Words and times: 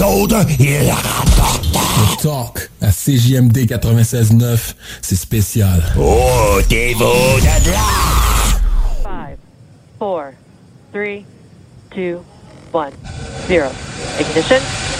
Les 0.00 0.06
autres, 0.06 0.46
ils 0.58 0.90
rapportent. 0.90 1.66
Talk 2.22 2.70
à 2.80 2.90
CJMD 2.90 3.66
96.9, 3.66 4.74
c'est 5.02 5.16
spécial. 5.16 5.82
Oh, 5.98 6.58
t'es 6.68 6.94
vous 6.94 7.02
de 7.02 7.70
là! 7.70 7.78
Five, 9.02 9.36
four, 9.98 10.32
three, 10.92 11.26
two, 11.90 12.20
one, 12.72 12.92
zero. 13.46 13.68
Ignition. 14.18 14.99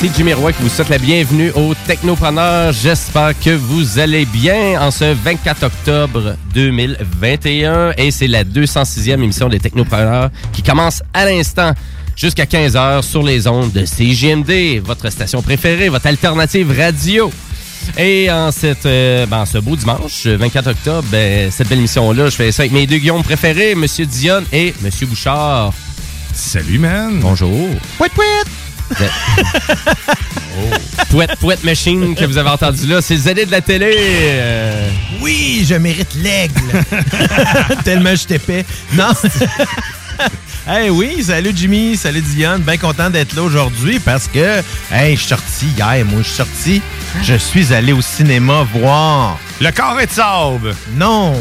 C'est 0.00 0.16
Jimmy 0.16 0.32
Roy 0.32 0.54
qui 0.54 0.62
vous 0.62 0.70
souhaite 0.70 0.88
la 0.88 0.96
bienvenue 0.96 1.50
au 1.50 1.74
Technopreneur. 1.86 2.72
J'espère 2.72 3.38
que 3.38 3.50
vous 3.50 3.98
allez 3.98 4.24
bien 4.24 4.80
en 4.80 4.90
ce 4.90 5.12
24 5.12 5.64
octobre 5.64 6.36
2021 6.54 7.92
et 7.98 8.10
c'est 8.10 8.26
la 8.26 8.42
206e 8.42 9.12
émission 9.22 9.50
des 9.50 9.60
Technopreneurs 9.60 10.30
qui 10.54 10.62
commence 10.62 11.02
à 11.12 11.26
l'instant 11.26 11.72
jusqu'à 12.16 12.44
15h 12.44 13.02
sur 13.02 13.22
les 13.22 13.46
ondes 13.46 13.72
de 13.72 13.84
CGMD, 13.84 14.80
votre 14.82 15.10
station 15.10 15.42
préférée, 15.42 15.90
votre 15.90 16.06
alternative 16.06 16.74
radio. 16.74 17.30
Et 17.98 18.30
en, 18.30 18.50
cette, 18.52 18.86
euh, 18.86 19.26
ben, 19.26 19.40
en 19.40 19.46
ce 19.46 19.58
beau 19.58 19.76
dimanche, 19.76 20.24
24 20.24 20.70
octobre, 20.70 21.08
ben, 21.12 21.50
cette 21.50 21.68
belle 21.68 21.78
émission-là, 21.78 22.30
je 22.30 22.36
fais 22.36 22.52
ça 22.52 22.62
avec 22.62 22.72
mes 22.72 22.86
deux 22.86 22.96
Guillaume 22.96 23.22
préférés, 23.22 23.74
Monsieur 23.74 24.06
Dion 24.06 24.44
et 24.50 24.72
Monsieur 24.80 25.06
Bouchard. 25.06 25.74
Salut, 26.32 26.78
man. 26.78 27.18
Bonjour. 27.20 27.68
Pouet, 27.98 28.08
pouet! 28.94 29.10
Pouette, 31.10 31.36
pouette 31.36 31.64
machine 31.64 32.14
que 32.14 32.24
vous 32.24 32.38
avez 32.38 32.50
entendu 32.50 32.86
là, 32.86 33.00
c'est 33.02 33.16
Zedé 33.16 33.44
de 33.46 33.50
la 33.50 33.60
télé. 33.60 33.94
Euh, 33.96 34.88
Oui, 35.20 35.66
je 35.68 35.74
mérite 35.74 36.14
l'aigle. 36.14 36.60
Tellement 37.84 38.14
je 38.14 38.26
t'épais. 38.26 38.64
Non. 38.94 39.12
hey, 40.68 40.90
oui, 40.90 41.24
salut 41.24 41.52
Jimmy, 41.54 41.96
salut 41.96 42.20
Diane. 42.20 42.62
Bien 42.62 42.76
content 42.76 43.10
d'être 43.10 43.34
là 43.34 43.42
aujourd'hui 43.42 43.98
parce 43.98 44.28
que, 44.28 44.62
hey, 44.92 45.14
je 45.16 45.20
suis 45.20 45.28
sorti 45.28 45.66
hier. 45.76 46.04
Moi, 46.04 46.20
je 46.22 46.28
suis 46.28 46.36
sorti. 46.36 46.82
Je 47.22 47.34
suis 47.34 47.72
allé 47.72 47.92
au 47.92 48.02
cinéma 48.02 48.64
voir. 48.72 49.38
Le 49.60 49.70
corps 49.72 50.00
est 50.00 50.06
de 50.06 50.10
sable. 50.12 50.74
Non, 50.94 51.34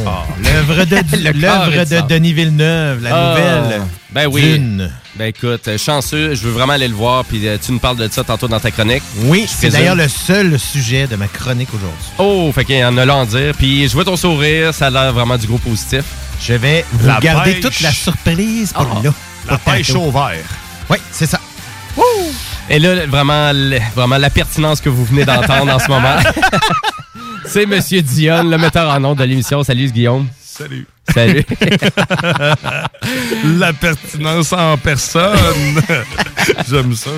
l'œuvre 0.43 0.83
de, 0.83 0.95
Le 1.23 1.31
l'œuvre 1.31 1.71
carré 1.71 1.85
de. 1.85 2.01
Denis 2.07 2.33
Villeneuve, 2.33 3.01
la 3.01 3.09
Ah. 3.15 3.29
nouvelle. 3.29 3.81
Ben 4.11 4.27
oui. 4.27 4.41
Dune. 4.41 4.91
Ben 5.15 5.27
écoute, 5.27 5.67
euh, 5.67 5.77
chanceux, 5.77 6.35
je 6.35 6.41
veux 6.43 6.51
vraiment 6.51 6.73
aller 6.73 6.87
le 6.87 6.95
voir, 6.95 7.23
puis 7.23 7.47
euh, 7.47 7.57
tu 7.63 7.71
nous 7.71 7.79
parles 7.79 7.97
de 7.97 8.07
ça 8.11 8.23
tantôt 8.23 8.47
dans 8.47 8.59
ta 8.59 8.71
chronique. 8.71 9.03
Oui, 9.23 9.45
c'est 9.47 9.69
d'ailleurs 9.69 9.95
le 9.95 10.07
seul 10.09 10.59
sujet 10.59 11.07
de 11.07 11.15
ma 11.15 11.27
chronique 11.27 11.69
aujourd'hui. 11.73 11.97
Oh, 12.17 12.51
fait 12.53 12.65
qu'il 12.65 12.77
y 12.77 12.83
en 12.83 12.97
a 12.97 13.05
là 13.05 13.15
en 13.15 13.25
dire. 13.25 13.53
Puis 13.57 13.87
je 13.87 13.93
vois 13.93 14.03
ton 14.05 14.17
sourire, 14.17 14.73
ça 14.73 14.87
a 14.87 14.89
l'air 14.89 15.13
vraiment 15.13 15.37
du 15.37 15.47
gros 15.47 15.57
positif. 15.57 16.03
Je 16.41 16.53
vais 16.53 16.85
vous 16.91 17.07
La 17.07 17.19
garder 17.19 17.53
pêche. 17.53 17.61
toute 17.61 17.79
la 17.81 17.91
surprise 17.91 18.73
pour 18.73 18.87
Ah, 18.97 19.01
là. 19.03 19.13
la 19.49 19.57
Pour 19.57 19.73
pêche 19.73 19.87
tantôt. 19.93 20.01
au 20.05 20.11
vert. 20.11 20.45
Oui, 20.89 20.97
c'est 21.11 21.25
ça. 21.25 21.39
Et 22.69 22.79
là, 22.79 23.05
vraiment, 23.07 23.51
vraiment 23.95 24.17
la 24.17 24.29
pertinence 24.29 24.79
que 24.81 24.89
vous 24.89 25.03
venez 25.05 25.25
d'entendre 25.25 25.73
en 25.73 25.79
ce 25.79 25.87
moment. 25.87 26.15
C'est 27.51 27.65
Monsieur 27.65 28.03
Dion, 28.03 28.43
le 28.43 28.59
metteur 28.59 28.87
en 28.93 28.99
nom 28.99 29.15
de 29.15 29.23
l'émission. 29.23 29.63
Salut 29.63 29.89
Guillaume. 29.89 30.27
Salut. 30.39 30.85
Salut. 31.11 31.43
La 33.57 33.73
pertinence 33.73 34.53
en 34.53 34.77
personne. 34.77 35.81
J'aime 36.69 36.93
ça. 36.93 37.09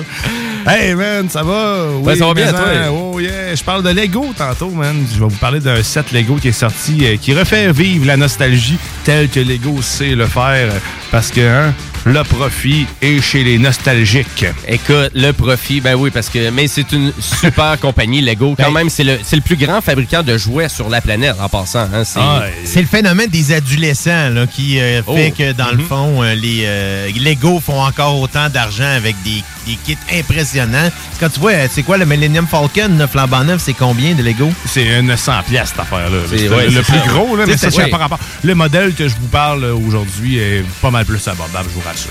Hey 0.66 0.94
man, 0.94 1.28
ça 1.28 1.42
va? 1.42 1.90
Ouais, 1.98 2.16
ça 2.16 2.24
va 2.26 2.32
bien, 2.32 2.50
toi? 2.50 2.64
Oh 2.90 3.20
yeah. 3.20 3.54
Je 3.54 3.62
parle 3.62 3.82
de 3.82 3.90
Lego 3.90 4.32
tantôt, 4.34 4.70
man. 4.70 5.04
Je 5.12 5.20
vais 5.20 5.26
vous 5.28 5.36
parler 5.36 5.60
d'un 5.60 5.82
set 5.82 6.12
Lego 6.12 6.36
qui 6.36 6.48
est 6.48 6.52
sorti, 6.52 7.04
euh, 7.04 7.18
qui 7.18 7.34
refait 7.34 7.70
vivre 7.70 8.06
la 8.06 8.16
nostalgie 8.16 8.78
telle 9.04 9.28
que 9.28 9.40
Lego 9.40 9.82
sait 9.82 10.14
le 10.14 10.24
faire. 10.24 10.72
Parce 11.10 11.30
que 11.30 11.40
hein, 11.42 11.74
le 12.04 12.22
profit 12.24 12.86
est 13.00 13.20
chez 13.20 13.44
les 13.44 13.58
nostalgiques. 13.58 14.44
Écoute, 14.66 15.10
le 15.14 15.30
profit, 15.32 15.80
ben 15.80 15.94
oui, 15.94 16.10
parce 16.10 16.28
que 16.28 16.50
mais 16.50 16.66
c'est 16.66 16.90
une 16.92 17.12
super 17.20 17.78
compagnie 17.80 18.20
Lego. 18.20 18.54
Quand 18.58 18.70
même, 18.72 18.88
c'est 18.90 19.04
le, 19.04 19.18
c'est 19.22 19.36
le 19.36 19.42
plus 19.42 19.56
grand 19.56 19.80
fabricant 19.80 20.22
de 20.22 20.36
jouets 20.36 20.68
sur 20.68 20.88
la 20.88 21.00
planète 21.00 21.36
en 21.40 21.48
passant. 21.48 21.88
Hein, 21.94 22.04
c'est, 22.04 22.20
C'est 22.64 22.80
le 22.80 22.86
phénomène 22.88 23.30
des 23.30 23.52
adolescents 23.52 24.30
là, 24.30 24.46
qui 24.46 24.80
euh, 24.80 25.02
fait 25.02 25.32
Oh. 25.32 25.34
que, 25.36 25.52
dans 25.52 25.70
le 25.70 25.82
fond, 25.82 26.22
euh, 26.22 26.34
les 26.34 26.62
euh, 26.64 27.08
Lego 27.20 27.60
font 27.60 27.80
encore 27.80 28.18
autant 28.20 28.48
d'argent 28.48 28.84
avec 28.96 29.14
des, 29.22 29.42
des 29.66 29.76
kits 29.76 29.98
impressionnants. 30.12 30.90
Quand 31.20 31.28
tu 31.28 31.40
vois, 31.40 31.52
euh, 31.52 31.66
c'est 31.70 31.82
quoi 31.82 31.96
le 31.98 32.06
Millennium 32.06 32.46
Falcon, 32.46 32.96
le 32.98 33.06
flambant 33.06 33.44
neuf, 33.44 33.62
c'est 33.64 33.74
combien 33.74 34.14
de 34.14 34.22
Lego? 34.22 34.50
C'est 34.66 35.02
900 35.02 35.32
pièces 35.48 35.68
cette 35.70 35.80
affaire-là. 35.80 36.18
C'est- 36.28 36.48
ouais, 36.48 36.68
le 36.68 36.82
plus 36.82 36.98
ça. 36.98 37.06
gros, 37.06 37.36
là, 37.36 37.44
mais 37.46 37.56
ça, 37.56 37.70
c'est- 37.70 37.82
c'est 37.82 37.88
par 37.88 38.00
rapport. 38.00 38.18
Le 38.42 38.54
modèle 38.54 38.94
que 38.94 39.08
je 39.08 39.14
vous 39.14 39.28
parle 39.28 39.64
euh, 39.64 39.74
aujourd'hui 39.74 40.38
est 40.38 40.64
pas 40.80 40.90
mal 40.90 41.04
plus 41.04 41.26
abordable, 41.28 41.68
je 41.70 41.74
vous 41.80 41.86
rassure. 41.86 42.10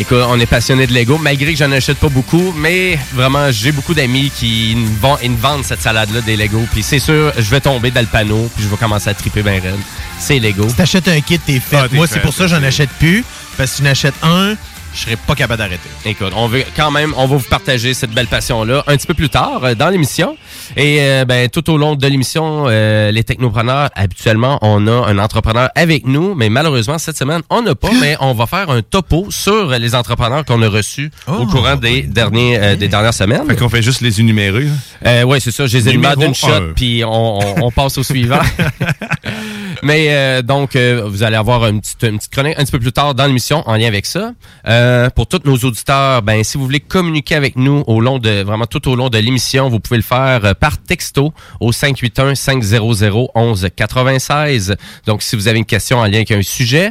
Écoute, 0.00 0.18
on 0.28 0.38
est 0.38 0.46
passionné 0.46 0.86
de 0.86 0.92
Lego, 0.94 1.18
malgré 1.18 1.52
que 1.52 1.58
j'en 1.58 1.72
achète 1.72 1.96
pas 1.98 2.08
beaucoup, 2.08 2.54
mais 2.56 2.96
vraiment, 3.14 3.50
j'ai 3.50 3.72
beaucoup 3.72 3.94
d'amis 3.94 4.30
qui 4.32 4.76
me 4.76 4.86
vend- 5.00 5.18
ils 5.24 5.32
vendent 5.32 5.64
cette 5.64 5.82
salade-là 5.82 6.20
des 6.20 6.36
Lego. 6.36 6.62
Puis 6.72 6.84
c'est 6.84 7.00
sûr, 7.00 7.32
je 7.36 7.50
vais 7.50 7.60
tomber 7.60 7.90
dans 7.90 8.00
le 8.02 8.06
panneau, 8.06 8.48
puis 8.54 8.62
je 8.64 8.68
vais 8.68 8.76
commencer 8.76 9.10
à 9.10 9.14
triper 9.14 9.42
ben 9.42 9.60
raide. 9.60 9.74
C'est 10.20 10.38
Lego. 10.38 10.68
Si 10.68 10.74
t'achètes 10.76 11.08
un 11.08 11.20
kit, 11.20 11.38
t'es 11.40 11.58
fait. 11.58 11.76
Ah, 11.78 11.86
Moi, 11.90 12.06
c'est 12.06 12.20
pour 12.20 12.32
ça 12.32 12.44
que 12.44 12.50
j'en 12.50 12.62
achète 12.62 12.90
plus. 12.90 13.24
Parce 13.56 13.70
que 13.72 13.76
si 13.78 13.82
j'en 13.82 13.90
achète 13.90 14.14
un, 14.22 14.54
je 14.94 15.00
serais 15.00 15.16
pas 15.16 15.34
capable 15.34 15.58
d'arrêter. 15.58 15.88
Écoute, 16.04 16.32
on 16.36 16.48
veut 16.48 16.64
quand 16.76 16.90
même, 16.90 17.12
on 17.16 17.26
va 17.26 17.36
vous 17.36 17.48
partager 17.48 17.94
cette 17.94 18.10
belle 18.10 18.26
passion-là 18.26 18.82
un 18.86 18.96
petit 18.96 19.06
peu 19.06 19.14
plus 19.14 19.28
tard 19.28 19.60
euh, 19.62 19.74
dans 19.74 19.88
l'émission. 19.90 20.36
Et 20.76 20.98
euh, 21.00 21.24
ben, 21.24 21.48
tout 21.48 21.70
au 21.70 21.76
long 21.78 21.94
de 21.94 22.06
l'émission, 22.06 22.64
euh, 22.68 23.10
les 23.10 23.24
technopreneurs, 23.24 23.90
habituellement, 23.94 24.58
on 24.62 24.86
a 24.86 25.06
un 25.08 25.18
entrepreneur 25.18 25.70
avec 25.74 26.06
nous, 26.06 26.34
mais 26.34 26.48
malheureusement, 26.48 26.98
cette 26.98 27.16
semaine, 27.16 27.42
on 27.50 27.62
n'a 27.62 27.74
pas, 27.74 27.90
mais 28.00 28.16
on 28.20 28.32
va 28.34 28.46
faire 28.46 28.70
un 28.70 28.82
topo 28.82 29.26
sur 29.30 29.68
les 29.70 29.94
entrepreneurs 29.94 30.44
qu'on 30.44 30.62
a 30.62 30.68
reçus 30.68 31.10
au 31.26 31.46
courant 31.46 31.76
des, 31.76 32.02
derniers, 32.02 32.58
euh, 32.58 32.76
des 32.76 32.88
dernières 32.88 33.14
semaines. 33.14 33.46
Fait 33.46 33.56
qu'on 33.56 33.68
fait 33.68 33.82
juste 33.82 34.00
les 34.00 34.20
énumérer. 34.20 34.66
Euh, 35.06 35.22
oui, 35.22 35.40
c'est 35.40 35.50
ça. 35.52 35.66
Je 35.66 35.76
les 35.78 35.88
énumère 35.90 36.16
d'une 36.16 36.34
shot, 36.34 36.72
puis 36.74 37.02
on, 37.04 37.38
on- 37.38 37.54
on 37.66 37.70
passe 37.70 37.98
au 37.98 38.02
suivant. 38.02 38.40
Mais 39.82 40.42
donc, 40.42 40.76
vous 40.76 41.22
allez 41.22 41.36
avoir 41.36 41.66
une 41.66 41.80
petite, 41.80 42.02
une 42.02 42.18
petite 42.18 42.32
chronique 42.32 42.54
un 42.58 42.62
petit 42.64 42.72
peu 42.72 42.78
plus 42.80 42.92
tard 42.92 43.14
dans 43.14 43.26
l'émission 43.26 43.62
en 43.66 43.76
lien 43.76 43.86
avec 43.86 44.06
ça. 44.06 44.32
Euh, 44.66 44.77
pour 45.14 45.26
tous 45.26 45.40
nos 45.44 45.56
auditeurs, 45.56 46.22
ben 46.22 46.44
si 46.44 46.58
vous 46.58 46.64
voulez 46.64 46.80
communiquer 46.80 47.34
avec 47.34 47.56
nous 47.56 47.84
au 47.86 48.00
long 48.00 48.18
de 48.18 48.42
vraiment 48.42 48.66
tout 48.66 48.88
au 48.88 48.96
long 48.96 49.08
de 49.08 49.18
l'émission, 49.18 49.68
vous 49.68 49.80
pouvez 49.80 49.98
le 49.98 50.02
faire 50.02 50.44
euh, 50.44 50.54
par 50.54 50.78
texto 50.78 51.32
au 51.60 51.72
581 51.72 52.34
500 52.34 53.28
11 53.34 53.68
96. 53.74 54.76
Donc, 55.06 55.22
si 55.22 55.36
vous 55.36 55.48
avez 55.48 55.58
une 55.58 55.64
question 55.64 55.98
en 55.98 56.04
lien 56.04 56.16
avec 56.16 56.30
un 56.30 56.42
sujet, 56.42 56.90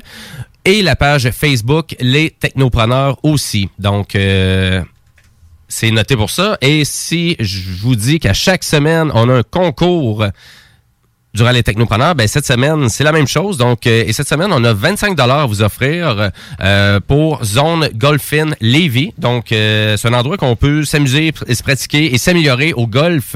et 0.65 0.81
la 0.81 0.95
page 0.95 1.29
Facebook 1.31 1.95
Les 1.99 2.29
Technopreneurs 2.31 3.17
aussi. 3.23 3.69
Donc, 3.79 4.15
euh, 4.15 4.83
c'est 5.67 5.91
noté 5.91 6.15
pour 6.15 6.29
ça. 6.29 6.57
Et 6.61 6.83
si 6.85 7.35
je 7.39 7.59
vous 7.81 7.95
dis 7.95 8.19
qu'à 8.19 8.33
chaque 8.33 8.63
semaine, 8.63 9.11
on 9.13 9.29
a 9.29 9.33
un 9.33 9.43
concours 9.43 10.25
durant 11.33 11.51
les 11.51 11.61
technopreneurs, 11.61 12.15
ben 12.15 12.27
cette 12.27 12.47
semaine, 12.47 12.89
c'est 12.89 13.03
la 13.03 13.11
même 13.11 13.27
chose. 13.27 13.57
Donc, 13.57 13.85
euh, 13.85 14.03
et 14.07 14.13
cette 14.13 14.27
semaine, 14.27 14.49
on 14.51 14.63
a 14.63 14.73
25 14.73 15.15
dollars 15.15 15.41
à 15.41 15.45
vous 15.45 15.61
offrir 15.61 16.31
euh, 16.63 16.99
pour 17.05 17.43
Zone 17.45 17.89
Golfin 17.93 18.51
Lévis. 18.59 19.11
Donc, 19.19 19.51
euh, 19.51 19.97
c'est 19.97 20.07
un 20.07 20.13
endroit 20.13 20.37
qu'on 20.37 20.55
peut 20.55 20.83
s'amuser 20.83 21.31
et 21.47 21.53
se 21.55 21.61
pratiquer 21.61 22.13
et 22.13 22.17
s'améliorer 22.17 22.73
au 22.73 22.87
golf 22.87 23.35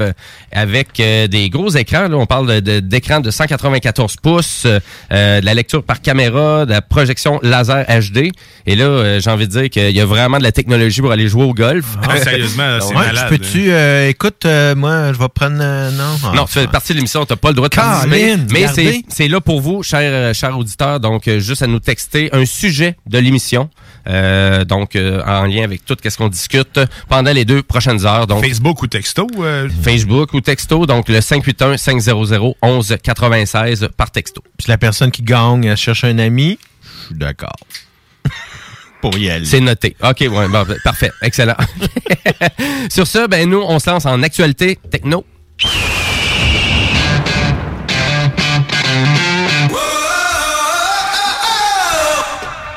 avec 0.50 0.98
euh, 0.98 1.26
des 1.28 1.48
gros 1.48 1.68
écrans. 1.70 2.08
Là, 2.08 2.16
on 2.16 2.26
parle 2.26 2.46
de- 2.48 2.60
de- 2.60 2.80
d'écrans 2.80 3.20
de, 3.20 3.30
194 3.30 4.16
pouces, 4.16 4.66
euh, 4.66 5.40
de 5.40 5.44
la 5.46 5.54
lecture 5.54 5.82
par 5.84 6.00
caméra, 6.02 6.66
de 6.66 6.70
la 6.72 6.82
projection 6.82 7.38
laser 7.42 7.84
HD. 7.86 8.32
Et 8.66 8.74
là, 8.74 8.84
euh, 8.84 9.20
j'ai 9.20 9.30
envie 9.30 9.46
de 9.46 9.52
dire 9.60 9.70
qu'il 9.70 9.90
y 9.96 10.00
a 10.00 10.06
vraiment 10.06 10.38
de 10.38 10.42
la 10.42 10.52
technologie 10.52 11.00
pour 11.00 11.12
aller 11.12 11.28
jouer 11.28 11.44
au 11.44 11.54
golf. 11.54 11.84
Ah, 12.02 12.16
sérieusement, 12.22 12.78
c'est 12.80 12.88
Ouais, 12.96 13.06
malade. 13.06 13.26
tu 13.30 13.38
peux-tu, 13.38 13.70
euh, 13.72 14.08
écoute, 14.08 14.44
euh, 14.44 14.74
moi, 14.74 15.12
je 15.12 15.18
vais 15.18 15.28
prendre. 15.28 15.58
euh, 15.60 15.90
non, 15.92 16.16
Ah, 16.24 16.32
Non, 16.34 16.44
tu 16.46 16.54
fais 16.54 16.66
partie 16.66 16.92
de 16.92 16.96
l'émission, 16.98 17.24
t'as 17.24 17.36
pas 17.36 17.48
le 17.50 17.54
droit 17.54 17.68
de. 17.68 17.74
Caroline, 18.00 18.46
Mais 18.52 18.66
c'est, 18.68 19.04
c'est 19.08 19.28
là 19.28 19.40
pour 19.40 19.60
vous, 19.60 19.82
chers, 19.82 20.00
euh, 20.12 20.34
chers 20.34 20.56
auditeurs, 20.58 21.00
donc 21.00 21.28
euh, 21.28 21.38
juste 21.40 21.62
à 21.62 21.66
nous 21.66 21.80
texter 21.80 22.30
un 22.32 22.44
sujet 22.44 22.96
de 23.06 23.18
l'émission. 23.18 23.70
Euh, 24.08 24.64
donc 24.64 24.96
euh, 24.96 25.22
en 25.24 25.44
lien 25.44 25.62
avec 25.62 25.84
tout 25.84 25.96
ce 26.02 26.16
qu'on 26.16 26.28
discute 26.28 26.80
pendant 27.08 27.32
les 27.32 27.44
deux 27.44 27.62
prochaines 27.62 28.04
heures. 28.04 28.26
Donc 28.26 28.44
Facebook 28.44 28.82
ou 28.82 28.86
texto? 28.88 29.26
euh, 29.38 29.68
Facebook 29.82 30.34
ou 30.34 30.40
texto, 30.40 30.86
donc 30.86 31.08
le 31.08 31.20
581 31.20 31.76
500 31.76 32.54
11 32.62 32.96
96 33.02 33.88
par 33.96 34.10
texto. 34.10 34.42
Puis 34.58 34.66
la 34.68 34.78
personne 34.78 35.10
qui 35.10 35.22
gagne, 35.22 35.64
elle 35.64 35.76
cherche 35.76 36.04
un 36.04 36.18
ami, 36.18 36.58
je 36.82 37.06
suis 37.06 37.14
d'accord. 37.14 37.56
Pour 39.00 39.16
y 39.18 39.30
aller. 39.30 39.44
C'est 39.44 39.60
noté. 39.60 39.96
OK, 40.02 40.20
ouais, 40.20 40.28
bon, 40.28 40.48
ben, 40.48 40.76
parfait. 40.84 41.12
Excellent. 41.22 41.56
Sur 42.90 43.06
ce, 43.06 43.26
ben 43.26 43.48
nous, 43.48 43.60
on 43.60 43.78
se 43.80 43.90
lance 43.90 44.06
en 44.06 44.22
actualité 44.22 44.78
techno. 44.90 45.24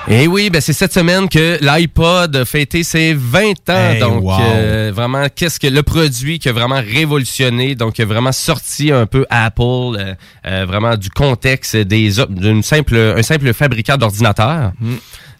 Et 0.08 0.28
oui, 0.28 0.52
ben 0.52 0.62
c'est 0.62 0.74
cette 0.74 0.94
semaine 0.94 1.28
que 1.28 1.58
l'iPod 1.62 2.36
a 2.36 2.46
fêté 2.46 2.84
ses 2.84 3.16
20 3.16 3.70
ans. 3.70 3.92
Hey, 3.92 4.00
donc, 4.00 4.24
wow. 4.24 4.38
euh, 4.40 4.92
vraiment, 4.94 5.26
qu'est-ce 5.34 5.60
que 5.60 5.66
le 5.66 5.82
produit 5.82 6.38
qui 6.38 6.48
a 6.48 6.52
vraiment 6.54 6.80
révolutionné, 6.80 7.74
donc 7.74 7.94
qui 7.94 8.04
a 8.04 8.06
vraiment 8.06 8.32
sorti 8.32 8.92
un 8.92 9.08
peu 9.08 9.26
Apple, 9.32 9.62
euh, 9.64 10.14
euh, 10.46 10.66
vraiment 10.68 10.96
du 10.96 11.10
contexte 11.10 11.76
des 11.76 12.12
d'une 12.30 12.62
simple, 12.62 12.96
un 12.96 13.24
simple 13.24 13.52
fabricant 13.54 13.98
d'ordinateurs. 13.98 14.74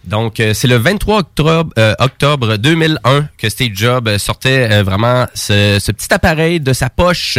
Donc, 0.02 0.40
euh, 0.40 0.52
c'est 0.52 0.68
le 0.68 0.76
23 0.76 1.18
octobre, 1.18 1.72
euh, 1.78 1.94
octobre 2.00 2.56
2001 2.56 3.28
que 3.38 3.48
Steve 3.48 3.72
Jobs 3.74 4.18
sortait 4.18 4.82
vraiment 4.82 5.26
ce, 5.34 5.78
ce 5.80 5.92
petit 5.92 6.12
appareil 6.12 6.58
de 6.58 6.72
sa 6.72 6.90
poche 6.90 7.38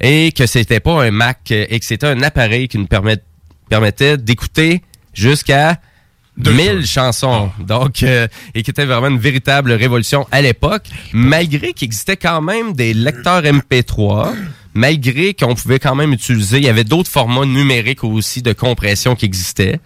et 0.00 0.32
que 0.32 0.46
c'était 0.46 0.80
pas 0.80 1.04
un 1.04 1.12
Mac 1.12 1.52
et 1.52 1.78
que 1.78 1.84
c'était 1.84 2.06
un 2.08 2.20
appareil 2.22 2.66
qui 2.66 2.78
nous 2.78 2.86
permet- 2.86 3.22
permettait 3.68 4.16
d'écouter 4.16 4.82
jusqu'à 5.12 5.76
1000 6.36 6.86
chansons. 6.86 7.50
Donc, 7.60 8.02
euh, 8.02 8.26
et 8.54 8.62
qui 8.62 8.70
était 8.70 8.84
vraiment 8.84 9.08
une 9.08 9.18
véritable 9.18 9.72
révolution 9.72 10.26
à 10.30 10.42
l'époque, 10.42 10.84
malgré 11.12 11.72
qu'il 11.72 11.86
existait 11.86 12.16
quand 12.16 12.40
même 12.40 12.72
des 12.72 12.94
lecteurs 12.94 13.42
MP3, 13.42 14.34
malgré 14.74 15.34
qu'on 15.34 15.54
pouvait 15.54 15.78
quand 15.78 15.94
même 15.94 16.12
utiliser, 16.12 16.58
il 16.58 16.64
y 16.64 16.68
avait 16.68 16.84
d'autres 16.84 17.10
formats 17.10 17.46
numériques 17.46 18.04
aussi 18.04 18.42
de 18.42 18.52
compression 18.52 19.14
qui 19.14 19.26
existaient. 19.26 19.80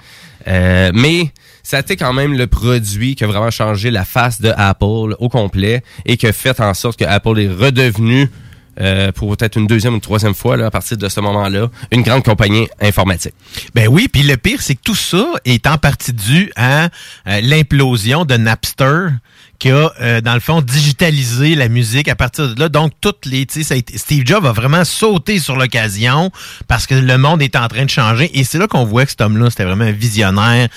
Euh, 0.46 0.90
mais 0.94 1.30
ça 1.62 1.76
a 1.76 1.80
été 1.80 1.96
quand 1.96 2.14
même 2.14 2.36
le 2.36 2.46
produit 2.46 3.14
qui 3.14 3.24
a 3.24 3.26
vraiment 3.26 3.50
changé 3.50 3.90
la 3.90 4.04
face 4.04 4.40
de 4.40 4.52
Apple 4.56 5.16
au 5.18 5.28
complet 5.28 5.82
et 6.06 6.16
qui 6.16 6.26
a 6.26 6.32
fait 6.32 6.60
en 6.60 6.72
sorte 6.72 6.98
que 6.98 7.04
Apple 7.04 7.38
est 7.38 7.48
redevenu 7.48 8.30
euh, 8.80 9.12
pour 9.12 9.36
peut-être 9.36 9.56
une 9.56 9.66
deuxième 9.66 9.94
ou 9.94 10.00
troisième 10.00 10.34
fois 10.34 10.56
là, 10.56 10.66
à 10.66 10.70
partir 10.70 10.96
de 10.96 11.08
ce 11.08 11.20
moment-là, 11.20 11.68
une 11.90 12.02
grande 12.02 12.24
compagnie 12.24 12.68
informatique. 12.80 13.34
Ben 13.74 13.88
oui, 13.88 14.08
puis 14.08 14.22
le 14.22 14.36
pire, 14.36 14.62
c'est 14.62 14.74
que 14.74 14.82
tout 14.82 14.94
ça 14.94 15.26
est 15.44 15.66
en 15.66 15.78
partie 15.78 16.12
dû 16.12 16.52
à 16.56 16.84
euh, 16.84 17.40
l'implosion 17.42 18.24
de 18.24 18.36
Napster 18.36 19.08
qui 19.58 19.70
a, 19.70 19.92
euh, 20.00 20.20
dans 20.20 20.34
le 20.34 20.40
fond, 20.40 20.62
digitalisé 20.62 21.54
la 21.54 21.68
musique 21.68 22.08
à 22.08 22.14
partir 22.14 22.54
de 22.54 22.60
là. 22.60 22.68
Donc, 22.68 22.92
toutes 23.00 23.26
les, 23.26 23.46
ça 23.48 23.74
Steve 23.96 24.24
Jobs 24.24 24.46
a 24.46 24.52
vraiment 24.52 24.84
sauté 24.84 25.40
sur 25.40 25.56
l'occasion 25.56 26.30
parce 26.68 26.86
que 26.86 26.94
le 26.94 27.18
monde 27.18 27.42
est 27.42 27.56
en 27.56 27.66
train 27.68 27.84
de 27.84 27.90
changer. 27.90 28.30
Et 28.38 28.44
c'est 28.44 28.58
là 28.58 28.68
qu'on 28.68 28.84
voit 28.84 29.04
que 29.04 29.10
cet 29.10 29.20
homme-là, 29.20 29.50
c'était 29.50 29.64
vraiment 29.64 29.84
un 29.84 29.92
visionnaire. 29.92 30.68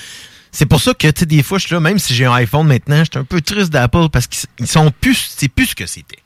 C'est 0.51 0.65
pour 0.65 0.81
ça 0.81 0.93
que, 0.93 1.08
tu 1.08 1.20
sais, 1.20 1.25
des 1.25 1.43
fois, 1.43 1.60
je 1.60 1.74
là, 1.74 1.79
même 1.79 2.00
si 2.00 2.13
j'ai 2.13 2.25
un 2.25 2.34
iPhone 2.34 2.67
maintenant, 2.67 3.03
je 3.05 3.20
un 3.20 3.24
peu 3.24 3.39
triste 3.41 3.72
d'Apple 3.72 4.10
parce 4.12 4.27
qu'ils 4.27 4.67
sont 4.67 4.91
plus, 5.00 5.31
c'est 5.38 5.48
plus 5.48 5.67
ce 5.67 5.75
que 5.75 5.86
c'était. 5.86 6.21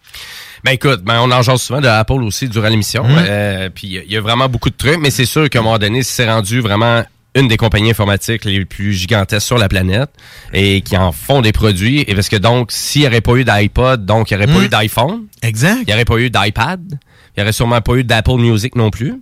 Ben 0.64 0.72
écoute, 0.72 1.02
ben 1.04 1.20
on 1.22 1.32
en 1.32 1.42
jase 1.42 1.62
souvent 1.62 1.82
de 1.82 1.88
Apple 1.88 2.24
aussi 2.24 2.48
durant 2.50 2.68
l'émission. 2.68 3.04
Mhm. 3.04 3.18
Euh, 3.18 3.70
puis 3.74 4.02
il 4.06 4.12
y 4.12 4.18
a 4.18 4.22
vraiment 4.22 4.48
beaucoup 4.50 4.70
de 4.70 4.76
trucs, 4.76 5.00
mais 5.00 5.10
c'est 5.12 5.26
sûr 5.26 5.50
qu'à 5.50 5.60
un 5.60 5.64
moment 5.64 5.78
donné, 5.78 6.04
c'est 6.04 6.30
rendu 6.30 6.60
vraiment 6.60 7.04
une 7.36 7.48
des 7.50 7.58
compagnies 7.58 7.92
informatiques 7.92 8.46
les 8.46 8.64
plus 8.64 8.94
gigantesques 8.94 9.46
sur 9.46 9.58
la 9.58 9.68
planète 9.68 10.10
et 10.54 10.82
qui 10.82 10.96
en 10.96 11.12
font 11.12 11.42
des 11.42 11.52
produits. 11.52 12.06
Et 12.08 12.16
parce 12.16 12.30
que 12.30 12.38
donc, 12.38 12.72
s'il 12.72 13.02
n'y 13.02 13.08
aurait 13.08 13.22
pas 13.22 13.36
eu 13.36 13.44
d'iPod, 13.44 14.06
donc 14.06 14.32
il 14.32 14.38
n'y 14.38 14.44
aurait 14.44 14.54
pas 14.54 14.64
eu 14.64 14.70
d'iPhone. 14.70 15.24
Exact. 15.42 15.80
Il 15.82 15.88
n'y 15.88 15.94
aurait 15.94 16.06
pas 16.06 16.18
eu 16.18 16.30
d'iPad. 16.30 16.82
Il 16.90 17.40
n'y 17.40 17.44
aurait 17.44 17.52
sûrement 17.52 17.82
pas 17.82 17.96
eu 17.96 18.06
d'Apple 18.06 18.38
Music 18.38 18.76
non 18.76 18.90
plus. 18.90 19.22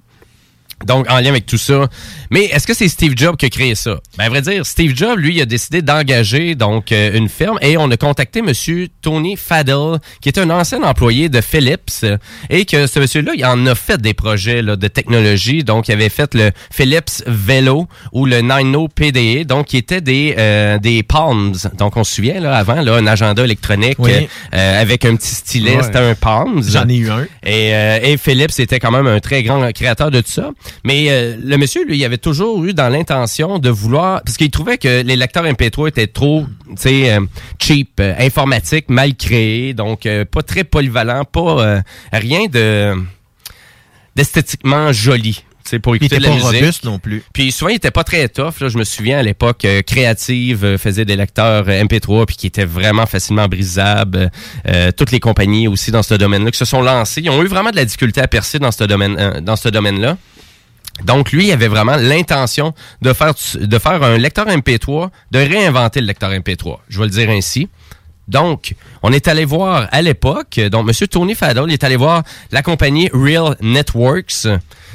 Donc, 0.85 1.09
en 1.09 1.19
lien 1.19 1.29
avec 1.29 1.45
tout 1.45 1.57
ça. 1.57 1.87
Mais 2.29 2.45
est-ce 2.45 2.67
que 2.67 2.73
c'est 2.73 2.87
Steve 2.87 3.13
Jobs 3.15 3.37
qui 3.37 3.45
a 3.45 3.49
créé 3.49 3.75
ça? 3.75 3.99
Ben, 4.17 4.25
à 4.25 4.29
vrai 4.29 4.41
dire, 4.41 4.65
Steve 4.65 4.95
Jobs, 4.95 5.17
lui, 5.17 5.35
il 5.35 5.41
a 5.41 5.45
décidé 5.45 5.81
d'engager 5.81 6.55
donc 6.55 6.91
euh, 6.91 7.11
une 7.17 7.29
firme 7.29 7.57
et 7.61 7.77
on 7.77 7.89
a 7.91 7.97
contacté 7.97 8.41
Monsieur 8.41 8.87
Tony 9.01 9.35
Fadell, 9.37 9.99
qui 10.21 10.29
est 10.29 10.37
un 10.37 10.49
ancien 10.49 10.81
employé 10.83 11.29
de 11.29 11.41
Philips 11.41 12.05
et 12.49 12.65
que 12.65 12.87
ce 12.87 12.99
monsieur-là, 12.99 13.33
il 13.35 13.45
en 13.45 13.65
a 13.65 13.75
fait 13.75 14.01
des 14.01 14.13
projets 14.13 14.61
là, 14.61 14.75
de 14.75 14.87
technologie. 14.87 15.63
Donc, 15.63 15.87
il 15.87 15.93
avait 15.93 16.09
fait 16.09 16.33
le 16.33 16.51
Philips 16.71 17.23
Velo 17.27 17.87
ou 18.11 18.25
le 18.25 18.41
Nino 18.41 18.87
PDE, 18.87 19.45
donc 19.45 19.67
qui 19.67 19.77
étaient 19.77 20.01
des 20.01 20.35
euh, 20.37 20.77
des 20.79 21.03
Palms. 21.03 21.53
Donc, 21.77 21.97
on 21.97 22.03
se 22.03 22.15
souvient 22.15 22.39
là 22.39 22.55
avant 22.55 22.81
là, 22.81 22.95
un 22.95 23.07
agenda 23.07 23.43
électronique 23.43 23.95
Oui. 23.99 24.11
euh, 24.53 24.81
avec 24.81 25.05
un 25.05 25.15
petit 25.15 25.33
stylet, 25.35 25.77
Ouais. 25.77 25.83
c'était 25.83 25.99
un 25.99 26.15
Palms. 26.15 26.63
J'en 26.67 26.87
ai 26.87 26.95
eu 26.95 27.09
un. 27.09 27.23
Et, 27.45 27.73
euh, 27.73 27.99
et 28.03 28.17
Philips 28.17 28.59
était 28.59 28.79
quand 28.79 28.91
même 28.91 29.07
un 29.07 29.19
très 29.19 29.43
grand 29.43 29.71
créateur 29.71 30.11
de 30.11 30.21
tout 30.21 30.31
ça. 30.31 30.51
Mais 30.83 31.05
euh, 31.09 31.35
le 31.41 31.57
monsieur, 31.57 31.85
lui, 31.85 31.97
il 31.97 32.05
avait 32.05 32.17
toujours 32.17 32.63
eu 32.63 32.73
dans 32.73 32.89
l'intention 32.89 33.59
de 33.59 33.69
vouloir... 33.69 34.21
Parce 34.23 34.37
qu'il 34.37 34.51
trouvait 34.51 34.77
que 34.77 35.01
les 35.01 35.15
lecteurs 35.15 35.45
MP3 35.45 35.89
étaient 35.89 36.07
trop, 36.07 36.45
tu 36.69 36.73
sais, 36.77 37.13
euh, 37.13 37.19
cheap, 37.59 37.99
euh, 37.99 38.13
informatique, 38.19 38.89
mal 38.89 39.15
créés, 39.15 39.73
donc 39.73 40.07
pas 40.31 40.41
très 40.43 40.63
polyvalent, 40.63 41.25
pas 41.25 41.81
rien 42.11 42.47
de 42.47 42.93
d'esthétiquement 44.15 44.91
joli. 44.91 45.43
tu 45.63 45.69
sais, 45.69 45.79
pour 45.79 45.95
Il 45.95 46.03
écouter 46.03 46.17
était 46.17 46.17
de 46.17 46.23
la 46.23 46.29
pas 46.29 46.35
musique. 46.35 46.61
robuste 46.61 46.83
non 46.83 46.99
plus. 46.99 47.23
Puis 47.33 47.51
souvent, 47.51 47.69
il 47.69 47.75
était 47.77 47.91
pas 47.91 48.03
très 48.03 48.27
tough. 48.29 48.59
Là. 48.59 48.69
Je 48.69 48.77
me 48.77 48.83
souviens 48.83 49.17
à 49.17 49.23
l'époque, 49.23 49.65
euh, 49.65 49.81
Créative 49.81 50.63
euh, 50.65 50.77
faisait 50.77 51.05
des 51.05 51.15
lecteurs 51.15 51.65
euh, 51.67 51.83
MP3 51.83 52.25
puis 52.25 52.35
qui 52.35 52.47
étaient 52.47 52.65
vraiment 52.65 53.05
facilement 53.05 53.47
brisables. 53.47 54.29
Toutes 54.97 55.11
les 55.11 55.19
compagnies 55.19 55.67
aussi 55.67 55.91
dans 55.91 56.03
ce 56.03 56.13
domaine-là 56.13 56.51
qui 56.51 56.57
se 56.57 56.65
sont 56.65 56.81
lancées, 56.81 57.21
ils 57.21 57.29
ont 57.29 57.41
eu 57.43 57.47
vraiment 57.47 57.71
de 57.71 57.75
la 57.75 57.85
difficulté 57.85 58.21
à 58.21 58.27
percer 58.27 58.59
dans 58.59 58.71
ce 58.71 58.83
domaine, 58.83 59.39
dans 59.41 59.55
ce 59.55 59.69
domaine-là. 59.69 60.17
Donc 61.03 61.31
lui, 61.31 61.47
il 61.47 61.51
avait 61.51 61.67
vraiment 61.67 61.95
l'intention 61.95 62.73
de 63.01 63.13
faire 63.13 64.03
un 64.03 64.17
lecteur 64.17 64.47
MP3, 64.47 65.09
de 65.31 65.39
réinventer 65.39 66.01
le 66.01 66.07
lecteur 66.07 66.31
MP3. 66.31 66.77
Je 66.87 66.99
vais 66.99 67.05
le 67.05 67.11
dire 67.11 67.29
ainsi. 67.29 67.67
Donc, 68.27 68.75
on 69.01 69.11
est 69.11 69.27
allé 69.27 69.43
voir 69.43 69.89
à 69.91 70.01
l'époque, 70.01 70.59
donc 70.71 70.87
M. 70.87 71.07
Tony 71.07 71.35
Fadell 71.35 71.65
il 71.67 71.73
est 71.73 71.83
allé 71.83 71.97
voir 71.97 72.23
la 72.51 72.61
compagnie 72.61 73.09
Real 73.13 73.57
Networks. 73.59 74.47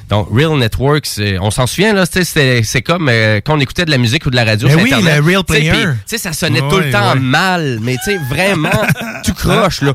Donc, 0.08 0.28
Real 0.32 0.56
Networks, 0.58 1.08
euh, 1.18 1.38
on 1.40 1.50
s'en 1.50 1.66
souvient, 1.66 1.92
là, 1.92 2.06
tu 2.06 2.18
sais, 2.18 2.24
c'est 2.24 2.62
c'est 2.62 2.82
comme 2.82 3.08
euh, 3.10 3.40
quand 3.44 3.56
on 3.56 3.60
écoutait 3.60 3.84
de 3.84 3.90
la 3.90 3.98
musique 3.98 4.24
ou 4.26 4.30
de 4.30 4.36
la 4.36 4.44
radio 4.44 4.68
Ben 4.68 4.74
sur 4.74 4.82
oui, 4.82 4.92
Internet. 4.92 5.16
le 5.18 5.24
Real 5.24 5.44
Player. 5.44 5.72
Tu 5.72 5.88
sais, 6.06 6.18
ça 6.18 6.32
sonnait 6.32 6.60
tout 6.60 6.76
Ouais, 6.76 6.86
le 6.86 6.90
temps 6.92 7.12
ouais. 7.14 7.20
mal, 7.20 7.78
mais 7.82 7.96
tu 8.04 8.12
sais, 8.12 8.18
vraiment, 8.30 8.70
tu 9.24 9.32
croches, 9.34 9.82
là. 9.82 9.92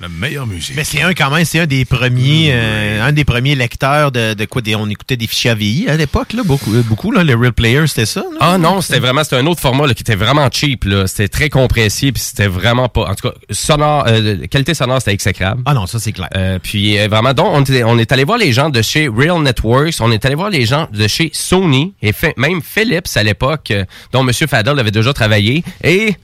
La 0.00 0.08
meilleure 0.08 0.46
musique. 0.46 0.76
Mais 0.76 0.84
c'est 0.84 1.02
un 1.02 1.12
quand 1.14 1.30
même, 1.30 1.44
c'est 1.44 1.60
un 1.60 1.66
des 1.66 1.84
premiers, 1.84 2.50
euh, 2.52 3.06
un 3.06 3.12
des 3.12 3.24
premiers 3.24 3.54
lecteurs 3.54 4.12
de, 4.12 4.34
de 4.34 4.44
quoi 4.44 4.62
des, 4.62 4.74
on 4.74 4.88
écoutait 4.88 5.16
des 5.16 5.26
fichiers 5.26 5.50
AVI 5.50 5.88
à 5.88 5.96
l'époque 5.96 6.32
là, 6.32 6.42
beaucoup, 6.44 6.74
euh, 6.74 6.82
beaucoup 6.82 7.10
là, 7.10 7.24
le 7.24 7.34
Real 7.34 7.52
Player 7.52 7.86
c'était 7.86 8.06
ça. 8.06 8.20
là? 8.20 8.26
Ah 8.40 8.58
non, 8.58 8.80
c'était 8.80 9.00
vraiment 9.00 9.24
c'était 9.24 9.36
un 9.36 9.46
autre 9.46 9.60
format 9.60 9.86
là, 9.86 9.94
qui 9.94 10.02
était 10.02 10.14
vraiment 10.14 10.48
cheap 10.50 10.84
là, 10.84 11.06
c'était 11.06 11.28
très 11.28 11.48
compressé 11.50 12.12
puis 12.12 12.22
c'était 12.22 12.46
vraiment 12.48 12.88
pas 12.88 13.02
en 13.10 13.14
tout 13.14 13.28
cas 13.28 13.34
sonore 13.50 14.04
euh, 14.08 14.46
qualité 14.48 14.74
sonore 14.74 14.98
c'était 15.00 15.12
exécrable. 15.12 15.62
Ah 15.66 15.74
non, 15.74 15.86
ça 15.86 15.98
c'est 15.98 16.12
clair. 16.12 16.28
Euh, 16.36 16.58
puis 16.62 16.98
euh, 16.98 17.08
vraiment 17.08 17.32
donc 17.34 17.48
on, 17.50 17.62
était- 17.62 17.84
on 17.84 17.98
est 17.98 18.03
allé 18.12 18.24
voir 18.24 18.38
les 18.38 18.52
gens 18.52 18.70
de 18.70 18.82
chez 18.82 19.08
Real 19.08 19.40
Networks, 19.42 19.94
on 20.00 20.10
est 20.12 20.24
allé 20.24 20.34
voir 20.34 20.50
les 20.50 20.64
gens 20.66 20.88
de 20.92 21.06
chez 21.08 21.30
Sony 21.32 21.94
et 22.02 22.12
même 22.36 22.60
Philips 22.62 23.08
à 23.16 23.22
l'époque 23.22 23.70
euh, 23.70 23.84
dont 24.12 24.22
monsieur 24.22 24.46
Fadel 24.46 24.78
avait 24.78 24.90
déjà 24.90 25.12
travaillé 25.12 25.62
et 25.82 26.14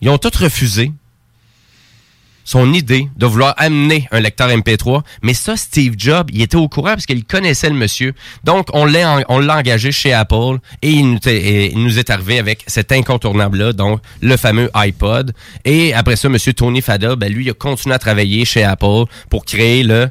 ils 0.00 0.08
ont 0.08 0.18
tous 0.18 0.36
refusé 0.36 0.92
son 2.44 2.72
idée 2.72 3.08
de 3.18 3.26
vouloir 3.26 3.52
amener 3.58 4.08
un 4.10 4.20
lecteur 4.20 4.48
MP3. 4.48 5.02
Mais 5.20 5.34
ça, 5.34 5.54
Steve 5.58 5.96
Jobs, 5.98 6.30
il 6.32 6.40
était 6.40 6.56
au 6.56 6.66
courant 6.66 6.92
parce 6.94 7.04
qu'il 7.04 7.22
connaissait 7.26 7.68
le 7.68 7.74
monsieur. 7.76 8.14
Donc, 8.42 8.68
on 8.72 8.86
l'a, 8.86 9.22
engagé 9.28 9.92
chez 9.92 10.14
Apple 10.14 10.56
et 10.80 10.90
il 10.92 11.10
nous, 11.10 11.18
est- 11.26 11.36
et 11.36 11.72
il 11.72 11.84
nous 11.84 11.98
est 11.98 12.08
arrivé 12.08 12.38
avec 12.38 12.64
cet 12.66 12.90
incontournable-là, 12.90 13.74
donc 13.74 14.00
le 14.22 14.34
fameux 14.38 14.70
iPod. 14.72 15.34
Et 15.66 15.92
après 15.92 16.16
ça, 16.16 16.30
monsieur 16.30 16.54
Tony 16.54 16.80
Fadell, 16.80 17.16
ben, 17.16 17.30
lui, 17.30 17.44
il 17.44 17.50
a 17.50 17.52
continué 17.52 17.94
à 17.94 17.98
travailler 17.98 18.46
chez 18.46 18.64
Apple 18.64 19.04
pour 19.28 19.44
créer 19.44 19.82
le 19.82 20.08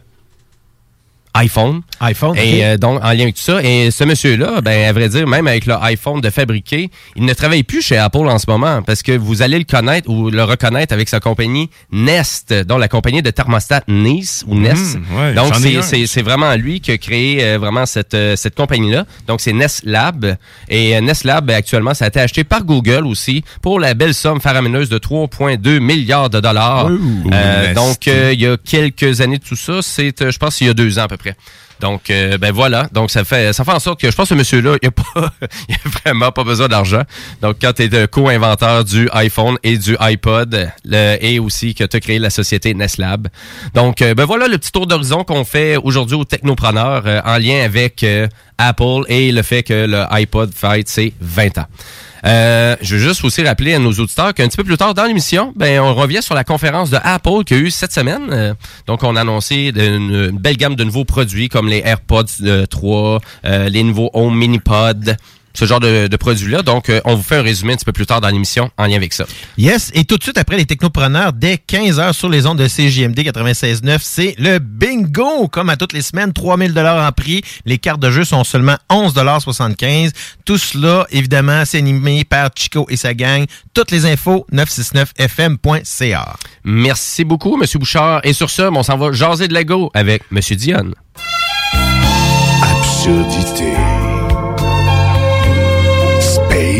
iPhone. 1.37 1.81
iPhone. 1.99 2.35
Et 2.37 2.63
euh, 2.65 2.77
donc, 2.77 3.03
en 3.03 3.09
lien 3.11 3.21
avec 3.23 3.35
tout 3.35 3.41
ça, 3.41 3.61
et 3.63 3.91
ce 3.91 4.03
monsieur-là, 4.03 4.61
ben, 4.61 4.87
à 4.89 4.93
vrai 4.93 5.09
dire, 5.09 5.27
même 5.27 5.47
avec 5.47 5.65
le 5.65 5.75
iPhone 5.81 6.21
de 6.21 6.29
fabriquer, 6.29 6.89
il 7.15 7.25
ne 7.25 7.33
travaille 7.33 7.63
plus 7.63 7.81
chez 7.81 7.97
Apple 7.97 8.27
en 8.27 8.37
ce 8.39 8.45
moment 8.47 8.81
parce 8.81 9.01
que 9.03 9.11
vous 9.11 9.41
allez 9.41 9.57
le 9.57 9.63
connaître 9.65 10.09
ou 10.09 10.29
le 10.29 10.43
reconnaître 10.43 10.93
avec 10.93 11.09
sa 11.09 11.19
compagnie 11.19 11.69
Nest, 11.91 12.53
dont 12.53 12.77
la 12.77 12.87
compagnie 12.87 13.21
de 13.21 13.29
thermostat 13.31 13.81
Nice 13.87 14.43
ou 14.47 14.55
Nest. 14.55 14.97
Mmh, 14.97 15.17
ouais, 15.19 15.33
donc, 15.33 15.53
c'est- 15.55 16.21
vraiment 16.21 16.55
lui 16.55 16.79
qui 16.81 16.91
a 16.91 16.97
créé 16.97 17.43
euh, 17.43 17.57
vraiment 17.59 17.85
cette, 17.85 18.13
euh, 18.15 18.35
cette 18.35 18.55
compagnie-là. 18.55 19.05
Donc, 19.27 19.39
c'est 19.41 19.53
Nest 19.53 19.81
Lab. 19.85 20.35
Et 20.69 20.95
euh, 20.97 21.01
Nest 21.01 21.23
Lab, 21.23 21.45
ben, 21.45 21.55
actuellement, 21.55 21.93
ça 21.93 22.05
a 22.05 22.07
été 22.07 22.19
acheté 22.19 22.43
par 22.43 22.63
Google 22.63 23.05
aussi 23.05 23.43
pour 23.61 23.79
la 23.79 23.93
belle 23.93 24.13
somme 24.13 24.41
faramineuse 24.41 24.89
de 24.89 24.97
3,2 24.97 25.79
milliards 25.79 26.29
de 26.29 26.39
dollars. 26.39 26.87
Ouh, 26.87 27.29
Nest. 27.29 27.73
donc, 27.75 28.07
il 28.07 28.41
y 28.41 28.47
a 28.47 28.57
quelques 28.57 29.21
années 29.21 29.37
de 29.37 29.43
tout 29.43 29.55
ça. 29.55 29.79
C'est, 29.81 30.13
je 30.31 30.37
pense, 30.37 30.59
il 30.61 30.67
y 30.67 30.69
a 30.69 30.73
deux 30.73 30.97
ans 30.99 31.03
à 31.03 31.07
peu 31.07 31.17
près. 31.17 31.26
Donc, 31.79 32.09
euh, 32.09 32.37
ben 32.37 32.51
voilà. 32.51 32.87
Donc, 32.91 33.11
ça 33.11 33.23
fait, 33.23 33.53
ça 33.53 33.63
fait 33.63 33.71
en 33.71 33.79
sorte 33.79 34.01
que 34.01 34.09
je 34.09 34.15
pense 34.15 34.29
que 34.29 34.35
ce 34.35 34.39
monsieur-là, 34.39 34.77
il 34.81 34.87
a 34.87 34.91
pas, 34.91 35.03
il 35.69 35.75
a 35.75 35.89
vraiment 36.03 36.31
pas 36.31 36.43
besoin 36.43 36.67
d'argent. 36.67 37.03
Donc, 37.41 37.57
quand 37.61 37.73
tu 37.73 37.83
es 37.83 38.07
co-inventeur 38.07 38.83
du 38.83 39.09
iPhone 39.13 39.57
et 39.63 39.77
du 39.77 39.95
iPod, 39.99 40.71
le, 40.85 41.17
et 41.21 41.39
aussi 41.39 41.75
que 41.75 41.83
tu 41.83 41.97
as 41.97 41.99
créé 41.99 42.19
la 42.19 42.29
société 42.29 42.73
Neslab. 42.73 43.27
Donc, 43.73 44.01
euh, 44.01 44.13
ben 44.13 44.25
voilà 44.25 44.47
le 44.47 44.57
petit 44.57 44.71
tour 44.71 44.87
d'horizon 44.87 45.23
qu'on 45.23 45.45
fait 45.45 45.77
aujourd'hui 45.77 46.15
au 46.15 46.25
Technopreneur 46.25 47.03
euh, 47.05 47.21
en 47.23 47.37
lien 47.37 47.63
avec 47.63 48.05
Apple 48.57 49.01
et 49.07 49.31
le 49.31 49.41
fait 49.43 49.63
que 49.63 49.85
le 49.85 50.03
iPod 50.11 50.51
fête 50.53 50.89
ses 50.89 51.13
20 51.21 51.59
ans. 51.59 51.67
Euh, 52.25 52.75
je 52.81 52.95
veux 52.95 53.01
juste 53.01 53.23
aussi 53.23 53.43
rappeler 53.43 53.73
à 53.73 53.79
nos 53.79 53.91
auditeurs 53.91 54.33
qu'un 54.33 54.47
petit 54.47 54.57
peu 54.57 54.63
plus 54.63 54.77
tard 54.77 54.93
dans 54.93 55.05
l'émission, 55.05 55.53
ben 55.55 55.79
on 55.79 55.93
revient 55.93 56.21
sur 56.21 56.35
la 56.35 56.43
conférence 56.43 56.89
de 56.89 56.97
Apple 57.03 57.43
qu'il 57.45 57.57
y 57.57 57.59
a 57.59 57.63
eu 57.63 57.71
cette 57.71 57.93
semaine. 57.93 58.29
Euh, 58.31 58.53
donc, 58.87 59.03
on 59.03 59.15
a 59.15 59.21
annoncé 59.21 59.71
une, 59.75 60.31
belle 60.31 60.57
gamme 60.57 60.75
de 60.75 60.83
nouveaux 60.83 61.05
produits 61.05 61.49
comme 61.49 61.67
les 61.67 61.81
AirPods 61.83 62.25
euh, 62.43 62.65
3, 62.65 63.19
euh, 63.45 63.69
les 63.69 63.83
nouveaux 63.83 64.09
Home 64.13 64.35
MiniPod, 64.35 65.17
ce 65.57 65.65
genre 65.65 65.79
de, 65.79 66.05
de 66.05 66.17
produits-là. 66.17 66.61
Donc, 66.61 66.89
euh, 66.89 67.01
on 67.03 67.15
vous 67.15 67.23
fait 67.23 67.37
un 67.37 67.41
résumé 67.41 67.73
un 67.73 67.77
petit 67.77 67.85
peu 67.85 67.91
plus 67.91 68.05
tard 68.05 68.21
dans 68.21 68.29
l'émission 68.29 68.69
en 68.77 68.85
lien 68.85 68.95
avec 68.95 69.11
ça. 69.11 69.25
Yes, 69.57 69.89
et 69.95 70.05
tout 70.05 70.17
de 70.17 70.23
suite 70.23 70.37
après 70.37 70.55
les 70.55 70.65
technopreneurs, 70.65 71.33
dès 71.33 71.55
15h 71.55 72.13
sur 72.13 72.29
les 72.29 72.45
ondes 72.45 72.59
de 72.59 72.67
CJMD 72.67 73.17
96.9, 73.17 73.97
c'est 73.99 74.35
le 74.37 74.59
bingo! 74.59 75.47
Comme 75.47 75.71
à 75.71 75.75
toutes 75.75 75.93
les 75.93 76.03
semaines, 76.03 76.31
3000 76.31 76.75
dollars 76.75 77.07
en 77.07 77.11
prix. 77.11 77.41
Les 77.65 77.79
cartes 77.79 77.99
de 77.99 78.11
jeu 78.11 78.23
sont 78.23 78.43
seulement 78.43 78.77
11,75 78.91 80.11
Tout 80.45 80.59
cela, 80.59 81.07
évidemment, 81.09 81.63
c'est 81.65 81.79
animé 81.79 82.23
par 82.23 82.51
Chico 82.55 82.85
et 82.89 82.95
sa 82.95 83.15
gang. 83.15 83.45
Toutes 83.73 83.89
les 83.89 84.05
infos, 84.05 84.45
969fm.ca. 84.53 86.35
Merci 86.65 87.23
beaucoup, 87.23 87.57
Monsieur 87.57 87.79
Bouchard. 87.79 88.21
Et 88.23 88.33
sur 88.33 88.51
ce, 88.51 88.61
on 88.61 88.83
s'en 88.83 88.97
va 88.97 89.11
jaser 89.11 89.47
de 89.47 89.55
Lego 89.55 89.89
avec 89.95 90.21
Monsieur 90.29 90.55
Dion. 90.55 90.91
Absurdité. 92.61 93.73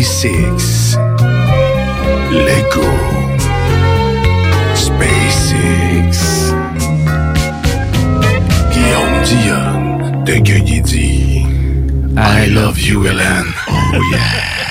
SpaceX. 0.04 0.96
Lego. 2.30 2.88
SpaceX. 4.76 6.54
Guillaume 8.72 9.24
Dion 9.26 10.24
de 10.24 10.36
Guigui 10.38 11.46
I 12.16 12.46
love 12.52 12.80
you, 12.80 13.08
Hélène. 13.08 13.52
Oh 13.70 14.00
yeah. 14.12 14.67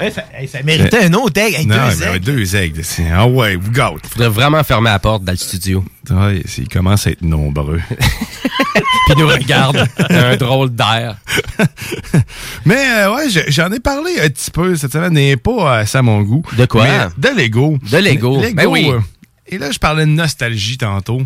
Hey, 0.00 0.12
ça, 0.12 0.24
hey, 0.32 0.46
ça 0.46 0.62
méritait 0.62 1.04
un 1.06 1.12
autre 1.14 1.40
egg. 1.40 1.54
Hey, 1.54 1.66
Non, 1.66 1.74
deux 2.20 2.36
mais 2.36 2.54
eggs. 2.54 2.72
deux 2.74 2.84
Ah 3.12 3.26
ouais, 3.26 3.56
vous 3.56 3.70
gâte. 3.72 4.06
Faudrait 4.08 4.28
vraiment 4.28 4.62
fermer 4.62 4.90
la 4.90 4.98
porte 5.00 5.24
dans 5.24 5.32
le 5.32 5.38
studio. 5.38 5.84
Ouais, 6.10 6.40
c'est- 6.46 6.62
ils 6.62 6.68
commencent 6.68 7.06
à 7.06 7.10
être 7.10 7.22
nombreux. 7.22 7.80
Puis 7.90 9.16
nous 9.16 9.26
regarde 9.26 9.88
un 10.10 10.36
drôle 10.36 10.70
d'air. 10.70 11.16
Mais 12.64 12.76
euh, 12.76 13.14
ouais, 13.14 13.28
je- 13.28 13.40
j'en 13.50 13.70
ai 13.72 13.80
parlé 13.80 14.12
un 14.20 14.28
petit 14.28 14.50
peu 14.50 14.76
cette 14.76 14.92
semaine, 14.92 15.12
mais 15.14 15.36
pas 15.36 15.78
assez 15.78 15.98
à 15.98 16.02
mon 16.02 16.22
goût. 16.22 16.42
De 16.56 16.66
quoi? 16.66 16.84
Mais 16.84 16.98
de 17.30 17.36
Lego. 17.36 17.78
De 17.90 17.96
Lego. 17.98 18.40
Lego, 18.40 18.54
Ben 18.54 18.66
oui. 18.66 18.90
euh, 18.92 19.00
et 19.48 19.58
là, 19.58 19.70
je 19.70 19.78
parlais 19.78 20.04
de 20.06 20.10
nostalgie 20.10 20.78
tantôt. 20.78 21.22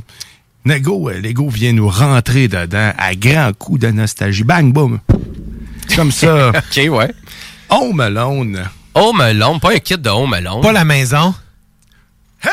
Lego, 0.65 1.11
euh, 1.11 1.21
Lego 1.21 1.49
vient 1.49 1.73
nous 1.73 1.89
rentrer 1.89 2.47
dedans 2.49 2.93
à 2.97 3.15
grands 3.15 3.51
coups 3.59 3.81
de 3.81 3.89
nostalgie. 3.89 4.45
Bang, 4.45 4.73
boum. 4.73 5.01
Comme 5.97 6.13
ça. 6.13 6.49
OK, 6.57 6.89
ouais. 6.89 7.11
Home 7.73 8.01
Alone. 8.01 8.69
Home 8.95 9.21
Alone, 9.23 9.59
pas 9.59 9.71
un 9.73 9.79
kit 9.79 9.97
de 9.97 10.11
Home 10.11 10.35
Alone. 10.35 10.61
Pas 10.61 10.73
la 10.73 10.85
maison? 10.85 11.35
Ah 12.45 12.51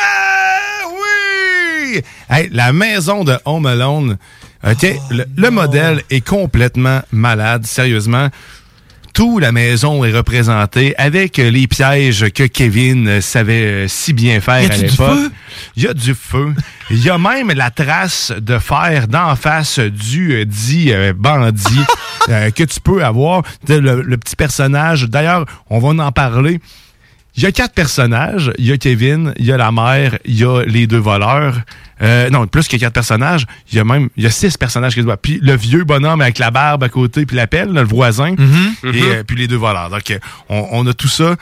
oui! 0.88 1.96
oui! 1.96 2.02
Hey, 2.30 2.50
la 2.54 2.72
maison 2.72 3.24
de 3.26 3.38
Home 3.46 3.66
Alone, 3.66 4.18
OK, 4.66 4.88
le, 5.12 5.26
le 5.36 5.50
modèle 5.52 6.02
est 6.10 6.26
complètement 6.26 7.02
malade, 7.12 7.66
sérieusement. 7.66 8.30
Tout 9.14 9.40
la 9.40 9.52
maison 9.52 10.06
est 10.06 10.14
représentée 10.16 10.96
avec 10.98 11.40
euh, 11.40 11.50
les 11.50 11.68
pièges 11.68 12.30
que 12.30 12.44
Kevin 12.44 13.08
euh, 13.08 13.22
savait 13.22 13.66
euh, 13.66 13.88
si 13.90 14.14
bien 14.14 14.40
faire 14.40 14.62
Y 14.62 14.72
à 14.72 14.78
l'époque. 14.78 15.18
feu? 15.18 15.32
Il 15.76 15.84
y 15.84 15.88
a 15.88 15.94
du 15.94 16.14
feu. 16.14 16.54
Il 16.92 17.04
y 17.04 17.10
a 17.10 17.18
même 17.18 17.52
la 17.52 17.72
trace 17.72 18.32
de 18.32 18.58
fer 18.60 19.08
d'en 19.10 19.36
face 19.36 19.80
du 19.80 20.34
euh, 20.36 20.46
dit 20.46 20.94
euh, 20.94 21.12
bandit 21.14 21.82
euh, 22.30 22.52
que 22.52 22.64
tu 22.64 22.80
peux 22.80 23.04
avoir. 23.04 23.44
Le, 23.68 24.02
le 24.02 24.18
petit 24.18 24.36
personnage. 24.36 25.10
D'ailleurs, 25.10 25.46
on 25.70 25.80
va 25.80 26.04
en 26.06 26.12
parler. 26.12 26.60
Il 27.36 27.44
y 27.44 27.46
a 27.46 27.52
quatre 27.52 27.74
personnages. 27.74 28.52
Il 28.58 28.66
y 28.66 28.72
a 28.72 28.78
Kevin, 28.78 29.34
il 29.38 29.46
y 29.46 29.52
a 29.52 29.58
la 29.58 29.72
mère, 29.72 30.18
il 30.26 30.36
y 30.38 30.44
a 30.44 30.64
les 30.66 30.88
deux 30.88 30.98
voleurs. 30.98 31.56
Euh, 32.02 32.30
non, 32.30 32.48
plus 32.48 32.68
que 32.68 32.76
quatre 32.78 32.94
personnages. 32.94 33.46
Il 33.72 33.78
y 33.78 33.80
a 33.80 33.84
même 33.86 34.10
il 34.18 34.24
y 34.24 34.28
a 34.28 34.30
six 34.32 34.58
personnages 34.58 34.94
qui 34.94 35.00
se 35.02 35.06
voient. 35.06 35.18
Puis 35.18 35.40
le 35.42 35.56
vieux 35.56 35.84
bonhomme 35.84 36.22
avec 36.22 36.40
la 36.40 36.52
barbe 36.52 36.84
à 36.84 36.90
côté, 36.90 37.26
puis 37.26 37.36
la 37.38 37.48
pelle, 37.48 37.72
le 37.72 37.84
voisin, 37.84 38.34
Mm-hmm. 38.36 38.94
et 38.96 39.02
euh, 39.04 39.24
puis 39.24 39.38
les 39.38 39.48
deux 39.48 39.58
voleurs. 39.58 39.90
Donc, 39.90 40.18
on, 40.50 40.68
on 40.72 40.88
a 40.88 40.94
tout 40.94 41.08
ça. 41.08 41.36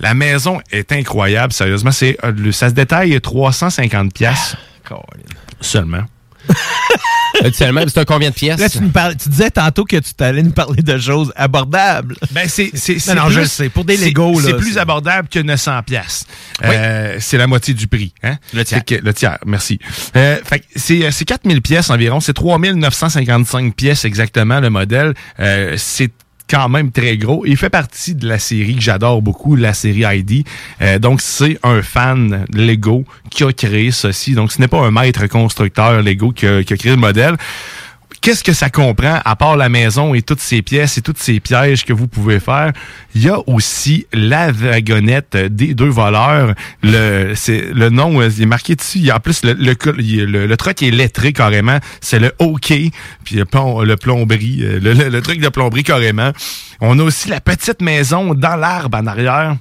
La 0.00 0.14
maison 0.14 0.60
est 0.72 0.90
incroyable, 0.90 1.52
sérieusement. 1.52 1.92
C'est 1.92 2.16
ça 2.50 2.68
se 2.68 2.74
détaille 2.74 3.20
350 3.20 4.12
pièces 4.12 4.56
seulement. 5.60 6.02
Habituellement, 7.44 7.82
c'est 7.86 7.98
un 8.00 8.04
combien 8.04 8.30
de 8.30 8.34
pièces? 8.34 8.58
Là, 8.58 8.68
tu, 8.68 8.80
nous 8.80 8.88
parlais- 8.88 9.14
tu 9.16 9.28
disais 9.28 9.50
tantôt 9.50 9.84
que 9.84 9.96
tu 9.96 10.14
t'allais 10.14 10.42
nous 10.42 10.50
parler 10.52 10.82
de 10.82 10.98
choses 10.98 11.32
abordables. 11.36 12.16
Ben, 12.32 12.48
c'est, 12.48 12.70
c'est, 12.74 12.96
Non, 13.08 13.14
non, 13.22 13.24
plus- 13.26 13.34
je 13.34 13.40
le 13.40 13.46
sais. 13.46 13.68
Pour 13.68 13.84
des 13.84 13.96
c'est- 13.96 14.06
Legos, 14.06 14.40
là. 14.40 14.46
C'est 14.48 14.56
plus 14.56 14.78
abordable 14.78 15.28
que 15.28 15.38
900 15.38 15.82
pièces. 15.84 16.26
Euh, 16.64 17.16
c'est 17.20 17.36
la 17.38 17.46
moitié 17.46 17.74
du 17.74 17.86
prix. 17.86 18.12
Hein? 18.22 18.36
Le 18.52 18.64
tiers. 18.64 18.84
Que- 18.84 18.94
le 18.96 19.12
tiers, 19.14 19.38
merci. 19.46 19.78
Euh, 20.16 20.38
fait 20.44 20.60
que 20.60 20.64
c'est, 20.76 21.04
euh, 21.04 21.10
c'est 21.10 21.24
4000 21.24 21.60
pièces 21.62 21.90
environ. 21.90 22.20
C'est 22.20 22.32
3955 22.34 23.74
pièces 23.74 24.04
exactement, 24.04 24.60
le 24.60 24.70
modèle. 24.70 25.14
Euh, 25.40 25.74
c'est 25.76 26.10
quand 26.48 26.68
même 26.68 26.90
très 26.90 27.16
gros. 27.16 27.44
Il 27.46 27.56
fait 27.56 27.70
partie 27.70 28.14
de 28.14 28.28
la 28.28 28.38
série 28.38 28.76
que 28.76 28.82
j'adore 28.82 29.22
beaucoup, 29.22 29.56
la 29.56 29.74
série 29.74 30.04
ID. 30.04 30.44
Euh, 30.82 30.98
donc, 30.98 31.20
c'est 31.20 31.58
un 31.62 31.82
fan 31.82 32.44
Lego 32.52 33.04
qui 33.30 33.44
a 33.44 33.52
créé 33.52 33.90
ceci. 33.90 34.34
Donc, 34.34 34.52
ce 34.52 34.60
n'est 34.60 34.68
pas 34.68 34.80
un 34.80 34.90
maître 34.90 35.26
constructeur 35.26 36.02
Lego 36.02 36.32
qui 36.32 36.46
a, 36.46 36.62
qui 36.62 36.72
a 36.72 36.76
créé 36.76 36.92
le 36.92 36.98
modèle. 36.98 37.36
Qu'est-ce 38.24 38.42
que 38.42 38.54
ça 38.54 38.70
comprend, 38.70 39.20
à 39.22 39.36
part 39.36 39.54
la 39.54 39.68
maison 39.68 40.14
et 40.14 40.22
toutes 40.22 40.40
ces 40.40 40.62
pièces 40.62 40.96
et 40.96 41.02
tous 41.02 41.12
ces 41.18 41.40
pièges 41.40 41.84
que 41.84 41.92
vous 41.92 42.08
pouvez 42.08 42.40
faire? 42.40 42.72
Il 43.14 43.22
y 43.22 43.28
a 43.28 43.36
aussi 43.46 44.06
la 44.14 44.50
wagonnette 44.50 45.36
des 45.36 45.74
deux 45.74 45.90
voleurs. 45.90 46.54
Le, 46.82 47.34
c'est, 47.34 47.66
le 47.74 47.90
nom, 47.90 48.22
euh, 48.22 48.30
est 48.30 48.46
marqué 48.46 48.76
dessus. 48.76 48.96
Il 49.00 49.04
y 49.04 49.10
a 49.10 49.16
en 49.16 49.20
plus, 49.20 49.44
le, 49.44 49.52
le, 49.52 49.74
le, 50.24 50.46
le 50.46 50.56
truc 50.56 50.82
est 50.82 50.90
lettré 50.90 51.34
carrément. 51.34 51.78
C'est 52.00 52.18
le 52.18 52.32
OK, 52.38 52.72
puis 53.24 53.36
le, 53.36 53.44
plom- 53.44 53.84
le 53.84 53.96
plomberie, 53.98 54.60
euh, 54.62 54.80
le, 54.80 54.94
le- 54.94 55.10
le 55.10 55.20
truc 55.20 55.38
de 55.40 55.48
plomberie 55.50 55.82
carrément. 55.84 56.30
On 56.80 56.98
a 56.98 57.02
aussi 57.02 57.28
la 57.28 57.42
petite 57.42 57.82
maison 57.82 58.32
dans 58.32 58.56
l'arbre 58.56 58.96
en 58.96 59.06
arrière. 59.06 59.56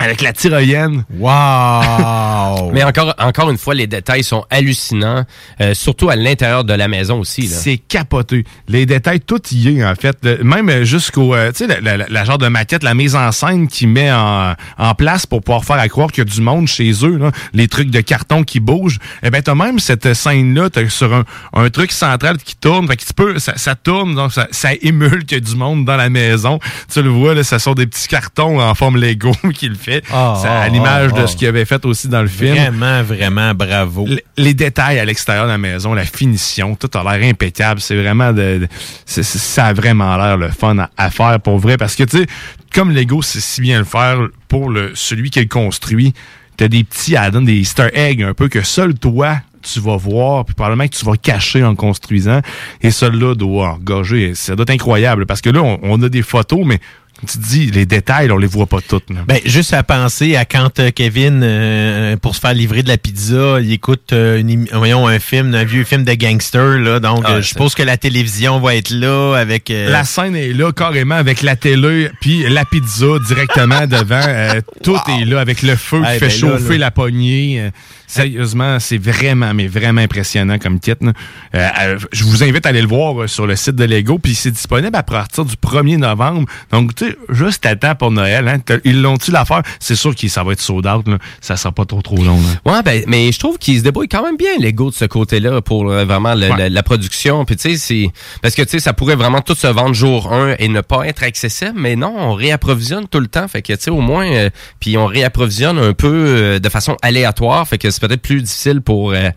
Avec 0.00 0.20
la 0.22 0.32
tyrolienne. 0.32 1.04
Wow! 1.10 2.70
Mais 2.72 2.84
encore, 2.84 3.14
encore 3.18 3.50
une 3.50 3.58
fois, 3.58 3.74
les 3.74 3.86
détails 3.86 4.22
sont 4.22 4.44
hallucinants, 4.50 5.24
euh, 5.60 5.74
surtout 5.74 6.08
à 6.08 6.16
l'intérieur 6.16 6.64
de 6.64 6.72
la 6.72 6.88
maison 6.88 7.20
aussi. 7.20 7.48
C'est 7.48 7.78
capoté. 7.78 8.44
Les 8.68 8.86
détails, 8.86 9.20
tout 9.20 9.40
y 9.52 9.68
est, 9.78 9.84
en 9.84 9.94
fait. 9.94 10.16
Le- 10.22 10.42
Même 10.44 10.84
jusqu'au, 10.84 11.34
euh, 11.34 11.50
tu 11.52 11.66
sais, 11.66 11.80
la, 11.80 11.96
la- 11.96 12.06
la- 12.08 12.24
genre 12.24 12.38
de 12.38 12.48
maquette, 12.48 12.82
la 12.84 12.94
mise 12.94 13.16
en 13.16 13.32
scène 13.32 13.68
qui 13.68 13.86
met 13.86 14.12
en, 14.12 14.54
en 14.78 14.94
place 14.94 15.26
pour 15.26 15.42
pouvoir 15.42 15.64
faire 15.64 15.78
à 15.78 15.88
croire 15.88 16.12
qu'il 16.12 16.24
y 16.24 16.26
a 16.28 16.30
du 16.32 16.40
monde 16.40 16.68
chez 16.68 16.92
eux, 17.04 17.16
là, 17.16 17.30
les 17.52 17.68
trucs 17.68 17.90
de 17.90 18.00
carton 18.00 18.44
qui 18.44 18.60
bougent. 18.60 18.98
Eh 19.22 19.30
ben, 19.30 19.42
t'as 19.42 19.54
même 19.54 19.78
cette 19.78 20.14
scène-là, 20.14 20.70
t'as 20.70 20.88
sur 20.88 21.12
un, 21.12 21.24
un 21.54 21.70
truc 21.70 21.90
central 21.92 22.38
qui 22.38 22.54
tourne, 22.56 22.86
fait 22.86 22.96
que 22.96 23.04
tu 23.04 23.14
peux, 23.14 23.38
ça, 23.38 23.54
ça 23.56 23.74
tourne, 23.74 24.14
donc 24.14 24.32
ça, 24.32 24.46
ça 24.52 24.70
émule 24.80 25.24
qu'il 25.24 25.38
y 25.38 25.40
a 25.40 25.44
du 25.44 25.56
monde 25.56 25.84
dans 25.84 25.96
la 25.96 26.08
maison. 26.08 26.58
Tu 26.92 27.02
le 27.02 27.10
vois, 27.10 27.34
là, 27.34 27.42
ce 27.42 27.58
sont 27.58 27.74
des 27.74 27.86
petits 27.86 28.08
cartons 28.08 28.60
en 28.60 28.74
forme 28.74 28.96
Lego 28.96 29.32
qui 29.54 29.68
le 29.68 29.74
fait. 29.88 30.04
Ah, 30.12 30.38
C'est 30.40 30.48
à 30.48 30.68
l'image 30.68 31.12
de 31.12 31.20
ah. 31.22 31.26
ce 31.26 31.36
qu'il 31.36 31.48
avait 31.48 31.64
fait 31.64 31.84
aussi 31.84 32.08
dans 32.08 32.22
le 32.22 32.28
film. 32.28 32.54
Vraiment, 32.54 33.02
vraiment 33.02 33.54
bravo. 33.54 34.06
L- 34.06 34.20
les 34.36 34.54
détails 34.54 34.98
à 34.98 35.04
l'extérieur 35.04 35.46
de 35.46 35.50
la 35.50 35.58
maison, 35.58 35.94
la 35.94 36.04
finition, 36.04 36.74
tout 36.74 36.90
a 36.96 37.02
l'air 37.16 37.28
impeccable. 37.30 37.80
C'est 37.80 37.96
vraiment 38.00 38.32
de, 38.32 38.66
ça 39.06 39.66
a 39.66 39.72
vraiment 39.72 40.16
l'air 40.16 40.36
le 40.36 40.48
fun 40.48 40.78
à, 40.78 40.90
à 40.96 41.10
faire 41.10 41.40
pour 41.40 41.58
vrai 41.58 41.76
parce 41.76 41.96
que 41.96 42.04
tu 42.04 42.18
sais, 42.18 42.26
comme 42.74 42.90
Lego 42.92 43.22
sait 43.22 43.40
si 43.40 43.60
bien 43.60 43.78
le 43.78 43.84
faire 43.84 44.18
pour 44.48 44.70
le 44.70 44.92
celui 44.94 45.30
qui 45.30 45.40
le 45.40 45.46
construit, 45.46 46.12
t'as 46.56 46.68
des 46.68 46.84
petits 46.84 47.16
add-ons, 47.16 47.42
des 47.42 47.54
Easter 47.54 47.88
eggs 47.94 48.22
un 48.22 48.34
peu 48.34 48.48
que 48.48 48.62
seul 48.62 48.94
toi 48.94 49.38
tu 49.60 49.80
vas 49.80 49.96
voir, 49.96 50.44
puis 50.44 50.54
probablement 50.54 50.86
que 50.86 50.94
tu 50.94 51.04
vas 51.04 51.16
cacher 51.16 51.64
en 51.64 51.74
construisant, 51.74 52.40
et 52.80 52.90
celui-là 52.92 53.34
doit 53.34 53.70
engorger. 53.72 54.34
Ça 54.34 54.54
doit 54.54 54.62
être 54.62 54.70
incroyable, 54.70 55.26
parce 55.26 55.40
que 55.40 55.50
là, 55.50 55.60
on, 55.62 55.78
on 55.82 56.00
a 56.02 56.08
des 56.08 56.22
photos, 56.22 56.60
mais 56.64 56.78
tu 57.26 57.38
te 57.38 57.44
dis, 57.44 57.70
les 57.70 57.84
détails, 57.86 58.30
on 58.30 58.36
les 58.36 58.46
voit 58.46 58.66
pas 58.66 58.78
toutes. 58.80 59.06
Ben, 59.26 59.38
juste 59.44 59.72
à 59.74 59.82
penser 59.82 60.36
à 60.36 60.44
quand 60.44 60.78
euh, 60.78 60.90
Kevin, 60.90 61.40
euh, 61.42 62.16
pour 62.16 62.34
se 62.36 62.40
faire 62.40 62.54
livrer 62.54 62.82
de 62.82 62.88
la 62.88 62.96
pizza, 62.96 63.58
il 63.60 63.72
écoute 63.72 64.12
euh, 64.12 64.38
une 64.38 64.48
émi- 64.50 64.68
voyons, 64.72 65.06
un 65.08 65.18
film, 65.18 65.54
un 65.54 65.64
vieux 65.64 65.84
film 65.84 66.04
de 66.04 66.14
gangster. 66.14 66.78
Là, 66.78 67.00
donc, 67.00 67.24
Ah, 67.26 67.40
je 67.40 67.48
suppose 67.48 67.74
que 67.74 67.82
la 67.82 67.96
télévision 67.96 68.60
va 68.60 68.76
être 68.76 68.90
là 68.90 69.34
avec... 69.36 69.68
La 69.70 70.04
scène 70.04 70.36
est 70.36 70.52
là 70.52 70.70
carrément 70.72 71.16
avec 71.16 71.42
la 71.42 71.56
télé 71.56 72.10
puis 72.20 72.48
la 72.48 72.64
pizza 72.64 73.06
directement 73.26 73.86
devant. 73.86 74.60
Tout 74.84 74.98
est 75.08 75.24
là 75.24 75.40
avec 75.40 75.62
le 75.62 75.74
feu 75.76 76.00
qui 76.00 76.18
fait 76.18 76.20
ben 76.20 76.26
là, 76.28 76.30
chauffer 76.58 76.72
là. 76.78 76.86
la 76.86 76.90
poignée. 76.90 77.70
Sérieusement, 78.08 78.80
c'est 78.80 78.96
vraiment, 78.98 79.52
mais 79.54 79.68
vraiment 79.68 80.00
impressionnant 80.00 80.58
comme 80.58 80.80
kit. 80.80 80.92
Euh, 81.02 81.12
euh, 81.54 81.98
je 82.10 82.24
vous 82.24 82.42
invite 82.42 82.64
à 82.64 82.70
aller 82.70 82.80
le 82.80 82.88
voir 82.88 83.22
euh, 83.22 83.26
sur 83.26 83.46
le 83.46 83.54
site 83.54 83.76
de 83.76 83.84
Lego. 83.84 84.18
Puis 84.18 84.34
c'est 84.34 84.50
disponible 84.50 84.96
à 84.96 85.02
partir 85.02 85.44
du 85.44 85.54
1er 85.56 85.98
novembre. 85.98 86.48
Donc, 86.72 86.94
tu 86.94 87.06
sais, 87.06 87.16
juste 87.28 87.64
à 87.66 87.76
temps 87.76 87.94
pour 87.94 88.10
Noël. 88.10 88.48
Hein. 88.48 88.58
Ils 88.84 89.02
l'ont-tu 89.02 89.30
l'affaire? 89.30 89.62
C'est 89.78 89.94
sûr 89.94 90.16
que 90.16 90.26
ça 90.28 90.42
va 90.42 90.52
être 90.52 90.60
sold 90.60 90.86
out. 90.86 91.06
Là. 91.06 91.18
Ça 91.42 91.56
sera 91.58 91.70
pas 91.70 91.84
trop 91.84 92.00
trop 92.00 92.16
long. 92.16 92.40
là. 92.64 92.72
Ouais, 92.72 92.82
ben, 92.82 93.04
mais 93.06 93.30
je 93.30 93.38
trouve 93.38 93.58
qu'ils 93.58 93.78
se 93.78 93.82
débrouillent 93.84 94.08
quand 94.08 94.22
même 94.24 94.38
bien, 94.38 94.56
Lego, 94.58 94.88
de 94.90 94.94
ce 94.94 95.04
côté-là, 95.04 95.60
pour 95.60 95.90
euh, 95.90 96.04
vraiment 96.06 96.34
le- 96.34 96.48
Ouais. 96.48 96.56
la, 96.56 96.68
la 96.70 96.82
production. 96.82 97.44
Puis, 97.44 97.56
tu 97.56 97.70
sais, 97.72 97.76
c'est. 97.76 98.10
Parce 98.40 98.54
que, 98.54 98.62
tu 98.62 98.70
sais, 98.70 98.78
ça 98.80 98.94
pourrait 98.94 99.16
vraiment 99.16 99.42
tout 99.42 99.54
se 99.54 99.66
vendre 99.66 99.94
jour 99.94 100.32
1 100.32 100.54
et 100.58 100.68
ne 100.68 100.80
pas 100.80 101.06
être 101.06 101.22
accessible, 101.22 101.74
mais 101.76 101.94
non, 101.94 102.14
on 102.16 102.32
réapprovisionne 102.32 103.06
tout 103.06 103.20
le 103.20 103.26
temps. 103.26 103.46
Fait 103.48 103.60
que, 103.60 103.74
tu 103.74 103.78
sais, 103.82 103.90
au 103.90 104.00
moins, 104.00 104.26
euh, 104.32 104.48
puis 104.80 104.96
on 104.96 105.04
réapprovisionne 105.06 105.78
un 105.78 105.92
peu 105.92 106.08
euh, 106.10 106.58
de 106.58 106.68
façon 106.70 106.96
aléatoire. 107.02 107.68
Fait 107.68 107.76
que 107.76 107.90
c'est 107.98 108.06
peut-être 108.06 108.22
plus 108.22 108.42
difficile 108.42 108.80
pour 108.80 109.12
euh, 109.12 109.30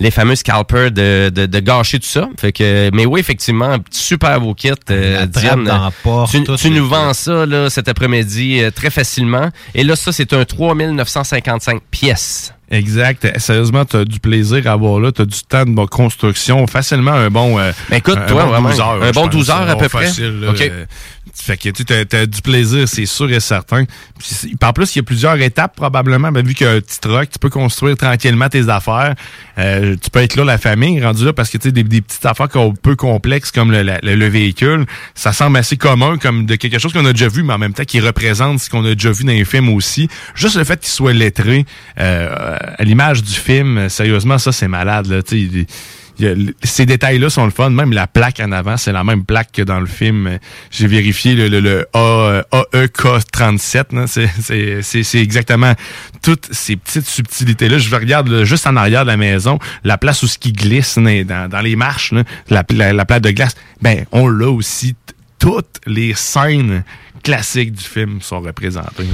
les 0.00 0.10
fameux 0.10 0.34
scalpers 0.34 0.90
de, 0.90 1.30
de, 1.30 1.46
de 1.46 1.60
gâcher 1.60 1.98
tout 1.98 2.06
ça. 2.06 2.28
Fait 2.38 2.52
que, 2.52 2.90
mais 2.92 3.06
oui, 3.06 3.20
effectivement, 3.20 3.76
super 3.90 4.40
beau 4.40 4.54
kit. 4.54 4.70
Euh, 4.90 5.20
La 5.20 5.26
trappe 5.26 5.30
Diane, 5.42 5.64
dans 5.64 5.84
la 5.84 5.90
porte, 6.02 6.36
tu, 6.58 6.70
nous 6.70 6.86
vends 6.88 7.14
ça 7.14 7.46
là, 7.46 7.70
cet 7.70 7.88
après-midi 7.88 8.60
euh, 8.62 8.70
très 8.70 8.90
facilement. 8.90 9.50
Et 9.74 9.84
là, 9.84 9.96
ça, 9.96 10.12
c'est 10.12 10.32
un 10.32 10.44
3955 10.44 11.80
pièces. 11.90 12.52
Exact. 12.70 13.26
Sérieusement, 13.38 13.86
tu 13.86 13.96
as 13.96 14.04
du 14.04 14.20
plaisir 14.20 14.66
à 14.66 14.72
avoir 14.72 15.00
là. 15.00 15.10
Tu 15.10 15.22
as 15.22 15.24
du 15.24 15.40
temps 15.42 15.64
de 15.64 15.84
construction. 15.86 16.66
Facilement 16.66 17.12
un 17.12 17.30
bon. 17.30 17.58
euh, 17.58 17.72
Ben 17.88 17.96
écoute, 17.96 18.18
un 18.18 18.26
toi, 18.26 18.44
bon 18.44 18.50
vraiment, 18.50 18.68
12 18.68 18.80
heures, 18.80 19.02
un 19.02 19.10
bon 19.12 19.22
pense. 19.22 19.30
12 19.30 19.50
heures 19.50 19.70
à 19.70 19.76
peu 19.76 19.88
près? 19.88 20.06
facile, 20.06 20.40
là. 20.40 20.50
OK. 20.50 20.70
Fait 21.40 21.56
que 21.56 21.68
tu 21.70 21.84
as, 22.16 22.26
du 22.26 22.42
plaisir, 22.42 22.88
c'est 22.88 23.06
sûr 23.06 23.30
et 23.32 23.40
certain. 23.40 23.84
Puis, 24.18 24.54
en 24.62 24.72
plus, 24.72 24.94
il 24.94 24.98
y 24.98 25.00
a 25.00 25.02
plusieurs 25.02 25.40
étapes 25.40 25.76
probablement. 25.76 26.30
Ben, 26.32 26.44
vu 26.46 26.54
qu'il 26.54 26.66
y 26.66 26.70
a 26.70 26.72
un 26.74 26.80
petit 26.80 26.98
truck, 27.00 27.30
tu 27.30 27.38
peux 27.38 27.48
construire 27.50 27.96
tranquillement 27.96 28.48
tes 28.48 28.68
affaires. 28.68 29.14
Euh, 29.58 29.96
tu 30.02 30.10
peux 30.10 30.20
être 30.20 30.36
là, 30.36 30.44
la 30.44 30.58
famille, 30.58 31.02
rendu 31.02 31.24
là, 31.24 31.32
parce 31.32 31.50
que 31.50 31.58
tu 31.58 31.68
sais, 31.68 31.72
des, 31.72 31.84
des 31.84 32.00
petites 32.00 32.26
affaires 32.26 32.48
un 32.54 32.72
peu 32.82 32.96
complexes 32.96 33.50
comme 33.50 33.70
le, 33.72 33.82
le- 33.82 34.14
le 34.16 34.28
véhicule, 34.28 34.84
ça 35.14 35.32
semble 35.32 35.56
assez 35.56 35.76
commun, 35.76 36.18
comme 36.18 36.44
de 36.46 36.56
quelque 36.56 36.78
chose 36.78 36.92
qu'on 36.92 37.04
a 37.06 37.12
déjà 37.12 37.28
vu, 37.28 37.42
mais 37.42 37.54
en 37.54 37.58
même 37.58 37.72
temps 37.72 37.84
qui 37.84 38.00
représente 38.00 38.60
ce 38.60 38.68
qu'on 38.68 38.84
a 38.84 38.94
déjà 38.94 39.10
vu 39.12 39.24
dans 39.24 39.32
les 39.32 39.44
films 39.44 39.68
aussi. 39.70 40.08
Juste 40.34 40.56
le 40.56 40.64
fait 40.64 40.80
qu'il 40.80 40.90
soit 40.90 41.12
lettré, 41.12 41.64
euh, 41.98 42.56
à 42.78 42.84
l'image 42.84 43.22
du 43.22 43.32
film, 43.34 43.88
sérieusement, 43.88 44.38
ça, 44.38 44.52
c'est 44.52 44.68
malade. 44.68 45.06
Là, 45.06 45.22
a- 46.26 46.34
ces 46.62 46.86
détails-là 46.86 47.30
sont 47.30 47.44
le 47.44 47.50
fun. 47.50 47.70
Même 47.70 47.92
la 47.92 48.06
plaque 48.06 48.40
en 48.40 48.50
avant, 48.52 48.76
c'est 48.76 48.92
la 48.92 49.04
même 49.04 49.24
plaque 49.24 49.52
que 49.52 49.62
dans 49.62 49.80
le 49.80 49.86
film. 49.86 50.38
J'ai 50.70 50.86
vérifié 50.86 51.34
le, 51.34 51.48
le, 51.48 51.60
le 51.60 51.86
A, 51.92 51.98
euh, 51.98 52.42
AEK37. 52.72 53.94
là. 53.94 54.06
C'est- 54.06 55.14
exactement 55.20 55.74
toutes 56.22 56.48
ces 56.52 56.76
petites 56.76 57.06
subtilités-là. 57.06 57.78
Je 57.78 57.94
regarde 57.94 58.28
là, 58.28 58.44
juste 58.44 58.66
en 58.66 58.76
arrière 58.76 59.02
de 59.02 59.10
la 59.10 59.16
maison, 59.16 59.58
la 59.84 59.98
place 59.98 60.22
où 60.22 60.26
ce 60.26 60.38
qui 60.38 60.52
glisse 60.52 60.98
dans, 60.98 61.48
dans 61.48 61.60
les 61.60 61.76
marches, 61.76 62.12
là, 62.12 62.24
la, 62.50 62.64
la, 62.70 62.92
la 62.92 63.04
plaque 63.04 63.22
de 63.22 63.30
glace. 63.30 63.54
Ben, 63.82 64.04
on 64.12 64.28
l'a 64.28 64.48
aussi. 64.50 64.94
Toutes 65.38 65.80
les 65.86 66.14
scènes 66.14 66.82
classiques 67.22 67.72
du 67.72 67.84
film 67.84 68.20
sont 68.20 68.40
représentées. 68.40 69.06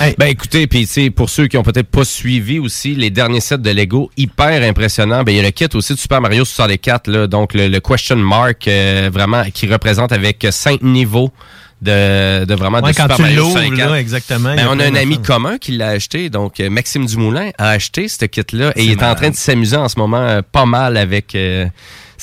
Hey, 0.00 0.14
Ben 0.18 0.26
écoutez, 0.26 0.66
puis 0.66 0.80
tu 0.86 0.92
sais, 0.92 1.10
pour 1.10 1.28
ceux 1.30 1.46
qui 1.46 1.56
ont 1.56 1.62
peut-être 1.62 1.88
pas 1.88 2.04
suivi 2.04 2.58
aussi, 2.58 2.94
les 2.94 3.10
derniers 3.10 3.40
sets 3.40 3.58
de 3.58 3.70
Lego, 3.70 4.10
hyper 4.16 4.62
impressionnants. 4.62 5.22
Ben 5.22 5.32
il 5.32 5.36
y 5.36 5.40
a 5.40 5.42
le 5.42 5.50
kit 5.50 5.66
aussi 5.74 5.94
de 5.94 5.98
Super 5.98 6.20
Mario 6.20 6.44
64, 6.44 7.08
là, 7.08 7.26
donc 7.26 7.54
le, 7.54 7.68
le 7.68 7.80
question 7.80 8.16
mark, 8.16 8.66
euh, 8.68 9.10
vraiment, 9.12 9.44
qui 9.52 9.66
représente 9.66 10.12
avec 10.12 10.46
cinq 10.50 10.82
niveaux 10.82 11.30
de, 11.82 12.44
de 12.44 12.54
vraiment 12.54 12.78
Ouais, 12.80 12.92
de 12.92 12.96
quand 12.96 13.02
Super 13.02 13.16
tu 13.16 13.22
Mario 13.22 13.38
l'ouvres, 13.42 13.58
64. 13.60 13.90
là, 13.90 14.00
exactement, 14.00 14.54
Ben, 14.54 14.66
a 14.66 14.70
on 14.70 14.78
a 14.80 14.86
un 14.86 14.94
ami 14.94 15.20
commun 15.20 15.58
qui 15.58 15.72
l'a 15.72 15.88
acheté, 15.88 16.30
donc 16.30 16.60
euh, 16.60 16.70
Maxime 16.70 17.04
Dumoulin 17.04 17.50
a 17.58 17.70
acheté 17.70 18.08
ce 18.08 18.24
kit-là 18.24 18.72
et 18.76 18.84
il 18.84 18.92
est 18.92 19.02
en 19.02 19.14
train 19.14 19.30
de 19.30 19.34
s'amuser 19.34 19.76
en 19.76 19.88
ce 19.88 19.98
moment 19.98 20.22
euh, 20.22 20.40
pas 20.50 20.64
mal 20.66 20.96
avec. 20.96 21.34
euh, 21.34 21.66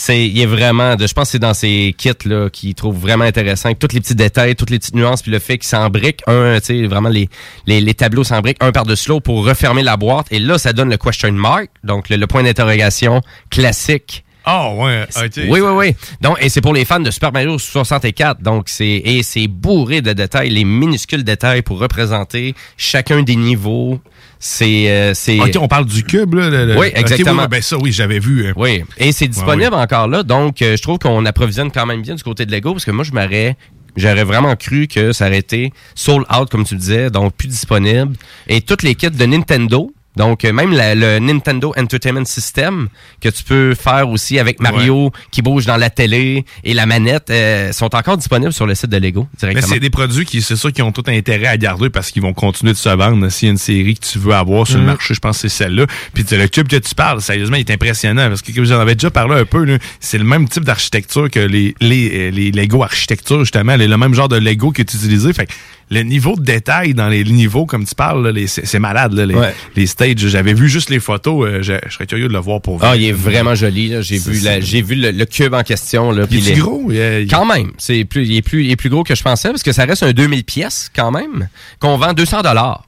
c'est, 0.02 0.28
il 0.28 0.40
est 0.42 0.48
vraiment, 0.48 0.96
de, 0.96 1.06
je 1.06 1.14
pense 1.14 1.28
que 1.28 1.32
c'est 1.34 1.40
dans 1.40 1.54
ces 1.54 1.94
kits 1.96 2.10
là 2.26 2.50
qu'il 2.50 2.74
trouve 2.74 2.98
vraiment 2.98 3.24
intéressant, 3.24 3.68
avec 3.68 3.78
tous 3.78 3.94
les 3.94 4.00
petits 4.00 4.16
détails, 4.16 4.56
toutes 4.56 4.72
les 4.72 4.80
petites 4.80 4.96
nuances, 4.96 5.22
puis 5.22 5.32
le 5.32 5.38
fait 5.38 5.60
qu'il 5.60 5.68
s'embrique 5.68 6.22
un, 6.26 6.60
tu 6.60 6.66
sais, 6.66 6.88
vraiment 6.88 7.10
les, 7.10 7.30
les, 7.68 7.82
les 7.82 7.94
tableaux 7.94 8.24
s'embriquent 8.24 8.64
un 8.64 8.72
par-dessus 8.72 9.10
l'autre 9.10 9.24
pour 9.24 9.46
refermer 9.46 9.84
la 9.84 9.98
boîte. 9.98 10.26
Et 10.32 10.40
là, 10.40 10.58
ça 10.58 10.74
donne 10.74 10.90
le 10.90 10.98
question 10.98 11.32
mark, 11.34 11.68
donc 11.84 12.10
le, 12.10 12.18
le 12.18 12.26
point 12.26 12.42
d'interrogation 12.42 13.22
classique. 13.52 14.24
Ah, 14.44 14.74
ouais. 14.74 15.06
ok. 15.16 15.32
Oui, 15.50 15.60
oui, 15.60 15.72
oui. 15.76 15.96
Donc, 16.20 16.38
et 16.42 16.50
c'est 16.50 16.62
pour 16.62 16.74
les 16.74 16.84
fans 16.84 17.00
de 17.00 17.12
Super 17.12 17.32
Mario 17.32 17.60
64. 17.60 18.42
Donc, 18.42 18.70
c'est, 18.70 18.88
et 18.88 19.22
c'est 19.22 19.48
bourré 19.48 20.02
de 20.02 20.14
détails, 20.14 20.50
les 20.50 20.66
minuscules 20.66 21.24
détails 21.24 21.62
pour 21.62 21.80
représenter 21.80 22.56
chacun 22.76 23.22
des 23.22 23.36
niveaux. 23.36 24.00
C'est, 24.44 24.90
euh, 24.90 25.14
c'est. 25.14 25.40
Ok, 25.40 25.52
on 25.60 25.68
parle 25.68 25.86
du 25.86 26.04
cube, 26.04 26.34
là. 26.34 26.50
le- 26.50 26.76
Oui, 26.78 26.88
exactement. 26.96 27.44
oui, 27.44 27.48
ben 27.48 27.62
ça, 27.62 27.78
oui, 27.78 27.92
j'avais 27.92 28.18
vu. 28.18 28.48
euh, 28.48 28.54
Oui, 28.56 28.84
et 28.98 29.12
c'est 29.12 29.28
disponible 29.28 29.76
encore 29.76 30.08
là. 30.08 30.24
Donc, 30.24 30.64
euh, 30.64 30.76
je 30.76 30.82
trouve 30.82 30.98
qu'on 30.98 31.24
approvisionne 31.28 31.72
quand 31.72 31.86
même 31.86 32.02
bien 32.02 32.16
du 32.16 32.24
côté 32.24 32.48
de 32.48 32.52
Lego 32.52 32.74
parce 32.74 32.84
que 32.86 32.92
moi, 32.92 33.04
je 33.06 33.12
m'aurais. 33.12 33.56
J'aurais 33.98 34.24
vraiment 34.24 34.56
cru 34.56 34.88
que 34.88 35.12
ça 35.12 35.28
aurait 35.28 35.38
été 35.40 35.72
sold 35.96 36.26
out, 36.36 36.50
comme 36.50 36.64
tu 36.64 36.74
le 36.76 36.80
disais, 36.80 37.10
donc 37.12 37.34
plus 37.36 37.50
disponible. 37.50 38.14
Et 38.48 38.62
toutes 38.62 38.82
les 38.84 38.96
kits 38.96 39.12
de 39.12 39.26
Nintendo, 39.26 39.92
donc 40.16 40.44
euh, 40.46 40.52
même 40.54 40.72
la- 40.74 40.96
le 40.96 41.20
Nintendo 41.20 41.74
Entertainment 41.78 42.26
System, 42.26 42.90
que 43.22 43.30
tu 43.30 43.44
peux 43.44 43.76
faire 43.76 44.10
aussi 44.10 44.40
avec 44.40 44.60
Mario 44.60 45.12
qui 45.32 45.42
bouge 45.42 45.66
dans 45.66 45.78
la 45.78 45.90
télé 45.90 46.46
et 46.64 46.74
la 46.74 46.86
manette, 46.86 47.30
euh, 47.30 47.72
sont 47.72 47.94
encore 47.96 48.18
disponibles 48.18 48.54
sur 48.54 48.66
le 48.66 48.76
site 48.76 48.90
de 48.90 48.98
Lego 48.98 49.28
Mais 49.34 49.38
directement. 49.40 49.74
c'est 49.74 49.80
des 49.80 49.90
produits 49.90 50.26
qui, 50.26 50.42
c'est 50.42 50.56
sûr, 50.56 50.72
qui 50.74 50.82
ont 50.82 50.92
tout 50.92 51.04
intérêt 51.08 51.48
à 51.48 51.58
garder 51.58 51.90
parce 51.90 52.12
qu'ils 52.12 52.22
vont 52.22 52.34
continuer 52.34 52.74
de 52.74 52.78
se 52.78 52.90
vendre. 52.90 53.30
S'il 53.30 53.48
y 53.48 53.50
a 53.50 53.54
une 53.54 53.58
série 53.58 53.96
que 53.96 54.06
tu 54.06 54.20
veux 54.20 54.34
avoir 54.34 54.68
sur 54.68 54.76
le 54.78 54.82
Mhm. 54.82 54.88
marché, 54.88 55.14
je 55.14 55.20
pense 55.20 55.38
que 55.42 55.48
c'est 55.48 55.56
celle-là. 55.64 55.86
Puis 56.14 56.26
le 56.32 56.48
cube 56.48 56.68
que 56.68 56.76
tu 56.78 56.94
parles, 56.96 57.22
sérieusement, 57.22 57.56
il 57.58 57.62
est 57.62 57.72
impressionnant 57.72 58.28
parce 58.30 58.42
que 58.42 58.52
comme 58.52 58.66
j'en 58.66 58.80
avais 58.80 58.96
déjà 58.96 59.12
parlé 59.12 59.36
un 59.40 59.46
peu, 59.46 59.78
c'est 60.00 60.18
le 60.18 60.24
même 60.26 60.48
type 60.50 60.64
d'architecture 60.66 61.30
que 61.30 61.40
les, 61.40 61.74
les, 61.80 62.10
euh, 62.14 62.32
les 62.32 62.52
Lego 62.52 62.84
architecture, 62.84 63.40
justement. 63.40 63.76
Le 63.78 63.98
même 63.98 64.14
genre 64.14 64.28
de 64.30 64.38
Lego 64.38 64.72
que 64.72 64.82
tu 64.84 64.98
utilisais. 64.98 65.32
Fait 65.34 65.46
que 65.46 65.54
le 65.92 66.02
niveau 66.04 66.36
de 66.36 66.42
détail 66.42 66.94
dans 66.96 67.10
les 67.10 67.24
niveaux, 67.24 67.66
comme 67.68 67.86
tu 67.86 67.94
parles, 67.94 68.34
c'est 68.48 68.80
malade. 68.80 69.14
Là, 69.14 69.26
les, 69.26 69.36
Ouais. 69.36 69.54
les 69.76 69.86
stages, 69.86 70.18
j'avais 70.18 70.54
vu 70.54 70.70
juste 70.70 70.90
les 70.90 71.00
photos. 71.00 71.46
euh, 71.48 71.62
je, 71.62 71.74
je 71.88 71.94
serais 71.94 72.08
curieux 72.08 72.28
de 72.30 72.34
le 72.34 72.40
voir 72.40 72.62
pour 72.62 72.80
Ah, 72.82 72.88
vrai. 72.90 73.00
il 73.02 73.06
est 73.10 73.12
vraiment 73.12 73.54
joli. 73.56 73.94
J'ai 74.02 74.18
vu, 74.18 74.40
la- 74.40 74.60
j'ai 74.62 74.82
vu 74.82 74.96
le, 74.96 75.12
le 75.12 75.26
cube 75.26 75.54
en 75.54 75.64
question. 75.64 76.12
Là, 76.12 76.26
Il 76.32 76.38
est-tu 76.40 76.56
les- 76.56 76.60
gros? 76.62 76.86
Il 76.90 76.98
est- 76.98 77.30
Quand 77.30 77.46
même. 77.46 77.72
C'est 77.78 78.06
plus, 78.06 78.26
il, 78.26 78.38
est 78.38 78.42
plus, 78.42 78.64
il 78.64 78.72
est 78.72 78.76
plus 78.76 78.90
gros 78.90 79.04
que 79.04 79.14
je 79.16 79.22
pensais 79.22 79.50
parce 79.50 79.64
que 79.64 79.72
ça 79.74 79.86
reste 79.86 80.04
un 80.04 80.14
2000 80.14 80.44
pièces 80.46 80.90
quand 80.96 81.12
même, 81.12 81.50
qu'on 81.80 81.98
vend 81.98 82.14
200 82.14 82.42
dollars. 82.42 82.86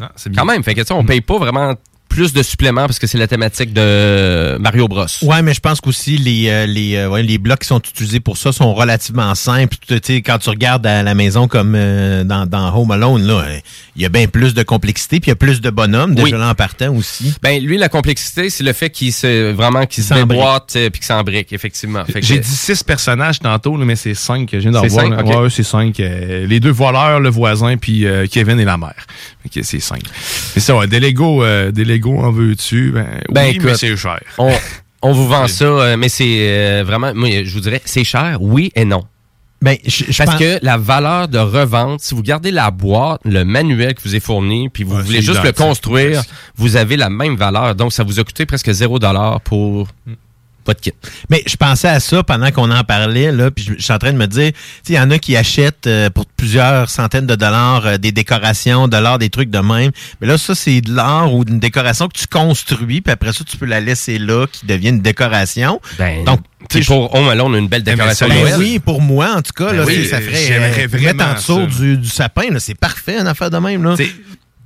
Ah, 0.00 0.10
bien. 0.26 0.32
Quand 0.36 0.44
même. 0.46 0.62
Fait 0.62 0.74
que, 0.74 0.92
on 0.92 1.04
paye 1.04 1.20
pas 1.20 1.38
vraiment 1.38 1.74
plus 2.08 2.32
de 2.32 2.42
suppléments 2.42 2.86
parce 2.86 2.98
que 2.98 3.06
c'est 3.06 3.18
la 3.18 3.26
thématique 3.26 3.72
de 3.72 4.56
Mario 4.58 4.88
Bros. 4.88 5.06
Ouais, 5.22 5.42
mais 5.42 5.54
je 5.54 5.60
pense 5.60 5.80
qu'aussi 5.80 6.16
les 6.16 6.48
euh, 6.48 6.66
les 6.66 6.96
euh, 6.96 7.08
ouais, 7.08 7.22
les 7.22 7.38
blocs 7.38 7.60
qui 7.60 7.68
sont 7.68 7.78
utilisés 7.80 8.20
pour 8.20 8.36
ça 8.36 8.52
sont 8.52 8.74
relativement 8.74 9.34
simples. 9.34 9.76
Tu 9.86 9.98
sais, 10.02 10.22
quand 10.22 10.38
tu 10.38 10.50
regardes 10.50 10.86
à 10.86 11.02
la 11.02 11.14
maison 11.14 11.48
comme 11.48 11.74
euh, 11.76 12.24
dans, 12.24 12.46
dans 12.46 12.74
Home 12.74 12.90
Alone, 12.90 13.26
là, 13.26 13.44
il 13.96 14.02
y 14.02 14.06
a 14.06 14.08
bien 14.08 14.26
plus 14.26 14.54
de 14.54 14.62
complexité, 14.62 15.20
puis 15.20 15.28
il 15.28 15.30
y 15.30 15.32
a 15.32 15.36
plus 15.36 15.60
de 15.60 15.70
bonhommes 15.70 16.14
déjà 16.14 16.36
Oui. 16.36 16.40
là 16.40 16.48
en 16.50 16.54
partant 16.54 16.94
aussi. 16.94 17.34
Ben, 17.42 17.62
lui, 17.62 17.76
la 17.78 17.88
complexité, 17.88 18.50
c'est 18.50 18.64
le 18.64 18.72
fait 18.72 18.90
qu'il 18.90 19.12
se, 19.12 19.52
vraiment, 19.52 19.84
qu'il 19.86 20.02
se 20.04 20.14
déboîte 20.14 20.72
puis 20.72 20.90
qu'il 21.00 21.04
s'embrique, 21.04 21.52
effectivement. 21.52 22.04
J'ai 22.20 22.38
dit 22.38 22.48
six 22.48 22.82
personnages 22.82 23.38
tantôt, 23.40 23.76
là, 23.76 23.84
mais 23.84 23.96
c'est 23.96 24.14
cinq 24.14 24.48
que 24.50 24.58
je 24.58 24.62
viens 24.68 24.72
d'en 24.72 24.82
C'est 24.82 24.88
voir. 24.88 25.42
Ouais, 25.42 25.50
c'est 25.50 25.62
cinq. 25.62 26.00
euh, 26.00 26.46
les 26.46 26.60
deux 26.60 26.70
voleurs, 26.70 27.20
le 27.20 27.28
voisin, 27.28 27.76
puis 27.76 28.06
euh, 28.06 28.26
Kevin 28.30 28.58
et 28.60 28.64
la 28.64 28.76
mère. 28.76 29.06
Ok, 29.44 29.62
c'est 29.62 29.80
cinq. 29.80 30.02
Mais 30.54 30.60
ça, 30.62 30.76
ouais, 30.76 30.86
des 30.86 31.00
Lego, 31.00 31.42
euh, 31.42 31.70
des 31.70 31.84
Lego 31.84 31.97
en 32.06 32.30
veux-tu? 32.30 32.90
Ben, 32.92 33.04
Ben, 33.04 33.10
oui, 33.28 33.32
mais 33.34 33.50
écoute, 33.52 33.76
c'est 33.76 33.96
cher. 33.96 34.20
On, 34.38 34.52
on 35.02 35.12
vous 35.12 35.28
vend 35.28 35.46
ça, 35.48 35.64
euh, 35.64 35.96
mais 35.96 36.08
c'est 36.08 36.24
euh, 36.48 36.84
vraiment, 36.86 37.12
moi, 37.14 37.28
je 37.44 37.52
vous 37.52 37.60
dirais, 37.60 37.80
c'est 37.84 38.04
cher, 38.04 38.38
oui 38.40 38.70
et 38.74 38.84
non. 38.84 39.04
Ben, 39.60 39.76
je, 39.84 40.04
je 40.08 40.18
Parce 40.18 40.30
pense- 40.30 40.38
que 40.40 40.58
la 40.62 40.76
valeur 40.76 41.26
de 41.26 41.38
revente, 41.38 42.00
si 42.00 42.14
vous 42.14 42.22
gardez 42.22 42.52
la 42.52 42.70
boîte, 42.70 43.20
le 43.24 43.44
manuel 43.44 43.94
qui 43.94 44.06
vous 44.08 44.14
est 44.14 44.20
fourni, 44.20 44.68
puis 44.68 44.84
vous 44.84 44.94
Ouais, 44.96 45.02
voulez 45.02 45.20
juste 45.20 45.42
le 45.42 45.50
construire, 45.52 46.22
vous 46.56 46.76
avez 46.76 46.96
la 46.96 47.10
même 47.10 47.34
valeur. 47.34 47.74
Donc, 47.74 47.92
ça 47.92 48.04
vous 48.04 48.20
a 48.20 48.24
coûté 48.24 48.46
presque 48.46 48.70
0 48.70 49.00
pour 49.42 49.88
kit. 50.74 50.92
Mais 51.30 51.42
je 51.46 51.56
pensais 51.56 51.88
à 51.88 52.00
ça 52.00 52.22
pendant 52.22 52.50
qu'on 52.50 52.70
en 52.70 52.84
parlait, 52.84 53.32
là, 53.32 53.50
puis 53.50 53.64
je, 53.64 53.74
je 53.74 53.82
suis 53.82 53.92
en 53.92 53.98
train 53.98 54.12
de 54.12 54.18
me 54.18 54.26
dire, 54.26 54.52
il 54.88 54.94
y 54.94 54.98
en 54.98 55.10
a 55.10 55.18
qui 55.18 55.36
achètent 55.36 55.86
euh, 55.86 56.10
pour 56.10 56.26
plusieurs 56.26 56.88
centaines 56.90 57.26
de 57.26 57.34
dollars 57.34 57.86
euh, 57.86 57.98
des 57.98 58.12
décorations, 58.12 58.88
de 58.88 58.96
l'art, 58.96 59.18
des 59.18 59.30
trucs 59.30 59.50
de 59.50 59.58
même. 59.58 59.90
Mais 60.20 60.26
là, 60.26 60.38
ça, 60.38 60.54
c'est 60.54 60.80
de 60.80 60.94
l'art 60.94 61.32
ou 61.34 61.44
une 61.46 61.60
décoration 61.60 62.08
que 62.08 62.18
tu 62.18 62.26
construis, 62.26 63.00
puis 63.00 63.12
après 63.12 63.32
ça, 63.32 63.44
tu 63.44 63.56
peux 63.56 63.66
la 63.66 63.80
laisser 63.80 64.18
là, 64.18 64.46
qui 64.50 64.66
devient 64.66 64.88
une 64.90 65.00
décoration. 65.02 65.80
Ben, 65.98 66.24
Donc, 66.24 66.40
Puis 66.68 66.84
pour 66.84 67.14
Home 67.14 67.28
Alone, 67.28 67.54
une 67.54 67.68
belle 67.68 67.82
mais 67.86 67.92
décoration 67.92 68.28
Ben 68.28 68.40
Noël. 68.40 68.54
oui, 68.58 68.78
pour 68.78 69.00
moi, 69.00 69.34
en 69.36 69.42
tout 69.42 69.52
cas, 69.52 69.70
Ben 69.70 69.78
là, 69.78 69.84
oui, 69.84 70.06
ça 70.06 70.20
ferait 70.20 70.84
euh, 70.84 70.98
mettre 71.00 71.24
en 71.24 71.34
dessous 71.34 71.66
du, 71.66 71.96
du 71.98 72.08
sapin. 72.08 72.42
C'est 72.58 72.78
parfait, 72.78 73.18
une 73.18 73.26
affaire 73.26 73.50
de 73.50 73.58
même. 73.58 73.82
Là. 73.84 73.94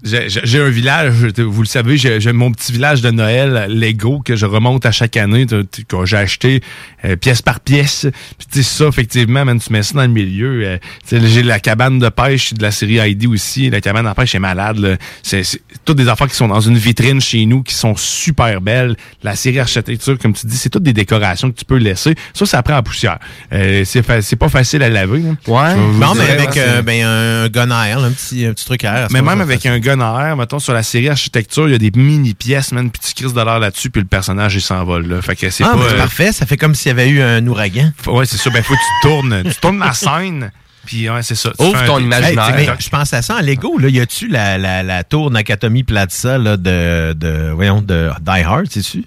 J'ai 0.04 0.60
un 0.60 0.68
village, 0.68 1.12
vous 1.38 1.62
le 1.62 1.66
savez, 1.66 1.96
j'ai 1.96 2.32
mon 2.32 2.50
petit 2.50 2.72
village 2.72 3.02
de 3.02 3.10
Noël 3.10 3.66
Lego 3.68 4.20
que 4.24 4.34
je 4.34 4.46
remonte 4.46 4.84
à 4.84 4.90
chaque 4.90 5.16
année, 5.16 5.46
que 5.46 6.04
j'ai 6.06 6.16
acheté 6.16 6.60
euh, 7.04 7.14
pièce 7.14 7.40
par 7.40 7.60
pièce. 7.60 8.06
Puis 8.38 8.48
tu 8.50 8.62
sais 8.64 8.78
ça, 8.78 8.86
effectivement, 8.88 9.44
man, 9.44 9.60
tu 9.60 9.72
mets 9.72 9.82
ça 9.84 9.94
dans 9.94 10.02
le 10.02 10.08
milieu. 10.08 10.62
euh, 10.66 10.78
tu 11.08 11.20
sais, 11.20 11.28
j'ai 11.28 11.42
la 11.44 11.60
cabane 11.60 12.00
de 12.00 12.08
pêche 12.08 12.52
de 12.52 12.62
la 12.62 12.72
série 12.72 12.94
ID 13.10 13.26
aussi. 13.26 13.70
La 13.70 13.80
cabane 13.80 14.08
de 14.08 14.12
pêche 14.12 14.34
est 14.34 14.40
malade. 14.40 14.98
C'est 15.22 15.42
toutes 15.84 15.98
des 15.98 16.08
affaires 16.08 16.26
qui 16.28 16.34
sont 16.36 16.48
dans 16.48 16.60
une 16.60 16.76
vitrine 16.78 17.20
chez 17.20 17.46
nous, 17.46 17.62
qui 17.62 17.74
sont 17.74 17.94
super 17.96 18.60
belles. 18.60 18.96
La 19.22 19.36
série 19.36 19.60
architecture, 19.60 20.18
comme 20.18 20.32
tu 20.32 20.46
dis, 20.48 20.56
c'est 20.56 20.70
toutes 20.70 20.82
des 20.82 20.92
décorations 20.92 21.50
que 21.52 21.56
tu 21.58 21.64
peux 21.64 21.76
laisser. 21.78 22.14
Ça, 22.34 22.44
ça 22.44 22.62
prend 22.64 22.76
en 22.76 22.82
poussière. 22.82 23.18
Euh, 23.52 23.84
c'est 23.84 24.02
fa- 24.02 24.18
pas 24.36 24.48
facile 24.48 24.82
à 24.82 24.88
laver. 24.88 25.20
là. 25.20 25.30
Ouais. 25.46 25.76
Non, 26.00 26.14
mais 26.16 26.28
avec 26.28 26.56
euh, 26.56 26.82
ben, 26.82 27.04
un 27.04 27.48
gun 27.48 27.70
à 27.70 27.86
air, 27.88 28.00
là, 28.00 28.08
un 28.08 28.10
petit, 28.12 28.44
un 28.46 28.52
petit 28.52 28.64
truc 28.64 28.84
à 28.84 29.02
air. 29.02 29.08
mais 29.12 29.22
même 29.22 29.40
avec 29.40 29.64
un 29.66 29.78
gun 29.78 29.91
à 30.00 30.28
air, 30.28 30.36
mettons, 30.36 30.58
sur 30.58 30.72
la 30.72 30.82
série 30.82 31.08
architecture, 31.08 31.68
il 31.68 31.72
y 31.72 31.74
a 31.74 31.78
des 31.78 31.90
mini 31.94 32.34
pièces, 32.34 32.72
man, 32.72 32.90
puis 32.90 33.00
tu 33.06 33.14
crises 33.14 33.34
de 33.34 33.40
l'air 33.40 33.58
là-dessus, 33.58 33.90
puis 33.90 34.00
le 34.02 34.08
personnage, 34.08 34.54
il 34.54 34.60
s'envole, 34.60 35.06
là. 35.06 35.20
Fait 35.22 35.36
que 35.36 35.50
c'est 35.50 35.64
Ah, 35.64 35.74
pas... 35.76 35.88
c'est 35.88 35.94
euh, 35.94 35.98
parfait. 35.98 36.32
Ça 36.32 36.46
fait 36.46 36.56
comme 36.56 36.74
s'il 36.74 36.88
y 36.88 36.92
avait 36.92 37.08
eu 37.08 37.20
un 37.20 37.46
ouragan. 37.46 37.92
ouais, 38.06 38.26
c'est 38.26 38.36
ça. 38.38 38.50
Ben, 38.50 38.62
faut 38.62 38.74
que 38.74 38.78
tu 38.78 39.08
tournes, 39.08 39.42
tu 39.44 39.54
tournes 39.60 39.78
la 39.80 39.92
scène, 39.92 40.50
puis 40.84 41.08
ouais, 41.08 41.22
c'est 41.22 41.34
ça. 41.34 41.52
Ouvre 41.58 41.84
ton 41.86 41.98
imaginaire. 41.98 42.58
Hey, 42.58 42.68
je 42.78 42.88
pense 42.88 43.12
à 43.12 43.22
ça 43.22 43.36
en 43.36 43.40
Lego. 43.40 43.78
Là, 43.78 43.88
y 43.88 44.00
a-tu 44.00 44.28
la, 44.28 44.58
la, 44.58 44.82
la 44.82 45.04
tour 45.04 45.30
Nakatomi 45.30 45.84
Plaza 45.84 46.38
là, 46.38 46.56
de, 46.56 47.12
de, 47.14 47.50
voyons, 47.54 47.80
de 47.80 48.10
Die 48.20 48.42
Hard, 48.42 48.66
sais-tu? 48.70 49.04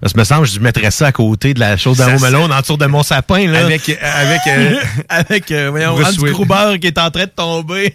Parce 0.00 0.12
que 0.12 0.18
me 0.18 0.24
semble, 0.24 0.46
je 0.46 0.60
mettrais 0.60 0.90
ça 0.90 1.06
à 1.08 1.12
côté 1.12 1.54
de 1.54 1.60
la 1.60 1.76
chose 1.76 1.96
c'est- 1.96 2.24
Alone, 2.24 2.52
en 2.52 2.60
dessous 2.60 2.76
de 2.76 2.86
mon 2.86 3.02
sapin. 3.02 3.46
Là. 3.48 3.64
Avec, 3.64 3.88
euh, 3.88 3.94
avec, 4.02 4.40
euh, 4.46 4.76
Avec, 5.08 5.50
euh, 5.50 5.70
voyons, 5.70 5.96
qui 6.78 6.86
est 6.86 6.98
en 6.98 7.10
train 7.10 7.24
de 7.24 7.30
tomber. 7.34 7.94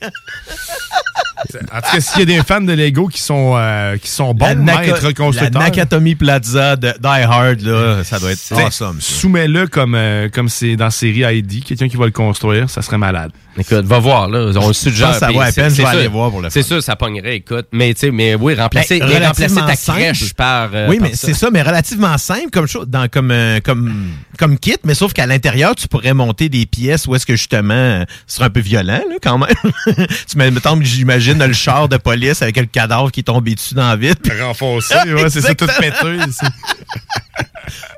en 1.72 1.82
tout 1.82 1.92
cas, 1.92 2.02
s'il 2.02 2.20
y 2.20 2.24
a 2.24 2.26
des 2.26 2.44
fans 2.44 2.62
de 2.62 2.74
Lego 2.74 3.08
qui 3.08 3.22
sont, 3.22 3.54
euh, 3.56 3.98
qui 3.98 4.10
sont 4.10 4.34
bons 4.34 4.46
la, 4.48 4.56
maîtres 4.56 5.04
la 5.06 5.14
constructeurs, 5.14 5.62
Nakatomi 5.62 6.16
Plaza 6.16 6.76
de 6.76 6.90
Die 7.00 7.08
Hard, 7.24 7.62
là, 7.62 8.04
ça 8.04 8.20
doit 8.20 8.32
être 8.32 8.52
awesome. 8.54 9.00
soumets-le 9.00 9.68
comme, 9.68 9.98
comme 10.34 10.50
c'est 10.50 10.76
dans 10.76 10.86
la 10.86 10.92
série 10.92 11.38
ID, 11.38 11.64
quelqu'un 11.64 11.88
qui 11.88 11.98
va 11.98 12.06
le 12.06 12.12
construire, 12.12 12.70
ça 12.70 12.82
serait 12.82 12.98
malade. 12.98 13.21
Écoute, 13.58 13.86
va 13.86 14.00
voir, 14.00 14.30
là. 14.30 14.52
On 14.56 14.68
le 14.70 14.74
suggère. 14.74 15.14
ça 15.16 15.30
vaut 15.30 15.40
la 15.40 15.52
c'est- 15.52 15.62
peine, 15.62 15.70
je 15.72 15.76
c'est 15.76 15.82
vais 15.84 15.90
sûr. 15.90 16.00
aller 16.00 16.08
voir 16.08 16.30
pour 16.32 16.42
le 16.42 16.50
C'est 16.50 16.64
sûr, 16.64 16.82
ça 16.82 16.96
pognerait, 16.96 17.36
écoute. 17.36 17.68
Mais, 17.74 17.94
tu 17.94 18.00
sais, 18.02 18.12
mais 18.12 18.36
oui, 18.36 18.54
remplacer, 18.56 19.00
Ben, 19.00 19.24
remplacer 19.28 19.56
ta 19.56 19.76
crèche 19.76 20.34
par. 20.34 20.70
euh, 20.74 20.88
oui, 20.90 21.00
par 21.00 21.10
mais 21.10 21.16
c'est 21.16 21.34
ça, 21.34 21.50
mais 21.52 21.62
relativement 21.62 22.18
simple 22.18 22.50
comme 22.52 22.68
chose, 22.68 22.88
dans, 22.88 23.08
comme, 23.10 23.32
euh, 23.32 23.60
comme, 23.64 23.94
comme 24.40 24.58
kit, 24.58 24.78
mais 24.86 24.94
sauf 24.94 25.12
qu'à 25.14 25.26
l'intérieur, 25.26 25.76
tu 25.76 25.88
pourrais 25.90 26.14
monter 26.14 26.48
des 26.50 26.66
pièces 26.66 27.08
où 27.08 27.16
est-ce 27.16 27.26
que 27.26 27.36
justement, 27.36 27.74
euh, 27.74 28.04
ce 28.26 28.36
serait 28.38 28.46
un 28.46 28.50
peu 28.50 28.62
violent, 28.62 29.02
là, 29.10 29.16
quand 29.22 29.38
même. 29.38 29.50
tu 30.30 30.38
mettons, 30.38 30.80
j'imagine 30.82 31.46
le 31.46 31.54
char 31.54 31.90
de 31.90 31.98
police 31.98 32.42
avec 32.42 32.56
le 32.58 32.66
cadavre 32.68 33.12
qui 33.12 33.20
est 33.20 33.24
tombé 33.24 33.56
dessus 33.56 33.74
dans 33.74 33.88
la 33.90 33.96
vitre. 33.98 34.22
puis- 34.24 34.42
Renfoncé, 34.42 34.96
ouais, 35.14 35.30
c'est 35.30 35.42
ça, 35.42 35.54
tout 35.56 35.68
pété. 35.80 36.16
ici. 36.28 36.46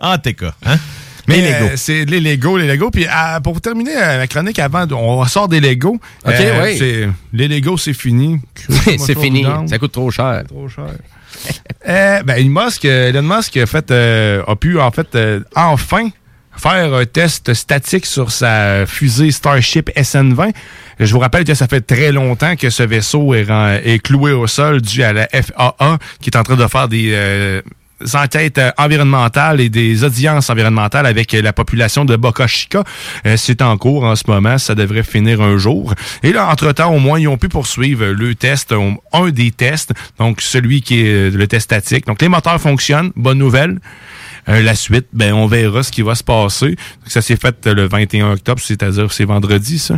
Ah, 0.01 0.17
t'es 0.17 0.33
cas, 0.33 0.53
hein? 0.65 0.77
Mais 1.27 1.37
Les 1.37 1.51
Lego. 1.51 1.65
euh, 1.65 1.73
c'est 1.75 2.05
les 2.05 2.19
Lego, 2.19 2.57
les 2.57 2.67
Lego. 2.67 2.91
Puis 2.91 3.05
pour 3.43 3.61
terminer 3.61 3.95
euh, 3.95 4.17
la 4.17 4.27
chronique 4.27 4.59
avant, 4.59 4.85
on 4.91 5.23
sort 5.25 5.47
des 5.47 5.59
Lego. 5.61 5.99
Ok, 6.25 6.33
Euh, 6.39 6.63
oui. 6.63 7.07
Les 7.31 7.47
Lego, 7.47 7.77
c'est 7.77 7.93
fini. 7.93 8.39
c'est 8.99 9.17
fini. 9.17 9.45
Ça 9.67 9.77
coûte 9.79 9.91
trop 9.93 10.11
cher. 10.11 10.43
trop 10.47 10.67
cher. 10.67 10.85
Euh, 11.89 12.23
ben, 12.23 12.35
Elon 12.37 12.63
Musk, 12.63 12.85
Elon 12.85 13.21
Musk 13.23 13.57
a, 13.57 13.65
fait, 13.65 13.91
a 13.91 14.55
pu 14.55 14.79
en 14.79 14.91
fait 14.91 15.17
enfin 15.55 16.09
faire 16.55 16.93
un 16.93 17.03
test 17.05 17.53
statique 17.53 18.05
sur 18.05 18.31
sa 18.31 18.85
fusée 18.85 19.31
Starship 19.31 19.89
SN-20. 19.97 20.53
Je 21.01 21.11
vous 21.11 21.19
rappelle 21.19 21.43
que 21.43 21.53
ça 21.55 21.67
fait 21.67 21.81
très 21.81 22.13
longtemps 22.13 22.55
que 22.55 22.69
ce 22.69 22.83
vaisseau 22.83 23.33
est, 23.33 23.47
est 23.83 23.99
cloué 23.99 24.31
au 24.31 24.47
sol 24.47 24.81
dû 24.81 25.03
à 25.03 25.11
la 25.11 25.27
FAA 25.27 25.97
qui 26.21 26.29
est 26.29 26.37
en 26.37 26.43
train 26.43 26.55
de 26.55 26.67
faire 26.67 26.87
des, 26.87 27.09
euh, 27.11 27.61
enquêtes 28.13 28.57
euh, 28.57 28.71
environnementales 28.77 29.61
et 29.61 29.69
des 29.69 30.03
audiences 30.03 30.49
environnementales 30.49 31.05
avec 31.05 31.33
euh, 31.33 31.41
la 31.41 31.53
population 31.53 32.05
de 32.05 32.15
Boca 32.15 32.47
Chica. 32.47 32.83
Euh, 33.25 33.37
c'est 33.37 33.61
en 33.61 33.77
cours 33.77 34.03
en 34.03 34.15
ce 34.15 34.23
moment. 34.27 34.57
Ça 34.57 34.75
devrait 34.75 35.03
finir 35.03 35.41
un 35.41 35.57
jour. 35.57 35.93
Et 36.23 36.31
là, 36.31 36.47
entre-temps, 36.49 36.93
au 36.93 36.99
moins, 36.99 37.19
ils 37.19 37.27
ont 37.27 37.37
pu 37.37 37.49
poursuivre 37.49 38.05
le 38.05 38.35
test, 38.35 38.73
un 39.13 39.29
des 39.29 39.51
tests, 39.51 39.93
donc 40.19 40.41
celui 40.41 40.81
qui 40.81 41.01
est 41.01 41.29
le 41.29 41.47
test 41.47 41.65
statique. 41.65 42.05
Donc, 42.05 42.21
les 42.21 42.29
moteurs 42.29 42.59
fonctionnent. 42.59 43.11
Bonne 43.15 43.37
nouvelle. 43.37 43.79
Euh, 44.49 44.61
la 44.61 44.75
suite, 44.75 45.07
ben 45.13 45.33
on 45.33 45.47
verra 45.47 45.83
ce 45.83 45.91
qui 45.91 46.01
va 46.01 46.15
se 46.15 46.23
passer. 46.23 46.69
Donc, 46.69 47.07
ça 47.07 47.21
s'est 47.21 47.37
fait 47.37 47.65
le 47.65 47.87
21 47.87 48.33
octobre, 48.33 48.61
c'est-à-dire 48.61 49.11
c'est 49.13 49.25
vendredi, 49.25 49.79
ça. 49.79 49.97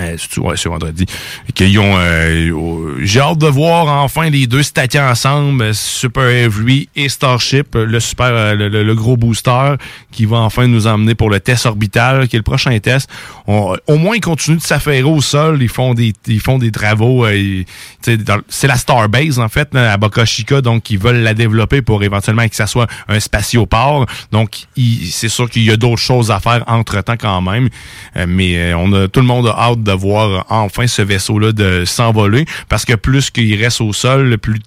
Euh, 0.00 0.16
ouais, 0.38 0.56
c'est 0.56 0.68
vendredi. 0.68 1.04
Qu'ils 1.54 1.78
ont, 1.78 1.94
euh, 1.98 2.96
j'ai 3.02 3.20
hâte 3.20 3.38
de 3.38 3.46
voir 3.48 3.86
enfin 4.02 4.30
les 4.30 4.46
deux 4.46 4.62
stations 4.62 5.02
ensemble, 5.02 5.62
euh, 5.62 5.72
Super 5.74 6.24
Heavy 6.28 6.88
et 6.96 7.08
Starship, 7.08 7.74
euh, 7.76 7.84
le 7.84 8.00
super, 8.00 8.26
euh, 8.28 8.54
le, 8.54 8.68
le- 8.68 8.82
le 8.82 8.94
gros 8.94 9.16
booster 9.18 9.74
qui 10.10 10.24
va 10.24 10.38
enfin 10.38 10.66
nous 10.66 10.86
emmener 10.86 11.14
pour 11.14 11.28
le 11.28 11.38
test 11.40 11.66
orbital, 11.66 12.28
qui 12.28 12.36
est 12.36 12.38
le 12.38 12.42
prochain 12.44 12.78
test. 12.78 13.10
On- 13.46 13.76
au 13.86 13.96
moins, 13.96 14.16
ils 14.16 14.20
continuent 14.20 14.56
de 14.56 14.62
s'affairer 14.62 15.02
au 15.02 15.20
sol, 15.20 15.58
ils 15.62 15.68
font 15.68 15.92
des, 15.92 16.12
ils 16.26 16.40
font 16.40 16.58
des 16.58 16.70
travaux. 16.70 17.26
euh, 17.26 17.62
c'est 18.02 18.66
la 18.66 18.76
Starbase 18.76 19.38
en 19.38 19.48
fait 19.48 19.74
à 19.74 19.96
Boca 19.96 20.24
donc 20.62 20.90
ils 20.90 20.98
veulent 20.98 21.22
la 21.22 21.34
développer 21.34 21.82
pour 21.82 22.02
éventuellement 22.02 22.46
que 22.48 22.56
ça 22.56 22.66
soit 22.66 22.86
un 23.08 23.20
spatioport. 23.20 24.06
Donc, 24.32 24.66
c'est 25.10 25.28
sûr 25.28 25.50
qu'il 25.50 25.64
y 25.64 25.70
a 25.70 25.76
d'autres 25.76 26.00
choses 26.00 26.30
à 26.30 26.40
faire 26.40 26.64
entre 26.66 27.00
temps 27.02 27.16
quand 27.18 27.40
même, 27.42 27.68
mais 28.26 28.72
on 28.74 28.92
a 28.92 29.08
tout 29.08 29.20
le 29.20 29.26
monde 29.26 29.46
a 29.48 29.56
hâte 29.58 29.82
de 29.82 29.89
voir 29.94 30.30
euh, 30.30 30.40
enfin 30.48 30.86
ce 30.86 31.02
vaisseau-là 31.02 31.52
de 31.52 31.84
s'envoler, 31.84 32.44
parce 32.68 32.84
que 32.84 32.94
plus 32.94 33.30
qu'il 33.30 33.54
reste 33.62 33.80
au 33.80 33.92
sol, 33.92 34.38
plus, 34.38 34.60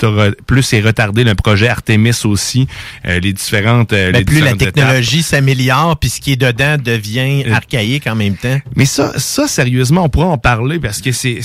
plus 0.48 0.64
c'est 0.64 0.82
retardé 0.82 1.24
le 1.24 1.36
projet 1.36 1.68
Artemis 1.68 2.22
aussi, 2.26 2.68
euh, 3.06 3.20
les 3.20 3.34
différentes. 3.34 3.94
euh, 3.94 4.12
Ben, 4.12 4.20
les 4.20 4.26
plus 4.26 4.40
la 4.40 4.54
différentes 4.54 4.74
technologie 4.76 5.24
s'améliore, 5.24 5.98
puis 5.98 6.10
ce 6.10 6.22
qui 6.22 6.34
est 6.34 6.36
dedans 6.36 6.78
devient 6.78 7.44
Euh, 7.46 7.54
archaïque 7.54 8.08
en 8.08 8.16
même 8.16 8.36
temps. 8.36 8.60
Mais 8.76 8.86
ça, 8.86 9.14
ça, 9.18 9.48
sérieusement, 9.48 10.04
on 10.06 10.10
pourra 10.10 10.28
en 10.28 10.38
parler 10.38 10.80
parce 10.80 11.02
que 11.02 11.12
c'est, 11.12 11.40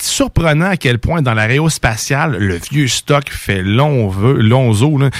surprenant 0.00 0.66
à 0.70 0.76
quel 0.76 0.98
point 0.98 1.22
dans 1.22 1.34
l'aérospatiale, 1.34 2.36
le 2.38 2.58
vieux 2.70 2.88
stock 2.88 3.24
fait 3.30 3.62
long, 3.62 4.12
long 4.38 4.70
os, 4.70 5.00
là. 5.00 5.10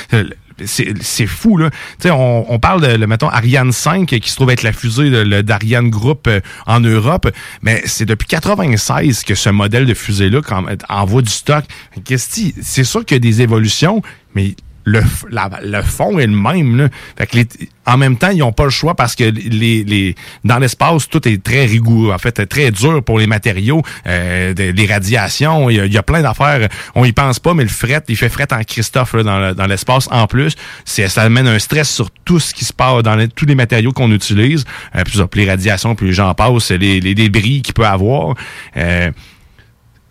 C'est, 0.67 1.27
fou, 1.27 1.57
là. 1.57 1.71
On, 2.05 2.47
on 2.49 2.59
parle 2.59 2.81
de, 2.83 2.97
le, 2.97 3.07
mettons, 3.07 3.29
Ariane 3.29 3.73
5, 3.73 4.07
qui 4.07 4.31
se 4.31 4.37
trouve 4.37 4.51
être 4.51 4.63
la 4.63 4.73
fusée 4.73 5.11
d'Ariane 5.43 5.91
Group 5.91 6.27
euh, 6.27 6.41
en 6.67 6.81
Europe, 6.81 7.31
mais 7.63 7.83
c'est 7.85 8.07
depuis 8.07 8.27
96 8.27 9.25
que 9.25 9.35
ce 9.35 9.51
modèle 9.51 9.87
de 9.87 9.95
fusée-là 9.95 10.41
envoie 10.89 11.23
du 11.23 11.31
stock. 11.31 11.65
C'est 12.05 12.85
sûr 12.85 13.05
qu'il 13.05 13.17
y 13.17 13.17
a 13.17 13.21
des 13.21 13.43
évolutions, 13.43 14.03
mais 14.35 14.55
le, 14.85 15.03
la- 15.31 15.51
le 15.63 15.83
fond 15.83 16.19
est 16.19 16.27
le 16.27 16.33
même. 16.35 16.77
Là. 16.79 16.89
Fait 17.19 17.27
que 17.27 17.37
les- 17.37 17.49
en 17.87 17.97
même 17.97 18.17
temps, 18.17 18.31
ils 18.31 18.39
n'ont 18.39 18.53
pas 18.53 18.65
le 18.65 18.71
choix 18.71 18.95
parce 18.95 19.15
que 19.17 19.25
les, 19.25 19.83
les, 19.85 20.15
dans 20.45 20.59
l'espace, 20.59 21.09
tout 21.09 21.27
est 21.27 21.43
très 21.43 21.65
rigoureux, 21.67 22.13
en 22.13 22.19
fait, 22.19 22.47
très 22.47 22.71
dur 22.71 23.03
pour 23.03 23.19
les 23.19 23.27
matériaux, 23.27 23.83
euh, 24.07 24.55
les 24.57 24.87
radiations, 24.87 25.69
il 25.71 25.85
y, 25.87 25.89
y 25.95 25.99
a 25.99 26.03
plein 26.03 26.23
d'affaires. 26.23 26.69
On 26.95 27.05
y 27.05 27.13
pense 27.13 27.41
pas, 27.41 27.53
mais 27.55 27.65
le 27.65 27.69
fret, 27.69 28.03
il 28.09 28.17
fait 28.17 28.29
fret 28.29 28.47
en 28.53 28.63
Christophe 28.63 29.15
là, 29.15 29.23
dans, 29.23 29.39
le- 29.41 29.55
dans 29.55 29.67
l'espace. 29.67 30.09
En 30.13 30.27
plus, 30.27 30.55
ça 30.85 31.23
amène 31.23 31.49
un 31.49 31.59
stress 31.59 31.91
sur 31.91 32.11
tout 32.25 32.39
ce 32.39 32.55
qui 32.55 32.65
se 32.65 32.73
passe 32.73 33.03
dans 33.03 33.17
les- 33.17 33.29
tous 33.29 33.47
les 33.47 33.55
matériaux 33.57 33.93
qu'on 33.93 34.13
utilise. 34.13 34.65
Euh, 34.95 35.03
puis, 35.05 35.17
ça, 35.19 35.27
puis 35.27 35.41
les 35.45 35.51
radiations, 35.51 35.95
puis 35.95 36.13
j'en 36.13 36.33
passe, 36.35 36.71
les, 36.71 37.01
les 37.01 37.15
débris 37.15 37.63
qu'il 37.63 37.75
peut 37.75 37.87
avoir. 37.87 38.35
Euh, 38.77 39.11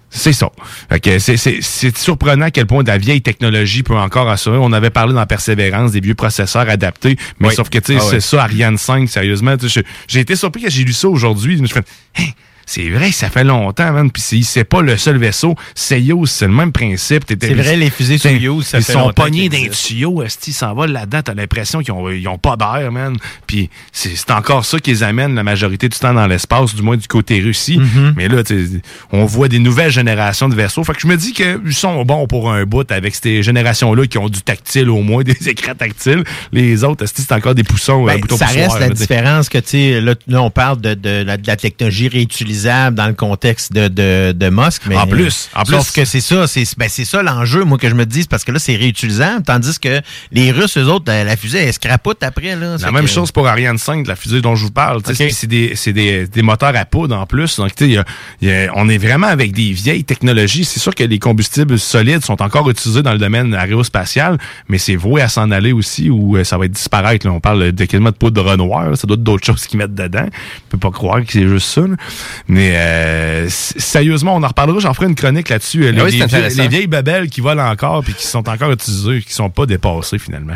c'est 0.09 0.33
ça. 0.33 0.49
C'est, 1.19 1.37
c'est, 1.37 1.59
c'est 1.61 1.97
surprenant 1.97 2.45
à 2.47 2.51
quel 2.51 2.65
point 2.65 2.83
de 2.83 2.87
la 2.87 2.97
vieille 2.97 3.21
technologie 3.21 3.83
peut 3.83 3.95
encore 3.95 4.29
assurer. 4.29 4.57
On 4.57 4.73
avait 4.73 4.89
parlé 4.89 5.13
dans 5.13 5.25
Persévérance 5.25 5.91
des 5.91 5.99
vieux 5.99 6.15
processeurs 6.15 6.67
adaptés, 6.69 7.15
mais 7.39 7.49
Oui. 7.49 7.55
sauf 7.55 7.69
que 7.69 7.77
tu 7.79 7.93
sais, 7.93 7.99
Ah 7.99 8.03
c'est 8.03 8.15
ouais. 8.15 8.19
ça, 8.19 8.43
Ariane 8.43 8.77
5, 8.77 9.07
sérieusement. 9.09 9.55
J'ai 10.07 10.19
été 10.19 10.35
surpris 10.35 10.63
quand 10.63 10.69
j'ai 10.71 10.83
lu 10.83 10.93
ça 10.93 11.07
aujourd'hui. 11.09 11.57
Je 11.57 11.61
me 11.61 11.67
suis 11.67 11.75
fait, 11.75 11.85
Hein, 12.19 12.23
c'est 12.69 12.87
vrai, 12.87 13.11
ça 13.11 13.31
fait 13.31 13.43
longtemps, 13.43 13.91
man. 13.91 14.11
Puis 14.11 14.43
c'est, 14.43 14.63
pas 14.63 14.83
le 14.83 14.95
seul 14.95 15.17
vaisseau. 15.17 15.55
Soyuz, 15.73 16.29
c'est 16.29 16.45
le 16.45 16.53
même 16.53 16.71
principe. 16.71 17.23
C'est 17.27 17.53
vrai, 17.55 17.75
les 17.75 17.89
fusées 17.89 18.19
Soyuz, 18.19 18.63
ça 18.63 18.77
Ils 18.77 18.83
fait 18.83 18.93
sont 18.93 19.11
pognés 19.11 19.49
qu'ils 19.49 19.69
d'un 19.69 19.69
tuyau, 19.69 20.23
ils 20.23 20.53
s'en 20.53 20.75
vont 20.75 20.83
là-dedans? 20.83 21.21
T'as 21.23 21.33
l'impression 21.33 21.79
qu'ils 21.79 21.93
ont, 21.93 22.11
ils 22.11 22.27
ont 22.27 22.37
pas 22.37 22.57
d'air, 22.57 22.91
man. 22.91 23.17
Puis 23.47 23.71
c'est, 23.91 24.29
encore 24.29 24.65
ça 24.65 24.79
qui 24.79 24.91
les 24.91 25.01
amène 25.01 25.33
la 25.33 25.41
majorité 25.41 25.89
du 25.89 25.97
temps 25.97 26.13
dans 26.13 26.27
l'espace, 26.27 26.75
du 26.75 26.83
moins 26.83 26.95
du 26.95 27.07
côté 27.07 27.39
Russie. 27.39 27.79
Mm-hmm. 27.79 28.13
Mais 28.15 28.27
là, 28.27 28.43
tu 28.43 28.67
sais, 28.67 28.81
on 29.11 29.25
voit 29.25 29.47
des 29.47 29.57
nouvelles 29.57 29.91
générations 29.91 30.47
de 30.47 30.53
vaisseaux. 30.53 30.83
Fait 30.83 30.93
que 30.93 31.01
je 31.01 31.07
me 31.07 31.17
dis 31.17 31.33
qu'ils 31.33 31.73
sont 31.73 32.05
bons 32.05 32.27
pour 32.27 32.51
un 32.51 32.65
bout 32.65 32.91
avec 32.91 33.15
ces 33.15 33.41
générations-là 33.41 34.05
qui 34.05 34.19
ont 34.19 34.29
du 34.29 34.43
tactile 34.43 34.91
au 34.91 35.01
moins, 35.01 35.23
des 35.23 35.49
écrans 35.49 35.73
tactiles. 35.73 36.23
Les 36.51 36.83
autres, 36.83 37.03
esti, 37.03 37.23
c'est 37.23 37.33
encore 37.33 37.55
des 37.55 37.63
poussons, 37.63 38.05
Ben, 38.05 38.13
euh, 38.13 38.17
boutons 38.19 38.37
ça 38.37 38.45
reste 38.45 38.79
la 38.79 38.89
là, 38.89 38.93
différence 38.93 39.49
que, 39.49 39.57
tu 39.57 39.69
sais, 39.69 40.01
là, 40.01 40.13
là, 40.27 40.43
on 40.43 40.51
parle 40.51 40.79
de, 40.81 40.93
de 40.93 41.23
la, 41.23 41.37
de 41.37 41.47
la 41.47 41.55
technologie 41.55 42.09
dans 42.65 43.07
le 43.07 43.13
contexte 43.13 43.73
de, 43.73 43.87
de, 43.87 44.31
de 44.31 44.49
Musk. 44.49 44.83
Mais, 44.87 44.95
En 44.97 45.07
plus, 45.07 45.49
en 45.55 45.65
Sauf 45.65 45.91
plus. 45.91 46.01
que 46.01 46.05
c'est 46.05 46.21
ça, 46.21 46.47
c'est 46.47 46.63
ben, 46.77 46.87
c'est 46.89 47.05
ça 47.05 47.21
l'enjeu, 47.23 47.63
moi, 47.63 47.77
que 47.77 47.89
je 47.89 47.95
me 47.95 48.05
dis, 48.05 48.25
parce 48.29 48.43
que 48.43 48.51
là, 48.51 48.59
c'est 48.59 48.75
réutilisable, 48.75 49.43
tandis 49.43 49.79
que 49.79 50.01
les 50.31 50.51
Russes, 50.51 50.77
eux 50.77 50.85
autres, 50.85 51.05
la, 51.07 51.23
la 51.23 51.35
fusée, 51.37 51.59
elle 51.59 51.73
se 51.73 51.79
crapoute 51.79 52.21
après, 52.23 52.55
là. 52.55 52.77
La 52.79 52.91
même 52.91 53.03
que- 53.05 53.09
chose 53.09 53.31
pour 53.31 53.47
Ariane 53.47 53.77
5, 53.77 54.07
la 54.07 54.15
fusée 54.15 54.41
dont 54.41 54.55
je 54.55 54.65
vous 54.65 54.71
parle. 54.71 55.01
C'est 55.05 55.47
des, 55.47 55.75
c'est 55.75 55.93
des, 55.93 56.27
des 56.27 56.41
moteurs 56.41 56.75
à 56.75 56.85
poudre 56.85 57.15
en 57.17 57.25
plus. 57.25 57.57
Donc, 57.57 57.73
tu 57.75 57.85
sais, 57.85 57.89
il 57.89 57.93
y 57.93 57.97
a- 57.97 58.05
il 58.41 58.47
y 58.47 58.51
a- 58.51 58.71
on 58.75 58.87
est 58.89 58.97
vraiment 58.97 59.27
avec 59.27 59.51
des 59.53 59.71
vieilles 59.71 60.03
technologies. 60.03 60.65
C'est 60.65 60.79
sûr 60.79 60.93
que 60.95 61.03
les 61.03 61.19
combustibles 61.19 61.77
solides 61.79 62.23
sont 62.25 62.41
encore 62.41 62.69
utilisés 62.69 63.01
dans 63.01 63.13
le 63.13 63.17
domaine 63.19 63.53
aérospatial, 63.53 64.37
mais 64.67 64.77
c'est 64.77 64.95
voué 64.95 65.21
à 65.21 65.29
s'en 65.29 65.51
aller 65.51 65.71
aussi 65.71 66.09
ou 66.09 66.37
euh, 66.37 66.43
ça 66.43 66.57
va 66.57 66.65
être 66.65 66.71
disparaître. 66.71 67.25
là. 67.27 67.33
On 67.33 67.39
parle 67.39 67.71
de 67.71 67.85
quasiment 67.85 68.09
de 68.11 68.15
poudre 68.15 68.43
là. 68.43 68.95
Ça 68.95 69.07
doit 69.07 69.15
être 69.15 69.23
d'autres 69.23 69.45
choses 69.49 69.65
qu'ils 69.65 69.77
mettent 69.79 69.95
dedans. 69.95 70.25
On 70.27 70.69
peut 70.69 70.77
pas 70.77 70.91
croire 70.91 71.23
que 71.23 71.31
c'est 71.31 71.47
juste 71.47 71.67
ça. 71.69 71.81
là. 71.81 71.95
Mais 72.51 72.73
euh, 72.75 73.47
sérieusement, 73.49 74.35
on 74.35 74.41
en 74.43 74.47
reparlera. 74.47 74.79
J'en 74.79 74.93
ferai 74.95 75.05
une 75.05 75.13
chronique 75.13 75.49
là-dessus. 75.49 75.85
euh, 75.85 75.91
Les, 75.91 76.01
Ah 76.01 76.03
oui, 76.05 76.11
c'est 76.11 76.17
les 76.17 76.25
vieilles- 76.25 76.35
intéressant. 76.37 76.61
les 76.63 76.67
vieilles 76.67 76.87
babelles 76.87 77.29
qui 77.29 77.41
volent 77.41 77.63
encore 77.69 78.03
puis 78.03 78.15
qui 78.15 78.25
sont 78.25 78.49
encore 78.49 78.71
utilisées, 78.71 79.21
qui 79.21 79.33
sont 79.33 79.51
pas 79.51 79.67
dépassées 79.67 80.17
finalement. 80.17 80.55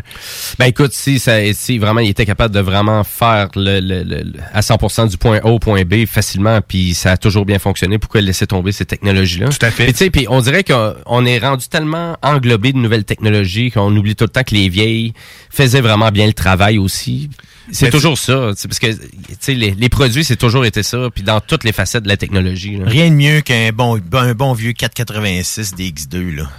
Ben 0.58 0.66
écoute, 0.66 0.92
si, 0.94 1.20
ça, 1.20 1.34
si 1.54 1.78
vraiment 1.78 2.00
il 2.00 2.10
était 2.10 2.26
capable 2.26 2.54
de 2.56 2.60
vraiment 2.62 3.04
faire 3.04 3.50
le, 3.56 3.80
le- 3.80 4.02
le- 4.04 4.24
le- 4.24 4.34
à 4.54 4.62
100% 4.62 5.08
du 5.08 5.18
point 5.18 5.38
A 5.44 5.46
au 5.48 5.60
point 5.60 5.84
B 5.84 6.06
facilement, 6.08 6.60
puis 6.68 6.96
ça 6.96 7.12
a 7.12 7.18
toujours 7.18 7.46
bien 7.46 7.60
fonctionné, 7.60 8.00
pourquoi 8.00 8.22
laisser 8.22 8.48
tomber 8.48 8.72
ces 8.72 8.86
technologies-là? 8.86 9.50
Tout 9.50 9.64
à 9.66 9.70
fait. 9.70 9.94
Puis 9.94 10.10
puis 10.10 10.26
on 10.30 10.42
dirait 10.42 10.64
qu'on 10.64 10.96
on 11.06 11.26
est 11.28 11.38
rendu 11.38 11.68
tellement 11.68 12.18
englobé 12.24 12.74
de 12.74 12.78
nouvelles 12.80 13.06
technologies 13.06 13.70
qu'on 13.70 13.96
oublie 13.96 14.16
tout 14.16 14.26
le 14.26 14.30
temps 14.30 14.44
que 14.44 14.56
les 14.56 14.68
vieilles 14.68 15.14
faisaient 15.52 15.82
vraiment 15.82 16.10
bien 16.10 16.26
le 16.26 16.34
travail 16.34 16.80
aussi. 16.80 17.30
C'est 17.72 17.90
toujours 17.90 18.18
ça, 18.18 18.52
c'est 18.56 18.68
parce 18.68 18.80
que 18.80 18.88
les, 19.52 19.72
les 19.72 19.90
produits 19.90 20.24
c'est 20.24 20.36
toujours 20.36 20.66
été 20.66 20.84
ça, 20.84 21.10
puis 21.14 21.24
dans 21.24 21.40
toutes 21.40 21.64
les 21.64 21.72
facettes 21.72 22.04
de 22.04 22.10
la 22.10 22.18
technologie. 22.18 22.78
là. 22.78 22.86
Rien 22.88 23.10
de 23.10 23.16
mieux 23.16 23.42
qu'un 23.42 23.72
bon, 23.72 24.02
un 24.14 24.34
bon 24.34 24.54
vieux 24.54 24.74
486 24.74 25.74
DX2, 25.76 26.36
là. 26.36 26.50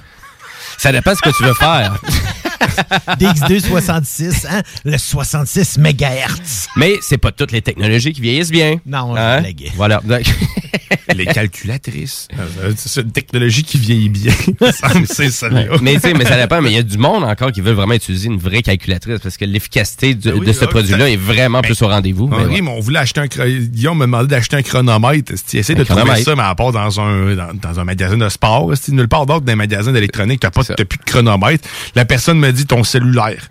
Ça 0.84 0.92
dépend 0.92 1.12
de 1.12 1.16
ce 1.16 1.22
que 1.22 1.34
tu 1.34 1.42
veux 1.44 1.54
faire. 1.54 1.96
DX2 3.18 3.66
66, 3.68 4.46
hein? 4.50 4.60
Le 4.84 4.98
66 4.98 5.78
MHz. 5.78 6.68
Mais 6.76 6.92
c'est 7.00 7.16
pas 7.16 7.32
toutes 7.32 7.52
les 7.52 7.62
technologies 7.62 8.12
qui 8.12 8.20
vieillissent 8.20 8.50
bien. 8.50 8.76
Non, 8.84 9.14
je 9.14 9.18
Hein? 9.20 9.40
blaguais. 9.40 9.72
Voilà. 9.76 10.02
les 11.14 11.26
calculatrices. 11.26 12.28
Euh, 12.38 12.72
C'est 12.76 13.00
une 13.00 13.12
technologie 13.12 13.62
qui 13.62 13.78
vieillit 13.78 14.08
bien. 14.08 14.34
c'est 15.06 15.30
ça. 15.30 15.48
Ouais. 15.48 15.68
mais 15.80 15.94
tu 15.94 16.00
sais, 16.00 16.14
mais 16.14 16.24
ça 16.24 16.36
dépend. 16.36 16.60
Mais 16.60 16.70
il 16.70 16.74
y 16.76 16.78
a 16.78 16.82
du 16.82 16.98
monde 16.98 17.24
encore 17.24 17.52
qui 17.52 17.60
veut 17.60 17.72
vraiment 17.72 17.94
utiliser 17.94 18.28
une 18.28 18.38
vraie 18.38 18.62
calculatrice 18.62 19.20
parce 19.22 19.36
que 19.36 19.44
l'efficacité 19.44 20.14
Ben 20.14 20.34
oui, 20.38 20.46
de 20.46 20.52
ce 20.52 20.64
ah, 20.64 20.68
produit-là 20.68 21.08
est 21.08 21.16
vraiment 21.16 21.60
Ben, 21.60 21.68
plus 21.68 21.80
au 21.82 21.88
rendez-vous. 21.88 22.28
Mais 22.28 22.36
Henri, 22.36 22.54
ouais. 22.54 22.60
mais 22.60 22.70
on 22.70 22.80
voulait 22.80 22.98
acheter 22.98 23.20
un 23.20 23.26
Guillaume 23.26 23.98
me 23.98 24.04
demandait 24.04 24.28
d'acheter 24.28 24.56
un 24.56 24.62
chronomètre. 24.62 25.32
Un 25.32 25.74
de 25.74 25.84
trouver 25.84 26.22
ça, 26.22 26.34
mais 26.36 26.42
à 26.42 26.54
part 26.54 26.72
dans 26.72 27.00
un, 27.00 27.34
dans, 27.34 27.54
dans 27.54 27.80
un 27.80 27.84
magasin 27.84 28.16
de 28.16 28.28
sport, 28.28 28.72
nulle 28.88 29.08
part 29.08 29.26
d'autre 29.26 29.44
dans 29.44 29.52
un 29.52 29.56
magasin 29.56 29.92
d'électronique, 29.92 30.40
t'as 30.40 30.50
pas. 30.50 30.62
T'as 30.76 30.84
plus 30.84 30.98
de 30.98 31.04
chronomètre. 31.04 31.68
La 31.94 32.04
personne 32.04 32.38
me 32.38 32.50
dit 32.52 32.66
ton 32.66 32.84
cellulaire. 32.84 33.48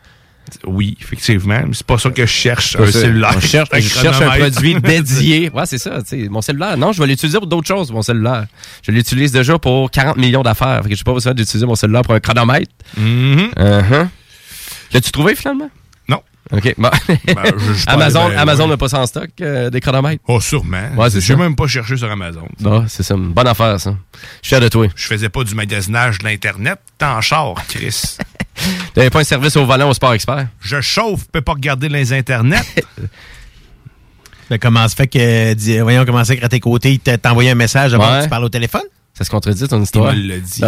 Oui, 0.65 0.97
effectivement, 1.01 1.61
mais 1.65 1.73
c'est 1.73 1.85
pas 1.85 1.97
ça 1.97 2.09
que 2.09 2.25
je 2.25 2.31
cherche, 2.31 2.75
un 2.75 2.91
cellulaire. 2.91 3.33
on 3.35 3.39
cherche, 3.39 3.69
Un 3.71 3.79
je 3.79 3.87
cherche 3.87 4.21
un 4.21 4.29
produit 4.29 4.75
dédié. 4.81 5.49
Ouais, 5.49 5.65
c'est 5.65 5.77
ça. 5.77 5.99
Mon 6.29 6.41
cellulaire. 6.41 6.77
Non, 6.77 6.91
je 6.91 7.01
vais 7.01 7.07
l'utiliser 7.07 7.37
pour 7.37 7.47
d'autres 7.47 7.67
choses, 7.67 7.91
mon 7.91 8.01
cellulaire. 8.01 8.45
Je 8.85 8.91
l'utilise 8.91 9.31
déjà 9.31 9.57
pour 9.57 9.89
40 9.89 10.17
millions 10.17 10.43
d'affaires. 10.43 10.81
Que 10.83 10.93
j'ai 10.93 11.03
pas 11.03 11.13
besoin 11.13 11.33
d'utiliser 11.33 11.65
mon 11.65 11.75
cellulaire 11.75 12.01
pour 12.01 12.13
un 12.13 12.19
chronomètre. 12.19 12.71
Uh-huh. 12.99 14.07
L'as-tu 14.91 15.11
trouvé 15.11 15.35
finalement? 15.35 15.69
OK. 16.51 16.75
Bon. 16.77 16.89
Ben, 17.07 17.35
je- 17.57 17.73
je 17.73 17.83
Amazon 17.87 18.27
ben, 18.29 18.37
Amazon 18.37 18.63
ouais. 18.65 18.69
n'a 18.71 18.77
pas 18.77 18.89
ça 18.89 18.99
en 18.99 19.05
stock, 19.07 19.29
euh, 19.41 19.69
des 19.69 19.79
chronomètres? 19.79 20.21
Oh, 20.27 20.39
sûrement. 20.41 20.89
Ouais, 20.97 21.09
c'est 21.09 21.21
J'ai 21.21 21.35
même 21.35 21.55
pas 21.55 21.67
cherché 21.67 21.95
sur 21.97 22.11
Amazon. 22.11 22.47
Non, 22.59 22.85
c'est 22.87 23.01
ça. 23.03 23.15
Bonne 23.17 23.47
affaire, 23.47 23.79
ça. 23.79 23.95
Je 24.13 24.47
suis 24.47 24.49
fier 24.49 24.59
de 24.61 24.67
toi. 24.67 24.87
Je 24.95 25.05
faisais 25.07 25.29
pas 25.29 25.43
du 25.43 25.55
magasinage 25.55 26.19
de 26.19 26.25
l'Internet. 26.25 26.79
T'es 26.97 27.05
en 27.05 27.21
char, 27.21 27.53
Chris. 27.67 28.17
T'avais 28.93 29.09
pas 29.09 29.21
un 29.21 29.23
service 29.23 29.55
au 29.55 29.65
volant 29.65 29.89
au 29.89 29.93
Sport 29.93 30.13
Expert? 30.13 30.47
je 30.61 30.79
chauffe, 30.81 31.27
peux 31.31 31.41
pas 31.41 31.53
regarder 31.53 31.89
les 31.89 32.13
Internet. 32.13 32.65
Ben, 34.49 34.57
comment 34.61 34.87
se 34.87 34.95
fait 34.95 35.07
que, 35.07 35.53
dis- 35.53 35.79
voyons, 35.79 36.05
comment 36.05 36.23
c'est 36.23 36.37
que 36.37 36.45
à 36.45 36.49
tes 36.49 36.59
côtés, 36.59 36.93
il 37.05 37.19
envoyé 37.25 37.49
un 37.51 37.55
message 37.55 37.93
avant 37.93 38.11
Ouais. 38.11 38.19
que 38.19 38.23
tu 38.25 38.29
parles 38.29 38.43
au 38.43 38.49
téléphone? 38.49 38.83
Ça 39.15 39.23
se 39.23 39.29
contredit 39.29 39.67
ton 39.67 39.79
histoire? 39.79 40.15
Il 40.15 40.23
me 40.23 40.29
l'a 40.29 40.39
dit. 40.39 40.61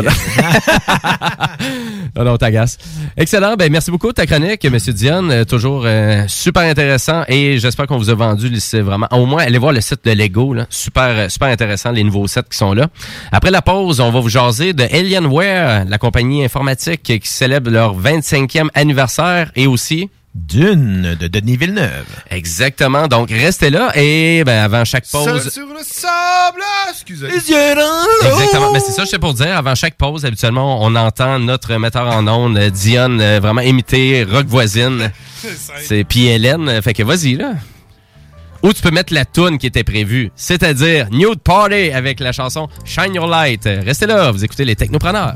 Non, 2.16 2.24
non. 2.24 2.38
Excellent. 3.18 3.56
Ben, 3.56 3.72
merci 3.72 3.90
beaucoup 3.90 4.10
de 4.10 4.14
ta 4.14 4.28
chronique, 4.28 4.64
Monsieur 4.66 4.94
Dion. 4.94 5.28
Euh, 5.32 5.46
toujours 5.46 5.84
euh, 5.86 6.26
super 6.28 6.62
intéressant 6.62 7.24
et 7.28 7.58
j'espère 7.58 7.88
qu'on 7.88 7.98
vous 7.98 8.12
a 8.12 8.14
vendu 8.14 8.60
c'est 8.60 8.82
vraiment. 8.82 9.08
Au 9.12 9.26
moins, 9.26 9.42
allez 9.42 9.58
voir 9.58 9.74
le 9.74 9.82
site 9.82 10.06
de 10.06 10.12
Lego. 10.12 10.54
Là. 10.54 10.68
Super, 10.70 11.18
euh, 11.18 11.28
super 11.30 11.48
intéressant, 11.48 11.92
les 11.92 12.04
nouveaux 12.04 12.28
sets 12.28 12.44
qui 12.50 12.58
sont 12.58 12.74
là. 12.74 12.88
Après 13.32 13.50
la 13.50 13.64
pause, 13.64 14.00
on 14.00 14.12
va 14.12 14.20
vous 14.20 14.30
jaser 14.30 14.74
de 14.74 14.84
Alienware, 14.84 15.86
la 15.86 15.98
compagnie 15.98 16.46
informatique 16.46 17.02
qui 17.02 17.20
célèbre 17.24 17.72
leur 17.72 18.00
25e 18.00 18.68
anniversaire 18.76 19.52
et 19.56 19.66
aussi 19.66 20.12
Dune 20.36 21.16
de 21.18 21.28
Denis 21.28 21.56
Villeneuve. 21.56 22.06
Exactement. 22.30 23.08
Donc, 23.08 23.30
restez 23.30 23.70
là 23.70 23.92
et 23.96 24.44
ben, 24.46 24.64
avant 24.64 24.84
chaque 24.84 25.08
pause. 25.10 25.24
Seul 25.26 25.50
sur 25.52 25.68
le 25.68 25.80
sable, 25.82 26.62
excusez. 26.92 27.28
Exactement. 27.28 28.74
Mais 28.74 28.82
c'est 28.82 28.92
ça, 28.92 29.06
je 29.06 29.10
sais 29.12 29.20
pour 29.20 29.34
dire. 29.34 29.56
Avant 29.58 29.76
chaque 29.76 29.96
pause, 29.96 30.26
habituellement, 30.26 30.84
on 30.84 30.94
entend 30.96 31.40
notre 31.40 31.74
metteur 31.78 32.08
en 32.08 32.28
ondes, 32.28 32.60
Diane, 32.60 33.22
euh, 33.22 33.40
vraiment 33.42 33.62
imiter 33.62 34.26
Rock 34.30 34.46
Voisine. 34.48 35.10
C'est 35.84 36.04
puis 36.04 36.26
Hélène. 36.28 36.68
euh, 36.68 36.82
Fait 36.82 36.94
que 36.94 37.04
vas-y, 37.04 37.36
là. 37.36 37.54
Ou 38.64 38.74
tu 38.74 38.82
peux 38.82 38.92
mettre 38.92 39.14
la 39.14 39.26
toune 39.26 39.58
qui 39.60 39.68
était 39.68 39.84
prévue, 39.84 40.32
c'est-à-dire 40.36 41.08
Nude 41.12 41.40
Party 41.44 41.92
avec 41.92 42.20
la 42.20 42.32
chanson 42.32 42.68
Shine 42.84 43.14
Your 43.14 43.28
Light. 43.28 43.64
Restez 43.66 44.08
là, 44.08 44.32
vous 44.32 44.44
écoutez 44.44 44.66
les 44.66 44.76
Technopreneurs. 44.76 45.36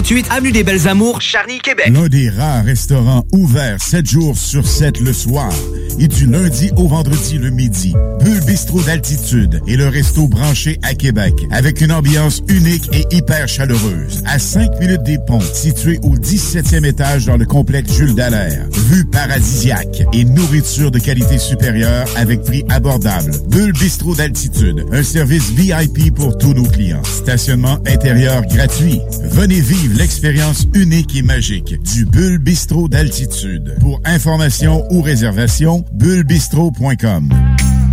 48 0.01 0.31
Avenue 0.31 0.51
des 0.51 0.63
Belles 0.63 0.87
Amours, 0.87 1.21
Charny, 1.21 1.59
Québec. 1.59 1.91
L'un 1.93 2.07
des 2.07 2.27
rares 2.27 2.65
restaurants 2.65 3.23
ouverts 3.33 3.79
7 3.79 4.09
jours 4.09 4.35
sur 4.35 4.65
7 4.65 4.99
le 4.99 5.13
soir 5.13 5.51
et 5.99 6.07
du 6.07 6.25
lundi 6.25 6.71
au 6.75 6.87
vendredi 6.87 7.37
le 7.37 7.51
midi. 7.51 7.93
Bulle 8.23 8.43
Bistrot 8.45 8.81
d'altitude 8.81 9.61
et 9.67 9.75
le 9.75 9.87
resto 9.87 10.27
branché 10.27 10.79
à 10.81 10.95
Québec 10.95 11.35
avec 11.51 11.81
une 11.81 11.91
ambiance 11.91 12.41
unique 12.47 12.89
et 12.93 13.15
hyper 13.15 13.47
chaleureuse. 13.47 14.23
À 14.25 14.39
5 14.39 14.79
minutes 14.79 15.03
des 15.03 15.19
ponts, 15.19 15.39
situé 15.39 15.99
au 16.01 16.15
17e 16.15 16.85
étage 16.85 17.27
dans 17.27 17.37
le 17.37 17.45
complexe 17.45 17.93
Jules 17.93 18.15
Dallaire. 18.15 18.65
Vue 18.89 19.05
paradisiaque 19.05 20.03
et 20.13 20.25
nourriture 20.25 20.89
de 20.89 20.99
qualité 20.99 21.37
supérieure 21.37 22.07
avec 22.15 22.41
prix 22.41 22.63
abordable. 22.69 23.33
Bulle 23.49 23.73
Bistrot 23.73 24.15
d'altitude, 24.15 24.83
un 24.91 25.03
service 25.03 25.51
VIP 25.51 26.13
pour 26.15 26.37
tous 26.39 26.53
nos 26.53 26.65
clients. 26.65 27.03
Stationnement 27.03 27.77
intérieur 27.85 28.41
gratuit. 28.47 28.99
Venez 29.25 29.61
vivre 29.61 29.90
l'expérience 29.91 30.67
unique 30.73 31.15
et 31.15 31.21
magique 31.21 31.81
du 31.81 32.05
Bulle 32.05 32.37
Bistrot 32.37 32.87
d'altitude. 32.87 33.75
Pour 33.79 34.01
information 34.05 34.85
ou 34.91 35.01
réservation, 35.01 35.85
bullebistro.com. 35.93 37.29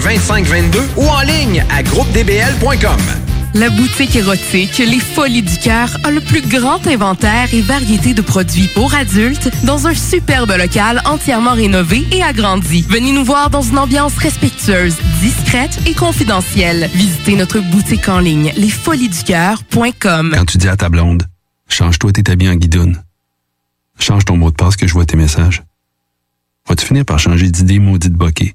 2522 0.00 0.80
ou 0.96 1.06
en 1.06 1.20
ligne 1.22 1.64
à 1.70 1.82
groupedbl.com. 1.82 3.00
La 3.54 3.68
boutique 3.68 4.16
érotique 4.16 4.78
Les 4.78 4.98
Folies 4.98 5.42
du 5.42 5.58
Cœur 5.58 5.94
a 6.04 6.10
le 6.10 6.22
plus 6.22 6.40
grand 6.40 6.86
inventaire 6.86 7.52
et 7.52 7.60
variété 7.60 8.14
de 8.14 8.22
produits 8.22 8.68
pour 8.68 8.94
adultes 8.94 9.50
dans 9.64 9.86
un 9.86 9.94
superbe 9.94 10.52
local 10.56 11.02
entièrement 11.04 11.52
rénové 11.52 12.06
et 12.12 12.22
agrandi. 12.22 12.86
Venez 12.88 13.12
nous 13.12 13.24
voir 13.24 13.50
dans 13.50 13.60
une 13.60 13.78
ambiance 13.78 14.16
respectueuse, 14.16 14.96
discrète 15.20 15.78
et 15.86 15.92
confidentielle. 15.92 16.88
Visitez 16.94 17.36
notre 17.36 17.60
boutique 17.60 18.08
en 18.08 18.20
ligne 18.20 18.54
lesfoliesducoeur.com. 18.56 20.32
Quand 20.34 20.46
tu 20.46 20.56
dis 20.56 20.68
à 20.68 20.76
ta 20.76 20.88
blonde, 20.88 21.24
change-toi 21.68 22.12
tes 22.12 22.32
habits 22.32 22.48
en 22.48 22.54
guidoune. 22.54 23.02
Change 23.98 24.24
ton 24.24 24.38
mot 24.38 24.50
de 24.50 24.56
passe 24.56 24.76
que 24.76 24.86
je 24.86 24.94
vois 24.94 25.04
tes 25.04 25.18
messages. 25.18 25.62
Vas-tu 26.68 26.86
finir 26.86 27.04
par 27.04 27.18
changer 27.18 27.50
d'idée 27.50 27.78
maudite 27.78 28.14
bokeh? 28.14 28.54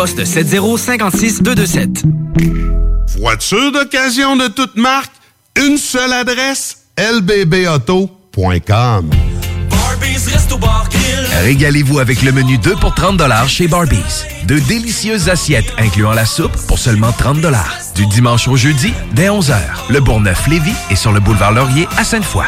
poste 0.01 0.25
7056 0.25 1.43
227. 1.43 1.89
Voiture 3.19 3.71
d'occasion 3.71 4.35
de 4.35 4.47
toute 4.47 4.75
marque, 4.75 5.11
une 5.55 5.77
seule 5.77 6.11
adresse, 6.13 6.87
lbbauto.com. 6.97 8.01
Régalez-vous 11.43 11.99
avec 11.99 12.23
le 12.23 12.31
menu 12.31 12.57
2 12.57 12.77
pour 12.77 12.95
30 12.95 13.21
chez 13.47 13.67
Barbies. 13.67 14.25
De 14.47 14.57
délicieuses 14.57 15.29
assiettes 15.29 15.71
incluant 15.77 16.13
la 16.13 16.25
soupe 16.25 16.57
pour 16.65 16.79
seulement 16.79 17.11
30 17.11 17.37
Du 17.93 18.07
dimanche 18.07 18.47
au 18.47 18.55
jeudi, 18.55 18.91
dès 19.13 19.27
11h. 19.27 19.53
Le 19.91 19.99
Bourgneuf-Lévis 19.99 20.73
est 20.89 20.95
sur 20.95 21.11
le 21.11 21.19
boulevard 21.19 21.51
Laurier 21.51 21.87
à 21.95 22.03
Sainte-Foy. 22.03 22.47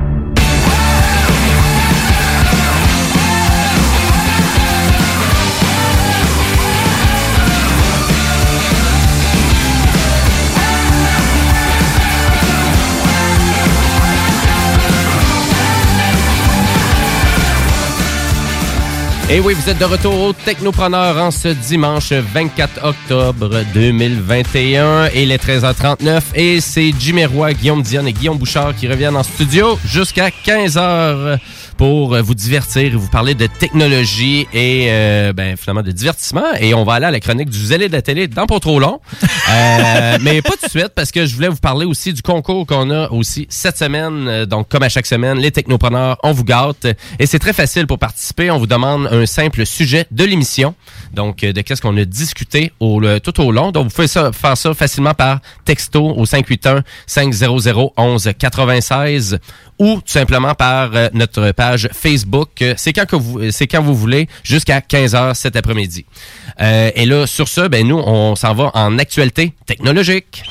Et 19.33 19.39
oui, 19.39 19.53
vous 19.53 19.69
êtes 19.69 19.77
de 19.77 19.85
retour 19.85 20.21
au 20.21 20.33
Technopreneur 20.33 21.17
en 21.17 21.31
ce 21.31 21.47
dimanche 21.47 22.11
24 22.11 22.83
octobre 22.83 23.61
2021 23.73 25.05
et 25.05 25.25
les 25.25 25.37
13h39. 25.37 26.21
Et 26.35 26.59
c'est 26.59 26.91
Jimmy 26.99 27.23
Roy, 27.23 27.53
Guillaume 27.53 27.81
Dion 27.81 28.05
et 28.05 28.11
Guillaume 28.11 28.37
Bouchard 28.37 28.75
qui 28.75 28.89
reviennent 28.89 29.15
en 29.15 29.23
studio 29.23 29.79
jusqu'à 29.85 30.27
15h 30.27 31.37
pour 31.81 32.15
vous 32.21 32.35
divertir 32.35 32.83
et 32.83 32.89
vous 32.91 33.07
parler 33.07 33.33
de 33.33 33.47
technologie 33.47 34.47
et 34.53 34.85
euh, 34.91 35.33
ben, 35.33 35.57
finalement 35.57 35.81
de 35.81 35.89
divertissement. 35.89 36.43
Et 36.59 36.75
on 36.75 36.83
va 36.83 36.93
aller 36.93 37.07
à 37.07 37.11
la 37.11 37.19
chronique 37.19 37.49
du 37.49 37.57
zélé 37.57 37.87
de 37.87 37.93
la 37.93 38.03
télé 38.03 38.27
dans 38.27 38.45
pas 38.45 38.59
trop 38.59 38.79
long. 38.79 38.99
Euh, 39.49 40.17
mais 40.21 40.43
pas 40.43 40.51
tout 40.51 40.67
de 40.67 40.69
suite 40.69 40.89
parce 40.95 41.09
que 41.11 41.25
je 41.25 41.33
voulais 41.33 41.47
vous 41.47 41.55
parler 41.57 41.87
aussi 41.87 42.13
du 42.13 42.21
concours 42.21 42.67
qu'on 42.67 42.91
a 42.91 43.09
aussi 43.09 43.47
cette 43.49 43.79
semaine. 43.79 44.27
Euh, 44.27 44.45
Donc, 44.45 44.69
comme 44.69 44.83
à 44.83 44.89
chaque 44.89 45.07
semaine, 45.07 45.39
les 45.39 45.49
technopreneurs, 45.49 46.19
on 46.21 46.33
vous 46.33 46.43
gâte. 46.43 46.85
Et 47.17 47.25
c'est 47.25 47.39
très 47.39 47.51
facile 47.53 47.87
pour 47.87 47.97
participer. 47.97 48.51
On 48.51 48.59
vous 48.59 48.67
demande 48.67 49.07
un 49.11 49.25
simple 49.25 49.65
sujet 49.65 50.05
de 50.11 50.23
l'émission. 50.23 50.75
Donc, 51.13 51.43
euh, 51.43 51.51
de 51.51 51.61
qu'est-ce 51.61 51.81
qu'on 51.81 51.97
a 51.97 52.05
discuté 52.05 52.71
au, 52.79 52.99
le- 52.99 53.19
tout 53.19 53.41
au 53.41 53.51
long. 53.51 53.71
Donc, 53.71 53.85
vous 53.85 53.95
pouvez 53.95 54.07
ça, 54.07 54.31
faire 54.31 54.55
ça 54.55 54.75
facilement 54.75 55.15
par 55.15 55.39
texto 55.65 56.13
au 56.15 56.27
581 56.27 56.83
500 57.07 57.91
11 57.97 58.29
96 58.37 59.39
ou 59.79 59.95
tout 59.95 60.01
simplement 60.05 60.53
par 60.53 60.91
euh, 60.93 61.09
notre 61.13 61.49
page 61.53 61.70
Facebook. 61.93 62.49
Euh, 62.61 62.73
C'est 62.77 62.93
quand 62.93 63.05
que 63.05 63.15
vous, 63.15 63.51
c'est 63.51 63.67
quand 63.67 63.81
vous 63.81 63.95
voulez, 63.95 64.27
jusqu'à 64.43 64.79
15h 64.79 65.35
cet 65.35 65.55
après-midi. 65.55 66.05
Euh, 66.59 66.91
et 66.95 67.05
là, 67.05 67.27
sur 67.27 67.47
ce, 67.47 67.67
ben 67.67 67.87
nous, 67.87 67.97
on 67.97 68.35
s'en 68.35 68.53
va 68.53 68.71
en 68.73 68.97
actualité 68.97 69.53
technologique. 69.65 70.43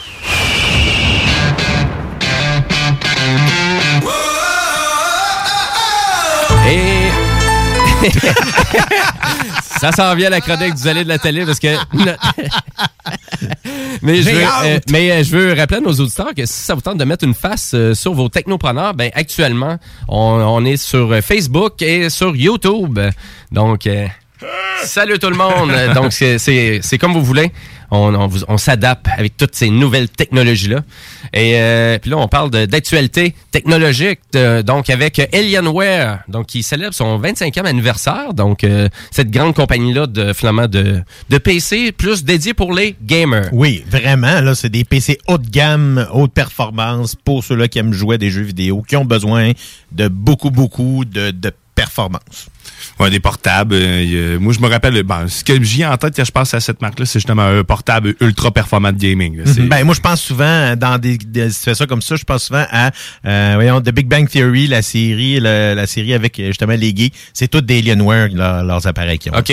Ça 9.79 9.93
s'en 9.93 10.15
vient 10.15 10.31
la 10.31 10.41
chronique 10.41 10.75
du 10.75 10.83
de 10.83 11.09
la 11.09 11.19
télé 11.19 11.45
parce 11.45 11.59
que 11.59 11.69
mais 14.03 14.23
je 14.23 14.31
veux, 14.31 14.43
euh, 14.65 14.79
mais 14.91 15.11
euh, 15.11 15.23
je 15.25 15.37
veux 15.37 15.53
rappeler 15.55 15.79
à 15.79 15.81
nos 15.81 15.93
auditeurs 15.93 16.35
que 16.37 16.47
si 16.47 16.53
ça 16.53 16.75
vous 16.75 16.81
tente 16.81 16.99
de 16.99 17.05
mettre 17.05 17.25
une 17.25 17.35
face 17.35 17.73
euh, 17.75 17.95
sur 17.95 18.15
vos 18.15 18.29
technopreneurs, 18.29 18.95
ben 18.95 19.11
actuellement 19.15 19.79
on, 20.09 20.17
on 20.17 20.65
est 20.65 20.77
sur 20.77 21.15
Facebook 21.23 21.83
et 21.83 22.11
sur 22.11 22.37
YouTube. 22.37 22.99
Donc 23.53 23.87
euh, 23.87 24.07
salut 24.83 25.19
tout 25.19 25.31
le 25.31 25.37
monde. 25.37 25.73
Donc 25.95 26.13
c'est 26.13 26.99
comme 26.99 27.13
vous 27.13 27.25
voulez. 27.25 27.51
On, 27.93 28.31
on, 28.47 28.57
s'adapte 28.57 29.09
avec 29.19 29.37
toutes 29.37 29.57
ces 29.57 29.69
nouvelles 29.69 30.09
technologies 30.09 30.69
là. 30.69 30.83
Et 31.33 31.57
euh, 31.57 31.99
puis 31.99 32.09
là 32.13 32.19
on 32.19 32.29
parle 32.29 32.51
d'actualité 32.51 33.35
technologique 33.51 34.21
donc 34.65 34.89
avec 34.91 35.19
Alienware 35.35 36.21
donc 36.29 36.47
qui 36.47 36.63
célèbre 36.63 36.95
son 36.95 37.21
25e 37.21 37.65
anniversaire. 37.65 38.33
Donc 38.33 38.63
euh, 38.63 38.89
cette 39.11 39.33
grande 39.33 39.57
compagnie 39.57 39.93
là 39.93 40.07
de 40.07 40.33
finalement 40.33 40.69
de 40.69 41.03
de 41.31 41.39
PC 41.39 41.91
plus 41.91 42.23
dédié 42.23 42.55
pour 42.55 42.73
les 42.73 42.95
gamers. 43.03 43.49
Oui, 43.53 43.85
vraiment, 43.89 44.41
là, 44.41 44.55
c'est 44.55 44.69
des 44.69 44.85
PC 44.85 45.19
haut 45.27 45.39
de 45.39 45.49
gamme, 45.49 46.07
haute 46.13 46.33
performance 46.33 47.15
pour 47.15 47.43
ceux-là 47.45 47.69
qui 47.69 47.79
aiment 47.79 47.93
jouer 47.93 48.19
des 48.19 48.31
jeux 48.31 48.43
vidéo, 48.43 48.83
qui 48.83 48.97
ont 48.97 49.05
besoin 49.05 49.53
de 49.93 50.09
beaucoup, 50.09 50.51
beaucoup 50.51 51.05
de, 51.05 51.31
de 51.31 51.53
performance. 51.75 52.50
Ouais, 53.01 53.11
des 53.11 53.21
portables. 53.21 53.75
euh, 53.75 54.37
a- 54.37 54.39
moi, 54.39 54.53
je 54.53 54.61
me 54.61 54.69
rappelle, 54.69 55.03
bon, 55.03 55.27
ce 55.29 55.43
que 55.43 55.63
j'ai 55.63 55.85
en 55.87 55.97
tête 55.97 56.15
quand 56.17 56.25
je 56.25 56.31
pense 56.31 56.53
à 56.55 56.61
cette 56.61 56.81
marque-là, 56.83 57.07
c'est 57.07 57.19
justement 57.19 57.43
un 57.43 57.65
portable 57.65 58.15
ultra 58.21 58.51
performant 58.51 58.93
de 58.93 58.99
gaming. 58.99 59.39
là. 59.39 59.45
C'est- 59.47 59.63
Ben, 59.63 59.85
moi, 59.85 59.95
je 59.95 60.01
pense 60.01 60.21
souvent, 60.21 60.77
dans 60.77 60.99
des, 60.99 61.17
des 61.17 61.51
situations 61.51 61.87
comme 61.87 62.03
ça, 62.03 62.17
je 62.17 62.25
pense 62.25 62.45
souvent 62.45 62.65
à, 62.71 62.91
euh, 63.27 63.53
voyons, 63.55 63.81
The 63.81 63.91
Big 63.91 64.07
Bang 64.07 64.29
Theory, 64.29 64.67
la 64.67 64.83
série, 64.83 65.41
la, 65.41 65.75
la 65.75 65.87
série 65.87 66.13
avec 66.15 66.39
euh, 66.41 66.49
justement 66.49 66.75
les 66.75 66.95
geeks. 66.95 67.15
C'est 67.33 67.49
tout 67.49 67.61
des 67.63 67.79
Alienware, 67.79 68.29
leur- 68.35 68.65
leurs 68.65 68.87
appareils 68.87 69.19
qui 69.19 69.31
ont. 69.31 69.39
OK. 69.39 69.53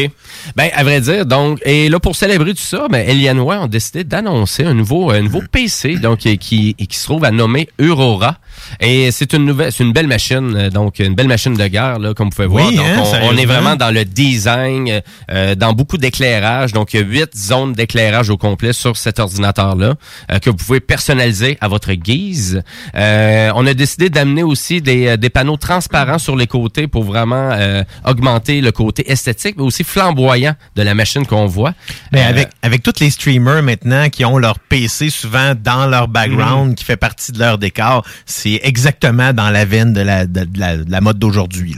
Ben, 0.56 0.70
à 0.76 0.84
vrai 0.84 1.00
dire, 1.02 1.26
donc, 1.26 1.60
et 1.66 1.88
là, 1.90 2.00
pour 2.00 2.16
célébrer 2.16 2.52
tout 2.54 2.62
ça, 2.62 2.88
ben, 2.90 3.08
Alienware 3.08 3.62
ont 3.62 3.68
décidé 3.68 4.04
d'annoncer 4.04 4.66
un 4.66 4.74
nouveau, 4.74 5.10
un 5.12 5.22
nouveau 5.22 5.42
PC, 5.52 5.96
donc, 5.98 6.20
qui, 6.20 6.38
qui, 6.38 6.74
qui 6.76 6.98
se 6.98 7.06
trouve 7.06 7.24
à 7.24 7.32
nommer 7.32 7.70
Aurora. 7.82 8.38
Et 8.82 9.12
c'est 9.12 9.34
une 9.34 9.46
nouvelle, 9.46 9.72
c'est 9.72 9.84
une 9.84 9.94
belle 9.94 10.08
machine, 10.08 10.54
euh, 10.56 10.70
donc, 10.70 11.00
une 11.00 11.14
belle 11.16 11.28
machine 11.28 11.54
de 11.54 11.68
guerre, 11.68 12.00
là, 12.00 12.14
comme 12.14 12.30
vous 12.30 12.36
pouvez 12.36 12.48
voir. 12.48 12.68
Oui, 12.68 12.76
Donc, 12.76 12.86
hein, 12.88 13.04
on- 13.24 13.28
on, 13.34 13.37
est 13.38 13.42
sérieusement. 13.42 13.62
vraiment 13.62 13.76
dans 13.76 13.92
le 13.92 14.04
design, 14.06 15.02
euh, 15.32 15.56
dans 15.56 15.74
beaucoup 15.74 15.98
d'éclairage. 15.98 16.74
Donc, 16.74 16.94
il 16.94 17.00
y 17.00 17.04
a 17.04 17.06
huit 17.06 17.36
zones 17.38 17.74
d'éclairage 17.74 18.30
au 18.30 18.38
complet 18.38 18.74
sur 18.74 18.98
cet 18.98 19.20
ordinateur-là, 19.20 19.96
euh, 20.32 20.40
que 20.40 20.50
vous 20.50 20.56
pouvez 20.58 20.80
personnaliser 20.80 21.58
à 21.62 21.68
votre 21.68 21.94
guise. 21.94 22.64
Euh, 22.96 23.52
on 23.56 23.66
a 23.66 23.74
décidé 23.74 24.10
d'amener 24.10 24.44
aussi 24.44 24.82
des, 24.82 25.08
euh, 25.08 25.18
des 25.18 25.30
panneaux 25.30 25.58
transparents 25.58 26.20
sur 26.20 26.36
les 26.36 26.48
côtés 26.48 26.88
pour 26.88 27.04
vraiment 27.04 27.52
euh, 27.52 27.84
augmenter 28.06 28.62
le 28.62 28.72
côté 28.72 29.12
esthétique, 29.12 29.56
mais 29.58 29.64
aussi 29.64 29.84
flamboyant 29.84 30.56
de 30.76 30.82
la 30.84 30.94
machine 30.94 31.26
qu'on 31.26 31.46
voit. 31.46 31.74
Mais 32.12 32.22
Euh, 32.24 32.30
avec, 32.30 32.50
avec 32.62 32.84
tous 32.84 33.00
les 33.00 33.10
streamers 33.10 33.64
maintenant 33.64 34.10
qui 34.10 34.26
ont 34.26 34.38
leur 34.38 34.60
PC 34.60 35.10
souvent 35.10 35.54
dans 35.56 35.86
leur 35.88 36.08
background, 36.08 36.76
qui 36.76 36.84
fait 36.84 36.98
partie 36.98 37.32
de 37.32 37.40
leur 37.40 37.58
décor, 37.58 38.04
c'est 38.26 38.60
exactement 38.64 39.34
dans 39.34 39.50
la 39.50 39.66
veine 39.66 39.94
de 39.94 40.02
la, 40.02 40.26
de, 40.26 40.44
de 40.46 40.60
la, 40.60 40.78
de 40.78 40.92
la 40.92 41.02
mode 41.02 41.20
d'aujourd'hui. 41.20 41.76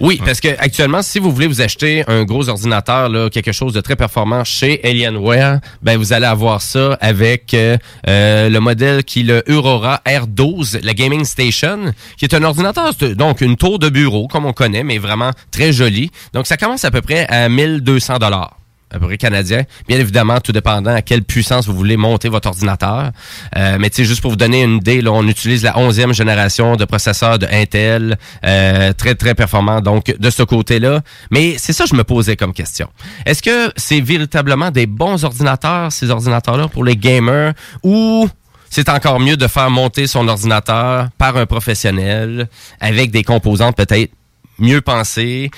Oui, 0.00 0.20
parce 0.24 0.40
que 0.40 0.48
actuellement, 0.58 0.97
si 1.02 1.18
vous 1.18 1.30
voulez 1.32 1.46
vous 1.46 1.60
acheter 1.60 2.04
un 2.08 2.24
gros 2.24 2.48
ordinateur, 2.48 3.30
quelque 3.30 3.52
chose 3.52 3.72
de 3.72 3.80
très 3.80 3.96
performant 3.96 4.44
chez 4.44 4.80
Alienware, 4.84 5.60
ben 5.82 5.96
vous 5.96 6.12
allez 6.12 6.26
avoir 6.26 6.62
ça 6.62 6.96
avec 7.00 7.54
euh, 7.54 7.76
euh, 8.06 8.48
le 8.48 8.60
modèle 8.60 9.04
qui 9.04 9.20
est 9.20 9.24
le 9.24 9.42
Aurora 9.48 10.00
R12, 10.06 10.80
la 10.82 10.94
Gaming 10.94 11.24
Station, 11.24 11.92
qui 12.16 12.24
est 12.24 12.34
un 12.34 12.42
ordinateur, 12.42 12.92
donc 13.16 13.40
une 13.40 13.56
tour 13.56 13.78
de 13.78 13.88
bureau 13.88 14.28
comme 14.28 14.46
on 14.46 14.52
connaît, 14.52 14.82
mais 14.82 14.98
vraiment 14.98 15.30
très 15.50 15.72
joli. 15.72 16.10
Donc 16.32 16.46
ça 16.46 16.56
commence 16.56 16.84
à 16.84 16.90
peu 16.90 17.02
près 17.02 17.26
à 17.28 17.48
1200 17.48 18.18
dollars 18.18 18.57
canadien. 19.18 19.64
Bien 19.86 19.98
évidemment, 19.98 20.40
tout 20.40 20.52
dépendant 20.52 20.94
à 20.94 21.02
quelle 21.02 21.22
puissance 21.22 21.66
vous 21.66 21.74
voulez 21.74 21.96
monter 21.96 22.28
votre 22.28 22.48
ordinateur. 22.48 23.10
Euh, 23.56 23.76
mais 23.78 23.90
tu 23.90 24.04
juste 24.04 24.20
pour 24.20 24.30
vous 24.30 24.36
donner 24.36 24.62
une 24.62 24.76
idée, 24.76 25.00
là, 25.00 25.12
on 25.12 25.26
utilise 25.26 25.62
la 25.64 25.72
11e 25.72 26.12
génération 26.12 26.76
de 26.76 26.84
processeurs 26.84 27.38
de 27.38 27.46
Intel, 27.50 28.18
euh, 28.44 28.92
très, 28.92 29.14
très 29.14 29.34
performant, 29.34 29.80
donc, 29.80 30.14
de 30.18 30.30
ce 30.30 30.42
côté-là. 30.42 31.02
Mais 31.30 31.56
c'est 31.58 31.72
ça 31.72 31.84
que 31.84 31.90
je 31.90 31.94
me 31.94 32.04
posais 32.04 32.36
comme 32.36 32.52
question. 32.52 32.88
Est-ce 33.26 33.42
que 33.42 33.72
c'est 33.76 34.00
véritablement 34.00 34.70
des 34.70 34.86
bons 34.86 35.24
ordinateurs, 35.24 35.92
ces 35.92 36.10
ordinateurs-là, 36.10 36.68
pour 36.68 36.84
les 36.84 36.96
gamers, 36.96 37.52
ou 37.82 38.28
c'est 38.70 38.88
encore 38.88 39.20
mieux 39.20 39.36
de 39.36 39.46
faire 39.46 39.70
monter 39.70 40.06
son 40.06 40.28
ordinateur 40.28 41.08
par 41.16 41.36
un 41.36 41.46
professionnel 41.46 42.48
avec 42.80 43.10
des 43.10 43.24
composantes 43.24 43.76
peut-être 43.76 44.12
mieux 44.58 44.80
pensées? 44.80 45.50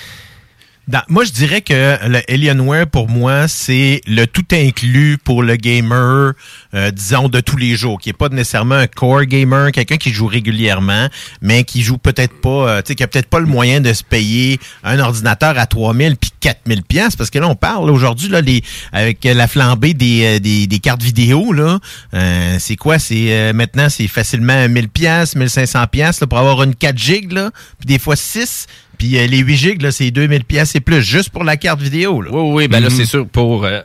Moi, 1.09 1.25
je 1.25 1.33
dirais 1.33 1.61
que 1.61 1.99
le 2.09 2.21
Alienware, 2.29 2.87
pour 2.87 3.09
moi, 3.09 3.49
c'est 3.49 4.01
le 4.07 4.27
tout 4.27 4.45
inclus 4.53 5.19
pour 5.23 5.43
le 5.43 5.57
gamer, 5.57 6.33
euh, 6.75 6.91
disons, 6.91 7.29
de 7.29 7.41
tous 7.41 7.57
les 7.57 7.77
jours, 7.77 7.99
qui 8.01 8.11
est 8.11 8.15
pas 8.15 8.29
nécessairement 8.29 8.75
un 8.75 8.87
core 8.87 9.25
gamer, 9.25 9.73
quelqu'un 9.73 9.97
qui 9.97 10.11
joue 10.11 10.27
régulièrement, 10.27 11.09
mais 11.43 11.65
qui 11.65 11.83
joue 11.83 11.99
peut-être 11.99 12.41
pas, 12.41 12.49
euh, 12.49 12.83
tu 12.83 12.89
sais, 12.89 12.95
qui 12.95 13.03
a 13.03 13.09
peut-être 13.09 13.29
pas 13.29 13.41
le 13.41 13.47
moyen 13.47 13.81
de 13.81 13.93
se 13.93 14.03
payer 14.03 14.59
un 14.83 14.99
ordinateur 14.99 15.59
à 15.59 15.67
3000 15.67 16.17
puis 16.17 16.31
4000 16.41 16.83
pièces 16.83 17.17
parce 17.17 17.31
que 17.31 17.39
là, 17.39 17.49
on 17.49 17.55
parle 17.55 17.91
aujourd'hui, 17.91 18.29
là, 18.29 18.41
les, 18.41 18.63
avec 18.93 19.25
la 19.25 19.47
flambée 19.47 19.95
des, 19.95 20.25
euh, 20.25 20.39
des, 20.39 20.67
des 20.67 20.79
cartes 20.79 21.03
vidéo, 21.03 21.53
là, 21.53 21.79
euh, 22.15 22.57
c'est 22.59 22.77
quoi? 22.77 22.99
C'est, 22.99 23.33
euh, 23.33 23.53
maintenant, 23.53 23.89
c'est 23.89 24.09
facilement 24.09 24.69
1000 24.69 24.89
pièces 24.89 25.37
1500 25.37 25.87
pièces 25.89 26.21
pour 26.21 26.39
avoir 26.39 26.63
une 26.63 26.75
4 26.75 26.97
gigs, 26.97 27.33
là, 27.33 27.51
puis 27.79 27.87
des 27.87 27.99
fois 27.99 28.17
6 28.17 28.67
puis 29.01 29.17
euh, 29.19 29.27
les 29.27 29.39
8 29.39 29.57
gigs, 29.57 29.81
là, 29.83 29.91
c'est 29.93 30.11
2000 30.11 30.45
pièces 30.45 30.75
et 30.77 30.81
plus, 30.81 31.01
juste 31.01 31.31
pour 31.31 31.43
la 31.43 31.57
carte 31.57 31.81
vidéo. 31.81 32.21
Là. 32.21 32.29
Oui, 32.31 32.53
oui, 32.53 32.69
ben 32.69 32.81
là, 32.83 32.91
c'est 32.91 33.07
sûr 33.07 33.27
pour. 33.27 33.65
euh, 33.65 33.81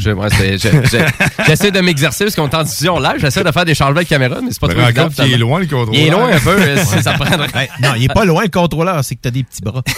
je- 0.00 0.10
moi, 0.10 0.28
c'est- 0.28 0.58
je- 0.58 0.68
je- 0.68 1.44
J'essaie 1.46 1.70
de 1.70 1.78
m'exercer 1.80 2.24
parce 2.24 2.34
qu'on 2.34 2.48
est 2.48 2.54
en 2.56 2.64
diffusion 2.64 2.98
live. 2.98 3.18
J'essaie 3.20 3.44
de 3.44 3.52
faire 3.52 3.64
des 3.64 3.76
changements 3.76 4.00
de 4.00 4.06
caméra, 4.06 4.40
mais 4.42 4.50
c'est 4.50 4.60
pas 4.60 4.66
Mais 4.66 4.74
trop 4.74 4.82
évident, 4.82 5.08
qu'il 5.08 5.32
est 5.32 5.38
loin, 5.38 5.60
le 5.60 5.66
contrôleur. 5.66 5.94
Il 5.94 6.00
est 6.08 6.10
loin 6.10 6.32
un 6.32 6.40
peu. 6.40 6.58
c'est- 6.84 7.02
ça 7.02 7.12
prendrait. 7.12 7.46
Ouais, 7.54 7.68
non, 7.80 7.90
il 7.96 8.02
est 8.06 8.12
pas 8.12 8.24
loin, 8.24 8.42
le 8.42 8.48
contrôleur, 8.48 9.04
c'est 9.04 9.14
que 9.14 9.20
t'as 9.22 9.30
des 9.30 9.44
petits 9.44 9.62
bras. 9.62 9.84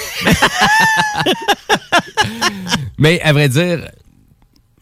Mais 2.98 3.20
à 3.22 3.32
vrai 3.32 3.48
dire, 3.48 3.88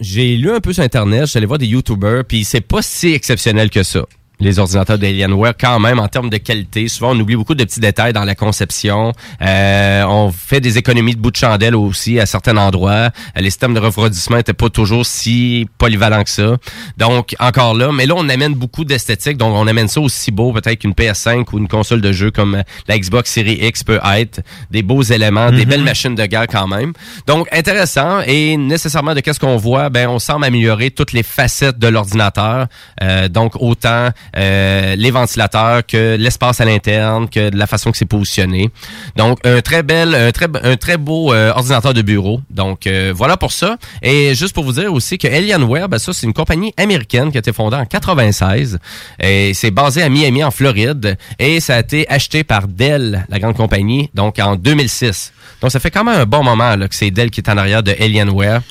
j'ai 0.00 0.36
lu 0.36 0.50
un 0.50 0.60
peu 0.60 0.72
sur 0.72 0.82
Internet, 0.82 1.28
allé 1.34 1.46
voir 1.46 1.58
des 1.58 1.66
YouTubers, 1.66 2.24
puis 2.26 2.44
c'est 2.44 2.60
pas 2.60 2.82
si 2.82 3.12
exceptionnel 3.12 3.70
que 3.70 3.82
ça. 3.82 4.00
Les 4.41 4.59
ordinateurs 4.59 4.99
d'Alienware 4.99 5.53
quand 5.59 5.78
même 5.78 5.99
en 5.99 6.09
termes 6.09 6.30
de 6.30 6.36
qualité. 6.38 6.88
Souvent, 6.88 7.12
on 7.14 7.20
oublie 7.20 7.36
beaucoup 7.36 7.55
de 7.55 7.64
petits 7.64 7.80
détails 7.80 8.12
dans 8.12 8.24
la 8.24 8.34
conception. 8.34 9.12
Euh, 9.43 10.05
on 10.09 10.30
fait 10.32 10.61
des 10.61 10.78
économies 10.78 11.14
de 11.14 11.20
bout 11.20 11.30
de 11.30 11.36
chandelle 11.36 11.76
aussi 11.76 12.18
à 12.18 12.26
certains 12.26 12.57
endroits. 12.57 12.91
Euh, 12.91 13.11
Les 13.36 13.51
systèmes 13.51 13.74
de 13.74 13.80
refroidissement 13.80 14.38
étaient 14.38 14.53
pas 14.53 14.70
toujours 14.70 15.05
si 15.07 15.66
polyvalents 15.78 16.24
que 16.24 16.30
ça. 16.30 16.57
Donc, 16.97 17.34
encore 17.38 17.74
là, 17.74 17.93
mais 17.93 18.07
là, 18.07 18.14
on 18.16 18.28
amène 18.28 18.55
beaucoup 18.55 18.84
d'esthétique. 18.84 19.36
Donc, 19.36 19.55
on 19.55 19.66
amène 19.66 19.88
ça 19.88 20.01
aussi 20.01 20.30
beau 20.30 20.53
peut-être 20.53 20.78
qu'une 20.80 20.93
PS5 20.95 21.45
ou 21.53 21.59
une 21.59 21.68
console 21.68 22.01
de 22.01 22.12
jeu 22.12 22.30
comme 22.30 22.55
euh, 22.57 22.62
la 22.88 22.99
Xbox 22.99 23.30
Series 23.30 23.59
X 23.62 23.84
peut 23.84 24.01
être. 24.16 24.41
Des 24.70 24.82
beaux 24.82 25.03
éléments, 25.03 25.51
des 25.51 25.64
Mhm. 25.64 25.70
belles 25.70 25.82
machines 25.84 26.14
de 26.14 26.24
guerre 26.26 26.47
quand 26.49 26.66
même. 26.66 26.93
Donc, 27.26 27.47
intéressant. 27.53 28.20
Et 28.26 28.57
nécessairement, 28.57 29.14
de 29.14 29.20
qu'est-ce 29.20 29.41
qu'on 29.41 29.57
voit? 29.57 29.88
Ben, 29.91 30.09
on 30.09 30.18
semble 30.18 30.45
améliorer 30.45 30.91
toutes 30.91 31.12
les 31.12 31.22
facettes 31.22 31.78
de 31.78 31.88
l'ordinateur. 31.88 32.66
Euh, 33.03 33.28
donc, 33.28 33.53
autant 33.61 34.09
euh, 34.37 34.97
les 34.97 35.11
ventilateurs 35.11 35.87
que 35.87 36.16
l'espace 36.16 36.61
à 36.61 36.64
l'interne, 36.64 37.28
que 37.28 37.51
la 37.55 37.66
façon 37.66 37.91
que 37.91 37.99
c'est 37.99 38.05
positionné. 38.05 38.70
Donc, 39.16 39.39
un 39.45 39.61
très 39.61 39.83
bel, 39.83 40.14
un 40.14 40.33
très, 40.33 40.49
un 40.62 40.76
très 40.76 40.97
beau 40.97 41.33
euh, 41.33 41.53
ordinateur 41.53 41.95
de 41.95 42.03
bureau. 42.03 42.41
Donc, 42.51 42.87
euh, 42.87 43.12
voilà 43.14 43.37
pour 43.37 43.53
ça. 43.53 43.76
Et 44.03 44.35
juste 44.35 44.55
pour 44.55 44.64
vous 44.64 44.72
dire 44.72 44.93
aussi 44.93 45.18
que 45.18 45.28
Alienware, 45.28 45.89
ça, 45.99 46.12
c'est 46.12 46.26
une 46.26 46.33
compagnie 46.33 46.72
américaine 46.76 47.31
qui 47.31 47.39
a 47.39 47.41
été 47.41 47.53
fondée 47.53 47.76
en 47.76 47.87
96. 47.87 48.78
Et 49.20 49.55
c'est 49.55 49.70
basé 49.70 50.03
à 50.03 50.09
Miami, 50.09 50.45
en 50.45 50.51
Floride. 50.51 51.16
Et 51.39 51.61
ça 51.61 51.76
a 51.76 51.81
été 51.81 52.09
acheté 52.09 52.45
par 52.45 52.68
Dell, 52.68 53.26
la 53.28 53.39
grande 53.39 53.57
compagnie, 53.57 54.11
donc 54.14 54.39
en 54.39 54.57
2006. 54.57 55.33
Donc, 55.61 55.70
ça 55.70 55.81
fait 55.81 55.91
quand 55.91 56.05
même 56.05 56.20
un 56.20 56.26
bon 56.26 56.43
moment 56.43 56.76
là, 56.76 56.89
que 56.89 56.95
c'est 56.95 57.11
Dell 57.11 57.31
qui 57.31 57.41
est 57.41 57.51
en 57.51 57.57
arrière 57.57 57.83
de 57.83 57.95
Alienware. 57.99 58.62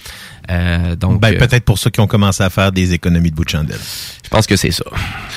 Euh, 0.50 0.96
donc, 0.96 1.22
Ben, 1.22 1.36
euh, 1.36 1.38
peut-être 1.38 1.64
pour 1.64 1.78
ceux 1.78 1.90
qui 1.90 2.00
ont 2.00 2.08
commencé 2.08 2.44
à 2.44 2.50
faire 2.50 2.72
des 2.72 2.94
économies 2.94 3.30
de 3.30 3.36
bout 3.36 3.46
de 3.46 3.50
chandelle. 3.50 3.78
Je 4.24 4.30
pense 4.30 4.48
que 4.48 4.56
c'est 4.56 4.72
ça. 4.72 4.84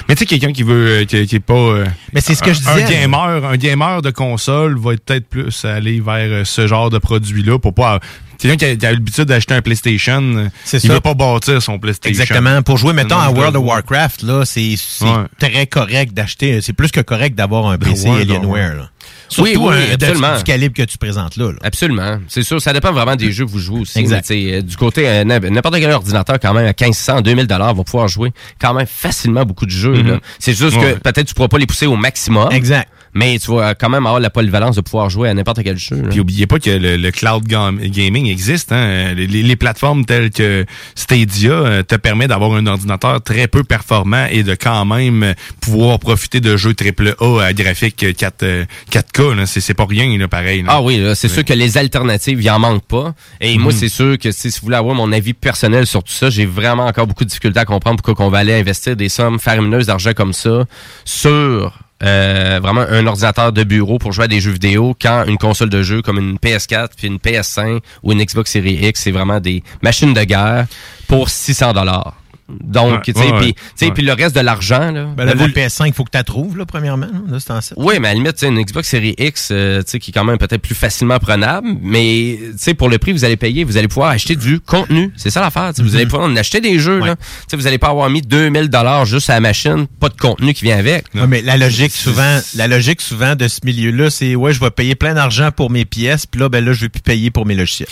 Mais 0.08 0.14
tu 0.14 0.20
sais, 0.20 0.26
quelqu'un 0.26 0.52
qui 0.52 0.62
veut, 0.62 1.00
euh, 1.02 1.04
qui, 1.04 1.26
qui 1.26 1.36
est 1.36 1.40
pas. 1.40 1.54
euh, 1.54 1.86
Mais 2.12 2.20
c'est 2.20 2.34
ce 2.34 2.42
que 2.42 2.50
un- 2.50 2.52
je 2.54 2.58
disais. 2.60 2.70
Un 2.84 2.88
gamer, 3.02 3.44
un 3.44 3.56
gamer 3.56 4.02
de 4.02 4.10
console 4.10 4.78
va 4.78 4.92
peut-être 4.96 5.28
plus 5.28 5.64
aller 5.64 6.00
vers 6.00 6.46
ce 6.46 6.66
genre 6.66 6.88
de 6.90 6.98
produit-là 6.98 7.58
pour 7.58 7.74
pas. 7.74 8.00
Quelqu'un 8.38 8.56
qui 8.56 8.64
a, 8.64 8.74
qui 8.76 8.86
a 8.86 8.92
l'habitude 8.92 9.24
d'acheter 9.26 9.54
un 9.54 9.62
PlayStation, 9.62 10.50
il 10.72 10.80
ça. 10.80 10.88
veut 10.92 11.00
pas 11.00 11.14
bâtir 11.14 11.62
son 11.62 11.78
PlayStation. 11.78 12.20
Exactement. 12.22 12.60
Pour 12.62 12.76
jouer, 12.76 12.92
mettons, 12.92 13.18
à 13.18 13.30
World 13.30 13.54
of. 13.54 13.64
Warcraft, 13.64 14.22
là, 14.24 14.44
c'est 14.44 14.74
c'est 14.76 15.04
Ouais. 15.04 15.26
très 15.38 15.66
correct 15.66 16.12
d'acheter. 16.12 16.60
C'est 16.60 16.72
plus 16.72 16.90
que 16.90 17.00
correct 17.00 17.36
d'avoir 17.36 17.66
un 17.68 17.78
PC 17.78 18.08
ouais, 18.08 18.22
Alienware. 18.22 18.74
là. 18.74 18.90
Surtout 19.33 19.51
Oui, 19.51 19.57
oui, 19.57 19.93
absolument. 19.93 20.37
du 20.37 20.43
calibre 20.45 20.74
que 20.76 20.83
tu 20.83 20.99
présentes 20.99 21.37
là. 21.37 21.47
là. 21.53 21.59
Absolument. 21.62 22.18
C'est 22.28 22.43
sûr, 22.43 22.61
ça 22.61 22.72
dépend 22.72 22.93
vraiment 22.93 23.16
des 23.16 23.33
jeux 23.33 23.45
que 23.47 23.51
vous 23.51 23.59
jouez 23.59 23.80
aussi. 23.80 23.99
Exact. 23.99 24.26
Mais, 24.30 24.55
euh, 24.55 24.62
du 24.62 24.76
côté, 24.76 25.09
euh, 25.09 25.24
n'im- 25.24 25.41
n'importe 25.51 25.76
quel 25.78 25.91
ordinateur, 25.91 26.39
quand 26.41 26.55
même, 26.55 26.66
à 26.66 26.72
1500, 26.78 27.20
2000 27.20 27.47
dollars, 27.47 27.74
va 27.74 27.85
pouvoir 27.85 28.09
jouer 28.09 28.33
quand 28.61 28.74
même 28.74 28.87
facilement 28.87 29.45
beaucoup 29.45 29.66
de 29.66 29.70
jeux. 29.70 30.03
Là. 30.03 30.18
C'est 30.39 30.53
juste 30.57 30.76
Ouais. 30.76 30.95
que 30.95 30.99
peut-être 31.01 31.26
tu 31.28 31.35
pourras 31.35 31.49
pas 31.49 31.59
les 31.59 31.66
pousser 31.66 31.87
au 31.87 31.97
maximum. 31.97 32.51
Exact. 32.53 32.89
Mais 33.14 33.38
tu 33.38 33.50
vas 33.54 33.74
quand 33.74 33.90
même 33.90 34.06
avoir 34.06 34.20
la 34.20 34.30
polyvalence 34.30 34.76
de 34.76 34.80
pouvoir 34.80 35.10
jouer 35.10 35.28
à 35.28 35.34
n'importe 35.34 35.62
quel 35.62 35.76
jeu. 35.78 36.02
Puis 36.10 36.20
oubliez 36.20 36.46
pas 36.46 36.58
que 36.58 36.70
le, 36.70 36.96
le 36.96 37.10
cloud 37.10 37.44
gam- 37.46 37.78
gaming 37.78 38.26
existe. 38.26 38.72
Hein? 38.72 39.14
Les, 39.14 39.56
plateformes 39.56 40.04
telles 40.06 40.30
que 40.30 40.64
Stadia 40.94 41.50
euh, 41.52 41.82
te 41.82 41.94
permet 41.96 42.26
d'avoir 42.26 42.54
un 42.54 42.66
ordinateur 42.66 43.20
très 43.22 43.48
peu 43.48 43.64
performant 43.64 44.26
et 44.30 44.42
de 44.42 44.54
quand 44.54 44.84
même 44.84 45.22
euh, 45.22 45.34
pouvoir 45.60 45.98
profiter 45.98 46.40
de 46.40 46.56
jeux 46.56 46.74
AAA 46.74 47.44
à 47.44 47.52
graphique 47.52 48.06
4, 48.16 48.42
euh, 48.42 48.64
4K. 48.90 49.34
là. 49.36 49.46
C'est 49.46 49.74
pas 49.74 49.84
rien, 49.86 50.16
là, 50.18 50.28
pareil. 50.28 50.62
là. 50.62 50.68
Ah 50.72 50.82
oui, 50.82 51.02
c'est 51.14 51.28
sûr 51.28 51.44
que 51.44 51.52
les 51.52 51.76
alternatives, 51.78 52.40
il 52.42 52.50
en 52.50 52.58
manque 52.58 52.84
pas. 52.86 53.14
Et 53.40 53.58
moi, 53.58 53.72
Mhm. 53.72 53.78
c'est 53.78 53.88
sûr 53.88 54.18
que 54.18 54.30
si 54.32 54.50
si 54.50 54.60
vous 54.60 54.66
voulez 54.66 54.76
avoir 54.76 54.94
mon 54.94 55.12
avis 55.12 55.32
personnel 55.34 55.86
sur 55.86 56.02
tout 56.02 56.12
ça, 56.12 56.30
j'ai 56.30 56.46
vraiment 56.46 56.86
encore 56.86 57.06
beaucoup 57.06 57.24
de 57.24 57.28
difficultés 57.28 57.60
à 57.60 57.64
comprendre 57.64 58.00
pourquoi 58.02 58.24
on 58.26 58.30
va 58.30 58.38
aller 58.38 58.54
investir 58.54 58.96
des 58.96 59.08
sommes 59.08 59.38
faramineuses 59.38 59.86
d'argent 59.86 60.12
comme 60.14 60.32
ça 60.32 60.64
sur 61.04 61.78
euh, 62.03 62.61
vraiment 62.62 62.80
un 62.80 63.07
ordinateur 63.07 63.53
de 63.53 63.64
bureau 63.64 63.98
pour 63.98 64.12
jouer 64.12 64.24
à 64.24 64.28
des 64.28 64.40
jeux 64.40 64.53
vidéo 64.53 64.96
quand 65.00 65.24
une 65.26 65.38
console 65.38 65.70
de 65.70 65.82
jeu 65.82 66.03
comme 66.03 66.18
une 66.18 66.36
PS4 66.36 66.90
puis 66.96 67.07
une 67.07 67.18
PS5 67.18 67.80
ou 68.03 68.12
une 68.12 68.22
Xbox 68.22 68.50
Series 68.50 68.86
X, 68.86 69.03
c'est 69.03 69.11
vraiment 69.11 69.40
des 69.40 69.62
machines 69.82 70.12
de 70.12 70.24
guerre 70.24 70.66
pour 71.09 71.28
600 71.28 71.72
dollars. 71.72 72.14
Donc, 72.49 72.93
Ouais, 72.93 73.01
tu 73.07 73.12
sais, 73.12 73.18
ouais, 73.20 73.38
puis 73.38 73.47
ouais. 73.47 73.53
tu 73.55 73.86
sais, 73.86 73.90
puis 73.93 74.03
le 74.05 74.12
reste 74.12 74.34
de 74.34 74.40
l'argent, 74.40 74.90
là. 74.90 75.05
Ben, 75.16 75.24
là, 75.24 75.32
vous 75.32 75.40
la 75.40 75.47
le- 75.47 75.53
PS5, 75.53 75.86
il 75.86 75.93
faut 75.95 76.05
que 76.05 76.11
tu 76.11 76.18
la 76.18 76.24
trouves, 76.24 76.57
là, 76.59 76.66
premièrement. 76.66 77.07
là, 77.07 77.32
de 77.34 77.38
ce 77.38 77.47
temps-ci. 77.47 77.72
oui, 77.76 77.95
mais 78.01 78.09
à 78.09 78.11
la 78.11 78.14
limite, 78.14 78.34
tu 78.34 78.40
sais, 78.40 78.49
une 78.49 78.61
Xbox 78.62 78.88
Series 78.88 79.14
X, 79.16 79.49
euh, 79.53 79.82
tu 79.82 79.90
sais, 79.93 79.99
qui 79.99 80.11
est 80.11 80.12
quand 80.12 80.24
même 80.24 80.36
peut-être 80.38 80.61
plus 80.61 80.74
facilement 80.74 81.18
prenable, 81.18 81.68
mais 81.80 82.38
tu 82.40 82.53
sais, 82.59 82.74
pour 82.74 82.88
le 82.90 82.99
prix 82.99 83.12
que 83.12 83.16
vous 83.18 83.24
allez 83.24 83.36
payer, 83.36 83.64
vous 83.64 83.76
allez 83.78 83.88
pouvoir 83.88 84.11
acheter 84.11 84.36
du 84.36 84.61
contenu. 84.61 85.12
C'est 85.16 85.30
ça 85.30 85.40
l'affaire. 85.40 85.70
tu 85.74 85.76
sais, 85.76 85.82
Vous 85.82 85.97
allez 85.97 86.07
pouvoir 86.07 86.28
en 86.28 86.36
acheter 86.36 86.61
des 86.61 86.78
jeux. 86.78 86.99
Là. 86.99 87.16
Tu 87.16 87.22
sais, 87.49 87.57
Vous 87.57 87.66
allez 87.66 87.78
pas 87.78 87.88
avoir 87.88 88.11
mis 88.11 88.20
2000 88.22 88.68
dollars 88.68 89.07
juste 89.07 89.30
à 89.30 89.34
la 89.34 89.40
machine, 89.40 89.86
pas 90.01 90.09
de 90.09 90.16
contenu 90.16 90.53
qui 90.53 90.64
vient 90.64 90.78
avec. 90.78 91.05
Ouais, 91.14 91.26
mais 91.26 91.40
la 91.43 91.57
logique 91.57 91.93
souvent, 91.93 92.38
la 92.57 92.66
logique 92.68 93.01
souvent 93.01 93.34
de 93.36 93.49
ce 93.49 93.61
milieu-là, 93.64 94.11
c'est 94.11 94.34
ouais, 94.34 94.53
je 94.53 94.61
vais 94.61 94.70
payer 94.70 94.95
plein 94.95 95.14
d'argent 95.14 95.51
pour 95.53 95.70
mes 95.70 95.84
pièces, 95.84 96.26
puis 96.26 96.40
là, 96.40 96.49
ben 96.49 96.64
là, 96.64 96.72
je 96.72 96.80
vais 96.82 96.88
plus 96.88 97.01
payer 97.03 97.30
pour 97.30 97.47
mes 97.47 97.55
logiciels. 97.55 97.88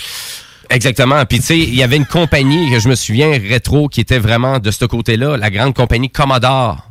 Exactement. 0.71 1.25
Puis 1.27 1.41
tu 1.41 1.47
sais, 1.47 1.59
il 1.59 1.75
y 1.75 1.83
avait 1.83 1.97
une 1.97 2.07
compagnie 2.07 2.71
que 2.71 2.79
je 2.79 2.89
me 2.89 2.95
souviens 2.95 3.31
rétro 3.31 3.89
qui 3.89 4.01
était 4.01 4.19
vraiment 4.19 4.59
de 4.61 4.71
ce 4.71 4.85
côté-là, 4.85 5.37
la 5.37 5.51
grande 5.51 5.75
compagnie 5.75 6.11
Commodore. 6.11 6.87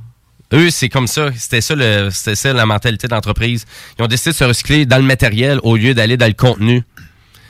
Eux, 0.53 0.69
c'est 0.69 0.89
comme 0.89 1.07
ça. 1.07 1.29
C'était 1.37 1.61
ça, 1.61 1.75
le, 1.75 2.09
c'était 2.11 2.35
ça 2.35 2.53
la 2.53 2.65
mentalité 2.65 3.07
d'entreprise. 3.07 3.65
Ils 3.97 4.03
ont 4.03 4.07
décidé 4.07 4.31
de 4.31 4.35
se 4.35 4.43
recycler 4.43 4.85
dans 4.85 4.97
le 4.97 5.03
matériel 5.03 5.59
au 5.63 5.77
lieu 5.77 5.93
d'aller 5.93 6.17
dans 6.17 6.25
le 6.27 6.33
contenu. 6.33 6.83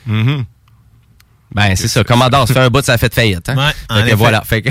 Ben, 0.06 1.74
c'est 1.74 1.88
ça. 1.88 2.04
Commodore, 2.04 2.46
ça 2.46 2.54
fait 2.54 2.60
un 2.60 2.70
bout, 2.70 2.84
ça 2.84 2.92
a 2.92 2.98
fait 2.98 3.12
faillite. 3.12 3.48
Hein? 3.48 3.56
Ouais, 3.56 3.72
en 3.88 3.96
Fait 3.96 4.02
que 4.02 4.06
effet. 4.06 4.14
voilà. 4.14 4.42
Fait 4.42 4.62
que... 4.62 4.70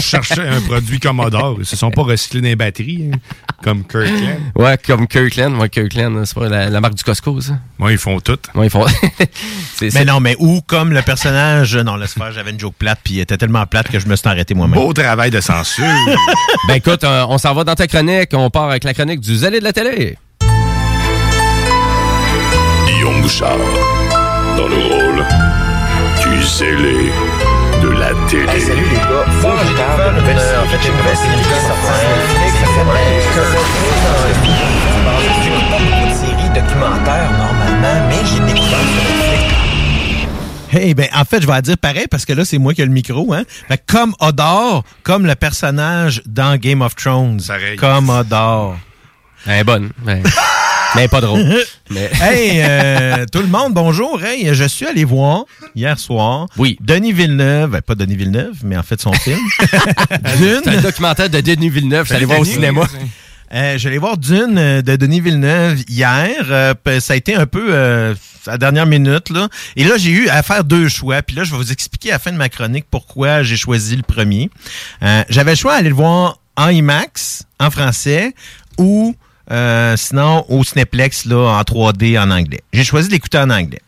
Cherchais 0.00 0.48
un 0.48 0.60
produit 0.62 0.98
Commodore. 0.98 1.56
Ils 1.58 1.66
se 1.66 1.76
sont 1.76 1.90
pas 1.90 2.02
recyclés 2.02 2.40
dans 2.40 2.48
les 2.48 2.56
batteries, 2.56 3.10
hein, 3.12 3.18
comme 3.62 3.84
Kirkland. 3.84 4.40
ouais, 4.54 4.78
comme 4.86 5.06
Kirkland. 5.06 5.56
Ouais, 5.58 5.68
Kirkland, 5.68 6.24
c'est 6.24 6.34
pas 6.34 6.48
la, 6.48 6.68
la 6.70 6.80
marque 6.80 6.94
du 6.94 7.02
Costco, 7.02 7.40
ça. 7.40 7.54
Ouais, 7.78 7.92
ils 7.92 7.98
font 7.98 8.20
tout. 8.20 8.38
Ouais, 8.54 8.66
ils 8.66 8.70
font. 8.70 8.84
c'est, 9.74 9.92
Mais 9.94 10.04
non, 10.04 10.20
mais 10.20 10.36
ou 10.38 10.60
comme 10.60 10.92
le 10.92 11.02
personnage, 11.02 11.76
non, 11.76 11.96
laisse 11.96 12.14
faire, 12.14 12.32
j'avais 12.32 12.50
une 12.50 12.60
joke 12.60 12.74
plate, 12.78 13.00
puis 13.02 13.16
elle 13.16 13.22
était 13.22 13.36
tellement 13.38 13.66
plate 13.66 13.88
que 13.88 13.98
je 13.98 14.06
me 14.06 14.16
suis 14.16 14.28
arrêté 14.28 14.54
moi-même. 14.54 14.78
Beau 14.78 14.92
travail 14.92 15.30
de 15.30 15.40
censure. 15.40 15.84
ben 16.68 16.74
écoute, 16.74 17.04
euh, 17.04 17.24
on 17.28 17.38
s'en 17.38 17.54
va 17.54 17.64
dans 17.64 17.74
ta 17.74 17.86
chronique. 17.86 18.30
On 18.32 18.50
part 18.50 18.70
avec 18.70 18.84
la 18.84 18.94
chronique 18.94 19.20
du 19.20 19.34
Zélé 19.36 19.58
de 19.58 19.64
la 19.64 19.72
télé. 19.72 20.16
Guillaume 22.86 23.20
Bouchard, 23.22 23.56
dans 24.56 24.68
le 24.68 24.76
rôle 24.76 25.24
du 26.22 26.42
zélé 26.44 27.10
de 27.82 27.88
la 27.88 28.10
télé. 28.28 28.60
salut 28.60 28.82
les 28.82 28.96
gars. 28.96 29.26
En 29.48 30.68
fait, 30.68 30.78
j'ai 30.82 30.88
une 30.88 30.96
nouvelle 30.96 31.16
série 31.16 31.42
qui 31.42 32.45
est 32.62 33.52
sortie. 33.52 34.50
J'écoute 35.42 35.70
pas 35.70 35.78
beaucoup 35.78 36.08
de 36.08 36.14
séries 36.14 36.50
documentaires 36.54 37.30
normalement, 37.32 38.08
mais 38.08 38.24
j'ai 38.24 38.40
découvert 38.40 38.78
sur 38.78 39.02
Netflix. 39.02 39.54
Hey, 40.72 40.94
ben, 40.94 41.08
en 41.14 41.24
fait, 41.24 41.40
je 41.40 41.46
vais 41.46 41.62
dire 41.62 41.78
pareil 41.78 42.06
parce 42.10 42.24
que 42.24 42.32
là, 42.32 42.44
c'est 42.44 42.58
moi 42.58 42.74
qui 42.74 42.82
ai 42.82 42.84
le 42.84 42.90
micro, 42.90 43.32
hein. 43.32 43.44
Fait 43.68 43.78
que 43.78 43.82
comme 43.86 44.14
Odor, 44.20 44.84
comme 45.02 45.26
le 45.26 45.34
personnage 45.34 46.22
dans 46.26 46.58
Game 46.58 46.82
of 46.82 46.96
Thrones. 46.96 47.40
Comme 47.78 48.10
Odor. 48.10 48.76
Elle 49.46 49.60
est 49.60 49.64
bonne. 49.64 49.90
Mais, 50.04 50.22
mais 50.96 51.08
pas 51.08 51.20
drôle. 51.20 51.44
Mais... 51.90 52.10
hey, 52.20 52.62
euh, 52.64 53.26
tout 53.30 53.38
le 53.38 53.46
monde, 53.46 53.74
bonjour. 53.74 54.20
Hey, 54.22 54.52
je 54.52 54.64
suis 54.64 54.86
allé 54.86 55.04
voir 55.04 55.44
hier 55.74 55.98
soir. 55.98 56.46
Oui. 56.56 56.76
Denis 56.80 57.12
Villeneuve, 57.12 57.70
ben, 57.70 57.82
pas 57.82 57.94
Denis 57.94 58.16
Villeneuve, 58.16 58.56
mais 58.64 58.76
en 58.76 58.82
fait 58.82 59.00
son 59.00 59.12
film. 59.12 59.38
Dune. 60.38 60.60
C'est 60.64 60.68
un 60.78 60.80
documentaire 60.80 61.30
de 61.30 61.40
Denis 61.40 61.68
Villeneuve. 61.70 62.04
Je 62.04 62.08
suis 62.08 62.16
allé 62.16 62.24
voir 62.24 62.40
au 62.40 62.44
cinéma. 62.44 62.82
Euh, 63.54 63.78
J'allais 63.78 63.98
voir 63.98 64.18
Dune 64.18 64.56
euh, 64.58 64.82
de 64.82 64.96
Denis 64.96 65.20
Villeneuve 65.20 65.84
hier. 65.88 66.46
Euh, 66.50 66.74
ça 66.98 67.12
a 67.12 67.16
été 67.16 67.36
un 67.36 67.46
peu 67.46 67.68
euh, 67.70 68.14
à 68.46 68.52
la 68.52 68.58
dernière 68.58 68.86
minute. 68.86 69.30
Là. 69.30 69.48
Et 69.76 69.84
là, 69.84 69.96
j'ai 69.98 70.10
eu 70.10 70.28
à 70.28 70.42
faire 70.42 70.64
deux 70.64 70.88
choix. 70.88 71.22
Puis 71.22 71.36
là, 71.36 71.44
je 71.44 71.52
vais 71.52 71.56
vous 71.56 71.70
expliquer 71.70 72.10
à 72.10 72.14
la 72.14 72.18
fin 72.18 72.32
de 72.32 72.36
ma 72.36 72.48
chronique 72.48 72.86
pourquoi 72.90 73.44
j'ai 73.44 73.56
choisi 73.56 73.94
le 73.94 74.02
premier. 74.02 74.50
Euh, 75.02 75.22
J'avais 75.28 75.52
le 75.52 75.56
choix 75.56 75.76
d'aller 75.76 75.90
le 75.90 75.94
voir 75.94 76.40
en 76.56 76.68
IMAX, 76.68 77.44
en 77.60 77.70
français, 77.70 78.34
ou 78.78 79.14
euh, 79.50 79.96
sinon 79.96 80.44
au 80.48 80.64
Cineplex 80.64 81.24
là, 81.26 81.58
en 81.58 81.62
3D 81.62 82.18
en 82.18 82.30
anglais. 82.30 82.60
J'ai 82.72 82.84
choisi 82.84 83.08
de 83.08 83.14
l'écouter 83.14 83.38
en 83.38 83.50
anglais. 83.50 83.80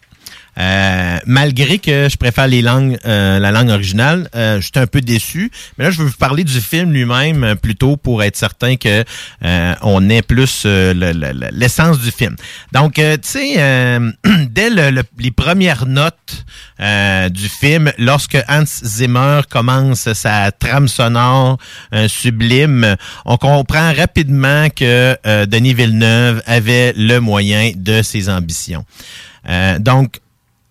Euh, 0.59 1.19
malgré 1.27 1.79
que 1.79 2.09
je 2.11 2.17
préfère 2.17 2.49
les 2.49 2.63
langues, 2.63 2.99
euh, 3.07 3.39
la 3.39 3.53
langue 3.53 3.69
originale, 3.71 4.29
euh, 4.35 4.61
j'étais 4.61 4.81
un 4.81 4.87
peu 4.87 5.01
déçu. 5.01 5.51
Mais 5.77 5.85
là, 5.85 5.91
je 5.91 5.99
veux 5.99 6.07
vous 6.09 6.17
parler 6.19 6.43
du 6.45 6.61
film 6.61 6.93
lui-même 6.93 7.45
euh, 7.45 7.55
plutôt 7.55 7.97
pour 7.97 8.23
être 8.23 8.37
certain 8.37 8.77
que 8.77 9.05
euh, 9.45 9.75
on 9.83 10.09
ait 10.11 10.23
plus 10.23 10.65
le- 10.65 10.93
le- 10.93 11.13
le- 11.13 11.49
l'essence 11.53 12.01
du 12.01 12.11
film. 12.11 12.35
Donc, 12.73 12.95
tu 12.95 13.03
sais, 13.23 13.55
dès 14.51 14.71
le- 14.71 14.91
le- 14.91 15.03
les 15.19 15.31
premières 15.31 15.87
notes 15.87 16.45
du 16.79 17.49
film, 17.49 17.93
lorsque 17.99 18.39
Hans 18.49 18.65
Zimmer 18.67 19.41
commence 19.51 20.13
sa 20.13 20.51
trame 20.53 20.89
sonore 20.89 21.59
sublime, 22.07 22.97
on 23.25 23.37
comprend 23.37 23.93
rapidement 23.93 24.69
que 24.71 25.17
Denis 25.47 25.75
Villeneuve 25.75 26.43
avait 26.47 26.93
le 26.97 27.19
moyen 27.19 27.73
de 27.77 28.03
ses 28.03 28.29
ambitions. 28.29 28.85
Euh, 29.49 29.79
donc, 29.79 30.21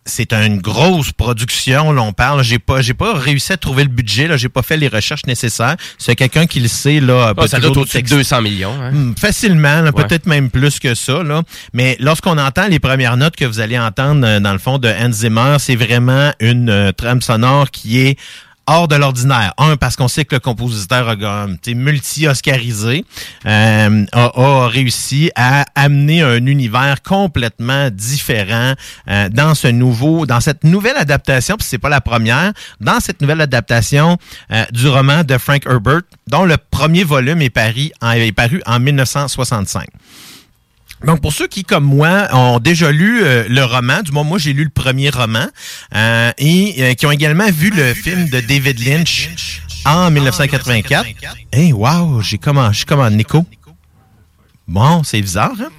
c'est 0.07 0.33
une 0.33 0.59
grosse 0.59 1.11
production. 1.11 1.91
Là, 1.91 2.01
on 2.01 2.13
parle. 2.13 2.43
J'ai 2.43 2.59
pas, 2.59 2.81
j'ai 2.81 2.93
pas 2.93 3.13
réussi 3.13 3.53
à 3.53 3.57
trouver 3.57 3.83
le 3.83 3.89
budget. 3.89 4.27
Là, 4.27 4.37
j'ai 4.37 4.49
pas 4.49 4.63
fait 4.63 4.77
les 4.77 4.87
recherches 4.87 5.25
nécessaires. 5.27 5.75
C'est 5.97 6.15
quelqu'un 6.15 6.47
qui 6.47 6.59
le 6.59 6.67
sait 6.67 6.99
là. 6.99 7.33
Ah, 7.37 7.47
ça 7.47 7.59
doit 7.59 7.69
être 7.69 7.77
au-dessus 7.77 8.01
de 8.01 8.09
200 8.09 8.41
millions. 8.41 8.73
hein. 8.81 8.91
Hmm, 8.91 9.13
facilement, 9.15 9.91
peut-être 9.91 10.25
même 10.25 10.49
plus 10.49 10.79
que 10.79 10.95
ça. 10.95 11.21
Là. 11.23 11.43
Mais 11.73 11.95
lorsqu'on 11.99 12.37
entend 12.37 12.67
les 12.67 12.79
premières 12.79 13.17
notes 13.17 13.35
que 13.35 13.45
vous 13.45 13.59
allez 13.59 13.77
entendre 13.77 14.25
euh, 14.25 14.39
dans 14.39 14.53
le 14.53 14.59
fond 14.59 14.77
de 14.77 14.87
Hans 14.89 15.11
Zimmer, 15.11 15.57
c'est 15.59 15.75
vraiment 15.75 16.31
une 16.39 16.69
euh, 16.69 16.91
trame 16.91 17.21
sonore 17.21 17.69
qui 17.71 17.99
est 17.99 18.17
hors 18.67 18.87
de 18.87 18.95
l'ordinaire. 18.95 19.53
Un, 19.57 19.77
parce 19.77 19.95
qu'on 19.95 20.07
sait 20.07 20.25
que 20.25 20.35
le 20.35 20.39
compositeur 20.39 21.09
a 21.09 21.47
sais, 21.63 21.73
multi-oscarisé 21.73 23.05
euh, 23.45 24.05
a, 24.11 24.67
réussi 24.67 25.31
à 25.35 25.65
amener 25.75 26.21
un 26.21 26.45
univers 26.45 27.01
complètement 27.01 27.89
différent 27.89 28.73
euh, 29.09 29.29
dans 29.29 29.55
ce 29.55 29.67
nouveau, 29.67 30.25
dans 30.25 30.41
cette 30.41 30.63
nouvelle 30.63 30.97
adaptation, 30.97 31.55
puis 31.57 31.67
c'est 31.67 31.77
pas 31.77 31.89
la 31.89 32.01
première, 32.01 32.53
dans 32.81 32.99
cette 32.99 33.21
nouvelle 33.21 33.41
adaptation 33.41 34.17
euh, 34.51 34.65
du 34.71 34.87
roman 34.87 35.23
de 35.23 35.37
Frank 35.37 35.65
Herbert, 35.65 36.01
dont 36.27 36.45
le 36.45 36.57
premier 36.57 37.03
volume 37.03 37.41
est, 37.41 37.57
est 37.57 38.31
paru 38.31 38.61
en 38.65 38.79
1965. 38.79 39.87
Donc, 41.05 41.21
pour 41.21 41.31
ceux 41.31 41.47
qui, 41.47 41.63
comme 41.63 41.83
moi, 41.83 42.27
ont 42.33 42.59
déjà 42.59 42.91
lu 42.91 43.21
euh, 43.21 43.45
le 43.47 43.63
roman, 43.63 44.01
du 44.01 44.11
moins, 44.11 44.23
moi, 44.23 44.39
j'ai 44.39 44.53
lu 44.53 44.63
le 44.63 44.69
premier 44.69 45.09
roman, 45.09 45.45
euh, 45.95 46.31
et 46.37 46.75
euh, 46.79 46.93
qui 46.95 47.05
ont 47.05 47.11
également 47.11 47.49
vu 47.51 47.69
le 47.69 47.93
film 47.93 48.29
de 48.29 48.39
David 48.39 48.83
Lynch 48.83 49.61
en 49.85 50.09
1984. 50.09 51.05
Hey, 51.53 51.71
wow, 51.71 52.21
j'ai 52.21 52.37
comment, 52.37 52.71
je 52.71 52.77
suis 52.77 52.85
comme 52.85 52.99
en 52.99 53.17
écho. 53.17 53.45
Bon, 54.67 55.03
c'est 55.03 55.21
bizarre. 55.21 55.53
Hein? 55.61 55.69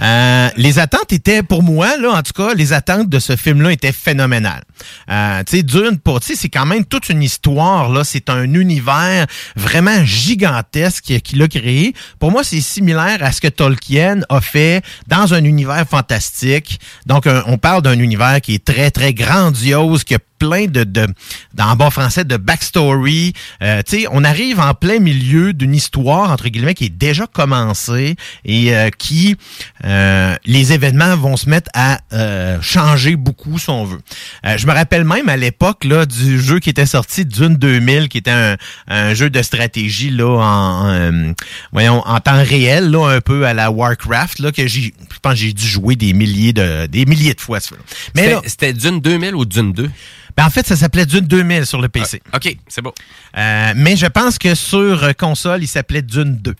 Euh, 0.00 0.48
les 0.56 0.78
attentes 0.78 1.12
étaient, 1.12 1.42
pour 1.42 1.62
moi, 1.62 1.96
là, 1.96 2.10
en 2.10 2.22
tout 2.22 2.32
cas, 2.32 2.54
les 2.54 2.72
attentes 2.72 3.08
de 3.08 3.18
ce 3.18 3.36
film-là 3.36 3.72
étaient 3.72 3.92
phénoménales. 3.92 4.64
Euh, 5.10 5.42
tu 5.44 5.58
sais, 5.58 5.62
Dune, 5.62 5.98
pour- 6.02 6.20
c'est 6.22 6.48
quand 6.48 6.66
même 6.66 6.84
toute 6.84 7.08
une 7.08 7.22
histoire, 7.22 7.88
là. 7.90 8.02
C'est 8.04 8.28
un 8.30 8.52
univers 8.54 9.26
vraiment 9.56 10.04
gigantesque 10.04 11.20
qu'il 11.22 11.42
a 11.42 11.48
créé. 11.48 11.94
Pour 12.18 12.30
moi, 12.30 12.44
c'est 12.44 12.60
similaire 12.60 13.18
à 13.20 13.32
ce 13.32 13.40
que 13.40 13.48
Tolkien 13.48 14.20
a 14.28 14.40
fait 14.40 14.82
dans 15.06 15.34
un 15.34 15.44
univers 15.44 15.86
fantastique. 15.88 16.80
Donc, 17.06 17.24
on 17.46 17.58
parle 17.58 17.82
d'un 17.82 17.98
univers 17.98 18.40
qui 18.40 18.54
est 18.54 18.64
très, 18.64 18.90
très 18.90 19.14
grandiose, 19.14 20.04
qui 20.04 20.14
a 20.14 20.18
plein 20.38 20.66
de, 20.66 20.84
de 20.84 21.06
dans 21.54 21.74
bon 21.76 21.90
français, 21.90 22.24
de 22.24 22.36
backstory. 22.36 23.32
Euh, 23.62 23.82
on 24.10 24.24
arrive 24.24 24.60
en 24.60 24.74
plein 24.74 24.98
milieu 24.98 25.52
d'une 25.52 25.74
histoire, 25.74 26.30
entre 26.30 26.48
guillemets, 26.48 26.74
qui 26.74 26.86
est 26.86 26.88
déjà 26.96 27.26
commencée 27.26 28.16
et 28.44 28.74
euh, 28.74 28.90
qui, 28.90 29.36
euh, 29.84 30.34
les 30.44 30.72
événements 30.72 31.16
vont 31.16 31.36
se 31.36 31.48
mettre 31.48 31.70
à 31.74 32.00
euh, 32.12 32.58
changer 32.62 33.16
beaucoup, 33.16 33.58
si 33.58 33.68
on 33.70 33.84
veut. 33.84 34.00
Euh, 34.46 34.56
je 34.56 34.66
me 34.66 34.72
rappelle 34.72 35.04
même 35.04 35.28
à 35.28 35.36
l'époque 35.36 35.84
là 35.84 36.06
du 36.06 36.40
jeu 36.40 36.58
qui 36.58 36.70
était 36.70 36.86
sorti, 36.86 37.24
Dune 37.26 37.56
2000, 37.56 38.08
qui 38.08 38.18
était 38.18 38.30
un, 38.30 38.56
un 38.88 39.14
jeu 39.14 39.30
de 39.30 39.42
stratégie 39.42 40.10
là 40.10 40.38
en, 40.38 40.88
euh, 40.88 41.32
voyons, 41.72 42.02
en 42.06 42.20
temps 42.20 42.42
réel, 42.42 42.90
là, 42.90 43.08
un 43.08 43.20
peu 43.20 43.46
à 43.46 43.54
la 43.54 43.70
Warcraft, 43.70 44.38
là, 44.38 44.52
que 44.52 44.66
j'ai, 44.66 44.94
je 45.12 45.18
pense 45.20 45.34
j'ai 45.34 45.52
dû 45.52 45.66
jouer 45.66 45.96
des 45.96 46.12
milliers 46.12 46.52
de, 46.52 46.86
des 46.86 47.04
milliers 47.04 47.34
de 47.34 47.40
fois. 47.40 47.60
ce. 47.60 47.74
Mais 48.14 48.36
C'était 48.46 48.72
Dune 48.72 49.00
2000 49.00 49.34
ou 49.34 49.44
Dune 49.44 49.72
2? 49.72 49.90
Ben, 50.36 50.46
en 50.46 50.50
fait, 50.50 50.66
ça 50.66 50.74
s'appelait 50.76 51.06
Dune 51.06 51.20
2000 51.26 51.64
sur 51.66 51.80
le 51.80 51.88
PC. 51.88 52.20
OK, 52.34 52.56
c'est 52.68 52.82
beau. 52.82 52.92
Euh, 53.36 53.72
mais 53.76 53.96
je 53.96 54.06
pense 54.06 54.38
que 54.38 54.54
sur 54.54 55.04
euh, 55.04 55.12
console, 55.16 55.62
il 55.62 55.68
s'appelait 55.68 56.02
Dune 56.02 56.36
2. 56.38 56.54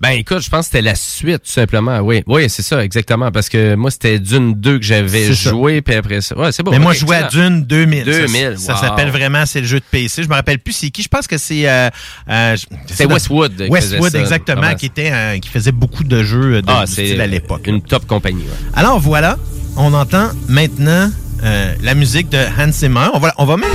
Ben 0.00 0.10
écoute, 0.10 0.40
je 0.42 0.50
pense 0.50 0.60
que 0.66 0.72
c'était 0.72 0.82
la 0.82 0.94
suite, 0.94 1.42
tout 1.44 1.50
simplement. 1.50 2.00
Oui, 2.00 2.22
oui, 2.26 2.50
c'est 2.50 2.62
ça, 2.62 2.84
exactement. 2.84 3.30
Parce 3.32 3.48
que 3.48 3.74
moi, 3.74 3.90
c'était 3.90 4.18
Dune 4.18 4.54
2 4.54 4.78
que 4.78 4.84
j'avais 4.84 5.32
joué, 5.32 5.80
puis 5.82 5.94
après 5.94 6.20
ça. 6.20 6.36
Ouais, 6.36 6.52
c'est 6.52 6.62
bon. 6.62 6.70
mais 6.72 6.78
moi, 6.78 6.92
je 6.92 7.00
jouais 7.00 7.16
à. 7.16 7.28
Dune 7.28 7.62
2000. 7.64 8.04
Ça, 8.04 8.10
2000, 8.26 8.58
Ça, 8.58 8.74
wow. 8.74 8.80
s'appelle 8.80 9.08
vraiment, 9.10 9.46
c'est 9.46 9.60
le 9.60 9.66
jeu 9.66 9.80
de 9.80 9.84
PC. 9.90 10.22
Je 10.22 10.28
me 10.28 10.34
rappelle 10.34 10.58
plus 10.58 10.72
c'est 10.74 10.90
qui. 10.90 11.02
Je 11.02 11.08
pense 11.08 11.26
que 11.26 11.38
c'est... 11.38 11.68
Euh, 11.68 11.88
euh, 12.28 12.56
C'est 12.86 13.06
Westwood 13.06 13.66
Westwood, 13.68 14.14
exactement, 14.14 14.74
qui 14.74 14.86
était 14.86 15.40
qui 15.40 15.48
faisait 15.48 15.72
beaucoup 15.72 16.04
de 16.04 16.22
jeux 16.22 16.60
de 16.62 16.66
Ah, 16.70 16.84
style 16.86 17.20
à 17.20 17.26
l'époque. 17.26 17.66
Une 17.66 17.82
top 17.82 18.06
compagnie. 18.06 18.42
ouais. 18.42 18.70
Alors 18.74 19.00
voilà, 19.00 19.38
on 19.76 19.92
entend 19.94 20.30
maintenant 20.48 21.10
euh, 21.42 21.74
la 21.82 21.94
musique 21.94 22.28
de 22.28 22.38
Hans 22.58 22.72
Zimmer. 22.72 23.08
On 23.14 23.18
va, 23.18 23.34
on 23.38 23.44
va 23.44 23.56
même 23.56 23.70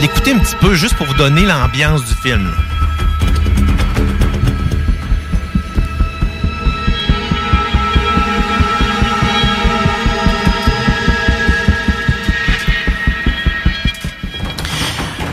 l'écouter 0.00 0.32
un 0.32 0.38
petit 0.38 0.56
peu 0.56 0.74
juste 0.74 0.94
pour 0.94 1.06
vous 1.06 1.14
donner 1.14 1.42
l'ambiance 1.42 2.04
du 2.04 2.14
film. 2.14 2.50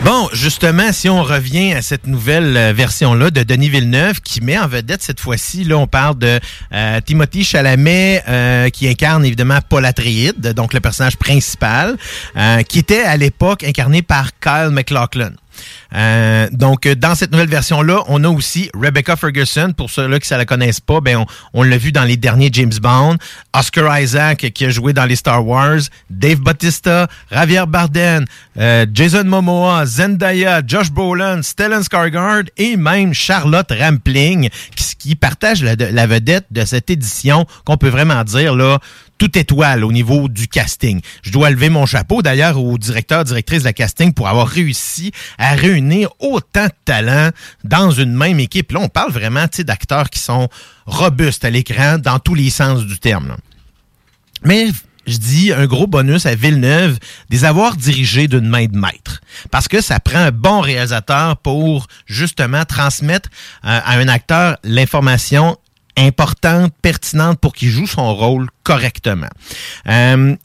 Bon, 0.04 0.28
justement, 0.34 0.92
si 0.92 1.08
on 1.08 1.24
revient 1.24 1.72
à 1.72 1.82
cette 1.82 2.08
nouvelle 2.08 2.58
euh, 2.58 2.74
version-là 2.74 3.32
de 3.32 3.44
Denis 3.44 3.70
Villeneuve, 3.70 4.20
qui 4.20 4.42
met 4.42 4.58
en 4.58 4.68
vedette 4.68 5.02
cette 5.02 5.22
fois-ci, 5.22 5.64
là, 5.64 5.78
on 5.78 5.88
parle 5.88 6.18
de 6.18 6.42
euh, 6.74 7.00
Timothy 7.00 7.46
Chalamet, 7.46 8.22
euh, 8.28 8.70
qui 8.70 8.90
incarne 8.90 9.24
évidemment 9.24 9.60
Paul 9.70 9.86
Atreides, 9.86 10.52
donc 10.54 10.74
le 10.74 10.82
personnage 10.82 11.16
principal, 11.16 11.96
euh, 12.36 12.64
qui 12.64 12.80
était 12.80 13.04
à 13.04 13.16
l'époque 13.16 13.64
incarné 13.64 14.02
par 14.02 14.38
Kyle 14.42 14.72
MacLachlan. 14.72 15.32
Euh, 15.96 16.48
donc, 16.52 16.86
euh, 16.86 16.96
dans 16.96 17.16
cette 17.16 17.32
nouvelle 17.32 17.50
version-là, 17.50 18.02
on 18.08 18.24
a 18.24 18.30
aussi 18.30 18.70
Rebecca 18.74 19.16
Ferguson. 19.16 19.74
Pour 19.76 19.90
ceux-là 19.90 20.20
qui 20.20 20.32
ne 20.34 20.40
la 20.40 20.46
connaissent 20.46 20.80
pas, 20.80 21.02
ben, 21.02 21.26
on, 21.54 21.64
l'a 21.64 21.78
vu 21.78 21.92
dans 21.92 22.04
les 22.04 22.18
derniers 22.18 22.50
James 22.52 22.74
Bond. 22.82 23.18
Oscar 23.54 24.00
Isaac, 24.00 24.52
qui 24.54 24.66
a 24.66 24.70
joué 24.70 24.94
dans 24.94 25.06
les 25.06 25.16
Star 25.16 25.46
Wars. 25.46 25.80
Dave 26.10 26.40
Bautista, 26.40 27.08
Javier 27.32 27.64
Bardem, 27.68 28.26
euh, 28.58 28.86
Jason 28.92 29.26
Momoa, 29.26 29.86
Zendaya, 29.86 30.62
Josh 30.66 30.92
Brolin, 30.92 31.42
Stellan 31.42 31.82
Skarsgård 31.82 32.48
et 32.58 32.76
même 32.76 33.14
Charlotte 33.14 33.72
Rampling, 33.72 34.50
qui, 34.76 34.96
qui 34.98 35.16
partagent 35.16 35.64
la, 35.64 35.76
la 35.76 36.08
vedette 36.08 36.46
de 36.52 36.66
cette 36.66 36.90
édition 36.90 37.46
qu'on 37.66 37.78
peut 37.78 37.90
vraiment 37.90 38.24
dire, 38.24 38.56
là, 38.56 38.80
tout 39.24 39.40
étoile 39.40 39.86
au 39.86 39.94
niveau 39.94 40.28
du 40.28 40.50
casting. 40.50 41.00
Je 41.22 41.32
dois 41.32 41.50
lever 41.50 41.70
mon 41.70 41.86
chapeau 41.86 42.22
d'ailleurs 42.22 42.62
au 42.62 42.78
directeur, 42.78 43.24
directrice 43.24 43.64
de 43.64 43.72
casting 43.72 44.12
pour 44.12 44.28
avoir 44.28 44.50
réussi 44.50 45.14
à 45.38 45.56
réunir 45.56 46.10
autant 46.20 46.66
de 46.66 46.74
talents 46.84 47.30
dans 47.64 47.90
une 47.90 48.14
même 48.14 48.42
équipe. 48.42 48.74
Là, 48.74 48.82
on 48.82 48.90
parle 48.90 49.14
vraiment 49.14 49.46
d'acteurs 49.60 50.10
qui 50.10 50.20
sont 50.20 50.50
robustes 50.88 51.46
à 51.46 51.50
l'écran 51.50 52.00
dans 52.00 52.20
tous 52.20 52.36
les 52.36 52.50
sens 52.50 52.86
du 52.86 53.00
terme. 53.00 53.38
Mais 54.44 54.68
je 55.08 55.16
dis 55.16 55.54
un 55.54 55.68
gros 55.68 55.88
bonus 55.88 56.26
à 56.26 56.36
Villeneuve 56.36 57.00
des 57.30 57.46
avoir 57.46 57.78
dirigés 57.78 58.28
d'une 58.28 58.50
main 58.50 58.66
de 58.66 58.78
maître. 58.78 59.22
Parce 59.52 59.70
que 59.70 59.80
ça 59.80 60.02
prend 60.02 60.20
un 60.20 60.32
bon 60.32 60.60
réalisateur 60.60 61.38
pour 61.38 61.88
justement 62.08 62.66
transmettre 62.66 63.30
euh, 63.64 63.80
à 63.86 63.98
un 64.00 64.10
acteur 64.10 64.58
l'information 64.66 65.58
importante, 65.98 66.74
pertinente 66.82 67.40
pour 67.40 67.54
qu'il 67.54 67.70
joue 67.70 67.88
son 67.88 68.14
rôle 68.16 68.48
correctement. 68.64 69.30
Euh, 69.88 70.36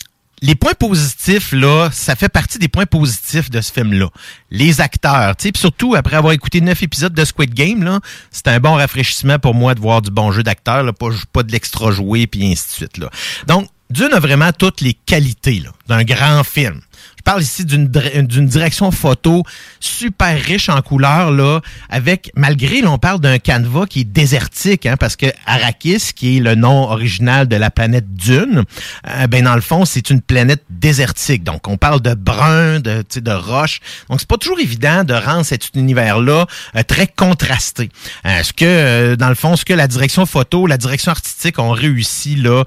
les 0.42 0.54
points 0.54 0.74
positifs, 0.74 1.52
là, 1.52 1.90
ça 1.92 2.14
fait 2.14 2.28
partie 2.28 2.58
des 2.58 2.68
points 2.68 2.86
positifs 2.86 3.50
de 3.50 3.60
ce 3.60 3.72
film-là. 3.72 4.08
Les 4.50 4.80
acteurs, 4.80 5.34
tu 5.36 5.48
sais, 5.48 5.52
surtout 5.56 5.94
après 5.94 6.16
avoir 6.16 6.32
écouté 6.32 6.60
neuf 6.60 6.82
épisodes 6.82 7.12
de 7.12 7.24
Squid 7.24 7.54
Game, 7.54 7.82
là, 7.82 8.00
c'est 8.30 8.48
un 8.48 8.60
bon 8.60 8.74
rafraîchissement 8.74 9.38
pour 9.38 9.54
moi 9.54 9.74
de 9.74 9.80
voir 9.80 10.02
du 10.02 10.10
bon 10.10 10.30
jeu 10.30 10.42
d'acteur, 10.42 10.82
là, 10.82 10.92
pas, 10.92 11.42
de 11.42 11.52
l'extra 11.52 11.90
joué, 11.90 12.26
puis 12.26 12.44
ainsi 12.50 12.68
de 12.68 12.72
suite, 12.72 12.98
là. 12.98 13.10
Donc, 13.46 13.68
Dune 13.90 14.12
a 14.12 14.20
vraiment 14.20 14.52
toutes 14.52 14.80
les 14.80 14.92
qualités, 14.92 15.62
d'un 15.88 16.04
grand 16.04 16.44
film. 16.44 16.80
Parle 17.28 17.42
ici 17.42 17.66
d'une 17.66 17.88
dir- 17.88 18.22
d'une 18.24 18.46
direction 18.46 18.90
photo 18.90 19.42
super 19.80 20.34
riche 20.42 20.70
en 20.70 20.80
couleurs, 20.80 21.30
là, 21.30 21.60
avec, 21.90 22.32
malgré, 22.34 22.80
là, 22.80 22.90
on 22.90 22.96
parle 22.96 23.20
d'un 23.20 23.38
canevas 23.38 23.84
qui 23.84 24.00
est 24.00 24.04
désertique, 24.04 24.86
hein, 24.86 24.96
parce 24.96 25.14
que 25.14 25.26
Arrakis, 25.44 26.12
qui 26.16 26.38
est 26.38 26.40
le 26.40 26.54
nom 26.54 26.84
original 26.90 27.46
de 27.46 27.56
la 27.56 27.70
planète 27.70 28.14
Dune, 28.14 28.64
euh, 29.06 29.26
ben, 29.26 29.44
dans 29.44 29.54
le 29.56 29.60
fond, 29.60 29.84
c'est 29.84 30.08
une 30.08 30.22
planète 30.22 30.62
désertique. 30.70 31.44
Donc, 31.44 31.68
on 31.68 31.76
parle 31.76 32.00
de 32.00 32.14
brun, 32.14 32.80
de, 32.80 33.04
de 33.14 33.30
roche. 33.30 33.80
Donc, 34.08 34.20
c'est 34.20 34.28
pas 34.28 34.38
toujours 34.38 34.60
évident 34.60 35.04
de 35.04 35.12
rendre 35.12 35.44
cet 35.44 35.68
univers-là 35.74 36.46
euh, 36.76 36.82
très 36.82 37.08
contrasté. 37.08 37.90
Euh, 38.24 38.42
ce 38.42 38.54
que, 38.54 38.64
euh, 38.64 39.16
dans 39.16 39.28
le 39.28 39.34
fond, 39.34 39.54
ce 39.54 39.66
que 39.66 39.74
la 39.74 39.86
direction 39.86 40.24
photo, 40.24 40.66
la 40.66 40.78
direction 40.78 41.10
artistique 41.10 41.58
ont 41.58 41.72
réussi, 41.72 42.36
là, 42.36 42.64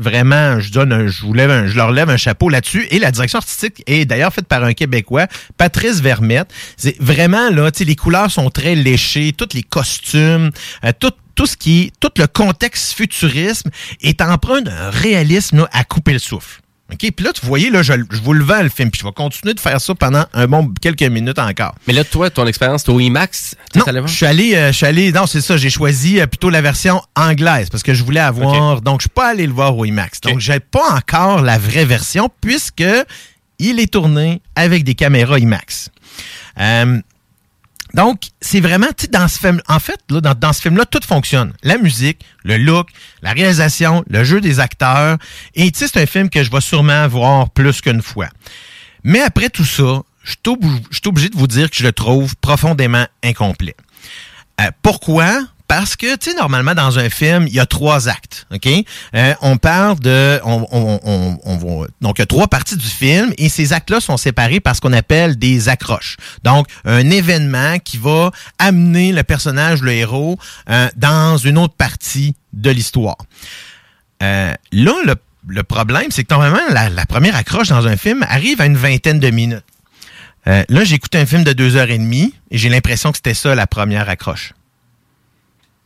vraiment, 0.00 0.58
je 0.58 0.72
donne, 0.72 0.92
un- 0.92 1.06
je 1.06 1.22
vous 1.22 1.32
un- 1.38 1.68
je 1.68 1.76
leur 1.76 1.92
lève 1.92 2.10
un 2.10 2.16
chapeau 2.16 2.48
là-dessus. 2.48 2.88
Et 2.90 2.98
la 2.98 3.12
direction 3.12 3.38
artistique 3.38 3.82
est 3.86 4.04
d'ailleurs 4.04 4.32
faite 4.32 4.46
par 4.46 4.64
un 4.64 4.72
Québécois, 4.72 5.26
Patrice 5.56 6.00
Vermette. 6.00 6.52
C'est 6.76 6.96
vraiment, 7.00 7.50
là, 7.50 7.70
tu 7.70 7.78
sais, 7.78 7.84
les 7.84 7.96
couleurs 7.96 8.30
sont 8.30 8.50
très 8.50 8.74
léchées, 8.74 9.32
tous 9.36 9.54
les 9.54 9.62
costumes, 9.62 10.50
euh, 10.84 10.92
tout, 10.98 11.12
tout 11.34 11.46
ce 11.46 11.56
qui, 11.56 11.92
tout 12.00 12.10
le 12.16 12.26
contexte 12.26 12.92
futurisme 12.94 13.70
est 14.00 14.20
empreint 14.20 14.62
d'un 14.62 14.90
réalisme 14.90 15.58
là, 15.58 15.68
à 15.72 15.84
couper 15.84 16.12
le 16.12 16.18
souffle. 16.18 16.60
OK? 16.92 16.98
Puis 16.98 17.24
là, 17.24 17.32
tu 17.32 17.46
voyez, 17.46 17.70
là, 17.70 17.82
je, 17.82 17.94
je 18.10 18.20
vous 18.20 18.34
le 18.34 18.44
vends, 18.44 18.62
le 18.62 18.68
film. 18.68 18.90
Puis 18.90 19.00
je 19.00 19.06
vais 19.06 19.12
continuer 19.12 19.54
de 19.54 19.60
faire 19.60 19.80
ça 19.80 19.94
pendant 19.94 20.24
un 20.34 20.46
bon 20.46 20.72
quelques 20.80 21.02
minutes 21.02 21.38
encore. 21.38 21.74
Mais 21.86 21.94
là, 21.94 22.04
toi, 22.04 22.28
ton 22.30 22.46
expérience, 22.46 22.88
au 22.88 23.00
IMAX? 23.00 23.56
Non, 23.74 23.82
allé 23.84 24.00
voir? 24.00 24.08
je 24.08 24.14
suis 24.14 24.26
allé, 24.26 24.54
euh, 24.54 24.70
je 24.70 24.76
suis 24.76 24.86
allé, 24.86 25.12
non, 25.12 25.26
c'est 25.26 25.40
ça, 25.40 25.56
j'ai 25.56 25.70
choisi 25.70 26.20
euh, 26.20 26.26
plutôt 26.26 26.50
la 26.50 26.60
version 26.60 27.02
anglaise 27.16 27.70
parce 27.70 27.82
que 27.82 27.94
je 27.94 28.04
voulais 28.04 28.20
avoir, 28.20 28.82
donc 28.82 29.00
je 29.00 29.04
suis 29.04 29.10
pas 29.10 29.30
allé 29.30 29.46
le 29.46 29.52
voir 29.52 29.76
au 29.76 29.84
IMAX. 29.84 30.20
Donc 30.20 30.40
j'ai 30.40 30.60
pas 30.60 30.94
encore 30.94 31.42
la 31.42 31.58
vraie 31.58 31.86
version 31.86 32.30
puisque 32.40 32.84
il 33.58 33.80
est 33.80 33.92
tourné 33.92 34.42
avec 34.54 34.84
des 34.84 34.94
caméras 34.94 35.38
IMAX. 35.38 35.90
Euh, 36.60 37.00
donc, 37.94 38.22
c'est 38.40 38.60
vraiment, 38.60 38.88
dans 39.12 39.28
ce 39.28 39.38
film, 39.38 39.60
en 39.68 39.78
fait, 39.78 40.00
dans, 40.08 40.52
ce 40.52 40.60
film-là, 40.62 40.84
tout 40.84 41.00
fonctionne. 41.06 41.52
La 41.62 41.78
musique, 41.78 42.24
le 42.42 42.56
look, 42.56 42.88
la 43.22 43.32
réalisation, 43.32 44.04
le 44.08 44.24
jeu 44.24 44.40
des 44.40 44.58
acteurs. 44.58 45.16
Et 45.54 45.70
c'est 45.72 45.96
un 45.96 46.06
film 46.06 46.28
que 46.28 46.42
je 46.42 46.50
vais 46.50 46.60
sûrement 46.60 47.06
voir 47.06 47.50
plus 47.50 47.80
qu'une 47.80 48.02
fois. 48.02 48.28
Mais 49.04 49.20
après 49.20 49.48
tout 49.48 49.64
ça, 49.64 50.02
je 50.24 50.30
suis 50.30 50.38
obli- 50.46 50.82
je 50.90 50.96
suis 50.96 51.08
obligé 51.08 51.28
de 51.28 51.36
vous 51.36 51.46
dire 51.46 51.70
que 51.70 51.76
je 51.76 51.84
le 51.84 51.92
trouve 51.92 52.34
profondément 52.36 53.06
incomplet. 53.22 53.76
Euh, 54.60 54.70
pourquoi? 54.82 55.46
Parce 55.76 55.96
que, 55.96 56.14
tu 56.14 56.30
sais, 56.30 56.36
normalement, 56.36 56.72
dans 56.72 57.00
un 57.00 57.10
film, 57.10 57.48
il 57.48 57.54
y 57.54 57.58
a 57.58 57.66
trois 57.66 58.08
actes, 58.08 58.46
OK? 58.54 58.68
Euh, 59.16 59.34
on 59.40 59.56
parle 59.56 59.98
de... 59.98 60.40
On, 60.44 60.60
donc, 62.00 62.18
il 62.18 62.20
y 62.20 62.22
a 62.22 62.26
trois 62.26 62.46
parties 62.46 62.76
du 62.76 62.86
film 62.86 63.34
et 63.38 63.48
ces 63.48 63.72
actes-là 63.72 63.98
sont 63.98 64.16
séparés 64.16 64.60
par 64.60 64.76
ce 64.76 64.80
qu'on 64.80 64.92
appelle 64.92 65.36
des 65.36 65.68
accroches. 65.68 66.16
Donc, 66.44 66.68
un 66.84 67.10
événement 67.10 67.80
qui 67.80 67.98
va 67.98 68.30
amener 68.60 69.10
le 69.10 69.24
personnage, 69.24 69.82
le 69.82 69.90
héros, 69.90 70.38
euh, 70.70 70.88
dans 70.94 71.38
une 71.38 71.58
autre 71.58 71.74
partie 71.74 72.36
de 72.52 72.70
l'histoire. 72.70 73.16
Euh, 74.22 74.54
là, 74.70 74.94
le, 75.48 75.62
problème, 75.64 76.12
c'est 76.12 76.22
que 76.22 76.32
normalement, 76.32 76.62
la, 76.70 77.06
première 77.06 77.34
accroche 77.34 77.70
dans 77.70 77.88
un 77.88 77.96
film 77.96 78.24
arrive 78.28 78.60
à 78.60 78.66
une 78.66 78.76
vingtaine 78.76 79.18
de 79.18 79.30
minutes. 79.30 79.64
Là, 80.46 80.84
j'ai 80.84 80.94
écouté 80.94 81.18
un 81.18 81.26
film 81.26 81.42
de 81.42 81.52
deux 81.52 81.74
heures 81.74 81.90
et 81.90 81.98
demie 81.98 82.32
et 82.52 82.58
j'ai 82.58 82.68
l'impression 82.68 83.10
que 83.10 83.16
c'était 83.16 83.34
ça 83.34 83.56
la 83.56 83.66
première 83.66 84.08
accroche. 84.08 84.52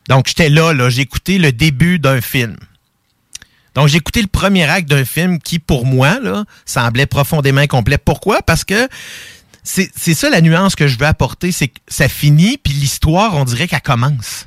Donc, 0.09 0.27
j'étais 0.29 0.49
là, 0.49 0.73
là, 0.73 0.91
j'ai 0.91 1.03
écouté 1.03 1.39
le 1.39 1.53
début 1.53 1.99
d'un 1.99 2.21
film. 2.21 2.57
Donc, 3.75 3.89
j'ai 3.89 3.99
écouté 3.99 4.23
le 4.23 4.29
premier 4.29 4.65
acte 4.65 4.89
d'un 4.89 5.05
film 5.05 5.39
qui, 5.39 5.59
pour 5.59 5.87
moi, 5.87 6.19
là, 6.21 6.45
semblait 6.65 7.07
profondément 7.07 7.61
incomplet. 7.61 7.99
Pourquoi? 7.99 8.43
Parce 8.43 8.65
que 8.65 8.89
c'est 9.63 10.15
ça 10.15 10.31
la 10.31 10.41
nuance 10.41 10.75
que 10.75 10.89
je 10.89 10.99
veux 10.99 11.07
apporter, 11.07 11.53
c'est 11.53 11.69
que 11.69 11.79
ça 11.89 12.09
finit, 12.09 12.57
puis 12.57 12.73
l'histoire, 12.73 13.35
on 13.35 13.45
dirait 13.45 13.69
qu'elle 13.69 13.83
commence. 13.83 14.47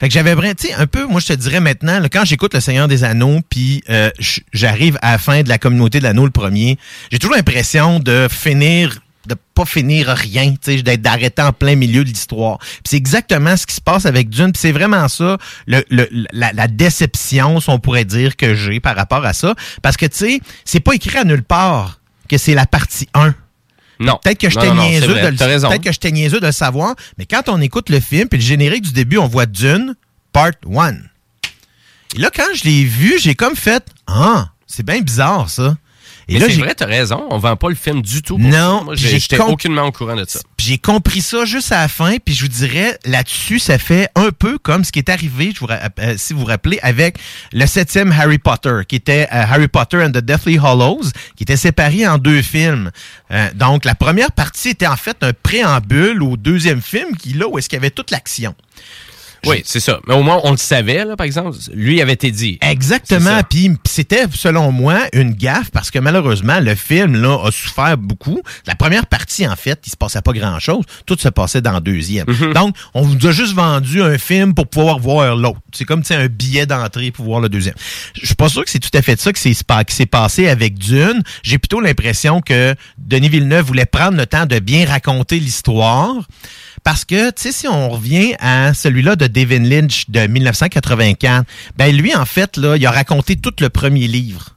Fait 0.00 0.08
que 0.08 0.14
j'avais 0.14 0.34
vraiment, 0.34 0.54
tu 0.54 0.68
sais, 0.68 0.74
un 0.74 0.86
peu, 0.86 1.06
moi 1.06 1.20
je 1.20 1.26
te 1.28 1.32
dirais 1.34 1.60
maintenant, 1.60 2.00
là, 2.00 2.08
quand 2.08 2.24
j'écoute 2.24 2.54
Le 2.54 2.60
Seigneur 2.60 2.88
des 2.88 3.04
Anneaux, 3.04 3.40
puis 3.48 3.84
euh, 3.90 4.10
j'arrive 4.52 4.98
à 5.02 5.12
la 5.12 5.18
fin 5.18 5.42
de 5.42 5.48
la 5.48 5.58
communauté 5.58 5.98
de 5.98 6.04
l'anneau 6.04 6.24
le 6.24 6.30
premier, 6.30 6.78
j'ai 7.12 7.18
toujours 7.18 7.36
l'impression 7.36 8.00
de 8.00 8.26
finir, 8.30 9.00
de 9.26 9.34
pas 9.54 9.64
finir 9.64 10.08
rien, 10.08 10.52
tu 10.52 10.76
sais, 10.76 10.82
d'être 10.82 11.02
d'arrêter 11.02 11.42
en 11.42 11.52
plein 11.52 11.76
milieu 11.76 12.04
de 12.04 12.08
l'histoire. 12.08 12.58
Puis 12.58 12.80
c'est 12.90 12.96
exactement 12.96 13.56
ce 13.56 13.66
qui 13.66 13.74
se 13.74 13.80
passe 13.80 14.06
avec 14.06 14.28
Dune, 14.28 14.52
c'est 14.56 14.72
vraiment 14.72 15.08
ça, 15.08 15.38
le, 15.66 15.82
le- 15.90 16.08
la, 16.32 16.52
la 16.52 16.68
déception, 16.68 17.60
si 17.60 17.70
on 17.70 17.78
pourrait 17.78 18.04
dire, 18.04 18.36
que 18.36 18.54
j'ai 18.54 18.80
par 18.80 18.96
rapport 18.96 19.24
à 19.24 19.32
ça. 19.32 19.54
Parce 19.82 19.96
que, 19.96 20.06
tu 20.06 20.16
sais, 20.16 20.40
c'est 20.64 20.80
pas 20.80 20.94
écrit 20.94 21.18
à 21.18 21.24
nulle 21.24 21.42
part 21.44 22.00
que 22.28 22.38
c'est 22.38 22.54
la 22.54 22.66
partie 22.66 23.08
1. 23.14 23.34
Non. 24.00 24.18
Peut-être 24.22 24.38
que 24.40 24.50
j'étais 24.50 24.66
niaiseux, 24.88 25.06
de 25.22 25.28
le- 25.30 25.36
que 25.84 25.92
j'étais 25.92 26.10
niaiseux 26.10 26.40
de 26.40 26.46
le 26.46 26.52
savoir, 26.52 26.94
mais 27.16 27.26
quand 27.26 27.48
on 27.48 27.60
écoute 27.60 27.90
le 27.90 28.00
film, 28.00 28.28
puis 28.28 28.38
le 28.40 28.44
générique 28.44 28.82
du 28.82 28.92
début, 28.92 29.18
on 29.18 29.28
voit 29.28 29.46
Dune, 29.46 29.94
Part 30.32 30.50
1. 30.68 30.94
Et 32.16 32.18
là, 32.18 32.30
quand 32.34 32.42
je 32.54 32.64
l'ai 32.64 32.84
vu, 32.84 33.18
j'ai 33.20 33.34
comme 33.34 33.56
fait 33.56 33.84
Ah, 34.06 34.48
c'est 34.66 34.84
bien 34.84 35.00
bizarre 35.00 35.48
ça. 35.50 35.76
Et 36.28 36.34
Mais 36.34 36.40
là, 36.40 36.46
c'est 36.48 36.56
vrai, 36.60 36.74
t'as 36.74 36.86
raison. 36.86 37.24
On 37.30 37.38
vend 37.38 37.56
pas 37.56 37.68
le 37.68 37.74
film 37.74 38.00
du 38.02 38.22
tout. 38.22 38.38
pour 38.38 38.46
Non, 38.46 38.78
ça. 38.78 38.84
Moi, 38.84 38.94
j'étais 38.96 39.36
comp- 39.36 39.50
aucunement 39.50 39.82
au 39.82 39.92
courant 39.92 40.16
de 40.16 40.24
ça. 40.26 40.40
J'ai 40.58 40.78
compris 40.78 41.20
ça 41.20 41.44
juste 41.44 41.70
à 41.72 41.82
la 41.82 41.88
fin, 41.88 42.16
puis 42.24 42.34
je 42.34 42.42
vous 42.42 42.48
dirais, 42.48 42.98
là-dessus, 43.04 43.58
ça 43.58 43.78
fait 43.78 44.08
un 44.14 44.30
peu 44.30 44.56
comme 44.58 44.84
ce 44.84 44.92
qui 44.92 44.98
est 45.00 45.10
arrivé, 45.10 45.52
je 45.54 45.60
vous 45.60 45.66
ra- 45.66 45.80
euh, 45.98 46.14
si 46.16 46.32
vous 46.32 46.40
vous 46.40 46.46
rappelez, 46.46 46.78
avec 46.82 47.18
le 47.52 47.66
septième 47.66 48.10
Harry 48.12 48.38
Potter, 48.38 48.80
qui 48.88 48.96
était 48.96 49.28
euh, 49.32 49.44
Harry 49.50 49.68
Potter 49.68 50.02
and 50.02 50.12
the 50.12 50.18
Deathly 50.24 50.58
Hollows, 50.58 51.10
qui 51.36 51.42
était 51.42 51.56
séparé 51.58 52.06
en 52.08 52.16
deux 52.18 52.40
films. 52.42 52.90
Euh, 53.30 53.48
donc, 53.54 53.84
la 53.84 53.94
première 53.94 54.32
partie 54.32 54.70
était 54.70 54.86
en 54.86 54.96
fait 54.96 55.18
un 55.22 55.32
préambule 55.34 56.22
au 56.22 56.36
deuxième 56.38 56.80
film, 56.80 57.16
qui 57.16 57.34
là, 57.34 57.46
où 57.48 57.58
est-ce 57.58 57.68
qu'il 57.68 57.76
y 57.76 57.80
avait 57.80 57.90
toute 57.90 58.10
l'action. 58.10 58.54
Oui, 59.46 59.62
c'est 59.64 59.80
ça. 59.80 60.00
Mais 60.06 60.14
au 60.14 60.22
moins, 60.22 60.40
on 60.44 60.52
le 60.52 60.56
savait, 60.56 61.04
là, 61.04 61.16
par 61.16 61.26
exemple. 61.26 61.56
Lui 61.72 62.00
avait 62.00 62.12
été 62.12 62.30
dit. 62.30 62.58
Exactement. 62.60 63.40
Puis 63.48 63.70
c'était, 63.84 64.24
selon 64.34 64.72
moi, 64.72 65.00
une 65.12 65.32
gaffe 65.32 65.70
parce 65.70 65.90
que 65.90 65.98
malheureusement, 65.98 66.60
le 66.60 66.74
film 66.74 67.20
là, 67.20 67.38
a 67.44 67.50
souffert 67.50 67.96
beaucoup. 67.98 68.40
La 68.66 68.74
première 68.74 69.06
partie, 69.06 69.46
en 69.46 69.56
fait, 69.56 69.80
il 69.86 69.90
se 69.90 69.96
passait 69.96 70.22
pas 70.22 70.32
grand-chose. 70.32 70.84
Tout 71.06 71.16
se 71.18 71.28
passait 71.28 71.60
dans 71.60 71.72
la 71.72 71.80
deuxième. 71.80 72.26
Donc, 72.54 72.76
on 72.94 73.02
vous 73.02 73.26
a 73.26 73.32
juste 73.32 73.54
vendu 73.54 74.02
un 74.02 74.18
film 74.18 74.54
pour 74.54 74.66
pouvoir 74.66 74.98
voir 74.98 75.36
l'autre. 75.36 75.60
C'est 75.72 75.84
comme 75.84 76.02
tu 76.02 76.08
sais, 76.08 76.14
un 76.14 76.26
billet 76.26 76.66
d'entrée 76.66 77.10
pour 77.10 77.24
voir 77.24 77.40
le 77.40 77.48
deuxième. 77.48 77.74
Je 78.20 78.26
suis 78.26 78.34
pas 78.34 78.48
sûr 78.48 78.64
que 78.64 78.70
c'est 78.70 78.80
tout 78.80 78.96
à 78.96 79.02
fait 79.02 79.20
ça 79.20 79.32
qui 79.32 79.54
s'est 79.54 80.06
passé 80.06 80.48
avec 80.48 80.78
Dune. 80.78 81.22
J'ai 81.42 81.58
plutôt 81.58 81.80
l'impression 81.80 82.40
que 82.40 82.74
Denis 82.98 83.28
Villeneuve 83.28 83.66
voulait 83.66 83.86
prendre 83.86 84.16
le 84.16 84.26
temps 84.26 84.46
de 84.46 84.58
bien 84.58 84.86
raconter 84.86 85.38
l'histoire. 85.38 86.14
Parce 86.84 87.06
que, 87.06 87.30
tu 87.30 87.42
sais, 87.42 87.52
si 87.52 87.66
on 87.66 87.88
revient 87.88 88.34
à 88.40 88.74
celui-là 88.74 89.16
de 89.16 89.26
David 89.26 89.64
Lynch 89.64 90.10
de 90.10 90.26
1984, 90.26 91.46
ben 91.76 91.96
lui, 91.96 92.14
en 92.14 92.26
fait, 92.26 92.58
là, 92.58 92.76
il 92.76 92.86
a 92.86 92.90
raconté 92.90 93.36
tout 93.36 93.54
le 93.60 93.70
premier 93.70 94.06
livre. 94.06 94.50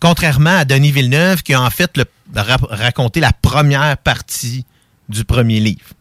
Contrairement 0.00 0.58
à 0.58 0.64
Denis 0.64 0.90
Villeneuve, 0.90 1.44
qui 1.44 1.54
a 1.54 1.62
en 1.62 1.70
fait 1.70 2.00
raconté 2.34 3.20
la 3.20 3.32
première 3.32 3.96
partie 3.96 4.66
du 5.08 5.24
premier 5.24 5.60
livre. 5.60 5.94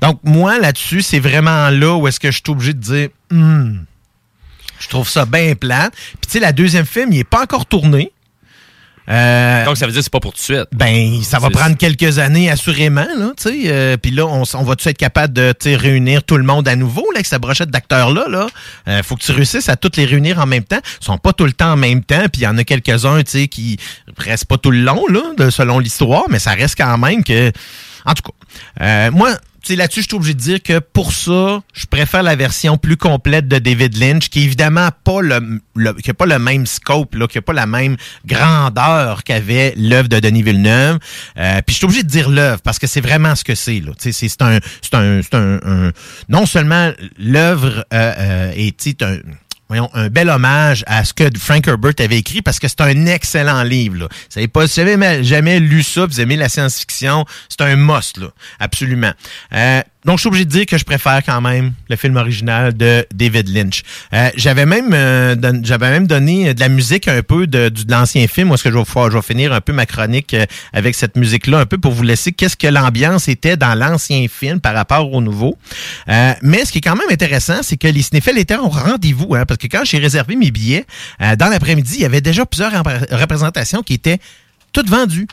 Donc, 0.00 0.20
moi, 0.22 0.60
là-dessus, 0.60 1.02
c'est 1.02 1.18
vraiment 1.18 1.68
là 1.70 1.96
où 1.96 2.06
est-ce 2.06 2.20
que 2.20 2.30
je 2.30 2.36
suis 2.36 2.52
obligé 2.52 2.72
de 2.72 2.78
dire, 2.78 3.08
Hmm, 3.30 3.78
je 4.78 4.88
trouve 4.88 5.08
ça 5.08 5.26
bien 5.26 5.56
plate. 5.56 5.94
Puis, 5.94 6.26
tu 6.26 6.32
sais, 6.32 6.40
la 6.40 6.52
deuxième 6.52 6.86
film, 6.86 7.12
il 7.12 7.18
est 7.18 7.24
pas 7.24 7.42
encore 7.42 7.66
tourné. 7.66 8.12
Euh, 9.08 9.64
Donc, 9.64 9.76
ça 9.76 9.86
veut 9.86 9.92
dire 9.92 10.00
que 10.00 10.04
c'est 10.04 10.12
pas 10.12 10.20
pour 10.20 10.32
tout 10.32 10.38
de 10.38 10.42
suite. 10.42 10.66
ben, 10.72 11.22
ça 11.22 11.38
va 11.38 11.48
prendre 11.50 11.76
quelques 11.76 12.18
années, 12.18 12.50
assurément, 12.50 13.06
là, 13.16 13.30
tu 13.36 13.50
sais. 13.50 13.62
euh, 13.66 13.96
Puis 13.96 14.10
là, 14.10 14.26
on, 14.26 14.42
va-tu 14.64 14.88
être 14.88 14.98
capable 14.98 15.32
de, 15.32 15.54
réunir 15.76 16.22
tout 16.24 16.36
le 16.36 16.42
monde 16.44 16.66
à 16.68 16.74
nouveau, 16.76 17.02
là, 17.12 17.16
avec 17.16 17.26
cette 17.26 17.40
brochette 17.40 17.70
d'acteurs-là, 17.70 18.26
là? 18.28 18.46
Euh, 18.88 19.02
faut 19.02 19.14
que 19.16 19.22
tu 19.22 19.32
réussisses 19.32 19.68
à 19.68 19.76
toutes 19.76 19.96
les 19.96 20.04
réunir 20.06 20.40
en 20.40 20.46
même 20.46 20.64
temps. 20.64 20.80
Ils 21.00 21.04
sont 21.04 21.18
pas 21.18 21.32
tout 21.32 21.44
le 21.44 21.52
temps 21.52 21.72
en 21.72 21.76
même 21.76 22.02
temps, 22.02 22.24
puis 22.32 22.42
il 22.42 22.44
y 22.44 22.46
en 22.48 22.58
a 22.58 22.64
quelques-uns, 22.64 23.22
tu 23.22 23.30
sais, 23.30 23.48
qui 23.48 23.78
restent 24.18 24.46
pas 24.46 24.58
tout 24.58 24.70
le 24.70 24.80
long, 24.80 25.04
là, 25.08 25.22
de- 25.36 25.50
selon 25.50 25.78
l'histoire, 25.78 26.24
mais 26.28 26.38
ça 26.38 26.52
reste 26.52 26.76
quand 26.76 26.98
même 26.98 27.22
que... 27.22 27.52
En 28.04 28.14
tout 28.14 28.22
cas, 28.22 28.84
euh, 28.84 29.10
moi, 29.10 29.30
là-dessus, 29.74 30.02
je 30.02 30.06
suis 30.08 30.14
obligé 30.16 30.34
de 30.34 30.38
dire 30.38 30.62
que 30.62 30.78
pour 30.78 31.12
ça, 31.12 31.60
je 31.74 31.86
préfère 31.86 32.22
la 32.22 32.36
version 32.36 32.76
plus 32.78 32.96
complète 32.96 33.48
de 33.48 33.58
David 33.58 33.96
Lynch, 33.96 34.28
qui 34.28 34.40
est 34.40 34.44
évidemment 34.44 34.90
pas 35.02 35.20
le, 35.22 35.60
le- 35.74 35.94
qui 35.94 36.10
a 36.10 36.14
pas 36.14 36.26
le 36.26 36.38
même 36.38 36.66
scope, 36.66 37.14
là, 37.16 37.26
qui 37.26 37.38
a 37.38 37.42
pas 37.42 37.52
la 37.54 37.66
même 37.66 37.96
grandeur 38.24 39.24
qu'avait 39.24 39.74
l'œuvre 39.76 40.08
de 40.08 40.20
Denis 40.20 40.42
Villeneuve. 40.42 40.98
Euh, 41.38 41.60
puis 41.66 41.72
je 41.74 41.78
suis 41.78 41.84
obligé 41.86 42.02
de 42.02 42.08
dire 42.08 42.28
l'œuvre 42.28 42.60
parce 42.62 42.78
que 42.78 42.86
c'est 42.86 43.00
vraiment 43.00 43.34
ce 43.34 43.42
que 43.42 43.54
c'est. 43.54 43.80
là. 43.80 43.92
C'est 43.98 44.12
c'est 44.12 44.42
un, 44.42 44.58
c'est 44.82 44.94
un, 44.94 45.20
c'est 45.22 45.34
un, 45.34 45.90
non 46.28 46.46
seulement 46.46 46.92
l'œuvre 47.18 47.84
euh, 47.92 48.12
euh, 48.18 48.52
est 48.54 49.02
un 49.02 49.18
voyons, 49.68 49.90
un 49.94 50.08
bel 50.08 50.28
hommage 50.28 50.84
à 50.86 51.04
ce 51.04 51.12
que 51.12 51.24
Frank 51.38 51.66
Herbert 51.66 51.94
avait 51.98 52.18
écrit 52.18 52.42
parce 52.42 52.58
que 52.58 52.68
c'est 52.68 52.80
un 52.80 53.06
excellent 53.06 53.62
livre. 53.62 53.96
Là. 54.00 54.08
Vous 54.10 54.16
savez 54.28 54.48
pas, 54.48 54.66
vous 54.66 54.80
avez 54.80 55.24
jamais 55.24 55.60
lu 55.60 55.82
ça, 55.82 56.06
vous 56.06 56.20
aimez 56.20 56.36
la 56.36 56.48
science-fiction, 56.48 57.24
c'est 57.48 57.62
un 57.62 57.76
must, 57.76 58.18
là. 58.18 58.28
Absolument. 58.58 59.12
Euh, 59.52 59.82
donc, 60.06 60.16
je 60.18 60.20
suis 60.20 60.28
obligé 60.28 60.44
de 60.46 60.50
dire 60.50 60.66
que 60.66 60.78
je 60.78 60.84
préfère 60.84 61.20
quand 61.24 61.40
même 61.40 61.72
le 61.90 61.96
film 61.96 62.16
original 62.16 62.74
de 62.76 63.04
David 63.12 63.48
Lynch. 63.48 63.82
Euh, 64.14 64.30
j'avais 64.36 64.64
même 64.64 64.92
euh, 64.94 65.34
j'avais 65.62 65.90
même 65.90 66.06
donné 66.06 66.54
de 66.54 66.60
la 66.60 66.68
musique 66.68 67.08
un 67.08 67.22
peu 67.22 67.46
de, 67.46 67.68
de 67.68 67.90
l'ancien 67.90 68.26
film. 68.28 68.50
Où 68.50 68.54
est-ce 68.54 68.64
que 68.64 68.70
je 68.70 68.78
vais, 68.78 68.84
faire- 68.84 69.10
je 69.10 69.16
vais 69.16 69.22
finir 69.22 69.52
un 69.52 69.60
peu 69.60 69.72
ma 69.72 69.84
chronique 69.84 70.32
euh, 70.34 70.46
avec 70.72 70.94
cette 70.94 71.16
musique-là, 71.16 71.58
un 71.58 71.66
peu 71.66 71.76
pour 71.78 71.92
vous 71.92 72.02
laisser 72.04 72.32
qu'est-ce 72.32 72.56
que 72.56 72.66
l'ambiance 72.68 73.28
était 73.28 73.56
dans 73.56 73.74
l'ancien 73.74 74.26
film 74.28 74.60
par 74.60 74.74
rapport 74.74 75.12
au 75.12 75.20
nouveau. 75.20 75.58
Mais 76.42 76.64
ce 76.64 76.72
qui 76.72 76.78
est 76.78 76.82
quand 76.82 76.96
même 76.96 77.10
intéressant, 77.10 77.62
c'est 77.62 77.76
que 77.76 77.88
les 77.88 78.02
cinéphiles 78.02 78.38
étaient 78.38 78.56
au 78.56 78.68
rendez-vous, 78.68 79.34
hein, 79.34 79.44
parce 79.44 79.58
que 79.58 79.66
quand 79.66 79.84
j'ai 79.84 79.98
réservé 79.98 80.36
mes 80.36 80.50
billets, 80.50 80.86
dans 81.20 81.48
l'après-midi, 81.48 81.94
il 81.96 82.02
y 82.02 82.04
avait 82.04 82.20
déjà 82.20 82.46
plusieurs 82.46 82.72
repré- 82.72 83.12
représentations 83.14 83.82
qui 83.82 83.94
étaient 83.94 84.18
toutes 84.72 84.88
vendues. 84.88 85.26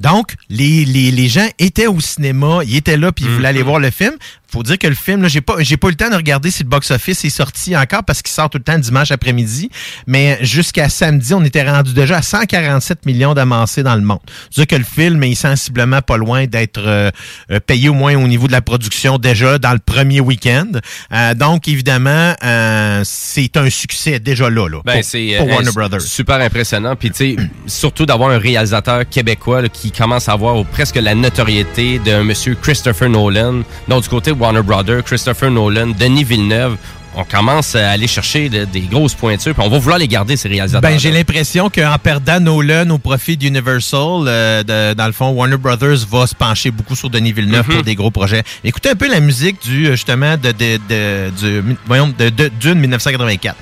Donc, 0.00 0.34
les, 0.48 0.84
les, 0.84 1.10
les 1.10 1.28
gens 1.28 1.48
étaient 1.58 1.86
au 1.86 2.00
cinéma, 2.00 2.60
ils 2.64 2.76
étaient 2.76 2.96
là, 2.96 3.12
puis 3.12 3.24
ils 3.24 3.30
voulaient 3.30 3.48
aller 3.48 3.62
voir 3.62 3.78
le 3.78 3.90
film. 3.90 4.14
Faut 4.52 4.62
dire 4.62 4.78
que 4.78 4.86
le 4.86 4.94
film, 4.94 5.22
là, 5.22 5.28
j'ai 5.28 5.40
pas, 5.40 5.54
j'ai 5.60 5.76
pas 5.76 5.88
eu 5.88 5.90
le 5.90 5.96
temps 5.96 6.10
de 6.10 6.16
regarder 6.16 6.50
si 6.50 6.62
le 6.62 6.68
box-office 6.68 7.24
est 7.24 7.30
sorti 7.30 7.76
encore 7.76 8.04
parce 8.04 8.22
qu'il 8.22 8.32
sort 8.32 8.50
tout 8.50 8.58
le 8.58 8.64
temps 8.64 8.78
dimanche 8.78 9.10
après-midi. 9.10 9.70
Mais 10.06 10.38
jusqu'à 10.42 10.88
samedi, 10.88 11.32
on 11.34 11.42
était 11.44 11.68
rendu 11.68 11.92
déjà 11.94 12.18
à 12.18 12.22
147 12.22 13.06
millions 13.06 13.34
d'amassés 13.34 13.82
dans 13.82 13.94
le 13.94 14.02
monde. 14.02 14.18
C'est-à-dire 14.50 14.76
que 14.78 14.82
le 14.82 14.84
film 14.84 15.22
est 15.24 15.34
sensiblement 15.34 16.02
pas 16.02 16.16
loin 16.16 16.46
d'être 16.46 16.80
euh, 16.84 17.10
euh, 17.50 17.60
payé 17.60 17.88
au 17.88 17.94
moins 17.94 18.14
au 18.16 18.28
niveau 18.28 18.46
de 18.46 18.52
la 18.52 18.60
production 18.60 19.18
déjà 19.18 19.58
dans 19.58 19.72
le 19.72 19.78
premier 19.78 20.20
week-end. 20.20 20.66
Euh, 21.12 21.34
donc, 21.34 21.68
évidemment, 21.68 22.34
euh, 22.44 23.00
c'est 23.04 23.56
un 23.56 23.70
succès 23.70 24.20
déjà 24.20 24.50
là, 24.50 24.68
là 24.68 24.78
Ben, 24.84 25.00
pour, 25.02 25.46
euh, 25.48 25.50
Warner 25.50 25.70
Brothers. 25.74 26.00
super 26.02 26.40
impressionnant. 26.40 26.94
Puis, 26.96 27.10
tu 27.10 27.36
sais, 27.36 27.36
surtout 27.66 28.06
d'avoir 28.06 28.30
un 28.30 28.38
réalisateur 28.38 29.08
québécois 29.08 29.62
là, 29.62 29.68
qui 29.68 29.92
commence 29.92 30.28
à 30.28 30.32
avoir 30.32 30.62
presque 30.66 30.96
la 30.96 31.14
notoriété 31.14 31.98
d'un 31.98 32.22
monsieur 32.24 32.54
Christopher 32.54 33.08
Nolan. 33.08 33.62
Donc, 33.88 34.02
du 34.02 34.08
côté 34.08 34.32
Warner 34.42 34.62
Brothers, 34.62 35.04
Christopher 35.04 35.52
Nolan, 35.52 35.92
Denis 35.96 36.24
Villeneuve, 36.24 36.76
on 37.14 37.22
commence 37.24 37.76
à 37.76 37.90
aller 37.90 38.08
chercher 38.08 38.48
de- 38.48 38.64
des 38.64 38.80
grosses 38.80 39.14
pointures. 39.14 39.54
Puis, 39.54 39.62
on 39.64 39.68
va 39.68 39.78
vouloir 39.78 39.98
les 40.00 40.08
garder, 40.08 40.36
ces 40.36 40.48
réalisateurs. 40.48 40.90
Ben, 40.90 40.98
j'ai 40.98 41.12
l'impression 41.12 41.70
qu'en 41.70 41.94
perdant 42.02 42.40
Nolan 42.40 42.90
au 42.90 42.98
profit 42.98 43.36
d'Universal, 43.36 44.24
euh, 44.26 44.62
de- 44.64 44.94
dans 44.94 45.06
le 45.06 45.12
fond, 45.12 45.28
Warner 45.28 45.58
Brothers 45.58 45.98
va 46.10 46.26
se 46.26 46.34
pencher 46.34 46.72
beaucoup 46.72 46.96
sur 46.96 47.08
Denis 47.08 47.32
Villeneuve 47.32 47.68
Mhm. 47.68 47.74
pour 47.74 47.82
des 47.84 47.94
gros 47.94 48.10
projets. 48.10 48.42
Écoutez 48.64 48.90
un 48.90 48.96
peu 48.96 49.08
la 49.08 49.20
musique 49.20 49.62
du, 49.62 49.86
euh, 49.86 49.90
justement, 49.92 50.36
de, 50.36 50.50
de, 50.50 50.80
de, 50.88 51.30
du- 51.62 51.76
voyons, 51.86 52.12
de 52.18 52.28
Dune 52.60 52.80
1984. 52.80 53.54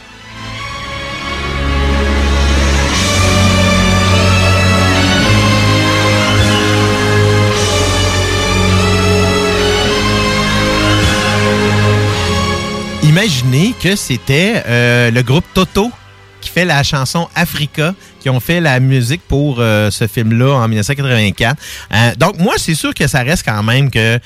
Imaginez 13.10 13.74
que 13.82 13.96
c'était 13.96 14.62
euh, 14.68 15.10
le 15.10 15.22
groupe 15.22 15.44
Toto 15.52 15.90
qui 16.40 16.48
fait 16.48 16.64
la 16.64 16.84
chanson 16.84 17.28
Africa, 17.34 17.92
qui 18.20 18.30
ont 18.30 18.38
fait 18.38 18.60
la 18.60 18.78
musique 18.78 19.20
pour 19.26 19.56
euh, 19.58 19.90
ce 19.90 20.06
film-là 20.06 20.54
en 20.54 20.68
1984. 20.68 21.60
Euh, 21.92 22.14
donc, 22.14 22.38
moi, 22.38 22.54
c'est 22.56 22.76
sûr 22.76 22.94
que 22.94 23.08
ça 23.08 23.24
reste 23.24 23.44
quand 23.44 23.64
même 23.64 23.90
que 23.90 24.20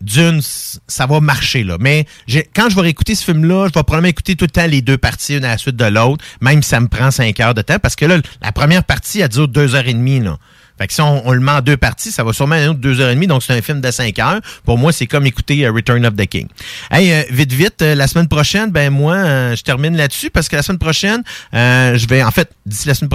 Dune, 0.00 0.40
ça 0.86 1.06
va 1.06 1.18
marcher, 1.18 1.64
là. 1.64 1.78
Mais 1.80 2.06
quand 2.54 2.70
je 2.70 2.76
vais 2.76 2.82
réécouter 2.82 3.16
ce 3.16 3.24
film-là, 3.24 3.66
je 3.66 3.76
vais 3.76 3.82
probablement 3.82 4.10
écouter 4.10 4.36
tout 4.36 4.44
le 4.44 4.52
temps 4.52 4.68
les 4.68 4.82
deux 4.82 4.98
parties, 4.98 5.38
une 5.38 5.44
à 5.44 5.48
la 5.48 5.58
suite 5.58 5.74
de 5.74 5.86
l'autre, 5.86 6.24
même 6.40 6.62
si 6.62 6.68
ça 6.68 6.78
me 6.78 6.86
prend 6.86 7.10
cinq 7.10 7.40
heures 7.40 7.54
de 7.54 7.62
temps, 7.62 7.80
parce 7.80 7.96
que 7.96 8.04
là, 8.04 8.18
la 8.40 8.52
première 8.52 8.84
partie, 8.84 9.18
elle 9.18 9.30
dure 9.30 9.48
deux 9.48 9.74
heures 9.74 9.88
et 9.88 9.94
demie, 9.94 10.20
là. 10.20 10.38
Fait 10.82 10.88
que 10.88 10.94
si 10.94 11.00
on, 11.00 11.28
on 11.28 11.30
le 11.30 11.38
met 11.38 11.52
en 11.52 11.60
deux 11.60 11.76
parties, 11.76 12.10
ça 12.10 12.24
va 12.24 12.32
sûrement 12.32 12.56
être 12.56 12.74
deux 12.74 13.00
heures 13.00 13.10
et 13.10 13.14
demie, 13.14 13.28
donc 13.28 13.44
c'est 13.44 13.52
un 13.52 13.62
film 13.62 13.80
de 13.80 13.90
cinq 13.92 14.18
heures. 14.18 14.40
Pour 14.64 14.78
moi, 14.78 14.90
c'est 14.90 15.06
comme 15.06 15.26
écouter 15.26 15.64
euh, 15.64 15.70
Return 15.70 16.04
of 16.04 16.16
the 16.16 16.26
King. 16.26 16.48
Hey, 16.90 17.12
euh, 17.12 17.22
vite, 17.30 17.52
vite, 17.52 17.82
euh, 17.82 17.94
la 17.94 18.08
semaine 18.08 18.26
prochaine, 18.26 18.72
ben 18.72 18.90
moi, 18.90 19.54
je 19.54 19.62
termine 19.62 19.96
là-dessus 19.96 20.30
parce 20.30 20.48
que 20.48 20.56
la 20.56 20.62
semaine 20.62 20.80
prochaine, 20.80 21.22
euh, 21.54 21.96
je 21.96 22.06
vais, 22.08 22.22
en 22.22 22.32
fait, 22.32 22.50
d'ici 22.66 22.88
la 22.88 22.94
semaine 22.94 23.10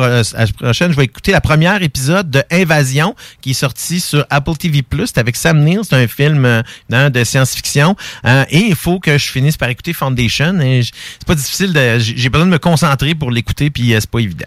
prochaine, 0.53 0.91
je 0.91 0.97
vais 0.97 1.03
écouter 1.03 1.34
la 1.34 1.41
première 1.41 1.82
épisode 1.82 2.30
de 2.30 2.41
Invasion 2.51 3.15
qui 3.41 3.51
est 3.51 3.55
sorti 3.55 3.99
sur 3.99 4.26
Apple 4.30 4.55
TV+. 4.55 4.84
C'est 5.05 5.18
avec 5.18 5.36
Sam 5.36 5.59
Neill, 5.63 5.82
c'est 5.84 5.95
un 5.95 6.07
film 6.07 6.45
euh, 6.45 6.61
hein, 6.91 7.09
de 7.09 7.24
science-fiction. 7.24 7.95
Euh, 8.26 8.45
et 8.49 8.59
il 8.59 8.76
faut 8.76 8.99
que 8.99 9.18
je 9.18 9.28
finisse 9.30 9.57
par 9.57 9.70
écouter 9.70 9.93
Foundation. 9.93 10.57
C'est 10.59 11.28
pas 11.28 11.36
difficile, 11.36 11.74
de, 11.74 11.99
j'ai 11.99 12.30
besoin 12.30 12.45
de 12.45 12.51
me 12.51 12.59
concentrer 12.59 13.15
pour 13.15 13.32
l'écouter, 13.32 13.70
puis 13.70 13.93
c'est 13.99 14.09
pas 14.09 14.20
évident. 14.20 14.45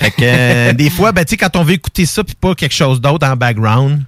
Fait 0.00 0.10
que 0.10 0.72
des 0.76 0.90
fois, 0.90 1.12
ben, 1.12 1.24
tu 1.24 1.30
sais, 1.30 1.36
quand 1.36 1.56
on 1.56 1.62
veut 1.62 1.74
écouter 1.74 2.06
ça, 2.06 2.24
puis 2.24 2.34
pas 2.34 2.54
quelque 2.58 2.74
chose 2.74 3.00
d'autre 3.00 3.26
en 3.26 3.36
background, 3.36 4.02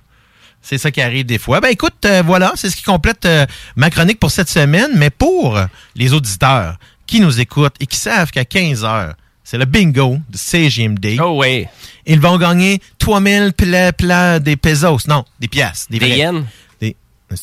c'est 0.62 0.76
ça 0.78 0.90
qui 0.90 1.00
arrive 1.00 1.24
des 1.24 1.38
fois. 1.38 1.60
Ben 1.60 1.68
écoute, 1.68 1.94
euh, 2.04 2.22
voilà, 2.24 2.52
c'est 2.54 2.68
ce 2.68 2.76
qui 2.76 2.82
complète 2.82 3.24
euh, 3.24 3.46
ma 3.76 3.88
chronique 3.88 4.20
pour 4.20 4.30
cette 4.30 4.50
semaine. 4.50 4.90
Mais 4.94 5.10
pour 5.10 5.58
les 5.94 6.12
auditeurs 6.12 6.76
qui 7.06 7.20
nous 7.20 7.40
écoutent 7.40 7.76
et 7.80 7.86
qui 7.86 7.96
savent 7.96 8.30
qu'à 8.30 8.44
15 8.44 8.84
heures, 8.84 9.14
c'est 9.42 9.58
le 9.58 9.64
bingo 9.64 10.18
de 10.28 10.36
CGMD. 10.36 11.18
Oh 11.20 11.40
oui. 11.40 11.66
Ils 12.06 12.20
vont 12.20 12.36
gagner 12.36 12.80
3000 12.98 13.52
plats, 13.56 13.92
plats 13.92 14.38
des 14.38 14.56
pesos. 14.56 15.08
Non, 15.08 15.24
des 15.40 15.48
piastres. 15.48 15.90
Des, 15.90 15.98
Des 15.98 16.08
yens? 16.08 16.44
Des 16.80 16.94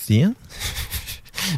yens? 0.10 0.34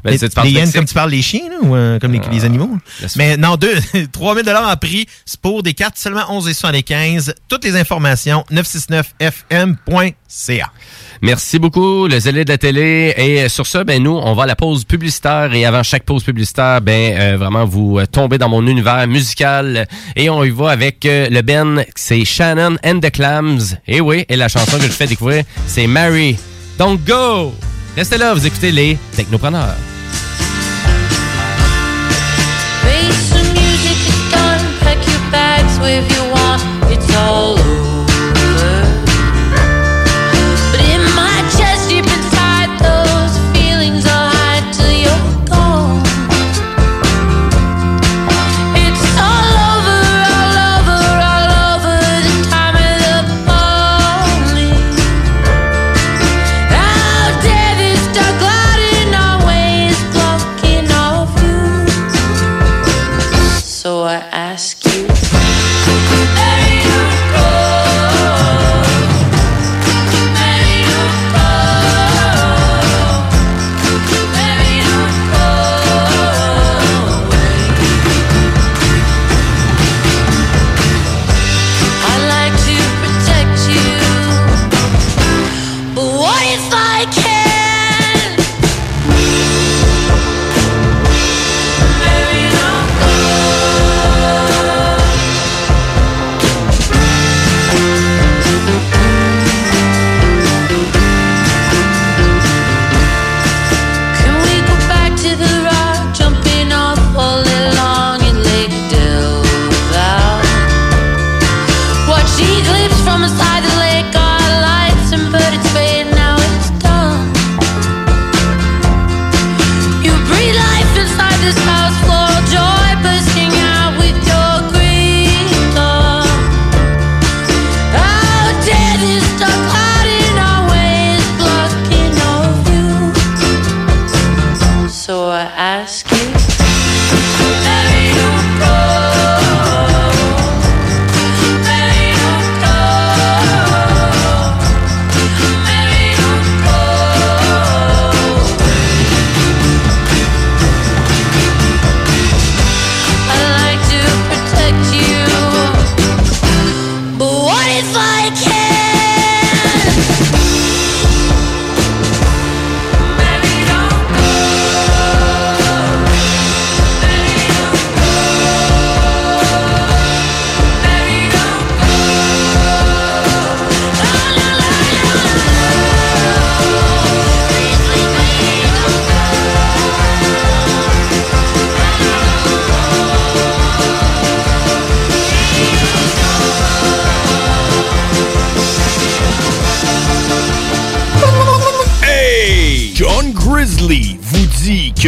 Ben, 0.03 0.15
des, 0.17 0.29
tu- 0.29 0.41
des 0.41 0.51
yens 0.51 0.71
comme 0.73 0.85
tu 0.85 0.93
parles 0.93 1.11
les 1.11 1.21
chiens, 1.21 1.49
là, 1.49 1.57
ou 1.61 1.75
euh, 1.75 1.99
comme 1.99 2.13
les, 2.13 2.21
les 2.31 2.45
animaux? 2.45 2.77
Mais 3.17 3.37
non, 3.37 3.55
deux, 3.55 3.75
3000 4.11 4.43
dollars 4.45 4.69
en 4.69 4.75
prix, 4.77 5.05
c'est 5.25 5.39
pour 5.39 5.63
des 5.63 5.73
cartes 5.73 5.97
seulement 5.97 6.21
11,75. 6.39 7.33
Toutes 7.47 7.63
les 7.63 7.75
informations, 7.75 8.43
969fm.ca. 8.51 10.71
Merci 11.21 11.59
beaucoup, 11.59 12.07
le 12.07 12.17
zélé 12.19 12.45
de 12.45 12.51
la 12.51 12.57
télé. 12.57 13.13
Et 13.17 13.41
euh, 13.41 13.49
sur 13.49 13.67
ça, 13.67 13.83
ben 13.83 14.01
nous, 14.01 14.15
on 14.15 14.33
va 14.35 14.43
à 14.43 14.45
la 14.45 14.55
pause 14.55 14.85
publicitaire. 14.85 15.53
Et 15.53 15.65
avant 15.65 15.83
chaque 15.83 16.03
pause 16.03 16.23
publicitaire, 16.23 16.79
ben 16.81 17.17
euh, 17.19 17.37
vraiment, 17.37 17.65
vous 17.65 17.99
tombez 18.09 18.37
dans 18.37 18.47
mon 18.49 18.65
univers 18.65 19.05
musical. 19.07 19.85
Et 20.15 20.29
on 20.29 20.43
y 20.45 20.49
va 20.49 20.69
avec 20.71 21.05
euh, 21.05 21.27
le 21.29 21.41
Ben, 21.41 21.83
c'est 21.95 22.23
Shannon 22.23 22.77
and 22.85 22.99
the 23.01 23.11
Clams. 23.11 23.59
Et 23.87 23.99
oui, 23.99 24.25
et 24.29 24.37
la 24.37 24.47
chanson 24.47 24.77
que 24.77 24.83
je 24.83 24.87
fais 24.89 25.07
découvrir, 25.07 25.43
c'est 25.67 25.87
Mary. 25.87 26.37
Donc 26.77 27.03
go! 27.03 27.53
Restez 27.99 28.17
là, 28.17 28.33
vous 28.33 28.47
écoutez 28.47 28.71
les 28.71 28.97
Technopreneurs. 29.13 29.75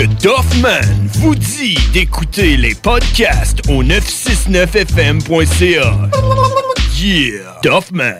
Que 0.02 0.08
Doffman 0.24 0.82
vous 1.14 1.36
dit 1.36 1.78
d'écouter 1.93 2.58
les 2.58 2.74
podcasts 2.74 3.62
au 3.70 3.84
969fm.ca. 3.84 6.10
Yeah, 6.95 7.60
Doffman. 7.62 8.16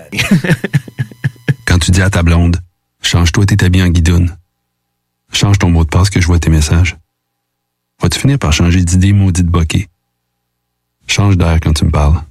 Quand 1.66 1.80
tu 1.80 1.90
dis 1.90 2.04
à 2.04 2.12
ta 2.12 2.22
blonde, 2.22 2.62
change-toi 3.02 3.48
tes 3.48 3.66
habits 3.66 3.82
en 3.82 3.88
guidoune. 3.88 4.38
Change 5.34 5.58
ton 5.58 5.72
mot 5.72 5.84
de 5.84 5.90
passe 5.90 6.12
que 6.12 6.22
je 6.22 6.28
vois 6.28 6.38
tes 6.38 6.52
messages. 6.52 6.98
Vas-tu 8.00 8.20
finir 8.20 8.38
par 8.38 8.54
changer 8.54 8.84
d'idée 8.84 9.12
maudite 9.12 9.48
bokeh? 9.48 9.88
Change 11.08 11.36
d'air 11.36 11.58
quand 11.64 11.74
tu 11.74 11.86
me 11.86 11.92
parles. 11.92 12.22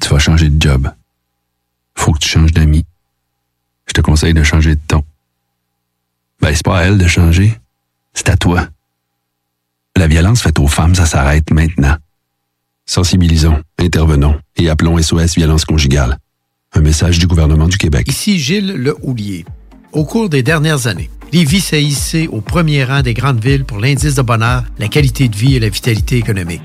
Tu 0.00 0.08
vas 0.08 0.18
changer 0.18 0.48
de 0.48 0.60
job. 0.60 0.90
Faut 1.94 2.12
que 2.12 2.18
tu 2.18 2.28
changes 2.28 2.52
d'amis. 2.52 2.84
Je 3.86 3.92
te 3.92 4.00
conseille 4.00 4.34
de 4.34 4.42
changer 4.42 4.74
de 4.74 4.80
ton. 4.88 5.04
Ben, 6.40 6.52
c'est 6.52 6.64
pas 6.64 6.80
à 6.80 6.82
elle 6.86 6.98
de 6.98 7.06
changer. 7.06 7.56
C'est 8.14 8.28
à 8.28 8.36
toi. 8.36 8.68
La 9.96 10.06
violence 10.06 10.42
faite 10.42 10.58
aux 10.58 10.68
femmes, 10.68 10.94
ça 10.94 11.06
s'arrête 11.06 11.50
maintenant. 11.50 11.96
Sensibilisons, 12.86 13.62
intervenons 13.78 14.38
et 14.56 14.68
appelons 14.68 15.00
SOS 15.00 15.36
Violence 15.36 15.64
Conjugale. 15.64 16.18
Un 16.74 16.80
message 16.80 17.18
du 17.18 17.26
gouvernement 17.26 17.68
du 17.68 17.78
Québec. 17.78 18.08
Ici 18.08 18.38
Gilles 18.38 18.74
Le 18.74 18.96
Houlier. 19.02 19.44
Au 19.92 20.04
cours 20.04 20.28
des 20.28 20.42
dernières 20.42 20.86
années, 20.86 21.10
Lévis 21.32 21.60
s'est 21.60 21.82
hissé 21.82 22.28
au 22.28 22.40
premier 22.40 22.84
rang 22.84 23.02
des 23.02 23.14
grandes 23.14 23.42
villes 23.42 23.64
pour 23.64 23.78
l'indice 23.78 24.14
de 24.14 24.22
bonheur, 24.22 24.64
la 24.78 24.88
qualité 24.88 25.28
de 25.28 25.36
vie 25.36 25.56
et 25.56 25.60
la 25.60 25.68
vitalité 25.68 26.16
économique. 26.16 26.62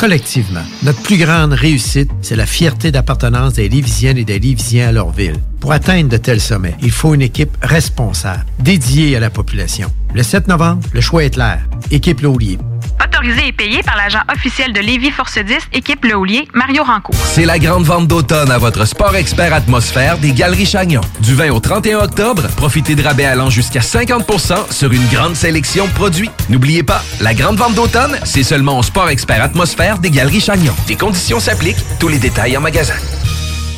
Collectivement, 0.00 0.62
notre 0.82 1.02
plus 1.02 1.18
grande 1.18 1.52
réussite, 1.52 2.10
c'est 2.22 2.34
la 2.34 2.46
fierté 2.46 2.90
d'appartenance 2.90 3.52
des 3.52 3.68
Lévisiennes 3.68 4.16
et 4.16 4.24
des 4.24 4.38
Lévisiens 4.38 4.88
à 4.88 4.92
leur 4.92 5.10
ville. 5.10 5.36
Pour 5.60 5.72
atteindre 5.72 6.08
de 6.08 6.16
tels 6.16 6.40
sommets, 6.40 6.74
il 6.80 6.90
faut 6.90 7.12
une 7.12 7.20
équipe 7.20 7.54
responsable, 7.60 8.46
dédiée 8.58 9.14
à 9.14 9.20
la 9.20 9.28
population. 9.28 9.92
Le 10.14 10.22
7 10.22 10.48
novembre, 10.48 10.88
le 10.94 11.02
choix 11.02 11.24
est 11.24 11.34
clair. 11.34 11.60
Équipe 11.90 12.22
Laulier. 12.22 12.56
Autorisé 13.02 13.48
et 13.48 13.52
payé 13.52 13.82
par 13.82 13.96
l'agent 13.96 14.20
officiel 14.32 14.72
de 14.72 14.80
Lévis 14.80 15.10
Force 15.10 15.38
10, 15.38 15.56
équipe 15.72 16.04
Le 16.04 16.16
Houlier, 16.16 16.48
Mario 16.54 16.84
Rancourt. 16.84 17.14
C'est 17.14 17.44
la 17.46 17.58
grande 17.58 17.84
vente 17.84 18.06
d'automne 18.06 18.50
à 18.50 18.58
votre 18.58 18.84
sport 18.84 19.16
expert 19.16 19.54
atmosphère 19.54 20.18
des 20.18 20.32
Galeries 20.32 20.66
Chagnon. 20.66 21.00
Du 21.20 21.34
20 21.34 21.50
au 21.50 21.60
31 21.60 22.00
octobre, 22.00 22.42
profitez 22.56 22.94
de 22.94 23.02
rabais 23.02 23.24
allant 23.24 23.48
jusqu'à 23.48 23.80
50% 23.80 24.72
sur 24.72 24.92
une 24.92 25.06
grande 25.08 25.34
sélection 25.34 25.86
de 25.86 25.92
produits. 25.92 26.30
N'oubliez 26.48 26.82
pas, 26.82 27.02
la 27.20 27.34
grande 27.34 27.56
vente 27.56 27.74
d'automne, 27.74 28.18
c'est 28.24 28.42
seulement 28.42 28.78
au 28.78 28.82
sport 28.82 29.08
expert 29.08 29.42
atmosphère 29.42 29.98
des 29.98 30.10
Galeries 30.10 30.40
Chagnon. 30.40 30.74
Des 30.86 30.96
conditions 30.96 31.40
s'appliquent, 31.40 31.84
tous 31.98 32.08
les 32.08 32.18
détails 32.18 32.56
en 32.56 32.60
magasin. 32.60 32.94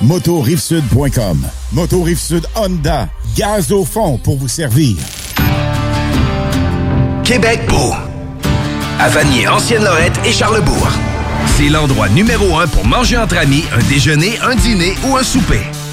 motorivesud.com. 0.00 1.46
Moto 1.72 2.02
Rive-Sud 2.02 2.46
Honda, 2.54 3.08
gaz 3.36 3.72
au 3.72 3.84
fond 3.84 4.18
pour 4.18 4.36
vous 4.36 4.48
servir. 4.48 4.96
Québec 7.24 7.60
beau. 7.68 7.92
À 8.98 9.08
Vanier, 9.08 9.48
Ancienne-Lorette 9.48 10.18
et 10.24 10.32
Charlebourg. 10.32 10.88
C'est 11.56 11.68
l'endroit 11.68 12.08
numéro 12.08 12.58
un 12.58 12.66
pour 12.66 12.86
manger 12.86 13.16
entre 13.16 13.38
amis, 13.38 13.64
un 13.74 13.82
déjeuner, 13.88 14.38
un 14.42 14.54
dîner 14.54 14.94
ou 15.06 15.16
un 15.16 15.22
souper. 15.22 15.62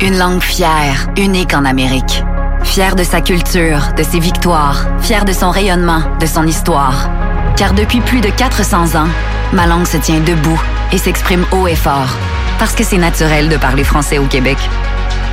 Une 0.00 0.18
langue 0.18 0.42
fière, 0.42 1.08
unique 1.16 1.54
en 1.54 1.64
Amérique. 1.64 2.24
Fière 2.62 2.96
de 2.96 3.04
sa 3.04 3.20
culture, 3.20 3.92
de 3.96 4.02
ses 4.02 4.18
victoires, 4.18 4.86
fière 5.00 5.24
de 5.24 5.32
son 5.32 5.50
rayonnement, 5.50 6.02
de 6.18 6.26
son 6.26 6.46
histoire. 6.46 7.08
Car 7.56 7.74
depuis 7.74 8.00
plus 8.00 8.20
de 8.20 8.28
400 8.28 8.96
ans, 8.96 9.08
ma 9.52 9.66
langue 9.66 9.86
se 9.86 9.96
tient 9.96 10.20
debout 10.20 10.60
et 10.92 10.98
s'exprime 10.98 11.46
haut 11.52 11.68
et 11.68 11.76
fort. 11.76 12.16
Parce 12.58 12.74
que 12.74 12.84
c'est 12.84 12.98
naturel 12.98 13.48
de 13.48 13.56
parler 13.56 13.84
français 13.84 14.18
au 14.18 14.26
Québec. 14.26 14.58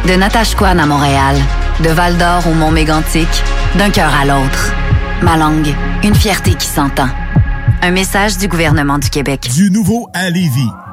De 0.07 0.14
Natashquan 0.14 0.78
à 0.78 0.86
Montréal, 0.86 1.36
de 1.84 1.89
Val 1.89 2.18
d'Or 2.18 2.47
au 2.47 2.53
Mont 2.53 2.72
Mégantic, 2.72 3.30
d'un 3.76 3.89
cœur 3.89 4.12
à 4.14 4.26
l'autre. 4.26 4.74
Ma 5.22 5.38
langue, 5.38 5.74
une 6.03 6.16
fierté 6.16 6.53
qui 6.53 6.68
s'entend. 6.68 7.09
Un 7.82 7.91
message 7.91 8.38
du 8.38 8.47
gouvernement 8.47 8.99
du 8.99 9.09
Québec. 9.09 9.49
Du 9.53 9.72
nouveau 9.72 10.07
à 10.14 10.30
Lévis. 10.30 10.70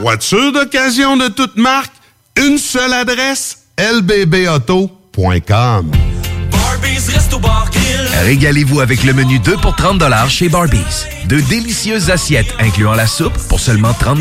Voiture 0.00 0.52
d'occasion 0.52 1.16
de 1.16 1.28
toute 1.28 1.56
marque, 1.56 1.92
une 2.36 2.58
seule 2.58 2.92
adresse, 2.92 3.68
lbbauto.com. 3.78 5.90
Régalez-vous 8.22 8.80
avec 8.80 9.04
le 9.04 9.14
menu 9.14 9.38
2 9.38 9.56
pour 9.56 9.74
30 9.74 10.02
chez 10.28 10.50
Barbies. 10.50 11.06
De 11.28 11.40
délicieuses 11.40 12.10
assiettes 12.10 12.52
incluant 12.58 12.94
la 12.94 13.06
soupe 13.06 13.36
pour 13.48 13.60
seulement 13.60 13.94
30 13.94 14.18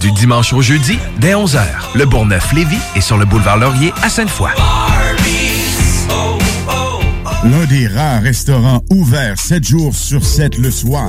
Du 0.00 0.10
dimanche 0.12 0.54
au 0.54 0.62
jeudi, 0.62 0.98
dès 1.18 1.34
11h. 1.34 1.60
Le 1.94 2.06
Bourgneuf-Lévis 2.06 2.78
est 2.96 3.02
sur 3.02 3.18
le 3.18 3.26
boulevard 3.26 3.58
Laurier 3.58 3.92
à 4.02 4.08
Sainte-Foy. 4.08 4.50
L'un 7.44 7.64
des 7.66 7.88
rares 7.88 8.22
restaurants 8.22 8.82
ouverts 8.90 9.38
7 9.38 9.64
jours 9.64 9.94
sur 9.94 10.24
7 10.24 10.56
le 10.58 10.70
soir 10.70 11.08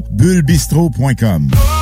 bullebistro.com. 0.09 1.80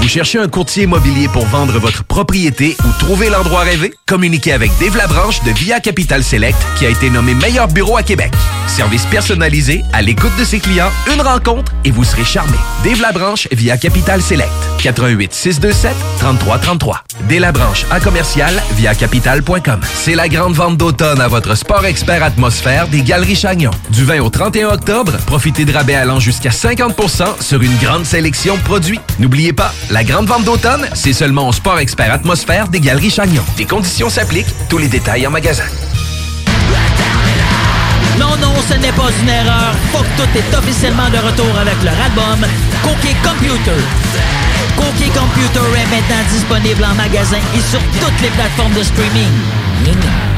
Vous 0.00 0.08
cherchez 0.08 0.38
un 0.38 0.48
courtier 0.48 0.84
immobilier 0.84 1.28
pour 1.28 1.44
vendre 1.46 1.78
votre 1.78 2.04
propriété 2.04 2.76
ou 2.84 2.88
trouver 3.00 3.28
l'endroit 3.30 3.60
rêvé? 3.62 3.92
Communiquez 4.06 4.52
avec 4.52 4.70
Dave 4.78 4.96
Labranche 4.96 5.42
de 5.42 5.50
Via 5.50 5.80
Capital 5.80 6.22
Select 6.22 6.56
qui 6.76 6.86
a 6.86 6.88
été 6.88 7.10
nommé 7.10 7.34
meilleur 7.34 7.68
bureau 7.68 7.96
à 7.96 8.02
Québec. 8.02 8.32
Service 8.68 9.04
personnalisé, 9.06 9.82
à 9.92 10.00
l'écoute 10.00 10.30
de 10.38 10.44
ses 10.44 10.60
clients, 10.60 10.90
une 11.12 11.20
rencontre 11.20 11.72
et 11.84 11.90
vous 11.90 12.04
serez 12.04 12.24
charmé. 12.24 12.56
Dave 12.84 13.00
Labranche 13.00 13.48
via 13.50 13.76
Capital 13.76 14.22
Select. 14.22 14.50
88 14.78 15.34
627 15.34 15.92
3333. 16.20 17.02
Dave 17.28 17.40
Labranche 17.40 17.84
à 17.90 17.98
commercial 17.98 18.54
via 18.76 18.94
capital.com. 18.94 19.80
C'est 19.94 20.14
la 20.14 20.28
grande 20.28 20.54
vente 20.54 20.76
d'automne 20.76 21.20
à 21.20 21.28
votre 21.28 21.56
sport 21.56 21.84
expert 21.84 22.22
atmosphère 22.22 22.86
des 22.86 23.02
Galeries 23.02 23.34
Chagnon. 23.36 23.72
Du 23.90 24.04
20 24.04 24.20
au 24.20 24.30
31 24.30 24.68
octobre, 24.68 25.12
profitez 25.26 25.64
de 25.64 25.72
rabais 25.72 25.94
allant 25.96 26.20
jusqu'à 26.20 26.50
50% 26.50 27.42
sur 27.42 27.60
une 27.62 27.76
grande 27.78 28.04
sélection 28.04 28.56
de 28.56 28.62
produits. 28.62 29.00
N'oubliez 29.18 29.52
pas, 29.52 29.74
la 29.90 30.04
grande 30.04 30.26
vente 30.26 30.44
d'automne, 30.44 30.88
c'est 30.94 31.12
seulement 31.12 31.48
au 31.48 31.52
Sport 31.52 31.78
Expert 31.78 32.12
Atmosphère 32.12 32.68
des 32.68 32.80
Galeries 32.80 33.10
Chagnon. 33.10 33.42
Des 33.56 33.64
conditions 33.64 34.08
s'appliquent, 34.08 34.54
tous 34.68 34.78
les 34.78 34.88
détails 34.88 35.26
en 35.26 35.30
magasin. 35.30 35.64
Non, 38.18 38.36
non, 38.40 38.54
ce 38.68 38.74
n'est 38.74 38.92
pas 38.92 39.10
une 39.22 39.28
erreur. 39.28 39.74
Fuck 39.92 40.06
tout 40.16 40.38
est 40.38 40.56
officiellement 40.56 41.08
de 41.10 41.18
retour 41.18 41.58
avec 41.58 41.82
leur 41.82 41.94
album 42.04 42.48
Cookie 42.82 43.14
Computer. 43.22 43.80
Cookie 44.76 45.10
Computer 45.10 45.68
est 45.76 45.90
maintenant 45.90 46.24
disponible 46.30 46.84
en 46.84 46.94
magasin 46.94 47.38
et 47.54 47.60
sur 47.60 47.80
toutes 48.00 48.20
les 48.22 48.30
plateformes 48.30 48.74
de 48.74 48.82
streaming. 48.82 50.37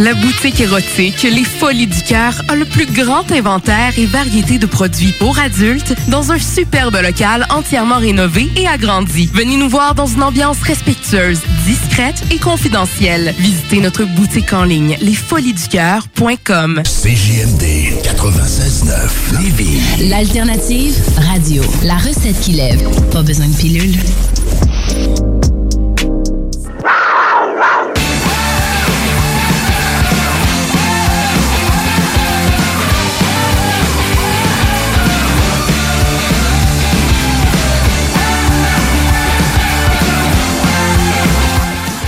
La 0.00 0.14
boutique 0.14 0.58
érotique 0.62 1.24
Les 1.24 1.44
Folies 1.44 1.86
du 1.86 2.02
Cœur 2.02 2.40
a 2.48 2.54
le 2.54 2.64
plus 2.64 2.86
grand 2.86 3.30
inventaire 3.30 3.92
et 3.98 4.06
variété 4.06 4.58
de 4.58 4.64
produits 4.64 5.12
pour 5.18 5.38
adultes 5.38 5.94
dans 6.08 6.32
un 6.32 6.38
superbe 6.38 6.96
local 7.02 7.46
entièrement 7.50 7.98
rénové 7.98 8.48
et 8.56 8.66
agrandi. 8.66 9.28
Venez 9.34 9.58
nous 9.58 9.68
voir 9.68 9.94
dans 9.94 10.06
une 10.06 10.22
ambiance 10.22 10.62
respectueuse, 10.62 11.42
discrète 11.66 12.24
et 12.30 12.38
confidentielle. 12.38 13.34
Visitez 13.38 13.80
notre 13.80 14.04
boutique 14.04 14.54
en 14.54 14.64
ligne 14.64 14.96
lesfoliesducoeur.com. 15.02 16.82
CJMD 16.82 17.62
96.9 18.02 19.42
Lévis. 19.42 20.08
L'alternative 20.08 20.96
radio. 21.30 21.62
La 21.84 21.98
recette 21.98 22.40
qui 22.40 22.52
lève. 22.52 22.88
Pas 23.10 23.20
besoin 23.20 23.48
de 23.48 23.54
pilule. 23.54 23.98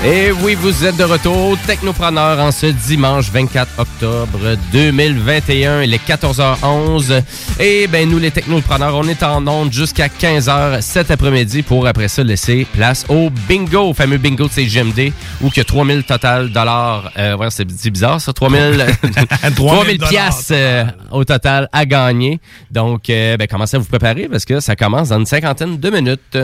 Et 0.04 0.32
oui, 0.32 0.56
vous 0.56 0.84
êtes 0.84 0.96
de 0.96 1.04
retour, 1.04 1.56
Technopreneur, 1.64 2.40
en 2.40 2.50
ce 2.50 2.66
dimanche 2.66 3.30
24 3.30 3.78
octobre 3.78 4.56
2021. 4.72 5.82
Il 5.82 5.94
est 5.94 6.04
14h11. 6.04 7.22
Et 7.60 7.86
ben 7.86 8.10
nous, 8.10 8.18
les 8.18 8.32
Technopreneurs, 8.32 8.96
on 8.96 9.04
est 9.04 9.22
en 9.22 9.46
onde 9.46 9.72
jusqu'à 9.72 10.08
15h 10.08 10.80
cet 10.80 11.12
après-midi 11.12 11.62
pour 11.62 11.86
après 11.86 12.08
ça 12.08 12.24
laisser 12.24 12.66
place 12.72 13.06
au 13.08 13.30
bingo, 13.30 13.90
au 13.90 13.94
fameux 13.94 14.18
bingo 14.18 14.48
de 14.48 14.52
CGMD, 14.52 15.12
où 15.40 15.50
il 15.54 15.56
y 15.56 15.60
a 15.60 15.64
3000 15.64 16.02
total 16.02 16.50
dollars. 16.50 17.12
Euh, 17.16 17.36
ouais, 17.36 17.50
c'est 17.50 17.64
bizarre 17.64 18.20
ça, 18.20 18.32
3000 18.32 18.84
3000 19.54 19.98
piastres 20.10 20.50
euh, 20.50 20.84
au 21.12 21.24
total 21.24 21.68
à 21.70 21.86
gagner. 21.86 22.40
Donc, 22.72 23.08
euh, 23.08 23.36
ben, 23.36 23.46
commencez 23.46 23.76
à 23.76 23.78
vous 23.78 23.86
préparer 23.86 24.28
parce 24.28 24.46
que 24.46 24.58
ça 24.58 24.74
commence 24.74 25.10
dans 25.10 25.20
une 25.20 25.26
cinquantaine 25.26 25.78
de 25.78 25.90
minutes. 25.90 26.38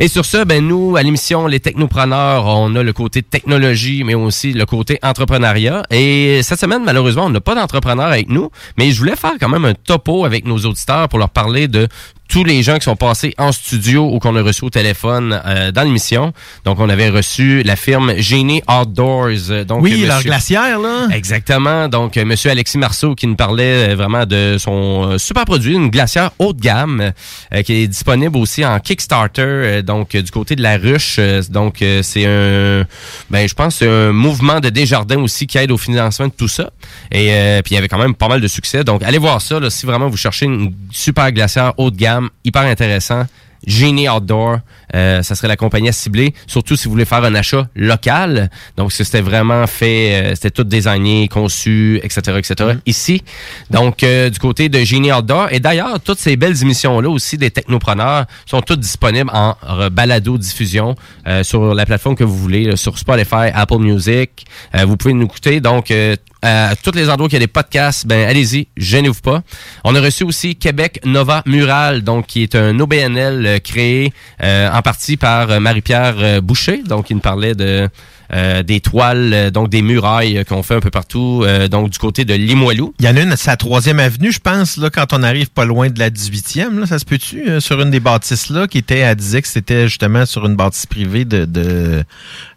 Et 0.00 0.08
sur 0.08 0.24
ce, 0.24 0.42
ben, 0.42 0.66
nous, 0.66 0.96
à 0.96 1.02
l'émission 1.04 1.46
Les 1.46 1.60
Technopreneurs, 1.60 2.44
on 2.44 2.74
a 2.74 2.82
le 2.87 2.87
côté 2.92 3.22
technologie, 3.22 4.04
mais 4.04 4.14
aussi 4.14 4.52
le 4.52 4.66
côté 4.66 4.98
entrepreneuriat. 5.02 5.82
Et 5.90 6.40
cette 6.42 6.60
semaine, 6.60 6.82
malheureusement, 6.84 7.26
on 7.26 7.30
n'a 7.30 7.40
pas 7.40 7.54
d'entrepreneur 7.54 8.06
avec 8.06 8.28
nous, 8.28 8.50
mais 8.76 8.90
je 8.90 8.98
voulais 8.98 9.16
faire 9.16 9.34
quand 9.40 9.48
même 9.48 9.64
un 9.64 9.74
topo 9.74 10.24
avec 10.24 10.44
nos 10.46 10.58
auditeurs 10.58 11.08
pour 11.08 11.18
leur 11.18 11.30
parler 11.30 11.68
de 11.68 11.88
tous 12.28 12.44
les 12.44 12.62
gens 12.62 12.76
qui 12.76 12.84
sont 12.84 12.96
passés 12.96 13.34
en 13.38 13.52
studio 13.52 14.08
ou 14.12 14.18
qu'on 14.18 14.36
a 14.36 14.42
reçu 14.42 14.64
au 14.64 14.70
téléphone 14.70 15.40
euh, 15.46 15.72
dans 15.72 15.82
l'émission. 15.82 16.32
Donc, 16.64 16.78
on 16.78 16.88
avait 16.88 17.08
reçu 17.08 17.62
la 17.62 17.74
firme 17.74 18.12
Genie 18.18 18.62
Outdoors. 18.68 19.64
Donc, 19.66 19.82
Oui, 19.82 20.04
leur 20.06 20.22
glacière, 20.22 20.78
là. 20.78 21.08
Exactement. 21.12 21.88
Donc, 21.88 22.16
euh, 22.16 22.24
Monsieur 22.24 22.50
Alexis 22.50 22.76
Marceau 22.78 23.14
qui 23.14 23.26
nous 23.26 23.34
parlait 23.36 23.90
euh, 23.90 23.96
vraiment 23.96 24.26
de 24.26 24.56
son 24.58 25.12
euh, 25.12 25.18
super 25.18 25.44
produit, 25.46 25.74
une 25.74 25.88
glacière 25.88 26.30
haut 26.38 26.52
de 26.52 26.60
gamme, 26.60 27.12
euh, 27.54 27.62
qui 27.62 27.72
est 27.72 27.86
disponible 27.86 28.36
aussi 28.36 28.64
en 28.64 28.78
Kickstarter, 28.78 29.42
euh, 29.42 29.82
donc 29.82 30.14
du 30.14 30.30
côté 30.30 30.54
de 30.54 30.62
la 30.62 30.76
ruche. 30.76 31.18
Donc, 31.48 31.80
euh, 31.80 32.02
c'est 32.02 32.26
un, 32.26 32.84
ben, 33.30 33.48
je 33.48 33.54
pense, 33.54 33.76
c'est 33.76 33.88
un 33.88 34.12
mouvement 34.12 34.60
de 34.60 34.68
Desjardins 34.68 35.20
aussi 35.20 35.46
qui 35.46 35.56
aide 35.56 35.70
au 35.70 35.78
financement 35.78 36.26
de 36.26 36.32
tout 36.36 36.48
ça. 36.48 36.70
Et 37.10 37.32
euh, 37.32 37.62
puis, 37.62 37.72
il 37.72 37.74
y 37.76 37.78
avait 37.78 37.88
quand 37.88 37.98
même 37.98 38.14
pas 38.14 38.28
mal 38.28 38.40
de 38.42 38.48
succès. 38.48 38.84
Donc, 38.84 39.02
allez 39.02 39.18
voir 39.18 39.40
ça 39.40 39.58
là, 39.58 39.70
si 39.70 39.86
vraiment 39.86 40.08
vous 40.08 40.16
cherchez 40.18 40.44
une 40.44 40.74
super 40.90 41.32
glacière 41.32 41.72
haut 41.78 41.90
de 41.90 41.96
gamme, 41.96 42.17
hyper 42.44 42.62
intéressant. 42.62 43.26
Genie 43.66 44.08
Outdoor, 44.08 44.60
euh, 44.94 45.22
ça 45.22 45.34
serait 45.34 45.48
la 45.48 45.56
compagnie 45.56 45.88
à 45.88 45.92
cibler, 45.92 46.34
surtout 46.46 46.76
si 46.76 46.84
vous 46.84 46.92
voulez 46.92 47.04
faire 47.04 47.24
un 47.24 47.34
achat 47.34 47.68
local. 47.74 48.50
Donc, 48.76 48.92
c'était 48.92 49.20
vraiment 49.20 49.66
fait, 49.66 50.14
euh, 50.14 50.34
c'était 50.34 50.50
tout 50.50 50.64
designé, 50.64 51.28
conçu, 51.28 52.00
etc., 52.02 52.20
etc. 52.38 52.54
Mm-hmm. 52.58 52.80
Ici, 52.86 53.22
donc 53.70 54.02
euh, 54.02 54.30
du 54.30 54.38
côté 54.38 54.68
de 54.68 54.78
Genie 54.80 55.12
Outdoor. 55.12 55.48
Et 55.52 55.60
d'ailleurs, 55.60 56.00
toutes 56.00 56.18
ces 56.18 56.36
belles 56.36 56.60
émissions-là 56.60 57.08
aussi 57.08 57.36
des 57.36 57.50
technopreneurs 57.50 58.26
sont 58.46 58.60
toutes 58.62 58.80
disponibles 58.80 59.30
en 59.32 59.56
balado-diffusion 59.90 60.94
euh, 61.26 61.42
sur 61.42 61.74
la 61.74 61.86
plateforme 61.86 62.16
que 62.16 62.24
vous 62.24 62.36
voulez, 62.36 62.76
sur 62.76 62.98
Spotify, 62.98 63.50
Apple 63.54 63.78
Music. 63.78 64.46
Euh, 64.74 64.84
vous 64.84 64.96
pouvez 64.96 65.14
nous 65.14 65.24
écouter. 65.24 65.60
Donc, 65.60 65.90
euh, 65.90 66.16
à 66.42 66.76
tous 66.76 66.92
les 66.92 67.10
endroits 67.10 67.26
où 67.26 67.28
il 67.28 67.32
y 67.32 67.36
a 67.36 67.40
des 67.40 67.48
podcasts, 67.48 68.06
ben 68.06 68.28
allez-y, 68.28 68.68
gênez-vous 68.76 69.20
pas. 69.20 69.42
On 69.82 69.94
a 69.94 70.00
reçu 70.00 70.22
aussi 70.22 70.54
Québec 70.54 71.00
Nova 71.04 71.42
Mural, 71.46 72.02
donc 72.02 72.26
qui 72.26 72.44
est 72.44 72.54
un 72.54 72.78
OBNL 72.78 73.60
créé 73.60 74.12
euh, 74.42 74.70
en 74.78 74.82
partie 74.82 75.16
par 75.16 75.50
euh, 75.50 75.60
Marie-Pierre 75.60 76.14
euh, 76.18 76.40
Boucher, 76.40 76.82
donc 76.84 77.10
il 77.10 77.14
nous 77.14 77.20
parlait 77.20 77.54
de 77.54 77.88
euh, 78.32 78.62
des 78.62 78.80
toiles, 78.80 79.50
donc 79.50 79.70
des 79.70 79.80
murailles 79.80 80.44
qu'on 80.46 80.62
fait 80.62 80.74
un 80.74 80.80
peu 80.80 80.90
partout, 80.90 81.46
donc 81.70 81.88
du 81.88 81.98
côté 81.98 82.26
de 82.26 82.34
Limoilou. 82.34 82.92
Il 82.98 83.06
y 83.06 83.08
en 83.08 83.16
a 83.16 83.22
une, 83.22 83.34
c'est 83.36 83.50
la 83.50 83.56
troisième 83.56 83.98
avenue, 83.98 84.30
je 84.30 84.38
pense, 84.38 84.76
là, 84.76 84.90
quand 84.90 85.14
on 85.14 85.22
arrive 85.22 85.48
pas 85.48 85.64
loin 85.64 85.88
de 85.88 85.98
la 85.98 86.10
18e, 86.10 86.78
là, 86.78 86.84
ça 86.84 86.98
se 86.98 87.06
peut-tu, 87.06 87.58
sur 87.60 87.80
une 87.80 87.90
des 87.90 88.00
bâtisses 88.00 88.50
là, 88.50 88.66
qui 88.66 88.76
était, 88.76 88.98
elle 88.98 89.16
disait 89.16 89.40
que 89.40 89.48
c'était 89.48 89.88
justement 89.88 90.26
sur 90.26 90.44
une 90.44 90.56
bâtisse 90.56 90.84
privée 90.84 91.24
de, 91.24 91.46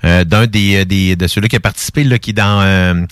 d'un 0.03 0.45
des, 0.45 0.83
des 0.83 1.15
de 1.15 1.27
ceux-là 1.27 1.47
qui 1.47 1.55
a 1.55 1.61
participé, 1.61 2.03
là, 2.03 2.19
qui 2.19 2.31
est 2.31 2.33
dans 2.33 3.07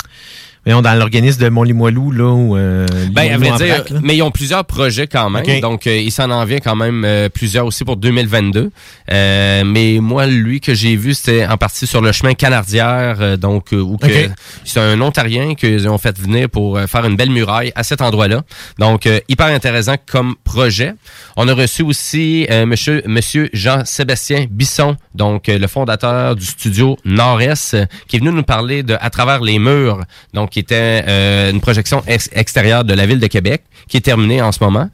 dans 0.65 0.97
l'organisme 0.99 1.41
de 1.41 1.49
Montlimoilou, 1.49 2.11
là, 2.11 2.25
où 2.31 2.55
euh, 2.57 2.85
Ben, 3.11 3.31
à 3.33 3.37
vrai 3.37 3.51
dire, 3.57 3.83
mais 4.03 4.15
ils 4.17 4.21
ont 4.21 4.31
plusieurs 4.31 4.65
projets 4.65 5.07
quand 5.07 5.29
même. 5.29 5.61
Donc, 5.61 5.87
euh, 5.87 5.97
il 5.97 6.11
s'en 6.11 6.29
en 6.29 6.45
vient 6.45 6.59
quand 6.59 6.75
même 6.75 7.03
euh, 7.05 7.29
plusieurs 7.29 7.65
aussi 7.65 7.83
pour 7.83 7.97
2022. 7.97 8.71
Euh, 9.11 9.63
mais 9.65 9.97
moi, 10.01 10.27
lui 10.27 10.59
que 10.61 10.73
j'ai 10.73 10.95
vu, 10.95 11.13
c'était 11.13 11.45
en 11.47 11.57
partie 11.57 11.87
sur 11.87 12.01
le 12.01 12.11
chemin 12.11 12.33
Canardière, 12.33 13.17
euh, 13.19 13.37
donc 13.37 13.73
euh, 13.73 13.79
où 13.81 13.97
que 13.97 14.05
Ok. 14.05 14.31
c'est 14.63 14.79
un 14.79 14.99
Ontarien 15.01 15.55
qu'ils 15.55 15.87
ont 15.87 15.97
fait 15.97 16.17
venir 16.19 16.49
pour 16.49 16.79
faire 16.81 17.05
une 17.05 17.15
belle 17.15 17.31
muraille 17.31 17.71
à 17.75 17.83
cet 17.83 18.01
endroit-là. 18.01 18.43
Donc, 18.77 19.05
euh, 19.07 19.19
hyper 19.29 19.47
intéressant 19.47 19.95
comme 20.05 20.35
projet. 20.43 20.93
On 21.35 21.47
a 21.47 21.53
reçu 21.53 21.81
aussi 21.83 22.45
euh, 22.51 22.65
monsieur, 22.65 23.01
monsieur 23.05 23.49
Jean-Sébastien 23.53 24.45
Bisson, 24.49 24.97
donc 25.15 25.49
euh, 25.49 25.57
le 25.57 25.67
fondateur 25.67 26.35
du 26.35 26.45
studio 26.45 26.97
Nord-Est, 27.05 27.77
qui 28.07 28.17
est 28.17 28.19
venu 28.19 28.31
nous 28.31 28.43
parler 28.43 28.83
de 28.83 28.95
À 28.99 29.09
travers 29.09 29.41
les 29.41 29.59
murs, 29.59 30.03
donc 30.33 30.48
qui 30.49 30.59
était 30.59 31.03
euh, 31.07 31.51
une 31.51 31.61
projection 31.61 32.03
ex- 32.07 32.29
extérieure 32.33 32.83
de 32.83 32.93
la 32.93 33.05
ville 33.05 33.19
de 33.19 33.27
Québec, 33.27 33.63
qui 33.87 33.97
est 33.97 34.01
terminée 34.01 34.41
en 34.41 34.51
ce 34.51 34.63
moment. 34.63 34.89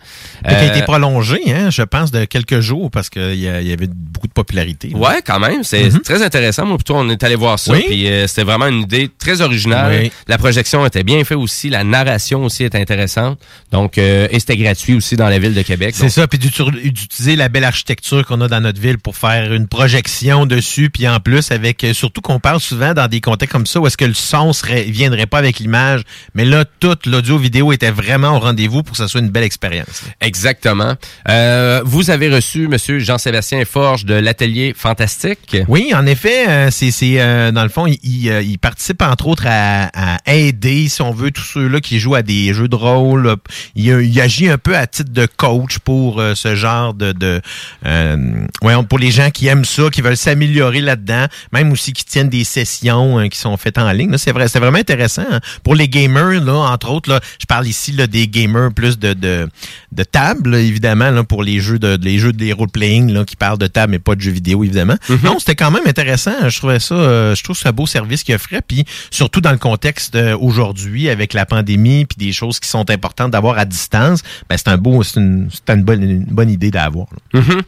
Qui 0.48 0.54
a 0.54 0.66
été 0.66 0.82
Euh, 0.82 0.84
prolongé, 0.84 1.42
hein, 1.54 1.70
je 1.70 1.82
pense, 1.82 2.12
de 2.12 2.26
quelques 2.26 2.60
jours 2.60 2.90
parce 2.92 3.10
qu'il 3.10 3.36
y, 3.36 3.48
avait 3.50 3.88
beaucoup 3.88 4.28
de 4.28 4.34
popularité. 4.34 4.90
là. 4.90 4.98
Ouais, 4.98 5.22
quand 5.26 5.40
même. 5.40 5.64
C'est 5.64 5.90
Mhm. 5.92 6.02
très 6.02 6.22
intéressant. 6.24 6.66
Moi, 6.66 6.78
plutôt, 6.78 6.96
on 6.96 7.10
est 7.10 7.24
allé 7.24 7.36
voir 7.36 7.58
ça. 7.60 7.74
Oui. 7.74 7.84
Puis 7.88 8.08
euh, 8.08 8.28
c'était 8.28 8.44
vraiment 8.44 8.68
une 8.68 8.82
idée 8.82 9.10
très 9.20 9.42
originale. 9.42 10.02
Oui. 10.04 10.12
La 10.28 10.38
projection 10.38 10.86
était 10.86 11.04
bien 11.04 11.24
faite 11.24 11.38
aussi. 11.38 11.70
La 11.70 11.84
narration 11.84 12.44
aussi 12.46 12.64
était 12.64 12.80
intéressante. 12.80 13.40
Donc, 13.72 13.98
euh, 13.98 14.28
et 14.32 14.40
c'était 14.40 14.58
gratuit 14.58 14.94
aussi 14.96 15.16
dans 15.16 15.30
la 15.30 15.40
ville 15.40 15.54
de 15.54 15.62
Québec. 15.62 15.94
C'est 15.98 16.10
ça, 16.10 16.28
puis 16.28 16.40
d'utiliser 16.40 17.36
la 17.36 17.50
belle 17.50 17.64
architecture 17.64 18.26
qu'on 18.26 18.42
a 18.42 18.48
dans 18.48 18.62
notre 18.62 18.80
ville 18.82 18.98
pour 18.98 19.16
faire 19.16 19.54
une 19.54 19.68
projection 19.68 20.46
dessus, 20.46 20.90
puis 20.90 21.08
en 21.08 21.20
plus 21.20 21.52
avec 21.52 21.84
euh, 21.84 21.94
surtout 21.94 22.22
qu'on 22.22 22.40
parle 22.40 22.60
souvent 22.60 22.94
dans 22.94 23.08
des 23.08 23.22
contextes 23.22 23.52
comme 23.52 23.66
ça 23.68 23.80
où 23.80 23.88
est-ce 23.88 23.98
que 23.98 24.06
le 24.06 24.14
son 24.14 24.54
serait 24.54 24.84
viendrait 24.84 25.28
pas 25.28 25.38
avec 25.38 25.45
l'image, 25.60 26.02
mais 26.34 26.46
là 26.46 26.66
tout 26.80 26.98
l'audio 27.06 27.38
vidéo 27.38 27.72
était 27.72 27.92
vraiment 27.92 28.36
au 28.36 28.40
rendez-vous 28.40 28.84
pour 28.84 28.92
que 28.92 28.98
ça 28.98 29.08
soit 29.08 29.22
une 29.22 29.30
belle 29.30 29.44
expérience. 29.44 30.04
Exactement. 30.22 30.96
Euh, 31.30 31.82
vous 31.86 32.10
avez 32.10 32.30
reçu 32.30 32.68
Monsieur 32.68 33.00
Jean-Sébastien 33.00 33.64
Forge 33.66 34.06
de 34.06 34.14
l'Atelier 34.14 34.74
Fantastique. 34.78 35.58
Oui, 35.68 35.92
en 35.94 36.06
effet, 36.06 36.48
euh, 36.48 36.70
c'est 36.72 36.92
c'est, 36.92 37.20
euh, 37.20 37.52
dans 37.52 37.64
le 37.64 37.70
fond, 37.70 37.88
il, 37.88 38.00
il, 38.04 38.30
euh, 38.30 38.42
il 38.42 38.58
participe 38.58 39.02
entre 39.02 39.28
autres 39.28 39.46
à, 39.48 39.90
à 39.94 40.34
aider, 40.34 40.88
si 40.88 41.02
on 41.02 41.12
veut, 41.12 41.32
tous 41.32 41.44
ceux-là 41.44 41.82
qui 41.82 42.00
jouent 42.00 42.16
à 42.16 42.22
des 42.22 42.54
jeux 42.54 42.68
de 42.68 42.76
rôle. 42.76 43.36
Il, 43.76 43.86
il 43.86 44.22
agit 44.22 44.50
un 44.50 44.58
peu 44.58 44.76
à 44.78 44.88
titre 44.88 45.12
de 45.12 45.26
coach 45.26 45.80
pour 45.80 46.20
euh, 46.22 46.36
ce 46.36 46.56
genre 46.56 46.94
de, 46.94 47.12
de 47.12 47.42
euh, 47.86 48.46
voyons, 48.62 48.84
pour 48.84 49.00
les 49.00 49.12
gens 49.12 49.30
qui 49.30 49.48
aiment 49.48 49.66
ça, 49.66 49.90
qui 49.92 50.02
veulent 50.02 50.18
s'améliorer 50.18 50.82
là-dedans, 50.82 51.26
même 51.52 51.72
aussi 51.72 51.94
qui 51.94 52.06
tiennent 52.06 52.30
des 52.30 52.44
sessions 52.44 53.20
euh, 53.20 53.28
qui 53.28 53.38
sont 53.38 53.58
faites 53.58 53.78
en 53.78 53.92
ligne. 53.92 54.18
C'est 54.18 54.32
vrai, 54.32 54.48
c'est 54.48 54.60
vraiment 54.60 54.78
intéressant 54.78 55.26
hein. 55.30 55.35
Pour 55.64 55.76
les 55.76 55.88
gamers 55.88 56.44
là, 56.44 56.54
entre 56.72 56.92
autres. 56.92 57.10
Là, 57.10 57.20
je 57.40 57.46
parle 57.46 57.68
ici 57.68 57.92
là, 57.92 58.08
des 58.08 58.28
gamers 58.28 58.72
plus 58.74 58.98
de 59.00 59.14
de, 59.14 59.48
de 59.92 60.04
table, 60.04 60.52
là, 60.52 60.60
évidemment, 60.60 61.12
là, 61.12 61.24
pour 61.24 61.44
les 61.44 61.60
jeux 61.60 61.80
de 61.80 61.98
les 62.02 62.18
jeux 62.20 62.34
des 62.34 62.54
role 62.54 62.70
playing 62.70 63.12
là, 63.12 63.24
qui 63.26 63.36
parlent 63.36 63.58
de 63.58 63.68
table 63.68 63.92
mais 63.92 64.00
pas 64.00 64.16
de 64.16 64.22
jeux 64.22 64.32
vidéo 64.32 64.64
évidemment. 64.64 64.96
Non, 65.24 65.40
c'était 65.40 65.56
quand 65.56 65.72
même 65.72 65.84
intéressant. 65.88 66.50
Je 66.50 66.58
trouvais 66.58 66.80
ça, 66.80 66.96
euh, 66.96 67.36
je 67.36 67.44
trouve 67.44 67.58
ça 67.58 67.70
un 67.70 67.72
beau 67.72 67.86
service 67.88 68.24
qu'il 68.24 68.36
offrait, 68.36 68.62
puis 68.66 68.86
surtout 69.12 69.42
dans 69.42 69.52
le 69.52 69.58
contexte 69.58 70.16
euh, 70.16 70.38
aujourd'hui 70.40 71.10
avec 71.10 71.34
la 71.34 71.46
pandémie 71.46 72.06
puis 72.06 72.18
des 72.18 72.32
choses 72.34 72.60
qui 72.60 72.70
sont 72.70 72.90
importantes 72.90 73.32
d'avoir 73.32 73.58
à 73.58 73.66
distance, 73.66 74.22
ben 74.50 74.58
c'est 74.58 74.68
un 74.70 74.78
beau, 74.78 75.02
c'est 75.04 75.20
une, 75.20 75.50
c'est 75.52 75.74
une 75.74 75.84
bonne, 75.84 76.04
une 76.04 76.26
bonne 76.26 76.50
idée 76.50 76.72
d'avoir. 76.72 77.08
Mhm. 77.34 77.62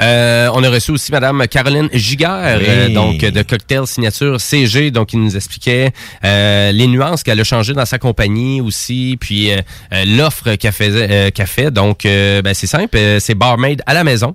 Euh, 0.00 0.48
on 0.54 0.62
a 0.62 0.70
reçu 0.70 0.90
aussi 0.92 1.12
Madame 1.12 1.46
Caroline 1.48 1.88
Giguère, 1.92 2.58
Oui. 2.60 2.66
euh, 2.68 2.88
donc 2.94 3.18
de 3.20 3.42
Cocktail 3.42 3.86
Signature 3.86 4.40
CG, 4.40 4.90
donc 4.90 5.08
qui 5.08 5.16
nous 5.16 5.36
expliquait 5.36 5.92
les 6.22 6.86
nuances 6.86 7.09
qu'elle 7.16 7.40
a 7.40 7.44
changées 7.44 7.72
dans 7.72 7.84
sa 7.84 7.98
compagnie 7.98 8.60
aussi, 8.60 9.16
puis 9.20 9.50
euh, 9.50 9.58
euh, 9.92 10.04
l'offre 10.06 10.54
qu'elle 10.54 10.72
faisait, 10.72 11.08
euh, 11.10 11.46
fait. 11.46 11.70
Donc, 11.70 12.00
ben, 12.04 12.54
c'est 12.54 12.66
simple, 12.66 12.98
c'est 13.18 13.34
barmaid 13.34 13.82
à 13.86 13.94
la 13.94 14.04
maison. 14.04 14.34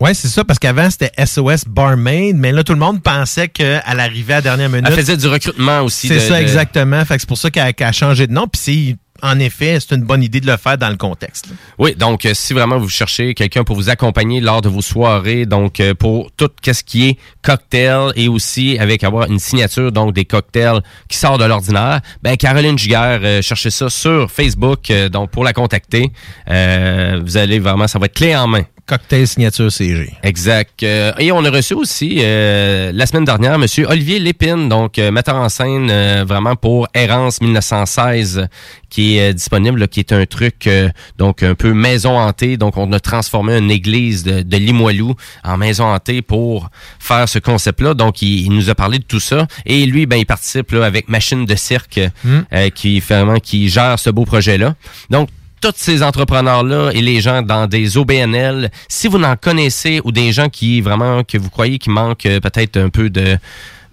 Ouais, 0.00 0.14
c'est 0.14 0.28
ça, 0.28 0.44
parce 0.44 0.60
qu'avant, 0.60 0.88
c'était 0.90 1.10
SOS 1.24 1.64
Barmaid, 1.66 2.36
mais 2.36 2.52
là, 2.52 2.62
tout 2.62 2.72
le 2.72 2.78
monde 2.78 3.02
pensait 3.02 3.48
qu'elle 3.48 3.82
arrivait 3.84 4.34
à 4.34 4.36
la 4.36 4.42
dernière 4.42 4.68
minute. 4.68 4.86
Elle 4.86 4.94
faisait 4.94 5.16
du 5.16 5.26
recrutement 5.26 5.80
aussi. 5.80 6.06
C'est 6.06 6.20
ça, 6.20 6.36
de- 6.36 6.42
exactement. 6.42 7.04
Fait 7.04 7.14
que 7.16 7.20
c'est 7.20 7.28
pour 7.28 7.38
ça 7.38 7.50
qu'elle 7.50 7.74
a 7.80 7.92
changé 7.92 8.28
de 8.28 8.32
nom. 8.32 8.46
Puis 8.46 8.60
c'est, 8.62 8.96
en 9.22 9.38
effet, 9.38 9.78
c'est 9.80 9.94
une 9.94 10.02
bonne 10.02 10.22
idée 10.22 10.40
de 10.40 10.46
le 10.46 10.56
faire 10.56 10.78
dans 10.78 10.88
le 10.88 10.96
contexte. 10.96 11.48
Oui, 11.78 11.94
donc 11.94 12.24
euh, 12.24 12.32
si 12.34 12.52
vraiment 12.52 12.78
vous 12.78 12.88
cherchez 12.88 13.34
quelqu'un 13.34 13.64
pour 13.64 13.76
vous 13.76 13.90
accompagner 13.90 14.40
lors 14.40 14.62
de 14.62 14.68
vos 14.68 14.82
soirées, 14.82 15.46
donc 15.46 15.80
euh, 15.80 15.94
pour 15.94 16.30
tout 16.36 16.50
ce 16.64 16.82
qui 16.82 17.08
est 17.08 17.18
cocktail 17.42 18.12
et 18.16 18.28
aussi 18.28 18.78
avec 18.78 19.02
avoir 19.04 19.28
une 19.28 19.38
signature, 19.38 19.90
donc 19.90 20.14
des 20.14 20.24
cocktails 20.24 20.82
qui 21.08 21.18
sortent 21.18 21.40
de 21.40 21.46
l'ordinaire, 21.46 22.00
ben 22.22 22.36
Caroline 22.36 22.78
Giguère, 22.78 23.20
euh, 23.22 23.42
cherchez 23.42 23.70
ça 23.70 23.88
sur 23.88 24.30
Facebook, 24.30 24.92
donc 25.10 25.30
pour 25.30 25.44
la 25.44 25.52
contacter, 25.52 26.12
vous 26.46 27.36
allez 27.36 27.58
vraiment, 27.58 27.88
ça 27.88 27.98
va 27.98 28.06
être 28.06 28.14
clé 28.14 28.36
en 28.36 28.46
main. 28.46 28.64
Cocktail 28.88 29.28
signature 29.28 29.70
CG. 29.70 30.10
Exact. 30.22 30.82
Euh, 30.82 31.12
et 31.18 31.30
on 31.30 31.44
a 31.44 31.50
reçu 31.50 31.74
aussi 31.74 32.16
euh, 32.20 32.90
la 32.94 33.04
semaine 33.04 33.26
dernière 33.26 33.58
Monsieur 33.58 33.86
Olivier 33.86 34.18
Lépine, 34.18 34.68
donc 34.70 34.98
euh, 34.98 35.10
metteur 35.10 35.36
en 35.36 35.50
scène 35.50 35.88
euh, 35.90 36.24
vraiment 36.26 36.56
pour 36.56 36.88
Errance 36.94 37.42
1916, 37.42 38.48
qui 38.88 39.18
est 39.18 39.30
euh, 39.30 39.32
disponible, 39.34 39.80
là, 39.80 39.86
qui 39.88 40.00
est 40.00 40.12
un 40.12 40.24
truc 40.24 40.66
euh, 40.66 40.88
donc 41.18 41.42
un 41.42 41.54
peu 41.54 41.74
maison 41.74 42.18
hantée. 42.18 42.56
Donc 42.56 42.78
on 42.78 42.90
a 42.92 42.98
transformé 43.00 43.58
une 43.58 43.70
église 43.70 44.24
de, 44.24 44.40
de 44.40 44.56
Limoilou 44.56 45.14
en 45.44 45.58
maison 45.58 45.84
hantée 45.84 46.22
pour 46.22 46.70
faire 46.98 47.28
ce 47.28 47.38
concept-là. 47.38 47.92
Donc 47.92 48.22
il, 48.22 48.46
il 48.46 48.50
nous 48.52 48.70
a 48.70 48.74
parlé 48.74 48.98
de 48.98 49.04
tout 49.04 49.20
ça. 49.20 49.46
Et 49.66 49.84
lui, 49.84 50.06
ben 50.06 50.16
il 50.16 50.24
participe 50.26 50.72
là, 50.72 50.86
avec 50.86 51.08
Machine 51.08 51.44
de 51.44 51.54
cirque, 51.54 52.00
Hmm. 52.24 52.40
euh, 52.52 52.70
qui 52.70 53.00
vraiment 53.00 53.38
qui 53.38 53.68
gère 53.68 53.98
ce 53.98 54.08
beau 54.10 54.24
projet-là. 54.24 54.74
Donc 55.10 55.28
tous 55.60 55.72
ces 55.76 56.02
entrepreneurs-là 56.02 56.90
et 56.92 57.00
les 57.02 57.20
gens 57.20 57.42
dans 57.42 57.66
des 57.66 57.96
OBNL, 57.96 58.70
si 58.88 59.08
vous 59.08 59.18
n'en 59.18 59.36
connaissez 59.36 60.00
ou 60.04 60.12
des 60.12 60.32
gens 60.32 60.48
qui 60.48 60.80
vraiment 60.80 61.24
que 61.24 61.38
vous 61.38 61.50
croyez 61.50 61.78
qui 61.78 61.90
manquent 61.90 62.26
euh, 62.26 62.40
peut-être 62.40 62.76
un 62.76 62.88
peu 62.88 63.10
de 63.10 63.36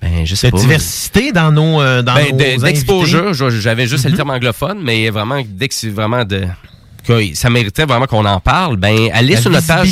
ben, 0.02 0.26
je 0.26 0.36
sais 0.36 0.48
De 0.48 0.52
pas. 0.52 0.60
diversité 0.60 1.32
dans 1.32 1.52
nos, 1.52 1.82
euh, 1.82 2.02
dans 2.02 2.16
Ben, 2.16 2.36
de- 2.36 2.62
d'exposure, 2.62 3.34
j'avais 3.34 3.88
juste 3.88 4.06
le 4.10 4.16
terme 4.16 4.30
anglophone, 4.30 4.80
mais 4.84 5.10
vraiment 5.10 5.42
dès 5.48 5.68
que 5.70 5.74
c'est 5.74 5.90
vraiment 5.90 6.24
de 6.26 6.44
que 7.06 7.36
ça 7.36 7.49
méritait 7.49 7.86
vraiment 7.86 8.06
qu'on 8.07 8.26
en 8.26 8.40
parle, 8.40 8.77
ben 8.77 9.10
allez 9.14 9.36
La 9.36 9.41
sur 9.41 9.49
notre 9.52 9.68
page. 9.68 9.90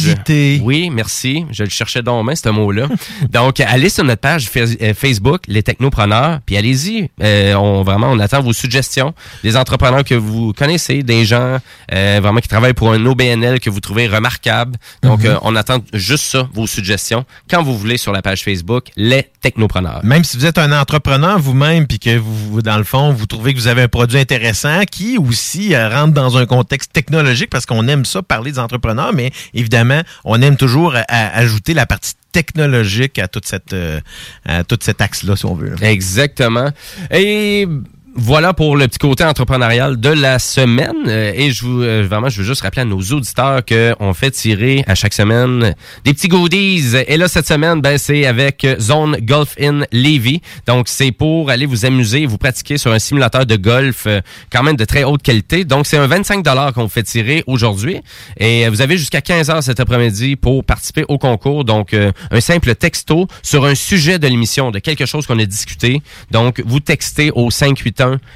Oui, 0.64 0.90
merci. 0.90 1.45
Je 1.52 1.64
le 1.64 1.69
cherchais 1.69 2.02
dans 2.02 2.18
ma 2.23 2.31
main, 2.31 2.35
ce 2.35 2.49
mot-là. 2.49 2.88
Donc, 3.31 3.60
allez 3.60 3.90
sur 3.90 4.03
notre 4.03 4.22
page 4.22 4.49
euh, 4.56 4.94
Facebook, 4.94 5.41
les 5.48 5.64
technopreneurs, 5.64 6.40
puis 6.45 6.57
allez-y. 6.57 7.10
Euh, 7.22 7.53
on 7.56 7.84
vraiment, 7.84 8.07
on 8.11 8.19
attend 8.19 8.41
vos 8.41 8.53
suggestions. 8.53 9.14
Des 9.44 9.56
entrepreneurs 9.57 10.03
que 10.03 10.15
vous 10.15 10.53
connaissez, 10.53 11.03
des 11.03 11.26
gens 11.26 11.57
euh, 11.94 12.19
vraiment 12.22 12.40
qui 12.40 12.48
travaillent 12.48 12.73
pour 12.73 12.91
un 12.91 13.06
OBNL 13.06 13.60
que 13.60 13.69
vous 13.69 13.80
trouvez 13.80 14.07
remarquable. 14.07 14.77
Donc, 15.02 15.22
Mhm. 15.23 15.27
euh, 15.31 15.35
on 15.44 15.56
attend 15.56 15.77
juste 15.94 16.26
ça, 16.26 16.48
vos 16.53 16.68
suggestions, 16.68 17.26
quand 17.49 17.61
vous 17.64 17.77
voulez 17.77 17.98
sur 17.98 18.11
la 18.11 18.22
page 18.22 18.44
Facebook, 18.44 18.85
les 18.95 19.27
technopreneurs. 19.41 20.02
Même 20.03 20.23
si 20.23 20.38
vous 20.38 20.45
êtes 20.45 20.57
un 20.57 20.72
entrepreneur 20.72 21.38
vous-même, 21.40 21.88
puis 21.88 21.99
que 21.99 22.18
vous, 22.18 22.61
dans 22.61 22.77
le 22.77 22.84
fond, 22.84 23.11
vous 23.11 23.26
trouvez 23.26 23.53
que 23.53 23.60
vous 23.60 23.68
avez 23.68 23.84
un 23.84 23.88
produit 23.88 24.18
intéressant 24.19 24.81
qui 24.90 25.18
aussi 25.18 25.73
euh, 25.76 25.90
rentre 25.90 26.14
dans 26.14 26.38
un 26.38 26.45
contexte 26.45 26.91
technologique, 27.03 27.49
parce 27.49 27.65
qu'on 27.65 27.88
aime 27.88 28.05
ça 28.05 28.21
parler 28.21 28.51
des 28.53 28.59
entrepreneurs, 28.59 29.13
mais 29.13 29.31
évidemment, 29.53 30.01
on 30.23 30.41
aime 30.41 30.57
toujours 30.57 30.95
à 30.95 31.38
ajouter 31.38 31.73
la 31.73 31.85
partie 31.85 32.13
technologique 32.31 33.19
à 33.19 33.27
toute 33.27 33.45
cette 33.45 33.73
euh, 33.73 33.99
à 34.45 34.63
tout 34.63 34.80
cet 34.81 35.01
axe-là, 35.01 35.35
si 35.35 35.45
on 35.45 35.53
veut. 35.53 35.69
là. 35.69 35.91
Exactement. 35.91 36.69
Et 37.11 37.67
voilà 38.15 38.53
pour 38.53 38.77
le 38.77 38.88
petit 38.88 38.99
côté 38.99 39.23
entrepreneurial 39.23 39.99
de 39.99 40.10
la 40.10 40.38
semaine. 40.38 40.94
Euh, 41.07 41.31
et 41.35 41.52
je 41.52 41.65
vous, 41.65 41.81
euh, 41.81 42.06
vraiment, 42.07 42.30
je 42.30 42.40
veux 42.40 42.44
juste 42.44 42.61
rappeler 42.61 42.84
à 42.84 42.85
nos 42.85 42.99
auditeurs 42.99 43.64
qu'on 43.65 44.14
fait 44.14 44.30
tirer 44.30 44.84
à 44.88 44.94
chaque 44.94 45.14
semaine 45.14 45.73
des 46.03 46.14
petits 46.14 46.27
goodies. 46.27 46.95
Et 47.07 47.18
là, 47.18 47.27
cette 47.27 47.48
semaine, 47.48 47.81
ben, 47.81 47.98
c'est 47.98 48.26
avec 48.26 48.68
Zone 48.80 49.18
Golf 49.22 49.56
in 49.60 49.81
Levy. 49.91 50.41
Donc, 50.68 50.90
c'est 50.90 51.11
pour 51.11 51.49
aller 51.49 51.65
vous 51.65 51.85
amuser, 51.85 52.26
vous 52.27 52.38
pratiquer 52.38 52.77
sur 52.77 52.91
un 52.91 52.99
simulateur 52.99 53.48
de 53.48 53.56
golf 53.56 54.03
euh, 54.06 54.22
quand 54.52 54.61
même 54.61 54.76
de 54.76 54.85
très 54.85 55.03
haute 55.03 55.23
qualité. 55.23 55.65
Donc, 55.65 55.88
c'est 55.88 55.98
un 55.98 56.07
25 56.07 56.44
qu'on 56.73 56.90
fait 56.90 57.03
tirer 57.03 57.44
aujourd'hui. 57.48 57.99
Et 58.38 58.68
vous 58.69 58.81
avez 58.81 58.98
jusqu'à 58.98 59.22
15 59.22 59.49
heures 59.49 59.64
cet 59.64 59.80
après-midi 59.80 60.35
pour 60.35 60.64
participer 60.64 61.03
au 61.07 61.18
concours. 61.18 61.65
Donc, 61.65 61.94
un 61.94 62.41
simple 62.41 62.76
texto 62.76 63.27
sur 63.41 63.65
un 63.65 63.76
sujet 63.76 64.19
de 64.19 64.27
l'émission, 64.27 64.72
de 64.72 64.80
quelque 64.80 65.06
chose 65.06 65.26
qu'on 65.26 65.40
a 65.40 65.45
discuté. 65.45 66.02
Donc, 66.31 66.61
vous 66.65 66.80
textez 66.80 67.31
au 67.31 67.49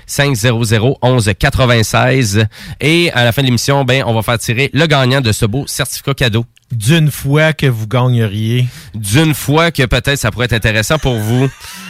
581 0.06 0.60
500 0.62 0.98
1196 1.04 2.46
et 2.82 3.12
à 3.12 3.24
la 3.24 3.32
fin 3.32 3.42
de 3.42 3.48
l'émission, 3.48 3.84
ben, 3.84 4.04
on 4.06 4.14
va 4.14 4.22
faire 4.22 4.40
tirer 4.40 4.70
le 4.74 4.86
gagnant 4.86 5.22
de 5.22 5.32
ce 5.32 5.46
beau 5.46 5.66
certificat 5.68 6.14
cadeau. 6.14 6.46
D'une 6.72 7.12
fois 7.12 7.54
que 7.54 7.68
vous 7.68 7.88
gagneriez. 7.88 8.68
D'une 8.94 9.34
fois 9.34 9.72
que 9.72 9.84
peut-être 9.84 10.18
ça 10.18 10.32
pourrait 10.32 10.46
être 10.46 10.54
intéressant 10.54 11.00
pour 11.00 11.18
vous. 11.18 11.50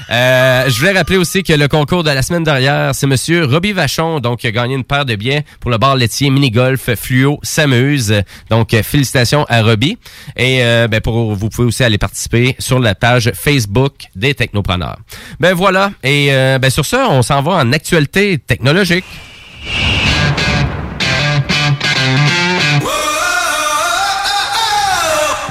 Euh, 0.09 0.69
je 0.69 0.79
voulais 0.79 0.93
rappeler 0.93 1.17
aussi 1.17 1.43
que 1.43 1.53
le 1.53 1.67
concours 1.67 2.03
de 2.03 2.09
la 2.09 2.21
semaine 2.21 2.43
dernière, 2.43 2.95
c'est 2.95 3.07
Monsieur 3.07 3.45
Robbie 3.45 3.73
Vachon, 3.73 4.19
donc 4.19 4.39
qui 4.39 4.47
a 4.47 4.51
gagné 4.51 4.75
une 4.75 4.83
paire 4.83 5.05
de 5.05 5.15
billets 5.15 5.43
pour 5.59 5.71
le 5.71 5.77
bar 5.77 5.95
laitier 5.95 6.29
mini-golf 6.29 6.95
Fluo 6.95 7.39
s'amuse. 7.43 8.21
Donc 8.49 8.73
euh, 8.73 8.83
félicitations 8.83 9.45
à 9.49 9.61
Robbie. 9.61 9.97
Et 10.35 10.63
euh, 10.63 10.87
ben, 10.87 11.01
pour 11.01 11.35
vous 11.35 11.49
pouvez 11.49 11.67
aussi 11.67 11.83
aller 11.83 11.97
participer 11.97 12.55
sur 12.59 12.79
la 12.79 12.95
page 12.95 13.31
Facebook 13.33 13.93
des 14.15 14.33
Technopreneurs. 14.33 14.97
Ben 15.39 15.53
voilà. 15.53 15.91
Et 16.03 16.27
euh, 16.31 16.59
ben, 16.59 16.69
sur 16.69 16.85
ça, 16.85 17.07
on 17.09 17.21
s'en 17.21 17.41
va 17.41 17.53
en 17.53 17.73
actualité 17.73 18.37
technologique. 18.37 19.05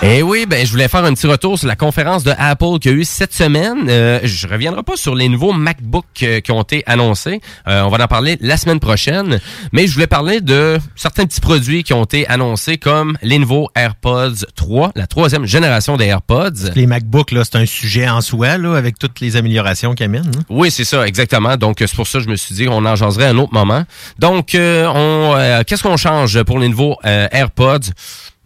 Et 0.02 0.22
oui, 0.22 0.46
ben 0.46 0.64
je 0.64 0.70
voulais 0.70 0.88
faire 0.88 1.04
un 1.04 1.14
petit 1.14 1.26
retour 1.26 1.58
sur 1.58 1.66
la 1.66 1.74
conférence 1.74 2.22
de 2.22 2.32
Apple 2.38 2.78
qu'il 2.80 2.92
y 2.92 2.94
a 2.94 2.96
eu 2.98 3.04
cette 3.04 3.32
semaine. 3.32 3.86
Euh, 3.88 4.20
je 4.22 4.46
reviendrai 4.46 4.82
pas 4.82 4.94
sur 4.94 5.14
les 5.14 5.28
nouveaux 5.28 5.52
MacBook 5.52 6.04
euh, 6.22 6.40
qui 6.40 6.52
ont 6.52 6.62
été 6.62 6.84
annoncés. 6.86 7.40
Euh, 7.66 7.82
on 7.82 7.88
va 7.88 8.04
en 8.04 8.06
parler 8.06 8.36
la 8.40 8.56
semaine 8.56 8.78
prochaine. 8.78 9.40
Mais 9.72 9.86
je 9.88 9.94
voulais 9.94 10.06
parler 10.06 10.40
de 10.40 10.78
certains 10.94 11.24
petits 11.24 11.40
produits 11.40 11.82
qui 11.82 11.92
ont 11.92 12.04
été 12.04 12.28
annoncés 12.28 12.76
comme 12.76 13.16
les 13.22 13.38
nouveaux 13.38 13.68
AirPods 13.74 14.44
3, 14.54 14.92
la 14.94 15.06
troisième 15.08 15.46
génération 15.46 15.96
des 15.96 16.04
AirPods. 16.04 16.72
Les 16.76 16.86
MacBooks, 16.86 17.32
là, 17.32 17.42
c'est 17.44 17.56
un 17.56 17.66
sujet 17.66 18.08
en 18.08 18.20
soi, 18.20 18.58
là, 18.58 18.76
avec 18.76 18.98
toutes 18.98 19.20
les 19.20 19.36
améliorations 19.36 19.94
qu'ils 19.94 20.04
amènent. 20.06 20.30
hein. 20.36 20.42
Oui, 20.50 20.70
c'est 20.70 20.84
ça, 20.84 21.06
exactement. 21.06 21.56
Donc, 21.56 21.76
c'est 21.80 21.94
pour 21.94 22.06
ça 22.06 22.18
que 22.18 22.24
je 22.24 22.30
me 22.30 22.36
suis 22.36 22.54
dit 22.54 22.66
qu'on 22.66 22.84
en 22.84 22.96
jaserait 22.96 23.24
à 23.26 23.30
un 23.30 23.38
autre 23.38 23.54
moment. 23.54 23.82
Donc, 24.20 24.54
euh, 24.54 24.86
on, 24.94 25.34
euh, 25.36 25.62
qu'est-ce 25.66 25.82
qu'on 25.82 25.96
change 25.96 26.42
pour 26.44 26.58
les 26.60 26.68
nouveaux 26.68 26.96
AirPods? 27.02 27.90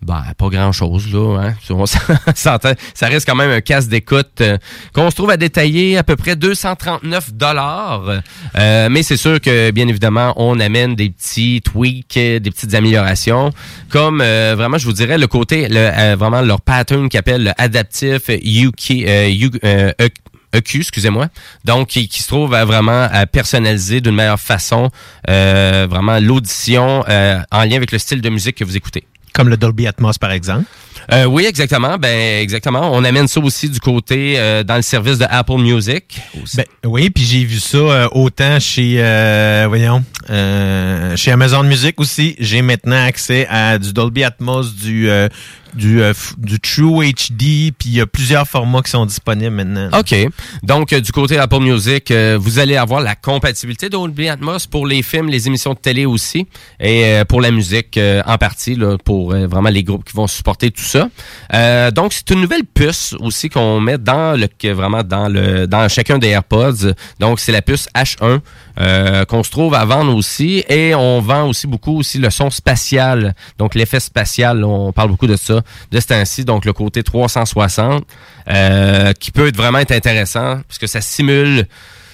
Ben, 0.03 0.23
pas 0.39 0.49
grand-chose, 0.49 1.13
là. 1.13 1.43
Hein? 1.43 1.55
Ça 2.35 3.07
reste 3.07 3.27
quand 3.27 3.35
même 3.35 3.51
un 3.51 3.61
casque 3.61 3.91
d'écoute 3.91 4.41
euh, 4.41 4.57
qu'on 4.95 5.11
se 5.11 5.17
trouve 5.17 5.29
à 5.31 5.37
détailler 5.37 5.99
à 5.99 6.03
peu 6.03 6.17
près 6.17 6.37
239 6.37 7.35
dollars. 7.35 8.23
Euh, 8.57 8.89
mais 8.91 9.03
c'est 9.03 9.19
sûr 9.19 9.41
que, 9.41 9.71
bien 9.73 9.89
évidemment, 9.89 10.33
on 10.37 10.59
amène 10.59 10.95
des 10.95 11.11
petits 11.11 11.61
tweaks, 11.63 12.17
euh, 12.17 12.39
des 12.39 12.51
petites 12.51 12.75
améliorations. 12.75 13.53
Comme, 13.91 14.23
euh, 14.23 14.55
vraiment, 14.57 14.79
je 14.79 14.87
vous 14.87 14.95
dirais, 14.95 15.19
le 15.19 15.27
côté, 15.27 15.69
le, 15.69 15.77
euh, 15.77 16.17
vraiment, 16.19 16.41
leur 16.41 16.63
pattern 16.63 17.11
qu'ils 17.11 17.19
appellent 17.19 17.45
le 17.45 17.53
adaptif 17.59 18.31
UK, 18.31 19.05
euh, 19.07 19.93
E- 20.01 20.09
EQ, 20.53 20.79
excusez-moi. 20.81 21.29
Donc, 21.67 21.89
qui, 21.89 22.09
qui 22.09 22.23
se 22.23 22.29
trouve 22.29 22.55
à 22.55 22.65
vraiment 22.65 23.07
à 23.13 23.27
personnaliser 23.27 24.01
d'une 24.01 24.15
meilleure 24.15 24.41
façon 24.41 24.91
vraiment 25.29 26.19
l'audition 26.19 27.05
en 27.07 27.65
lien 27.65 27.77
avec 27.77 27.93
le 27.93 27.99
style 27.99 28.21
de 28.21 28.29
musique 28.31 28.57
que 28.57 28.65
vous 28.65 28.77
écoutez. 28.77 29.05
Comme 29.33 29.49
le 29.49 29.57
Dolby 29.57 29.87
Atmos, 29.87 30.19
par 30.19 30.33
exemple? 30.33 30.65
Euh, 31.13 31.25
oui, 31.25 31.45
exactement. 31.47 31.97
Ben, 31.99 32.41
exactement. 32.43 32.93
On 32.93 33.05
amène 33.05 33.27
ça 33.29 33.41
aussi 33.41 33.69
du 33.69 33.81
côté 33.81 34.35
euh, 34.39 34.63
dans 34.63 34.77
le 34.77 34.83
service 34.83 35.19
de 35.19 35.27
Apple 35.29 35.59
Music. 35.59 36.05
aussi. 36.43 36.57
Ben, 36.57 36.65
oui, 36.85 37.11
puis 37.11 37.25
j'ai 37.25 37.45
vu 37.45 37.59
ça 37.59 37.79
euh, 37.79 38.09
autant 38.13 38.61
chez, 38.61 38.97
euh, 38.99 39.65
voyons, 39.69 40.05
euh, 40.31 41.17
chez 41.17 41.31
Amazon 41.31 41.63
Music 41.63 42.01
aussi. 42.01 42.37
J'ai 42.39 42.63
maintenant 42.63 43.05
accès 43.05 43.47
à 43.49 43.79
du 43.79 43.93
Dolby 43.93 44.25
Atmos, 44.25 44.75
du, 44.75 45.09
euh, 45.09 45.29
du, 45.75 46.03
euh, 46.03 46.13
du 46.39 46.59
True 46.61 47.05
HD, 47.05 47.73
puis 47.77 47.89
il 47.89 47.97
y 47.97 48.01
a 48.01 48.07
plusieurs 48.07 48.47
formats 48.47 48.83
qui 48.83 48.91
sont 48.91 49.07
disponibles 49.07 49.55
maintenant. 49.55 49.91
OK. 49.99 50.15
Donc, 50.63 50.93
euh, 50.93 51.01
du 51.01 51.13
côté 51.13 51.39
Apple 51.39 51.61
Music, 51.61 52.11
euh, 52.11 52.39
vous 52.41 52.59
allez 52.59 52.77
avoir 52.77 53.01
la 53.01 53.15
compatibilité 53.15 53.89
Dolby 53.89 54.29
Atmos 54.29 54.67
pour 54.67 54.87
les 54.87 55.03
films, 55.03 55.29
les 55.29 55.47
émissions 55.47 55.75
de 55.75 55.79
télé 55.79 56.07
aussi, 56.07 56.47
et 56.79 57.05
euh, 57.05 57.25
pour 57.25 57.41
la 57.41 57.51
musique 57.51 57.97
euh, 57.97 58.23
en 58.27 58.39
partie, 58.39 58.75
là, 58.75 58.97
pour 59.05 59.31
vraiment 59.31 59.71
les 59.71 59.83
groupes 59.83 60.05
qui 60.05 60.17
vont 60.17 60.27
supporter 60.27 60.71
tout 60.71 60.83
ça. 60.83 61.09
Donc, 61.93 62.13
c'est 62.13 62.31
une 62.31 62.41
nouvelle 62.41 62.65
puce 62.65 63.15
aussi 63.21 63.49
qu'on 63.49 63.81
met 63.81 63.99
dans 63.99 64.39
le 64.39 64.49
vraiment 64.73 65.03
dans 65.03 65.29
le 65.29 65.67
dans 65.67 65.89
chacun 65.89 66.19
des 66.19 66.29
AirPods. 66.29 66.93
Donc, 67.19 67.41
c'est 67.41 67.53
la 67.53 67.63
puce 67.63 67.89
H1 67.95 68.41
euh, 68.81 69.25
qu'on 69.25 69.43
se 69.43 69.51
trouve 69.51 69.75
à 69.75 69.85
vendre 69.85 70.15
aussi, 70.15 70.65
et 70.69 70.95
on 70.95 71.21
vend 71.21 71.49
aussi 71.49 71.67
beaucoup 71.67 71.99
aussi 71.99 72.19
le 72.19 72.31
son 72.31 72.51
spatial. 72.51 73.35
Donc, 73.59 73.75
l'effet 73.75 74.01
spatial, 74.01 74.65
on 74.65 74.93
parle 74.93 75.11
beaucoup 75.11 75.27
de 75.27 75.37
ça 75.37 75.61
de 75.91 76.01
ce 76.01 76.07
temps-ci. 76.07 76.45
Donc, 76.45 76.65
le 76.65 76.73
côté 76.73 77.03
360 77.03 78.05
euh, 78.49 79.13
qui 79.13 79.31
peut 79.31 79.49
être 79.49 79.57
vraiment 79.57 79.79
être 79.79 79.93
intéressant 79.93 80.61
parce 80.67 80.79
que 80.79 80.87
ça 80.87 81.01
simule. 81.01 81.67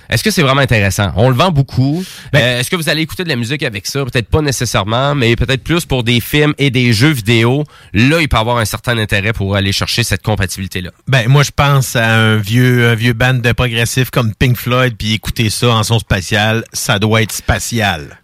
Est-ce 0.09 0.23
que 0.23 0.31
c'est 0.31 0.43
vraiment 0.43 0.61
intéressant? 0.61 1.13
On 1.17 1.29
le 1.29 1.37
vend 1.37 1.51
beaucoup. 1.51 2.05
Euh, 2.35 2.61
Est-ce 2.61 2.71
que 2.71 2.77
vous 2.77 2.89
allez 2.89 3.03
écouter 3.03 3.25
de 3.25 3.29
la 3.29 3.37
musique 3.37 3.63
avec 3.63 3.87
ça? 3.87 4.05
Peut-être 4.05 4.29
pas 4.29 4.41
nécessairement, 4.41 5.15
mais 5.15 5.37
peut-être 5.37 5.63
plus 5.63 5.85
pour 5.85 6.05
des 6.05 6.21
films 6.21 6.55
et 6.59 6.71
des 6.71 6.93
jeux 6.93 7.11
vidéo. 7.11 7.65
Là, 7.93 8.21
il 8.21 8.29
peut 8.29 8.37
avoir 8.37 8.59
un 8.59 8.65
certain 8.65 8.97
intérêt 8.99 9.33
pour 9.33 9.57
aller 9.57 9.73
chercher 9.73 10.03
cette 10.03 10.23
compatibilité-là. 10.23 10.91
Ben, 11.09 11.29
moi, 11.29 11.43
je 11.43 11.51
pense 11.55 11.97
à 11.97 12.15
un 12.15 12.37
vieux, 12.37 12.89
un 12.89 12.95
vieux 12.95 13.13
band 13.13 13.35
de 13.35 13.53
progressif 13.53 14.11
comme 14.11 14.35
Pink 14.35 14.57
Floyd, 14.57 14.95
puis 14.99 15.15
écouter 15.15 15.51
ça 15.51 15.69
en 15.71 15.83
son 15.83 15.99
spatial, 15.99 16.65
ça 16.73 16.99
doit 16.99 17.23
être 17.23 17.33
spatial. 17.33 18.19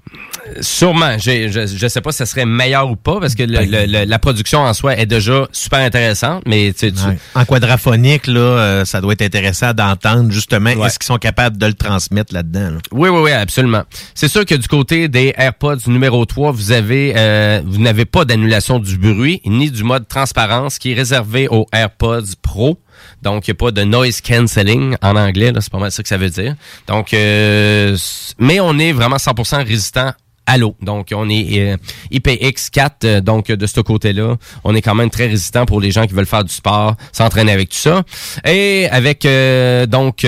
Sûrement. 0.60 1.19
Je 1.19 1.66
je 1.77 1.89
sais 1.89 2.01
pas 2.01 2.12
si 2.12 2.19
ça 2.19 2.27
serait 2.27 2.44
meilleur 2.47 2.90
ou 2.90 2.97
pas 2.97 3.20
parce 3.20 3.35
que 3.35 3.43
le- 3.44 3.60
le- 3.64 3.86
le- 3.86 4.05
la 4.05 4.19
production 4.19 4.60
en 4.60 4.74
soi 4.74 4.97
est 4.98 5.06
déjà 5.06 5.47
super 5.52 5.78
intéressante, 5.81 6.43
mais 6.47 6.73
tu 6.73 6.86
sais, 6.89 6.93
tu- 6.93 7.02
Ouais. 7.06 7.19
En 7.35 7.44
quadraphonique, 7.44 8.27
là, 8.27 8.40
euh, 8.40 8.85
ça 8.85 9.01
doit 9.01 9.12
être 9.14 9.23
intéressant 9.23 9.73
d'entendre 9.73 10.31
justement 10.31 10.70
est-ce 10.70 10.98
qu'ils 10.98 11.06
sont 11.06 11.19
capables 11.19 11.56
de 11.59 11.66
le 11.66 11.74
transmettre 11.74 12.35
là-dedans. 12.35 12.70
là? 12.73 12.78
Oui, 12.93 13.09
oui, 13.09 13.20
oui, 13.23 13.32
absolument. 13.32 13.82
C'est 14.14 14.28
sûr 14.28 14.44
que 14.44 14.55
du 14.55 14.69
côté 14.69 15.09
des 15.09 15.32
AirPods 15.36 15.86
numéro 15.86 16.24
3, 16.27 16.52
vous 16.52 16.73
avez 16.73 17.14
euh, 17.16 17.60
vous 17.64 17.81
n'avez 17.81 18.05
pas 18.05 18.24
d'annulation 18.24 18.78
du 18.78 18.98
bruit 18.98 19.40
ni 19.47 19.70
du 19.70 19.85
mode 19.85 20.06
transparence 20.09 20.78
qui 20.78 20.93
est 20.93 20.94
réservé 20.94 21.48
aux 21.48 21.66
AirPods 21.73 22.35
Pro. 22.43 22.78
Donc, 23.23 23.47
il 23.48 23.51
n'y 23.51 23.56
a 23.56 23.59
pas 23.59 23.70
de 23.70 23.82
noise 23.85 24.20
cancelling 24.20 24.97
en 25.02 25.16
anglais, 25.16 25.52
c'est 25.60 25.70
pas 25.73 25.78
mal 25.78 25.90
ça 25.90 26.02
que 26.02 26.09
ça 26.09 26.16
veut 26.16 26.31
dire. 26.31 26.55
Donc, 26.86 27.14
euh, 27.14 27.97
mais 28.39 28.60
on 28.60 28.78
est 28.78 28.93
vraiment 28.93 29.16
100% 29.19 29.64
résistant 29.66 30.12
à. 30.47 30.59
Donc, 30.81 31.09
on 31.14 31.28
est 31.28 31.73
euh, 31.73 31.77
IPX4, 32.12 32.90
euh, 33.05 33.20
donc 33.20 33.47
de 33.47 33.66
ce 33.66 33.81
côté-là, 33.81 34.36
on 34.64 34.74
est 34.74 34.82
quand 34.82 34.94
même 34.94 35.10
très 35.10 35.27
résistant 35.27 35.66
pour 35.66 35.81
les 35.81 35.90
gens 35.90 36.06
qui 36.06 36.14
veulent 36.14 36.27
faire 36.27 36.44
du 36.44 36.52
sport, 36.52 36.94
s'entraîner 37.12 37.52
avec 37.52 37.70
tout 37.70 37.77
ça. 37.77 38.02
Et 38.44 38.89
avec, 38.90 39.24
euh, 39.24 39.86
donc... 39.86 40.27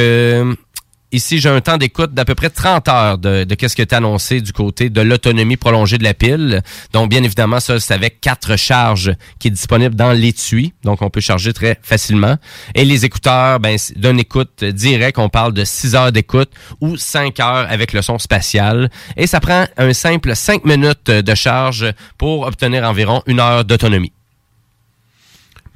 Ici, 1.14 1.38
j'ai 1.38 1.48
un 1.48 1.60
temps 1.60 1.76
d'écoute 1.76 2.12
d'à 2.12 2.24
peu 2.24 2.34
près 2.34 2.50
30 2.50 2.88
heures 2.88 3.18
de, 3.18 3.44
qu'est-ce 3.54 3.76
que 3.76 3.84
tu 3.84 3.94
annoncé 3.94 4.40
du 4.40 4.52
côté 4.52 4.90
de 4.90 5.00
l'autonomie 5.00 5.56
prolongée 5.56 5.96
de 5.96 6.02
la 6.02 6.12
pile. 6.12 6.60
Donc, 6.92 7.08
bien 7.08 7.22
évidemment, 7.22 7.60
ça, 7.60 7.78
c'est 7.78 7.94
avec 7.94 8.20
quatre 8.20 8.56
charges 8.56 9.14
qui 9.38 9.46
est 9.46 9.52
disponible 9.52 9.94
dans 9.94 10.10
l'étui. 10.10 10.72
Donc, 10.82 11.02
on 11.02 11.10
peut 11.10 11.20
charger 11.20 11.52
très 11.52 11.78
facilement. 11.84 12.36
Et 12.74 12.84
les 12.84 13.04
écouteurs, 13.04 13.60
ben, 13.60 13.78
d'une 13.94 14.18
écoute 14.18 14.64
directe, 14.64 15.20
on 15.20 15.28
parle 15.28 15.52
de 15.52 15.64
6 15.64 15.94
heures 15.94 16.10
d'écoute 16.10 16.50
ou 16.80 16.96
5 16.96 17.38
heures 17.38 17.68
avec 17.70 17.92
le 17.92 18.02
son 18.02 18.18
spatial. 18.18 18.90
Et 19.16 19.28
ça 19.28 19.38
prend 19.38 19.66
un 19.76 19.92
simple 19.92 20.34
5 20.34 20.64
minutes 20.64 21.12
de 21.12 21.34
charge 21.36 21.86
pour 22.18 22.44
obtenir 22.44 22.82
environ 22.82 23.22
une 23.28 23.38
heure 23.38 23.64
d'autonomie. 23.64 24.10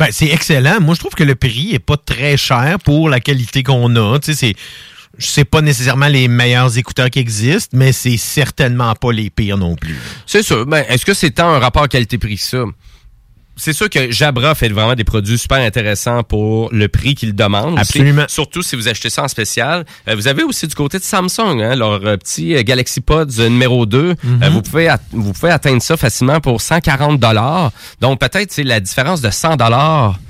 Ben, 0.00 0.08
c'est 0.10 0.30
excellent. 0.30 0.80
Moi, 0.80 0.96
je 0.96 0.98
trouve 0.98 1.14
que 1.14 1.22
le 1.22 1.36
prix 1.36 1.74
est 1.74 1.78
pas 1.78 1.96
très 1.96 2.36
cher 2.36 2.78
pour 2.84 3.08
la 3.08 3.20
qualité 3.20 3.62
qu'on 3.62 3.94
a. 3.94 4.18
Tu 4.18 4.32
sais, 4.32 4.34
c'est, 4.34 4.54
c'est 5.18 5.44
pas 5.44 5.60
nécessairement 5.62 6.08
les 6.08 6.28
meilleurs 6.28 6.76
écouteurs 6.78 7.10
qui 7.10 7.18
existent, 7.18 7.76
mais 7.76 7.92
c'est 7.92 8.16
certainement 8.16 8.94
pas 8.94 9.12
les 9.12 9.30
pires 9.30 9.56
non 9.58 9.74
plus. 9.76 9.96
C'est 10.26 10.42
sûr. 10.42 10.66
Ben, 10.66 10.84
est-ce 10.88 11.04
que 11.06 11.14
c'est 11.14 11.30
tant 11.30 11.48
un 11.50 11.58
rapport 11.58 11.88
qualité-prix 11.88 12.36
que 12.36 12.42
ça? 12.42 12.64
C'est 13.60 13.72
sûr 13.72 13.90
que 13.90 14.12
Jabra 14.12 14.54
fait 14.54 14.68
vraiment 14.68 14.94
des 14.94 15.02
produits 15.02 15.36
super 15.36 15.58
intéressants 15.58 16.22
pour 16.22 16.68
le 16.72 16.86
prix 16.86 17.16
qu'ils 17.16 17.34
demandent. 17.34 17.72
aussi. 17.72 17.80
Absolument. 17.80 18.24
surtout 18.28 18.62
si 18.62 18.76
vous 18.76 18.86
achetez 18.86 19.10
ça 19.10 19.24
en 19.24 19.28
spécial. 19.28 19.84
Euh, 20.06 20.14
vous 20.14 20.28
avez 20.28 20.44
aussi 20.44 20.68
du 20.68 20.76
côté 20.76 21.00
de 21.00 21.02
Samsung, 21.02 21.60
hein, 21.60 21.74
leur 21.74 21.94
euh, 22.06 22.16
petit 22.16 22.54
euh, 22.54 22.62
Galaxy 22.62 23.00
Pods 23.00 23.26
numéro 23.48 23.84
2. 23.84 24.14
Mhm. 24.22 24.48
Vous, 24.50 24.62
pouvez 24.62 24.86
at- 24.88 25.00
vous 25.10 25.32
pouvez 25.32 25.50
atteindre 25.50 25.82
ça 25.82 25.96
facilement 25.96 26.38
pour 26.40 26.60
140 26.60 27.18
dollars. 27.18 27.72
Donc 28.00 28.20
peut-être 28.20 28.52
c'est 28.52 28.62
la 28.62 28.78
différence 28.78 29.20
de 29.22 29.30
100 29.30 29.56
dollars 29.56 30.20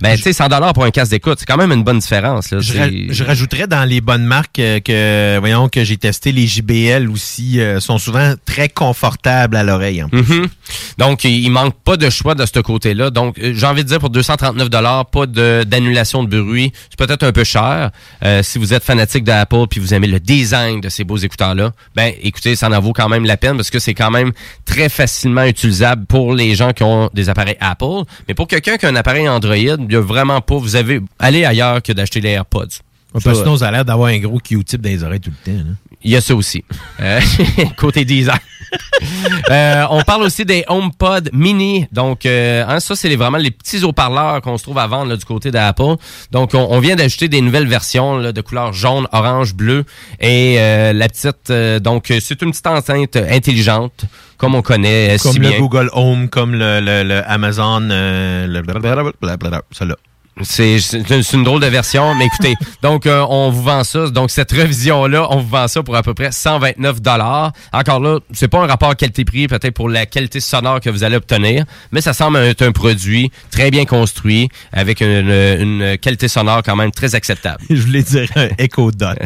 Ben, 0.00 0.16
tu 0.16 0.22
sais, 0.22 0.32
100 0.32 0.48
pour 0.72 0.84
un 0.84 0.90
casque 0.90 1.10
d'écoute, 1.10 1.38
c'est 1.40 1.46
quand 1.46 1.56
même 1.56 1.72
une 1.72 1.82
bonne 1.84 1.98
différence. 1.98 2.50
Là. 2.50 2.60
Je, 2.60 2.78
ra- 2.78 2.88
je 3.10 3.24
rajouterais 3.24 3.66
dans 3.66 3.84
les 3.84 4.00
bonnes 4.00 4.24
marques 4.24 4.58
euh, 4.58 4.80
que, 4.80 5.38
voyons, 5.38 5.68
que 5.68 5.84
j'ai 5.84 5.96
testé, 5.96 6.32
les 6.32 6.46
JBL 6.46 7.08
aussi 7.10 7.60
euh, 7.60 7.80
sont 7.80 7.98
souvent 7.98 8.34
très 8.44 8.68
confortables 8.68 9.56
à 9.56 9.62
l'oreille. 9.64 10.04
Mhm. 10.12 10.46
Donc, 10.98 11.24
il 11.24 11.48
manque 11.50 11.74
pas 11.82 11.96
de 11.96 12.10
choix 12.10 12.34
de 12.34 12.44
ce 12.46 12.60
côté-là. 12.60 13.10
Donc, 13.10 13.38
euh, 13.38 13.52
j'ai 13.54 13.66
envie 13.66 13.82
de 13.84 13.88
dire 13.88 13.98
pour 13.98 14.10
239 14.10 14.68
pas 15.10 15.26
de- 15.26 15.64
d'annulation 15.66 16.22
de, 16.24 16.40
bruit. 16.40 16.72
C'est 16.90 16.98
peut-être 16.98 17.22
un 17.24 17.32
peu 17.32 17.44
cher. 17.44 17.90
Euh, 18.24 18.42
si 18.42 18.58
vous 18.58 18.74
êtes 18.74 18.84
fanatique 18.84 19.24
d'Apple 19.24 19.66
puis 19.70 19.80
vous 19.80 19.94
aimez 19.94 20.06
le 20.06 20.20
design 20.20 20.80
de 20.80 20.88
ces 20.88 21.04
beaux 21.04 21.16
écouteurs-là, 21.16 21.72
ben 21.94 22.12
écoutez, 22.22 22.54
ça 22.56 22.68
en 22.68 22.80
vaut 22.80 22.92
quand 22.92 23.08
même 23.08 23.24
la 23.24 23.36
peine 23.36 23.56
parce 23.56 23.70
que 23.70 23.78
c'est 23.78 23.94
quand 23.94 24.10
même 24.10 24.32
très 24.64 24.88
facilement 24.88 25.44
utilisable 25.44 26.06
pour 26.06 26.34
les 26.34 26.54
gens 26.54 26.72
qui 26.72 26.82
ont 26.82 27.10
des 27.14 27.28
appareils 27.28 27.56
Apple. 27.60 28.04
Mais 28.28 28.34
pour 28.34 28.46
quelqu'un 28.46 28.76
qui 28.76 28.86
a 28.86 28.88
un 28.88 28.96
appareil 28.96 29.28
Android, 29.28 29.76
il 29.88 29.94
y 29.94 29.96
a 29.96 30.00
vraiment 30.00 30.40
pas. 30.40 30.56
Vous 30.56 30.76
avez 30.76 31.00
allez 31.18 31.44
ailleurs 31.44 31.82
que 31.82 31.92
d'acheter 31.92 32.20
les 32.20 32.30
AirPods. 32.30 32.80
Ouais, 33.14 33.20
parce 33.24 33.38
que 33.38 33.44
sinon, 33.44 33.56
ça 33.56 33.68
a 33.68 33.70
l'air 33.70 33.84
d'avoir 33.84 34.08
un 34.10 34.18
gros 34.18 34.38
Q-tip 34.38 34.80
dans 34.80 34.88
les 34.90 35.02
oreilles 35.02 35.20
tout 35.20 35.30
le 35.30 35.52
temps. 35.52 35.58
là. 35.58 35.74
Il 36.04 36.10
y 36.12 36.16
a 36.16 36.20
ça 36.20 36.34
aussi. 36.34 36.62
Euh, 37.00 37.20
côté 37.76 38.04
design. 38.04 38.38
Euh, 39.50 39.84
on 39.90 40.02
parle 40.02 40.22
aussi 40.24 40.44
des 40.44 40.64
HomePod 40.68 41.30
Mini. 41.32 41.86
Donc, 41.90 42.26
euh, 42.26 42.64
hein, 42.68 42.80
ça, 42.80 42.94
c'est 42.96 43.14
vraiment 43.16 43.38
les 43.38 43.50
petits 43.50 43.82
haut-parleurs 43.82 44.42
qu'on 44.42 44.58
se 44.58 44.62
trouve 44.64 44.76
à 44.78 44.86
vendre 44.86 45.08
là, 45.10 45.16
du 45.16 45.24
côté 45.24 45.50
d'Apple. 45.50 45.94
Donc, 46.32 46.50
on, 46.54 46.66
on 46.70 46.78
vient 46.80 46.96
d'ajouter 46.96 47.28
des 47.28 47.40
nouvelles 47.40 47.66
versions 47.66 48.18
là, 48.18 48.32
de 48.32 48.40
couleur 48.42 48.72
jaune, 48.74 49.06
orange, 49.12 49.54
bleu. 49.54 49.84
Et 50.20 50.56
euh, 50.58 50.92
la 50.92 51.08
petite... 51.08 51.48
euh, 51.50 51.78
donc, 51.80 52.12
c'est 52.20 52.42
une 52.42 52.50
petite 52.50 52.66
enceinte 52.66 53.16
intelligente, 53.16 54.04
comme 54.36 54.54
on 54.54 54.60
connaît 54.62 55.16
Comme 55.22 55.32
si 55.32 55.38
le 55.38 55.48
bien. 55.48 55.58
Google 55.58 55.88
Home, 55.94 56.28
comme 56.28 56.52
le, 56.54 56.80
le- 56.80 57.04
le 57.04 57.22
Amazon, 57.30 57.88
euh, 57.90 58.46
le 58.46 58.60
blablabla, 58.60 59.62
ça 59.70 59.84
là. 59.86 59.96
C'est 60.42 60.78
une 61.32 61.44
drôle 61.44 61.60
de 61.60 61.66
version, 61.66 62.14
mais 62.14 62.26
écoutez, 62.26 62.54
donc 62.82 63.06
euh, 63.06 63.24
on 63.28 63.50
vous 63.50 63.62
vend 63.62 63.84
ça. 63.84 64.08
Donc 64.08 64.30
cette 64.30 64.52
révision-là, 64.52 65.26
on 65.30 65.40
vous 65.40 65.48
vend 65.48 65.68
ça 65.68 65.82
pour 65.82 65.96
à 65.96 66.02
peu 66.02 66.14
près 66.14 66.32
129 66.32 67.00
dollars. 67.00 67.52
Encore 67.72 68.00
là, 68.00 68.18
c'est 68.32 68.48
pas 68.48 68.58
un 68.58 68.66
rapport 68.66 68.94
qualité-prix, 68.96 69.48
peut-être 69.48 69.74
pour 69.74 69.88
la 69.88 70.06
qualité 70.06 70.40
sonore 70.40 70.80
que 70.80 70.90
vous 70.90 71.04
allez 71.04 71.16
obtenir, 71.16 71.64
mais 71.92 72.00
ça 72.00 72.12
semble 72.12 72.38
être 72.38 72.62
un 72.62 72.72
produit 72.72 73.30
très 73.50 73.70
bien 73.70 73.84
construit 73.84 74.48
avec 74.72 75.00
une, 75.00 75.30
une 75.30 75.98
qualité 75.98 76.28
sonore 76.28 76.62
quand 76.62 76.76
même 76.76 76.92
très 76.92 77.14
acceptable. 77.14 77.62
Je 77.70 77.82
voulais 77.82 78.02
dire 78.02 78.28
un 78.36 78.48
Echo 78.58 78.90
Dot. 78.90 79.18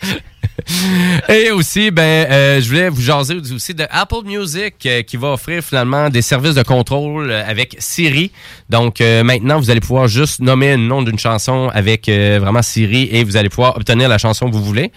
Et 1.28 1.50
aussi, 1.50 1.90
ben, 1.90 2.02
euh, 2.02 2.60
je 2.60 2.68
voulais 2.68 2.88
vous 2.88 3.00
jaser 3.00 3.36
aussi 3.54 3.74
de 3.74 3.84
Apple 3.90 4.24
Music 4.24 4.74
euh, 4.86 5.02
qui 5.02 5.16
va 5.16 5.32
offrir 5.32 5.62
finalement 5.62 6.08
des 6.10 6.22
services 6.22 6.54
de 6.54 6.62
contrôle 6.62 7.30
euh, 7.30 7.42
avec 7.46 7.76
Siri. 7.78 8.30
Donc 8.70 9.00
euh, 9.00 9.22
maintenant, 9.22 9.58
vous 9.58 9.70
allez 9.70 9.80
pouvoir 9.80 10.08
juste 10.08 10.40
nommer 10.40 10.72
le 10.76 10.82
nom 10.82 11.02
d'une 11.02 11.18
chanson 11.18 11.70
avec 11.72 12.08
vraiment 12.08 12.62
Siri 12.62 13.08
et 13.12 13.24
vous 13.24 13.36
allez 13.36 13.48
pouvoir 13.48 13.76
obtenir 13.76 14.08
la 14.08 14.18
chanson 14.18 14.48
que 14.50 14.54
vous 14.54 14.64
voulez. 14.64 14.90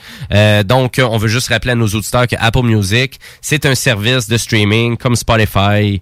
Donc, 0.65 0.99
on 1.03 1.17
veut 1.17 1.27
juste 1.27 1.49
rappeler 1.49 1.71
à 1.71 1.75
nos 1.75 1.87
auditeurs 1.87 2.27
que 2.27 2.35
Apple 2.39 2.63
Music, 2.63 3.19
c'est 3.41 3.65
un 3.65 3.75
service 3.75 4.27
de 4.27 4.37
streaming 4.37 4.97
comme 4.97 5.15
Spotify, 5.15 6.01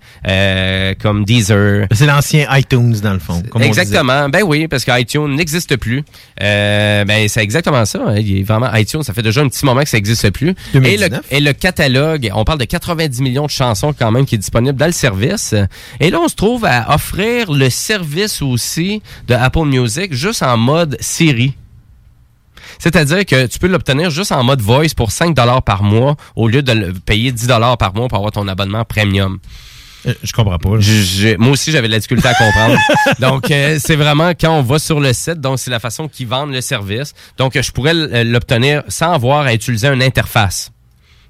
comme 1.01 1.23
Deezer. 1.25 1.87
C'est 1.91 2.05
l'ancien 2.05 2.45
iTunes, 2.57 2.95
dans 3.01 3.13
le 3.13 3.19
fond. 3.19 3.41
comme 3.49 3.61
on 3.61 3.65
exactement. 3.65 4.29
Ben 4.29 4.43
oui, 4.43 4.67
parce 4.67 4.83
que 4.85 4.99
iTunes 4.99 5.35
n'existe 5.35 5.77
plus. 5.77 6.03
Ben 6.39 7.27
c'est 7.27 7.41
exactement 7.41 7.85
ça. 7.85 7.99
hein. 8.07 8.15
Il 8.17 8.39
est 8.39 8.43
vraiment 8.43 8.73
iTunes, 8.75 9.03
ça 9.03 9.13
fait 9.13 9.21
déjà 9.21 9.36
un 9.41 9.47
petit 9.47 9.65
moment 9.65 9.81
que 9.81 9.89
ça 9.89 9.97
n'existe 9.97 10.29
plus. 10.31 10.49
Et 10.73 10.97
le, 10.97 11.09
2019. 11.09 11.25
et 11.31 11.39
le 11.39 11.53
catalogue, 11.53 12.31
on 12.33 12.43
parle 12.43 12.59
de 12.59 12.65
90 12.65 13.21
millions 13.21 13.45
de 13.45 13.51
chansons 13.51 13.93
quand 13.97 14.11
même 14.11 14.25
qui 14.25 14.35
est 14.35 14.39
disponible 14.39 14.77
dans 14.77 14.85
le 14.85 14.91
service. 14.91 15.55
Et 15.99 16.09
là, 16.09 16.19
on 16.19 16.27
se 16.27 16.35
trouve 16.35 16.65
à 16.65 16.93
offrir 16.93 17.51
le 17.51 17.69
service 17.69 18.41
aussi 18.41 19.01
de 19.27 19.33
Apple 19.33 19.65
Music 19.65 20.13
juste 20.13 20.43
en 20.43 20.57
mode 20.57 20.97
Siri. 20.99 21.53
C'est-à-dire 22.79 23.25
que 23.25 23.47
tu 23.47 23.59
peux 23.59 23.67
l'obtenir 23.67 24.09
juste 24.09 24.31
en 24.31 24.43
mode 24.43 24.61
voice 24.61 24.93
pour 24.95 25.11
5 25.11 25.35
par 25.65 25.83
mois 25.83 26.15
au 26.35 26.47
lieu 26.47 26.61
de 26.61 26.71
le 26.71 26.93
payer 26.93 27.31
10 27.31 27.47
par 27.79 27.93
mois 27.95 28.07
pour 28.07 28.17
avoir 28.17 28.31
ton 28.31 28.47
abonnement 28.47 28.85
premium. 28.85 29.39
Je 30.23 30.31
comprends 30.31 30.57
pas. 30.57 30.69
moi 31.37 31.51
aussi, 31.51 31.71
j'avais 31.71 31.87
de 31.87 31.93
la 31.93 31.99
difficulté 31.99 32.27
à 32.27 32.33
comprendre. 32.33 32.77
donc, 33.19 33.51
euh, 33.51 33.77
c'est 33.79 33.95
vraiment 33.95 34.29
quand 34.29 34.57
on 34.57 34.61
va 34.61 34.79
sur 34.79 34.99
le 34.99 35.13
site, 35.13 35.39
donc 35.41 35.59
c'est 35.59 35.71
la 35.71 35.79
façon 35.79 36.07
qu'ils 36.07 36.27
vendent 36.27 36.53
le 36.53 36.61
service. 36.61 37.13
Donc, 37.37 37.55
euh, 37.55 37.61
je 37.61 37.71
pourrais 37.71 37.93
l'obtenir 38.23 38.83
sans 38.87 39.11
avoir 39.11 39.45
à 39.45 39.53
utiliser 39.53 39.87
une 39.87 40.01
interface. 40.03 40.71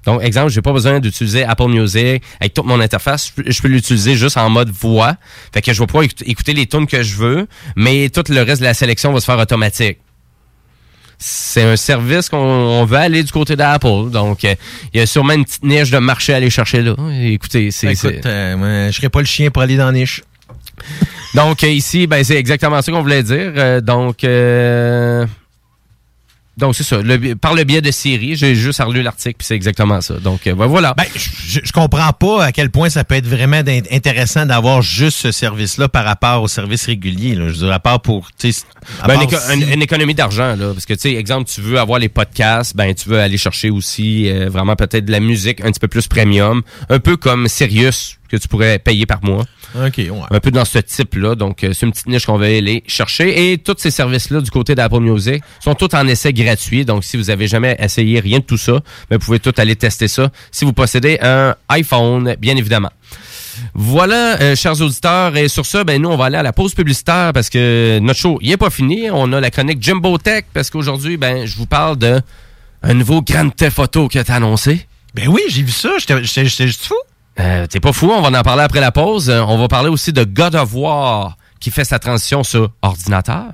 Donc, 0.04 0.22
exemple, 0.22 0.50
j'ai 0.50 0.62
pas 0.62 0.72
besoin 0.72 1.00
d'utiliser 1.00 1.44
Apple 1.44 1.68
Music 1.68 2.22
avec 2.40 2.54
toute 2.54 2.64
mon 2.64 2.80
interface. 2.80 3.32
Je 3.44 3.60
peux, 3.60 3.68
l'utiliser 3.68 4.14
juste 4.14 4.36
en 4.36 4.48
mode 4.48 4.70
voix. 4.70 5.16
Fait 5.52 5.60
que 5.60 5.72
je 5.72 5.80
vais 5.80 5.86
pouvoir 5.86 6.04
écouter- 6.04 6.30
écouter 6.30 6.54
les 6.54 6.66
tunes 6.66 6.86
que 6.86 7.02
je 7.02 7.16
veux, 7.16 7.46
mais 7.76 8.08
tout 8.08 8.22
le 8.28 8.42
reste 8.42 8.60
de 8.60 8.66
la 8.66 8.74
sélection 8.74 9.12
va 9.12 9.20
se 9.20 9.26
faire 9.26 9.38
automatique. 9.38 9.98
C'est 11.18 11.62
un 11.62 11.76
service 11.76 12.28
qu'on 12.28 12.38
on 12.38 12.84
veut 12.84 12.96
aller 12.96 13.22
du 13.22 13.32
côté 13.32 13.56
d'Apple. 13.56 14.10
Donc, 14.10 14.44
euh, 14.44 14.54
il 14.94 15.00
y 15.00 15.02
a 15.02 15.06
sûrement 15.06 15.32
une 15.32 15.44
petite 15.44 15.64
niche 15.64 15.90
de 15.90 15.98
marché 15.98 16.32
à 16.32 16.36
aller 16.36 16.50
chercher 16.50 16.80
là. 16.82 16.94
Écoutez, 17.22 17.70
c'est... 17.72 17.92
Écoute, 17.92 18.24
euh, 18.24 18.90
je 18.90 18.96
serais 18.96 19.08
pas 19.08 19.20
le 19.20 19.26
chien 19.26 19.50
pour 19.50 19.62
aller 19.62 19.76
dans 19.76 19.86
la 19.86 19.92
niche. 19.92 20.22
donc 21.34 21.64
euh, 21.64 21.68
ici, 21.68 22.06
ben 22.06 22.22
c'est 22.24 22.36
exactement 22.36 22.80
ça 22.82 22.92
qu'on 22.92 23.02
voulait 23.02 23.22
dire. 23.22 23.52
Euh, 23.56 23.80
donc 23.80 24.24
euh, 24.24 25.26
donc 26.58 26.74
c'est 26.74 26.82
ça. 26.82 27.00
Le- 27.00 27.34
par 27.36 27.54
le 27.54 27.64
biais 27.64 27.80
de 27.80 27.90
Siri, 27.90 28.36
j'ai 28.36 28.54
juste 28.54 28.80
relu 28.82 29.02
l'article 29.02 29.36
puis 29.38 29.46
c'est 29.46 29.54
exactement 29.54 30.00
ça. 30.00 30.14
Donc 30.14 30.46
euh, 30.46 30.54
ben, 30.54 30.66
voilà. 30.66 30.94
Ben, 30.96 31.04
je, 31.14 31.60
je 31.64 31.72
comprends 31.72 32.12
pas 32.12 32.44
à 32.44 32.52
quel 32.52 32.70
point 32.70 32.90
ça 32.90 33.04
peut 33.04 33.14
être 33.14 33.26
vraiment 33.26 33.62
intéressant 33.90 34.44
d'avoir 34.46 34.82
juste 34.82 35.18
ce 35.18 35.30
service-là 35.32 35.88
par 35.88 36.04
rapport 36.04 36.42
au 36.42 36.48
service 36.48 36.86
régulier. 36.86 37.34
Là. 37.34 37.46
Je 37.48 37.52
veux 37.52 37.58
dire, 37.66 37.72
à 37.72 37.80
part 37.80 38.00
pour... 38.02 38.28
à 39.02 39.06
Ben, 39.06 39.14
part 39.14 39.22
une, 39.22 39.28
éco- 39.28 39.36
si- 39.38 39.54
une- 39.62 39.72
une 39.72 39.82
économie 39.82 40.14
d'argent, 40.14 40.56
là. 40.56 40.72
Parce 40.72 40.84
que, 40.86 40.94
tu 40.94 41.00
sais, 41.00 41.14
exemple, 41.14 41.48
tu 41.48 41.60
veux 41.60 41.78
avoir 41.78 41.98
les 41.98 42.08
podcasts, 42.08 42.76
ben, 42.76 42.94
tu 42.94 43.08
veux 43.08 43.20
aller 43.20 43.38
chercher 43.38 43.70
aussi 43.70 44.28
euh, 44.28 44.48
vraiment 44.50 44.76
peut-être 44.76 45.04
de 45.04 45.12
la 45.12 45.20
musique 45.20 45.60
un 45.60 45.70
petit 45.70 45.80
peu 45.80 45.88
plus 45.88 46.06
premium. 46.08 46.62
Un 46.90 46.98
peu 46.98 47.16
comme 47.16 47.48
Sirius, 47.48 48.17
que 48.28 48.36
tu 48.36 48.48
pourrais 48.48 48.78
payer 48.78 49.06
par 49.06 49.24
mois. 49.24 49.44
OK, 49.74 49.96
ouais. 49.96 50.10
Un 50.30 50.40
peu 50.40 50.50
dans 50.50 50.64
ce 50.64 50.78
type-là. 50.78 51.34
Donc, 51.34 51.64
euh, 51.64 51.72
c'est 51.72 51.86
une 51.86 51.92
petite 51.92 52.06
niche 52.06 52.26
qu'on 52.26 52.38
va 52.38 52.46
aller 52.46 52.82
chercher. 52.86 53.52
Et 53.52 53.58
tous 53.58 53.76
ces 53.78 53.90
services-là 53.90 54.40
du 54.40 54.50
côté 54.50 54.74
d'Apple 54.74 55.00
Music 55.00 55.42
sont 55.60 55.74
tous 55.74 55.94
en 55.94 56.06
essai 56.06 56.32
gratuit. 56.32 56.84
Donc, 56.84 57.04
si 57.04 57.16
vous 57.16 57.30
avez 57.30 57.48
jamais 57.48 57.76
essayé 57.78 58.20
rien 58.20 58.38
de 58.38 58.44
tout 58.44 58.56
ça, 58.56 58.80
ben, 59.10 59.18
vous 59.18 59.24
pouvez 59.24 59.40
tout 59.40 59.54
aller 59.56 59.76
tester 59.76 60.08
ça. 60.08 60.30
Si 60.50 60.64
vous 60.64 60.72
possédez 60.72 61.18
un 61.22 61.54
iPhone, 61.68 62.36
bien 62.38 62.56
évidemment. 62.56 62.90
Voilà, 63.74 64.40
euh, 64.40 64.56
chers 64.56 64.80
auditeurs. 64.80 65.36
Et 65.36 65.48
sur 65.48 65.66
ça, 65.66 65.84
ben 65.84 66.00
nous, 66.00 66.08
on 66.08 66.16
va 66.16 66.26
aller 66.26 66.36
à 66.36 66.42
la 66.42 66.52
pause 66.52 66.74
publicitaire 66.74 67.32
parce 67.32 67.50
que 67.50 67.98
notre 68.00 68.20
show, 68.20 68.38
il 68.40 68.52
est 68.52 68.56
pas 68.56 68.70
fini. 68.70 69.10
On 69.10 69.32
a 69.32 69.40
la 69.40 69.50
chronique 69.50 69.82
Jimbo 69.82 70.18
Tech 70.18 70.44
parce 70.54 70.70
qu'aujourd'hui, 70.70 71.16
ben, 71.16 71.46
je 71.46 71.56
vous 71.56 71.66
parle 71.66 71.96
de 71.98 72.20
un 72.82 72.94
nouveau 72.94 73.22
Grand 73.22 73.50
Theft 73.50 73.78
Auto 73.78 74.08
qui 74.08 74.18
a 74.18 74.20
été 74.20 74.32
annoncé. 74.32 74.86
Ben 75.14 75.28
oui, 75.28 75.42
j'ai 75.48 75.62
vu 75.62 75.72
ça. 75.72 75.90
J'étais 75.98 76.44
juste 76.46 76.84
fou? 76.84 76.94
Euh, 77.40 77.66
T'es 77.66 77.80
pas 77.80 77.92
fou, 77.92 78.10
on 78.10 78.20
va 78.20 78.36
en 78.36 78.42
parler 78.42 78.62
après 78.62 78.80
la 78.80 78.92
pause. 78.92 79.30
Euh, 79.30 79.42
on 79.42 79.58
va 79.58 79.68
parler 79.68 79.88
aussi 79.88 80.12
de 80.12 80.24
God 80.24 80.54
of 80.54 80.74
War 80.74 81.36
qui 81.60 81.70
fait 81.70 81.84
sa 81.84 81.98
transition 81.98 82.42
sur 82.42 82.70
ordinateur. 82.82 83.52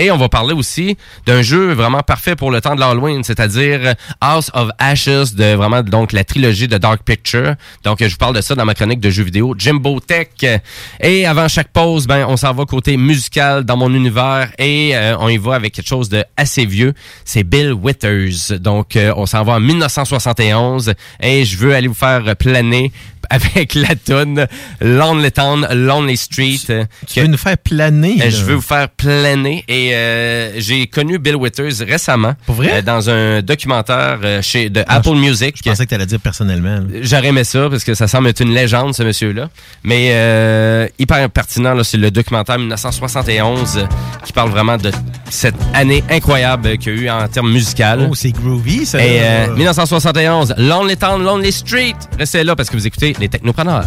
Et 0.00 0.12
on 0.12 0.16
va 0.16 0.28
parler 0.28 0.54
aussi 0.54 0.96
d'un 1.26 1.42
jeu 1.42 1.72
vraiment 1.72 2.02
parfait 2.04 2.36
pour 2.36 2.52
le 2.52 2.60
temps 2.60 2.76
de 2.76 2.80
l'Halloween, 2.80 3.24
c'est-à-dire 3.24 3.96
House 4.20 4.48
of 4.54 4.70
Ashes, 4.78 5.34
de 5.34 5.54
vraiment 5.56 5.82
donc 5.82 6.12
la 6.12 6.22
trilogie 6.22 6.68
de 6.68 6.78
Dark 6.78 7.02
Picture. 7.02 7.56
Donc 7.82 7.98
je 8.00 8.08
vous 8.08 8.16
parle 8.16 8.36
de 8.36 8.40
ça 8.40 8.54
dans 8.54 8.64
ma 8.64 8.74
chronique 8.74 9.00
de 9.00 9.10
jeux 9.10 9.24
vidéo 9.24 9.56
Jimbo 9.58 9.98
Tech. 9.98 10.28
Et 11.00 11.26
avant 11.26 11.48
chaque 11.48 11.72
pause, 11.72 12.06
ben 12.06 12.24
on 12.28 12.36
s'en 12.36 12.54
va 12.54 12.64
côté 12.64 12.96
musical 12.96 13.64
dans 13.64 13.76
mon 13.76 13.92
univers 13.92 14.52
et 14.58 14.96
euh, 14.96 15.16
on 15.18 15.28
y 15.28 15.36
va 15.36 15.56
avec 15.56 15.74
quelque 15.74 15.88
chose 15.88 16.08
de 16.08 16.24
assez 16.36 16.64
vieux. 16.64 16.94
C'est 17.24 17.42
Bill 17.42 17.72
Withers. 17.72 18.60
Donc 18.60 18.94
euh, 18.94 19.12
on 19.16 19.26
s'en 19.26 19.42
va 19.42 19.54
en 19.54 19.60
1971 19.60 20.94
et 21.20 21.44
je 21.44 21.56
veux 21.56 21.74
aller 21.74 21.88
vous 21.88 21.94
faire 21.94 22.36
planer 22.36 22.92
avec 23.30 23.74
la 23.74 23.94
tune 23.94 24.46
Lonely 24.80 25.32
Town, 25.32 25.66
Lonely 25.72 26.16
Street. 26.16 26.58
Tu 27.06 27.20
veux 27.20 27.26
nous 27.26 27.36
faire 27.36 27.58
planer. 27.58 28.16
Euh, 28.20 28.24
là. 28.24 28.30
je 28.30 28.44
veux 28.44 28.54
vous 28.56 28.60
faire 28.62 28.88
planer 28.88 29.64
et 29.68 29.94
euh, 29.94 30.52
j'ai 30.60 30.86
connu 30.86 31.18
Bill 31.18 31.36
Withers 31.36 31.84
récemment 31.86 32.34
vrai? 32.46 32.70
euh, 32.74 32.82
dans 32.82 33.10
un 33.10 33.42
documentaire 33.42 34.18
euh, 34.22 34.42
chez 34.42 34.70
de 34.70 34.82
Ah, 34.88 34.96
Apple 34.96 35.10
je- 35.10 35.20
Music. 35.20 35.56
Je 35.62 35.68
pensais 35.68 35.84
que 35.84 35.88
tu 35.90 35.94
allais 35.94 36.06
dire 36.06 36.20
personnellement. 36.20 36.80
J'aurais 37.02 37.28
aimé 37.28 37.44
ça 37.44 37.68
parce 37.70 37.84
que 37.84 37.94
ça 37.94 38.06
semble 38.08 38.28
être 38.28 38.40
une 38.40 38.54
légende 38.54 38.94
ce 38.94 39.02
monsieur-là, 39.02 39.48
mais 39.84 40.88
hyper 40.98 41.28
pertinent 41.30 41.74
c'est 41.84 41.96
le 41.96 42.10
documentaire 42.10 42.58
1971 42.58 43.78
euh, 43.78 43.86
qui 44.24 44.32
parle 44.32 44.50
vraiment 44.50 44.76
de 44.76 44.90
cette 45.30 45.54
année 45.74 46.02
incroyable 46.10 46.78
qu'il 46.78 46.94
y 46.96 46.98
a 46.98 47.02
eu 47.02 47.10
en 47.10 47.28
termes 47.28 47.52
musicaux. 47.52 47.82
Oh, 48.10 48.14
c'est 48.14 48.32
groovy, 48.32 48.86
ça. 48.86 49.04
Et 49.04 49.18
là. 49.20 49.24
euh, 49.48 49.54
1971, 49.56 50.54
Lonely 50.58 50.96
Town, 50.96 51.22
Lonely 51.22 51.52
Street. 51.52 51.94
Restez 52.18 52.44
là 52.44 52.56
parce 52.56 52.70
que 52.70 52.76
vous 52.76 52.86
écoutez 52.86 53.07
les 53.16 53.28
technopreneurs. 53.28 53.86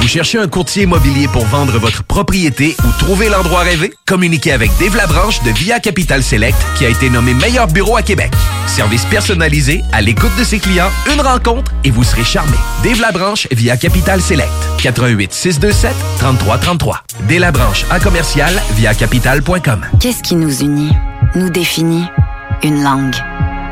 Vous 0.00 0.08
cherchez 0.08 0.38
un 0.38 0.46
courtier 0.46 0.84
immobilier 0.84 1.26
pour 1.28 1.44
vendre 1.46 1.78
votre 1.78 2.04
propriété 2.04 2.76
ou 2.84 2.98
trouver 2.98 3.28
l'endroit 3.28 3.60
rêvé? 3.60 3.92
Communiquez 4.06 4.52
avec 4.52 4.70
Dave 4.78 4.94
Labranche 4.96 5.42
de 5.42 5.50
Via 5.50 5.80
Capital 5.80 6.22
Select 6.22 6.56
qui 6.76 6.84
a 6.86 6.88
été 6.88 7.10
nommé 7.10 7.34
meilleur 7.34 7.66
bureau 7.66 7.96
à 7.96 8.02
Québec. 8.02 8.32
Service 8.66 9.04
personnalisé, 9.06 9.82
à 9.92 10.02
l'écoute 10.02 10.30
de 10.38 10.44
ses 10.44 10.58
clients, 10.60 10.90
une 11.12 11.20
rencontre 11.20 11.72
et 11.82 11.90
vous 11.90 12.04
serez 12.04 12.24
charmé. 12.24 12.56
Dave 12.84 13.00
Labranche 13.00 13.48
via 13.50 13.76
Capital 13.76 14.20
Select. 14.20 14.50
88 14.78 15.32
627 15.32 15.92
3333. 16.18 17.02
Dave 17.28 17.40
Labranche 17.40 17.84
à 17.90 17.98
commercial 17.98 18.52
via 18.76 18.94
capital.com. 18.94 19.86
Qu'est-ce 19.98 20.22
qui 20.22 20.36
nous 20.36 20.60
unit, 20.60 20.92
nous 21.34 21.50
définit? 21.50 22.04
Une 22.62 22.82
langue. 22.82 23.16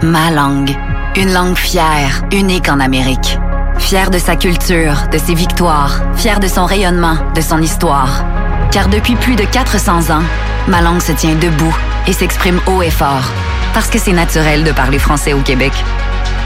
Ma 0.02 0.30
langue. 0.30 0.74
Une 1.16 1.32
langue 1.32 1.56
fière, 1.56 2.24
unique 2.32 2.68
en 2.68 2.80
Amérique. 2.80 3.38
Fière 3.78 4.10
de 4.10 4.18
sa 4.18 4.36
culture, 4.36 5.08
de 5.12 5.18
ses 5.18 5.34
victoires, 5.34 6.00
fière 6.16 6.40
de 6.40 6.48
son 6.48 6.64
rayonnement, 6.64 7.16
de 7.34 7.40
son 7.40 7.60
histoire. 7.60 8.24
Car 8.70 8.88
depuis 8.88 9.14
plus 9.16 9.36
de 9.36 9.44
400 9.44 10.10
ans, 10.10 10.22
ma 10.68 10.80
langue 10.80 11.02
se 11.02 11.12
tient 11.12 11.34
debout 11.34 11.76
et 12.06 12.12
s'exprime 12.12 12.60
haut 12.66 12.82
et 12.82 12.90
fort. 12.90 13.24
Parce 13.72 13.90
que 13.90 13.98
c'est 13.98 14.12
naturel 14.12 14.64
de 14.64 14.72
parler 14.72 14.98
français 14.98 15.32
au 15.32 15.40
Québec. 15.40 15.72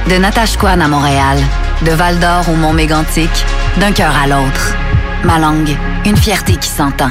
De 0.09 0.17
Natashquan 0.17 0.81
à 0.81 0.89
Montréal, 0.89 1.39
de 1.83 1.93
Val 1.93 2.19
d'Or 2.19 2.49
au 2.49 2.57
Mont 2.57 2.73
Mégantic, 2.73 3.31
d'un 3.79 3.93
cœur 3.93 4.15
à 4.23 4.27
l'autre. 4.27 4.75
Ma 5.25 5.39
langue, 5.39 5.77
une 6.07 6.17
fierté 6.17 6.57
qui 6.57 6.69
s'entend. 6.69 7.11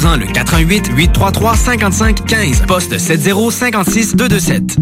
le 0.09 0.25
88 0.25 0.91
833 0.95 1.55
55 1.55 2.25
15 2.25 2.61
poste 2.67 2.97
7056 2.97 4.15
227. 4.15 4.77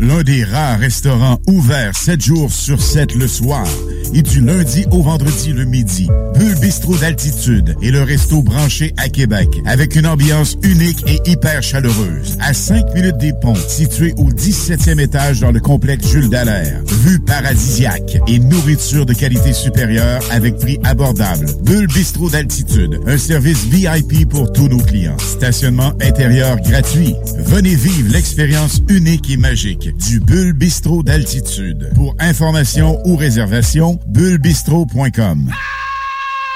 L'un 0.00 0.22
des 0.22 0.42
rares 0.44 0.80
restaurants 0.80 1.38
ouverts 1.46 1.96
7 1.96 2.20
jours 2.20 2.50
sur 2.52 2.80
7 2.80 3.14
le 3.14 3.28
soir 3.28 3.64
et 4.14 4.22
du 4.22 4.40
lundi 4.40 4.84
au 4.90 5.02
vendredi 5.02 5.52
le 5.52 5.64
midi. 5.64 6.08
Bulle 6.38 6.58
Bistrot 6.60 6.96
d'altitude 6.96 7.74
et 7.82 7.90
le 7.90 8.02
resto 8.02 8.42
branché 8.42 8.92
à 8.96 9.08
Québec 9.08 9.48
avec 9.66 9.96
une 9.96 10.06
ambiance 10.06 10.56
unique 10.62 11.04
et 11.06 11.30
hyper 11.30 11.62
chaleureuse. 11.62 12.36
À 12.40 12.54
5 12.54 12.94
minutes 12.94 13.18
des 13.18 13.32
ponts, 13.32 13.54
situé 13.54 14.14
au 14.16 14.30
17e 14.30 15.00
étage 15.00 15.40
dans 15.40 15.50
le 15.50 15.60
complexe 15.60 16.06
Jules 16.08 16.28
Dallaire. 16.28 16.82
Vue 16.86 17.18
paradisiaque 17.18 18.18
et 18.26 18.38
nourriture 18.38 19.06
de 19.06 19.12
qualité 19.12 19.52
supérieure 19.52 20.22
avec 20.30 20.56
prix 20.56 20.78
abordable. 20.84 21.46
Bulle 21.64 21.88
Bistrot 21.88 22.30
d'altitude, 22.30 23.00
un 23.06 23.18
service 23.18 23.64
VIP 23.64 24.28
pour 24.28 24.52
tous 24.52 24.68
nos 24.68 24.78
clients. 24.78 25.18
Stationnement 25.18 25.92
intérieur 26.00 26.56
gratuit. 26.60 27.14
Venez 27.38 27.74
vivre 27.74 28.12
l'expérience 28.12 28.82
unique 28.88 29.30
et 29.30 29.36
magique 29.36 29.96
du 29.96 30.20
Bulle 30.20 30.52
Bistrot 30.52 31.02
d'altitude. 31.02 31.90
Pour 31.94 32.14
information 32.18 33.00
ou 33.06 33.16
réservation, 33.16 33.97
bullebistro.com. 34.06 35.48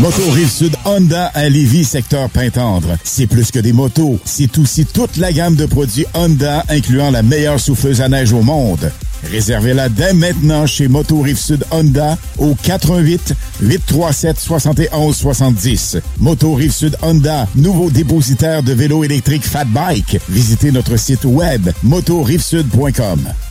Moto 0.00 0.30
Rive-Sud 0.30 0.74
Honda 0.86 1.26
à 1.34 1.46
Lévis, 1.50 1.84
secteur 1.84 2.30
Pintendre. 2.30 2.96
C'est 3.04 3.26
plus 3.26 3.50
que 3.50 3.58
des 3.58 3.74
motos, 3.74 4.18
c'est 4.24 4.56
aussi 4.56 4.86
toute 4.86 5.18
la 5.18 5.30
gamme 5.30 5.56
de 5.56 5.66
produits 5.66 6.06
Honda, 6.14 6.64
incluant 6.70 7.10
la 7.10 7.22
meilleure 7.22 7.60
souffleuse 7.60 8.00
à 8.00 8.08
neige 8.08 8.32
au 8.32 8.40
monde. 8.40 8.90
Réservez-la 9.30 9.90
dès 9.90 10.14
maintenant 10.14 10.66
chez 10.66 10.88
Moto 10.88 11.20
Rive-Sud 11.20 11.66
Honda 11.70 12.16
au 12.38 12.54
88 12.54 13.34
837 13.60 14.38
71 14.38 15.14
70. 15.14 15.98
Moto 16.18 16.54
Rive-Sud 16.54 16.96
Honda, 17.02 17.46
nouveau 17.54 17.90
dépositaire 17.90 18.62
de 18.62 18.72
vélos 18.72 19.04
électriques 19.04 19.44
Fat 19.44 19.66
Bike. 19.66 20.18
Visitez 20.30 20.72
notre 20.72 20.96
site 20.96 21.26
web 21.26 21.68
motorivesud.com. 21.82 23.20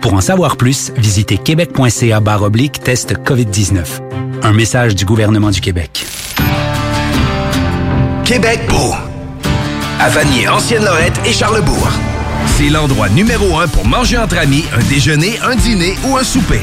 Pour 0.00 0.14
en 0.14 0.20
savoir 0.20 0.56
plus, 0.56 0.92
visitez 0.96 1.38
québec.ca 1.38 2.20
oblique 2.40 2.80
test 2.80 3.14
COVID-19. 3.14 3.84
Un 4.42 4.52
message 4.52 4.94
du 4.94 5.04
gouvernement 5.04 5.50
du 5.50 5.60
Québec. 5.60 6.06
Québec 8.24 8.60
beau. 8.68 8.94
À 9.98 10.08
Vanier, 10.10 10.48
Ancienne-Lorette 10.48 11.20
et 11.26 11.32
Charlebourg. 11.32 11.88
C'est 12.56 12.68
l'endroit 12.68 13.08
numéro 13.08 13.58
un 13.58 13.66
pour 13.66 13.86
manger 13.86 14.18
entre 14.18 14.38
amis, 14.38 14.64
un 14.74 14.82
déjeuner, 14.88 15.38
un 15.42 15.56
dîner 15.56 15.96
ou 16.06 16.16
un 16.16 16.24
souper. 16.24 16.62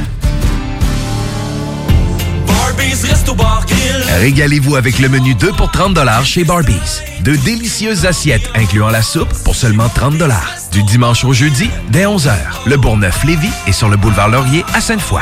Régalez-vous 4.19 4.75
avec 4.75 4.99
le 4.99 5.09
menu 5.09 5.35
2 5.35 5.51
pour 5.51 5.71
30 5.71 5.97
chez 6.23 6.43
Barbies. 6.43 7.01
De 7.23 7.35
délicieuses 7.35 8.05
assiettes 8.05 8.49
incluant 8.55 8.89
la 8.89 9.01
soupe 9.01 9.31
pour 9.43 9.55
seulement 9.55 9.89
30 9.89 10.15
Du 10.71 10.83
dimanche 10.83 11.23
au 11.23 11.33
jeudi, 11.33 11.69
dès 11.89 12.05
11h. 12.05 12.33
Le 12.65 12.77
Bourgneuf-Lévis 12.77 13.51
est 13.67 13.71
sur 13.71 13.89
le 13.89 13.97
boulevard 13.97 14.29
Laurier 14.29 14.63
à 14.73 14.81
Sainte-Foy. 14.81 15.21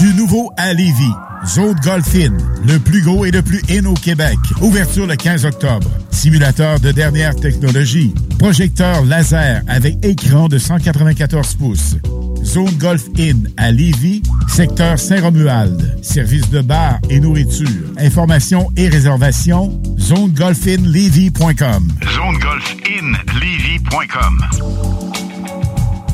Du 0.00 0.14
nouveau 0.14 0.52
à 0.56 0.72
Lévis. 0.72 1.14
Zone 1.46 1.76
Golf 1.82 2.14
In, 2.14 2.36
le 2.66 2.78
plus 2.78 3.02
gros 3.02 3.24
et 3.24 3.30
le 3.30 3.42
plus 3.42 3.62
in 3.70 3.84
au 3.86 3.94
Québec. 3.94 4.38
Ouverture 4.60 5.06
le 5.06 5.16
15 5.16 5.44
octobre. 5.44 5.90
Simulateur 6.10 6.80
de 6.80 6.90
dernière 6.90 7.36
technologie. 7.36 8.14
Projecteur 8.38 9.04
laser 9.04 9.62
avec 9.68 10.04
écran 10.04 10.48
de 10.48 10.58
194 10.58 11.54
pouces. 11.54 11.96
Zone 12.44 12.70
Golf 12.78 13.04
Inn 13.18 13.50
à 13.56 13.70
Lévis, 13.70 14.22
secteur 14.48 14.98
Saint-Romuald. 14.98 15.98
Service 16.02 16.50
de 16.50 16.60
bar 16.60 16.98
et 17.10 17.20
nourriture. 17.20 17.68
Informations 17.98 18.70
et 18.76 18.88
réservations, 18.88 19.80
zonegolfinlevy.com. 19.98 21.88
ZoneGolfInLevy.com 22.02 24.44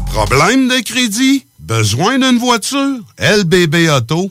Problème 0.06 0.68
de 0.68 0.82
crédit? 0.82 1.44
Besoin 1.60 2.18
d'une 2.18 2.38
voiture? 2.38 2.98
LBBauto.com 3.18 4.30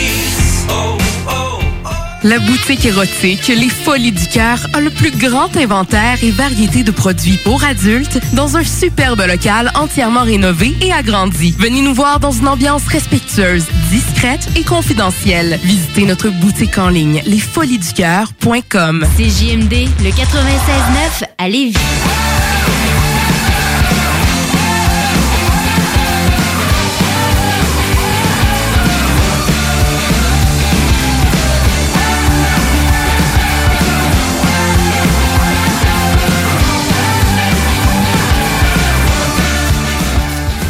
La 2.23 2.37
boutique 2.37 2.85
érotique 2.85 3.47
Les 3.47 3.69
Folies 3.69 4.11
du 4.11 4.27
Cœur 4.27 4.67
a 4.73 4.79
le 4.79 4.91
plus 4.91 5.09
grand 5.09 5.57
inventaire 5.57 6.23
et 6.23 6.29
variété 6.29 6.83
de 6.83 6.91
produits 6.91 7.37
pour 7.43 7.63
adultes 7.63 8.19
dans 8.33 8.57
un 8.57 8.63
superbe 8.63 9.23
local 9.27 9.71
entièrement 9.73 10.21
rénové 10.21 10.75
et 10.81 10.93
agrandi. 10.93 11.55
Venez 11.57 11.81
nous 11.81 11.95
voir 11.95 12.19
dans 12.19 12.31
une 12.31 12.47
ambiance 12.47 12.87
respectueuse, 12.87 13.65
discrète 13.89 14.47
et 14.55 14.63
confidentielle. 14.63 15.59
Visitez 15.63 16.05
notre 16.05 16.29
boutique 16.29 16.77
en 16.77 16.89
ligne 16.89 17.23
lesfoliesducoeur.com. 17.25 19.03
CJMD, 19.17 19.89
le 20.03 20.09
96.9 20.11 21.23
à 21.39 21.49
Lévis. 21.49 21.77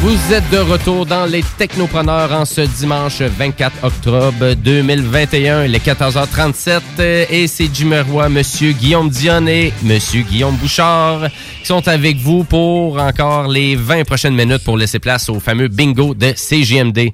Vous 0.01 0.33
êtes 0.33 0.49
de 0.49 0.57
retour 0.57 1.05
dans 1.05 1.25
les 1.27 1.43
Technopreneurs 1.59 2.31
en 2.31 2.43
ce 2.43 2.61
dimanche 2.61 3.21
24 3.21 3.83
octobre 3.83 4.53
2021, 4.55 5.67
les 5.67 5.77
14h37. 5.77 6.79
euh, 6.99 7.25
Et 7.29 7.45
c'est 7.45 7.69
Jimmy 7.71 7.99
Roy, 7.99 8.27
Monsieur 8.29 8.71
Guillaume 8.71 9.09
Dion 9.11 9.45
et 9.45 9.71
Monsieur 9.83 10.23
Guillaume 10.23 10.55
Bouchard 10.55 11.27
qui 11.61 11.67
sont 11.67 11.87
avec 11.87 12.17
vous 12.17 12.43
pour 12.43 12.99
encore 12.99 13.47
les 13.47 13.75
20 13.75 14.03
prochaines 14.03 14.33
minutes 14.33 14.63
pour 14.63 14.77
laisser 14.77 14.97
place 14.97 15.29
au 15.29 15.39
fameux 15.39 15.67
bingo 15.67 16.15
de 16.15 16.33
CGMD. 16.35 17.11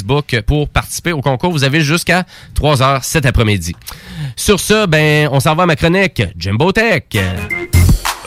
pour 0.47 0.69
participer 0.69 1.13
au 1.13 1.21
concours. 1.21 1.53
Vous 1.53 1.65
avez 1.65 1.81
jusqu'à 1.81 2.25
3 2.55 2.83
heures 2.83 3.05
cet 3.05 3.27
après-midi. 3.27 3.75
Sur 4.37 4.61
ce, 4.61 4.87
ben, 4.87 5.29
on 5.31 5.41
s'en 5.41 5.55
va 5.55 5.65
à 5.65 5.67
ma 5.67 5.77
chronique 5.77 6.23
Jimbo 6.37 6.73
Tech. 6.73 7.05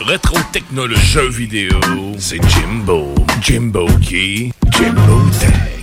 Rétro 0.06 0.38
technologie 0.52 1.00
jeux 1.04 1.28
vidéo, 1.28 1.80
c'est 2.18 2.40
Jimbo. 2.48 3.14
Jimbo 3.42 3.86
qui? 4.00 4.52
Jimbo 4.70 5.22
Tech. 5.40 5.78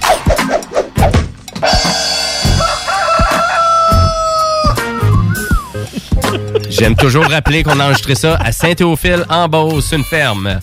J'aime 6.70 6.96
toujours 6.96 7.26
rappeler 7.26 7.64
qu'on 7.64 7.80
a 7.80 7.86
enregistré 7.86 8.16
ça 8.16 8.36
à 8.36 8.52
Saint-Théophile, 8.52 9.26
en 9.30 9.48
Beauce, 9.48 9.92
une 9.92 10.04
ferme. 10.04 10.60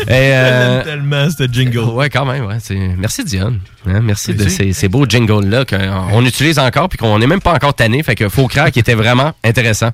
euh, 0.10 0.84
tellement 0.84 1.28
ce 1.30 1.44
jingle. 1.50 1.78
Ouais, 1.78 2.10
quand 2.10 2.24
même. 2.24 2.46
Ouais, 2.46 2.58
merci 2.98 3.24
Diane. 3.24 3.60
Hein, 3.86 4.00
merci 4.02 4.34
de 4.34 4.48
ces 4.48 4.88
beaux 4.88 5.06
jingles-là 5.08 5.64
qu'on 5.64 6.24
utilise 6.24 6.58
encore 6.58 6.88
puis 6.88 6.98
qu'on 6.98 7.18
n'est 7.18 7.26
même 7.26 7.40
pas 7.40 7.52
encore 7.52 7.74
tanné. 7.74 8.02
Fait 8.02 8.14
que 8.14 8.28
faut 8.28 8.48
croire 8.48 8.70
qu'il 8.70 8.80
était 8.80 8.94
vraiment 8.94 9.32
intéressant. 9.42 9.90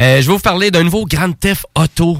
Euh, 0.00 0.20
je 0.20 0.26
vais 0.26 0.32
vous 0.32 0.38
parler 0.38 0.70
d'un 0.70 0.84
nouveau 0.84 1.06
Grand 1.06 1.32
Theft 1.32 1.66
Auto. 1.74 2.18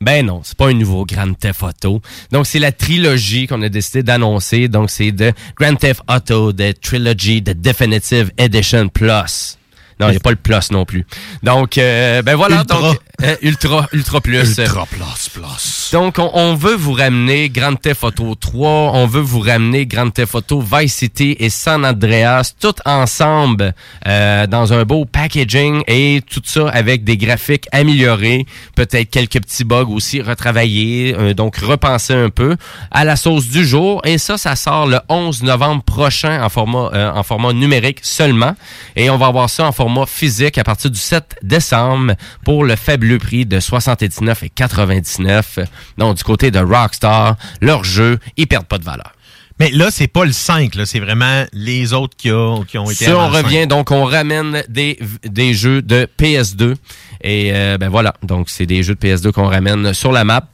Ben 0.00 0.26
non, 0.26 0.42
c'est 0.44 0.56
pas 0.56 0.68
un 0.68 0.74
nouveau 0.74 1.06
Grand 1.06 1.32
Theft 1.32 1.62
Auto. 1.62 2.02
Donc 2.30 2.46
c'est 2.46 2.58
la 2.58 2.72
trilogie 2.72 3.46
qu'on 3.46 3.62
a 3.62 3.68
décidé 3.68 4.02
d'annoncer. 4.02 4.68
Donc 4.68 4.90
c'est 4.90 5.12
de 5.12 5.32
Grand 5.58 5.74
Theft 5.76 6.02
Auto, 6.08 6.52
The 6.52 6.78
Trilogy, 6.80 7.42
The 7.42 7.50
Definitive 7.50 8.30
Edition 8.36 8.88
Plus. 8.88 9.58
Non, 9.98 10.08
il 10.08 10.12
n'y 10.12 10.16
a 10.16 10.20
pas 10.20 10.30
le 10.30 10.36
plus 10.36 10.70
non 10.70 10.84
plus. 10.84 11.06
Donc, 11.42 11.78
euh, 11.78 12.20
ben 12.22 12.36
voilà. 12.36 12.60
Ultra. 12.60 12.80
Donc, 12.80 12.98
euh, 13.22 13.36
ultra, 13.40 13.88
ultra 13.92 14.20
plus. 14.20 14.58
Ultra 14.58 14.84
plus 14.84 15.28
plus. 15.32 15.90
Donc, 15.92 16.18
on, 16.18 16.30
on 16.34 16.54
veut 16.54 16.74
vous 16.74 16.92
ramener 16.92 17.48
Grand 17.48 17.74
Theft 17.76 18.04
Auto 18.04 18.34
3, 18.34 18.68
on 18.92 19.06
veut 19.06 19.22
vous 19.22 19.40
ramener 19.40 19.86
Grand 19.86 20.10
Theft 20.10 20.34
Auto 20.34 20.60
Vice 20.60 20.94
City 20.94 21.34
et 21.38 21.48
San 21.48 21.86
Andreas, 21.86 22.52
tout 22.60 22.74
ensemble 22.84 23.72
euh, 24.06 24.46
dans 24.46 24.74
un 24.74 24.84
beau 24.84 25.06
packaging 25.06 25.82
et 25.86 26.20
tout 26.30 26.42
ça 26.44 26.68
avec 26.68 27.04
des 27.04 27.16
graphiques 27.16 27.68
améliorés, 27.72 28.44
peut-être 28.74 29.08
quelques 29.08 29.40
petits 29.40 29.64
bugs 29.64 29.88
aussi 29.88 30.20
retravaillés, 30.20 31.14
euh, 31.18 31.32
donc 31.32 31.56
repenser 31.56 32.12
un 32.12 32.28
peu 32.28 32.56
à 32.90 33.04
la 33.04 33.16
sauce 33.16 33.46
du 33.48 33.64
jour. 33.64 34.02
Et 34.04 34.18
ça, 34.18 34.36
ça 34.36 34.56
sort 34.56 34.86
le 34.86 34.98
11 35.08 35.42
novembre 35.42 35.82
prochain 35.82 36.42
en 36.42 36.50
format, 36.50 36.90
euh, 36.92 37.10
en 37.12 37.22
format 37.22 37.54
numérique 37.54 38.00
seulement. 38.02 38.54
Et 38.94 39.08
on 39.08 39.16
va 39.16 39.26
avoir 39.28 39.48
ça 39.48 39.64
en 39.64 39.72
format 39.72 39.85
physique 40.06 40.58
à 40.58 40.64
partir 40.64 40.90
du 40.90 40.98
7 40.98 41.36
décembre 41.42 42.14
pour 42.44 42.64
le 42.64 42.76
faible 42.76 43.18
prix 43.18 43.46
de 43.46 43.58
79,99. 43.60 45.64
Donc, 45.98 46.16
du 46.16 46.24
côté 46.24 46.50
de 46.50 46.58
Rockstar, 46.58 47.36
leur 47.60 47.84
jeu, 47.84 48.18
ils 48.36 48.46
perdent 48.46 48.66
pas 48.66 48.78
de 48.78 48.84
valeur. 48.84 49.12
Mais 49.58 49.70
là, 49.70 49.86
c'est 49.90 50.06
pas 50.08 50.26
le 50.26 50.32
5, 50.32 50.74
là, 50.74 50.84
c'est 50.84 51.00
vraiment 51.00 51.44
les 51.54 51.94
autres 51.94 52.14
qui, 52.14 52.30
ont- 52.30 52.62
qui 52.64 52.76
ont 52.76 52.90
été 52.90 53.06
Si 53.06 53.10
on 53.10 53.18
avant 53.18 53.28
le 53.28 53.34
5. 53.36 53.44
revient, 53.46 53.66
donc 53.66 53.90
on 53.90 54.04
ramène 54.04 54.62
des, 54.68 54.98
des 55.24 55.54
jeux 55.54 55.80
de 55.80 56.06
PS2. 56.20 56.74
Et 57.22 57.52
euh, 57.54 57.78
ben 57.78 57.88
voilà, 57.88 58.12
donc 58.22 58.50
c'est 58.50 58.66
des 58.66 58.82
jeux 58.82 58.94
de 58.94 59.00
PS2 59.00 59.32
qu'on 59.32 59.46
ramène 59.48 59.94
sur 59.94 60.12
la 60.12 60.24
map. 60.24 60.46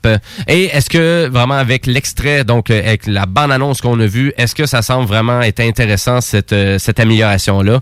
Et 0.47 0.67
est-ce 0.67 0.89
que 0.89 1.29
vraiment 1.29 1.57
avec 1.57 1.87
l'extrait, 1.87 2.45
donc 2.45 2.71
euh, 2.71 2.79
avec 2.79 3.09
la 3.09 3.27
bande-annonce 3.27 3.81
qu'on 3.81 3.99
a 3.99 4.07
vue, 4.07 4.33
est-ce 4.37 4.55
que 4.55 4.67
ça 4.67 4.83
semble 4.83 5.09
vraiment 5.09 5.43
être 5.43 5.59
intéressant 5.59 6.21
cette, 6.21 6.53
euh, 6.53 6.79
cette 6.79 7.01
amélioration-là? 7.01 7.81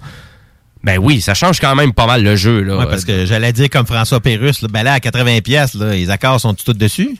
Ben 0.82 0.98
oui, 0.98 1.20
ça 1.20 1.34
change 1.34 1.60
quand 1.60 1.74
même 1.74 1.92
pas 1.92 2.06
mal 2.06 2.22
le 2.22 2.36
jeu. 2.36 2.62
Là. 2.62 2.78
Ouais, 2.78 2.86
parce 2.86 3.04
que 3.04 3.26
j'allais 3.26 3.52
dire 3.52 3.68
comme 3.68 3.86
François 3.86 4.20
Pérusse, 4.20 4.62
là, 4.62 4.68
ben 4.68 4.82
là, 4.82 4.94
à 4.94 4.98
80$, 4.98 5.42
piastres, 5.42 5.78
là, 5.78 5.92
les 5.92 6.10
accords 6.10 6.40
sont 6.40 6.54
tous 6.54 6.72
dessus? 6.72 7.18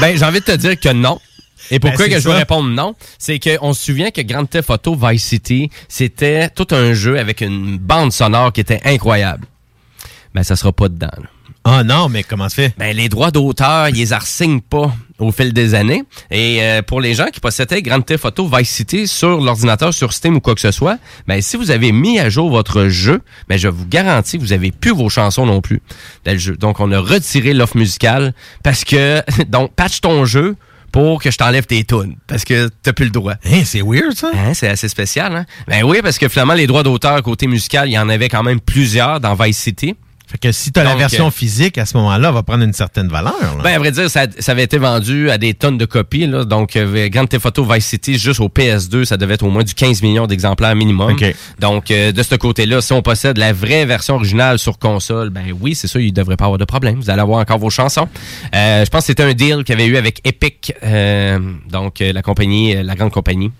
Ben, 0.00 0.16
j'ai 0.16 0.24
envie 0.24 0.40
de 0.40 0.44
te 0.44 0.56
dire 0.56 0.78
que 0.78 0.92
non. 0.92 1.20
Et 1.70 1.80
pourquoi 1.80 2.06
Ben, 2.06 2.14
que 2.14 2.20
je 2.20 2.28
veux 2.28 2.34
répondre 2.34 2.68
non? 2.68 2.94
C'est 3.18 3.38
qu'on 3.38 3.72
se 3.72 3.84
souvient 3.84 4.10
que 4.10 4.20
Grand 4.20 4.44
Theft 4.44 4.70
Auto 4.70 4.94
Vice 4.94 5.24
City, 5.24 5.70
c'était 5.88 6.50
tout 6.50 6.66
un 6.72 6.92
jeu 6.92 7.18
avec 7.18 7.40
une 7.40 7.78
bande 7.78 8.12
sonore 8.12 8.52
qui 8.52 8.60
était 8.60 8.80
incroyable. 8.84 9.46
Ben, 10.34 10.42
ça 10.42 10.56
sera 10.56 10.72
pas 10.72 10.88
dedans. 10.88 11.08
Ah 11.64 11.82
non, 11.82 12.10
mais 12.10 12.22
comment 12.22 12.48
ça 12.50 12.56
fait? 12.56 12.74
Ben, 12.76 12.94
les 12.94 13.08
droits 13.08 13.30
d'auteur, 13.30 13.88
ils 13.88 13.96
les 13.96 14.12
assignent 14.12 14.60
pas 14.60 14.94
au 15.18 15.32
fil 15.32 15.52
des 15.52 15.74
années. 15.74 16.02
Et 16.30 16.58
euh, 16.62 16.82
pour 16.82 17.00
les 17.00 17.14
gens 17.14 17.26
qui 17.26 17.40
possédaient 17.40 17.82
Grand 17.82 18.00
Theft 18.00 18.24
Auto 18.24 18.48
Vice 18.48 18.70
City 18.70 19.06
sur 19.06 19.40
l'ordinateur, 19.40 19.94
sur 19.94 20.12
Steam 20.12 20.36
ou 20.36 20.40
quoi 20.40 20.54
que 20.54 20.60
ce 20.60 20.70
soit, 20.70 20.98
ben, 21.26 21.40
si 21.40 21.56
vous 21.56 21.70
avez 21.70 21.92
mis 21.92 22.18
à 22.18 22.28
jour 22.28 22.50
votre 22.50 22.88
jeu, 22.88 23.20
ben, 23.48 23.58
je 23.58 23.68
vous 23.68 23.86
garantis 23.86 24.38
que 24.38 24.42
vous 24.42 24.52
avez 24.52 24.72
plus 24.72 24.92
vos 24.92 25.08
chansons 25.08 25.46
non 25.46 25.60
plus 25.60 25.82
dans 26.24 26.32
le 26.32 26.38
jeu. 26.38 26.56
Donc, 26.56 26.80
on 26.80 26.90
a 26.92 26.98
retiré 26.98 27.54
l'offre 27.54 27.76
musicale 27.76 28.34
parce 28.62 28.84
que, 28.84 29.22
donc, 29.48 29.74
patch 29.74 30.00
ton 30.00 30.24
jeu 30.24 30.56
pour 30.92 31.20
que 31.20 31.30
je 31.30 31.36
t'enlève 31.36 31.66
tes 31.66 31.82
tunes 31.82 32.14
parce 32.28 32.44
que 32.44 32.70
t'as 32.82 32.92
plus 32.92 33.06
le 33.06 33.10
droit. 33.10 33.34
Hein, 33.44 33.62
c'est 33.64 33.82
weird 33.82 34.14
ça. 34.14 34.30
Hein, 34.32 34.54
c'est 34.54 34.68
assez 34.68 34.88
spécial, 34.88 35.34
hein? 35.34 35.44
Ben 35.66 35.82
oui, 35.82 35.98
parce 36.02 36.18
que 36.18 36.28
finalement, 36.28 36.54
les 36.54 36.68
droits 36.68 36.84
d'auteur 36.84 37.20
côté 37.22 37.48
musical, 37.48 37.88
il 37.88 37.92
y 37.92 37.98
en 37.98 38.08
avait 38.08 38.28
quand 38.28 38.44
même 38.44 38.60
plusieurs 38.60 39.18
dans 39.18 39.34
Vice 39.34 39.58
City. 39.58 39.96
Fait 40.34 40.48
que 40.48 40.52
si 40.52 40.72
t'as 40.72 40.82
la 40.82 40.90
Donc, 40.90 40.98
version 40.98 41.28
euh, 41.28 41.30
physique, 41.30 41.78
à 41.78 41.86
ce 41.86 41.96
moment-là, 41.96 42.26
elle 42.26 42.34
va 42.34 42.42
prendre 42.42 42.64
une 42.64 42.72
certaine 42.72 43.06
valeur. 43.06 43.36
là. 43.40 43.62
Ben, 43.62 43.74
à 43.74 43.78
vrai 43.78 43.92
dire, 43.92 44.10
ça, 44.10 44.26
ça 44.36 44.50
avait 44.50 44.64
été 44.64 44.78
vendu 44.78 45.30
à 45.30 45.38
des 45.38 45.54
tonnes 45.54 45.78
de 45.78 45.84
copies. 45.84 46.26
Là. 46.26 46.44
Donc, 46.44 46.74
euh, 46.74 47.08
Grand 47.08 47.26
Theft 47.26 47.46
Auto 47.46 47.64
Vice 47.64 47.86
City, 47.86 48.18
juste 48.18 48.40
au 48.40 48.48
PS2, 48.48 49.04
ça 49.04 49.16
devait 49.16 49.34
être 49.34 49.44
au 49.44 49.50
moins 49.50 49.62
du 49.62 49.74
15 49.74 50.02
millions 50.02 50.26
d'exemplaires 50.26 50.74
minimum. 50.74 51.14
Donc, 51.60 51.92
euh, 51.92 52.10
de 52.10 52.22
ce 52.24 52.34
côté-là, 52.34 52.80
si 52.80 52.92
on 52.92 53.00
possède 53.00 53.38
la 53.38 53.52
vraie 53.52 53.86
version 53.86 54.16
originale 54.16 54.58
sur 54.58 54.76
console, 54.80 55.30
ben 55.30 55.44
oui, 55.60 55.76
c'est 55.76 55.86
ça, 55.86 56.00
il 56.00 56.12
devrait 56.12 56.36
pas 56.36 56.46
avoir 56.46 56.58
de 56.58 56.64
problème. 56.64 56.96
Vous 56.96 57.10
allez 57.10 57.22
avoir 57.22 57.38
encore 57.38 57.58
vos 57.58 57.70
chansons. 57.70 58.08
Euh, 58.56 58.84
je 58.84 58.90
pense 58.90 59.02
que 59.02 59.06
c'était 59.06 59.22
un 59.22 59.34
deal 59.34 59.62
qu'il 59.62 59.78
y 59.78 59.80
avait 59.80 59.86
eu 59.86 59.96
avec 59.96 60.20
Epic, 60.24 60.72
euh, 60.82 61.38
donc 61.70 62.00
la 62.00 62.22
compagnie, 62.22 62.74
la 62.82 62.96
grande 62.96 63.12
compagnie. 63.12 63.52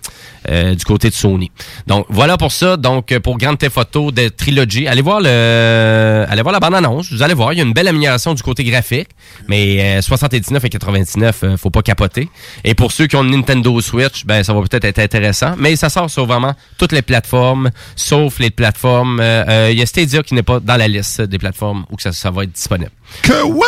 du 0.49 0.85
côté 0.85 1.09
de 1.09 1.15
Sony. 1.15 1.51
Donc 1.87 2.05
voilà 2.11 2.37
pour 2.37 2.53
ça. 2.53 2.77
Donc 2.77 3.17
pour 3.21 3.39
Grand 3.39 3.57
Theft 3.57 3.79
Auto 3.79 4.11
de 4.11 4.29
Trilogy, 4.29 4.87
allez 4.87 5.01
voir 5.03 5.21
le, 5.21 6.27
allez 6.29 6.43
voir 6.43 6.53
la 6.53 6.61
bande 6.71 6.75
annonce. 6.85 7.13
Vous 7.13 7.23
allez 7.23 7.35
voir, 7.35 7.53
il 7.53 7.59
y 7.59 7.61
a 7.61 7.65
une 7.65 7.73
belle 7.73 7.89
amélioration 7.89 8.35
du 8.35 8.43
côté 8.43 8.65
graphique, 8.65 9.09
mais 9.49 9.99
euh, 9.99 10.03
79 10.03 10.65
et 10.65 10.69
99, 10.71 11.41
euh, 11.45 11.57
faut 11.57 11.71
pas 11.71 11.83
capoter. 11.83 12.29
Et 12.65 12.75
pour 12.75 12.93
ceux 12.93 13.07
qui 13.07 13.17
ont 13.17 13.25
une 13.25 13.31
Nintendo 13.33 13.81
Switch, 13.81 14.25
ben 14.25 14.43
ça 14.43 14.53
va 14.55 14.61
peut-être 14.63 14.85
être 14.85 14.99
intéressant, 14.99 15.55
mais 15.59 15.77
ça 15.77 15.89
sort 15.89 16.11
sur 16.11 16.27
vraiment 16.27 16.55
toutes 16.79 16.93
les 16.93 17.03
plateformes, 17.03 17.71
sauf 17.97 18.39
les 18.39 18.51
plateformes. 18.51 19.21
euh, 19.21 19.45
euh, 19.49 19.69
Il 19.73 19.79
y 19.79 19.83
a 19.83 19.87
Stadia 19.87 20.23
qui 20.23 20.35
n'est 20.35 20.43
pas 20.43 20.61
dans 20.61 20.77
la 20.77 20.89
liste 20.89 21.21
des 21.23 21.39
plateformes 21.39 21.85
où 21.91 21.97
que 21.97 22.03
ça, 22.03 22.13
ça 22.13 22.31
va 22.31 22.45
être 22.45 22.53
disponible. 22.53 22.91
Que 23.23 23.43
ouais? 23.43 23.67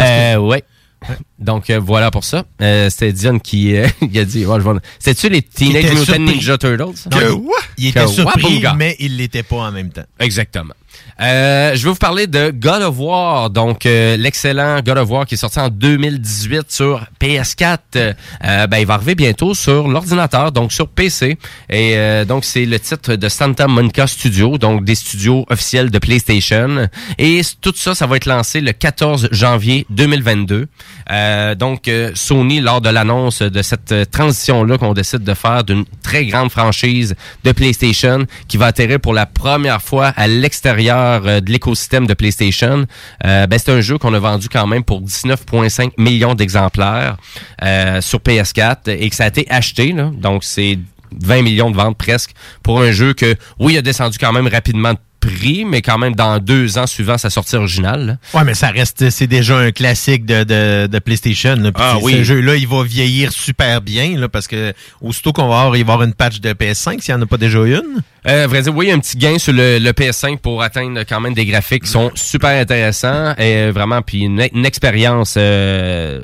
Euh, 0.00 0.36
ouais. 0.36 0.62
Donc 1.38 1.70
euh, 1.70 1.80
voilà 1.80 2.10
pour 2.10 2.24
ça. 2.24 2.44
Euh, 2.60 2.90
C'était 2.90 3.12
Dion 3.12 3.38
qui 3.38 3.74
euh, 3.74 3.86
il 4.02 4.18
a 4.18 4.24
dit. 4.24 4.44
ouais, 4.44 4.58
je 4.60 4.64
vais- 4.68 4.78
C'était-tu 4.98 5.28
les 5.30 5.42
Teenage 5.42 5.84
était 5.84 5.90
Mutant 5.94 6.04
surpris. 6.04 6.20
Ninja 6.34 6.58
Turtles? 6.58 7.08
Non, 7.10 7.42
il, 7.78 7.84
il 7.84 7.88
était 7.88 8.00
Que 8.00 8.06
surpris, 8.06 8.42
Wabunga. 8.44 8.74
mais 8.74 8.96
il 8.98 9.16
l'était 9.16 9.42
pas 9.42 9.56
en 9.56 9.72
même 9.72 9.90
temps. 9.90 10.04
Exactement. 10.18 10.74
Euh, 11.20 11.74
je 11.74 11.84
vais 11.84 11.90
vous 11.90 11.96
parler 11.96 12.26
de 12.26 12.50
God 12.50 12.82
of 12.82 12.98
War, 12.98 13.50
donc 13.50 13.84
euh, 13.84 14.16
l'excellent 14.16 14.80
God 14.80 14.96
of 14.96 15.10
War 15.10 15.26
qui 15.26 15.34
est 15.34 15.38
sorti 15.38 15.60
en 15.60 15.68
2018 15.68 16.72
sur 16.72 17.04
PS4. 17.20 17.78
Euh, 17.96 18.66
ben, 18.66 18.78
il 18.78 18.86
va 18.86 18.94
arriver 18.94 19.14
bientôt 19.14 19.54
sur 19.54 19.86
l'ordinateur, 19.88 20.50
donc 20.50 20.72
sur 20.72 20.88
PC. 20.88 21.36
Et 21.68 21.96
euh, 21.96 22.24
donc 22.24 22.46
c'est 22.46 22.64
le 22.64 22.80
titre 22.80 23.16
de 23.16 23.28
Santa 23.28 23.68
Monica 23.68 24.06
Studio, 24.06 24.56
donc 24.56 24.84
des 24.84 24.94
studios 24.94 25.44
officiels 25.50 25.90
de 25.90 25.98
PlayStation. 25.98 26.88
Et 27.18 27.42
tout 27.60 27.74
ça, 27.76 27.94
ça 27.94 28.06
va 28.06 28.16
être 28.16 28.26
lancé 28.26 28.62
le 28.62 28.72
14 28.72 29.28
janvier 29.30 29.86
2022. 29.90 30.68
Euh, 31.10 31.54
donc 31.54 31.88
euh, 31.88 32.12
Sony, 32.14 32.60
lors 32.60 32.80
de 32.80 32.88
l'annonce 32.88 33.42
de 33.42 33.62
cette 33.62 33.92
euh, 33.92 34.04
transition-là 34.04 34.78
qu'on 34.78 34.94
décide 34.94 35.24
de 35.24 35.34
faire 35.34 35.64
d'une 35.64 35.84
très 36.02 36.24
grande 36.24 36.50
franchise 36.50 37.14
de 37.44 37.52
PlayStation 37.52 38.26
qui 38.48 38.56
va 38.56 38.66
atterrir 38.66 39.00
pour 39.00 39.12
la 39.12 39.26
première 39.26 39.82
fois 39.82 40.12
à 40.16 40.28
l'extérieur 40.28 41.09
euh, 41.10 41.40
de 41.40 41.50
l'écosystème 41.50 42.06
de 42.06 42.14
PlayStation, 42.14 42.86
euh, 43.24 43.46
ben, 43.46 43.58
c'est 43.58 43.70
un 43.70 43.80
jeu 43.80 43.98
qu'on 43.98 44.14
a 44.14 44.18
vendu 44.18 44.48
quand 44.48 44.66
même 44.66 44.84
pour 44.84 45.02
19,5 45.02 45.92
millions 45.98 46.34
d'exemplaires 46.34 47.16
euh, 47.62 48.00
sur 48.00 48.18
PS4 48.20 48.90
et 48.90 49.08
que 49.10 49.16
ça 49.16 49.24
a 49.24 49.28
été 49.28 49.46
acheté. 49.50 49.92
Donc 49.92 50.44
c'est 50.44 50.78
20 51.20 51.42
millions 51.42 51.70
de 51.70 51.76
ventes 51.76 51.96
presque 51.98 52.30
pour 52.62 52.80
un 52.80 52.92
jeu 52.92 53.12
que, 53.14 53.34
oui, 53.58 53.74
il 53.74 53.78
a 53.78 53.82
descendu 53.82 54.18
quand 54.18 54.32
même 54.32 54.46
rapidement 54.46 54.92
de 54.92 54.98
prix, 55.20 55.66
mais 55.66 55.82
quand 55.82 55.98
même 55.98 56.14
dans 56.14 56.38
deux 56.38 56.78
ans 56.78 56.86
suivant 56.86 57.18
sa 57.18 57.28
sortie 57.28 57.54
originale. 57.54 58.06
là. 58.06 58.38
Ouais, 58.38 58.42
mais 58.44 58.54
ça 58.54 58.68
reste, 58.68 59.10
c'est 59.10 59.26
déjà 59.26 59.58
un 59.58 59.70
classique 59.70 60.24
de, 60.24 60.44
de, 60.44 60.86
de 60.86 60.98
PlayStation. 60.98 61.56
là. 61.56 61.70
Ah 61.74 61.98
oui. 62.00 62.14
Ce 62.14 62.22
jeu-là, 62.24 62.56
il 62.56 62.66
va 62.66 62.82
vieillir 62.84 63.30
super 63.30 63.82
bien, 63.82 64.16
là, 64.16 64.30
parce 64.30 64.48
que 64.48 64.72
aussitôt 65.02 65.34
qu'on 65.34 65.46
va 65.46 65.60
avoir, 65.60 65.76
il 65.76 65.84
va 65.84 65.92
y 65.92 65.94
avoir 65.94 66.02
une 66.04 66.14
patch 66.14 66.40
de 66.40 66.54
PS5, 66.54 67.00
s'il 67.02 67.14
n'y 67.14 67.20
en 67.20 67.22
a 67.22 67.26
pas 67.26 67.36
déjà 67.36 67.58
une. 67.58 68.00
Euh, 68.26 68.46
vrai 68.46 68.62
dire, 68.62 68.74
oui, 68.74 68.86
il 68.86 68.88
y 68.88 68.92
a 68.92 68.94
un 68.94 68.98
petit 68.98 69.18
gain 69.18 69.38
sur 69.38 69.52
le, 69.52 69.78
le 69.78 69.90
PS5 69.92 70.38
pour 70.38 70.62
atteindre 70.62 71.00
quand 71.06 71.20
même 71.20 71.34
des 71.34 71.44
graphiques 71.44 71.84
qui 71.84 71.90
sont 71.90 72.10
super 72.14 72.58
intéressants 72.58 73.34
et 73.36 73.70
vraiment 73.70 74.00
puis 74.00 74.20
une, 74.20 74.48
une 74.54 74.64
expérience 74.64 75.34
euh, 75.36 76.20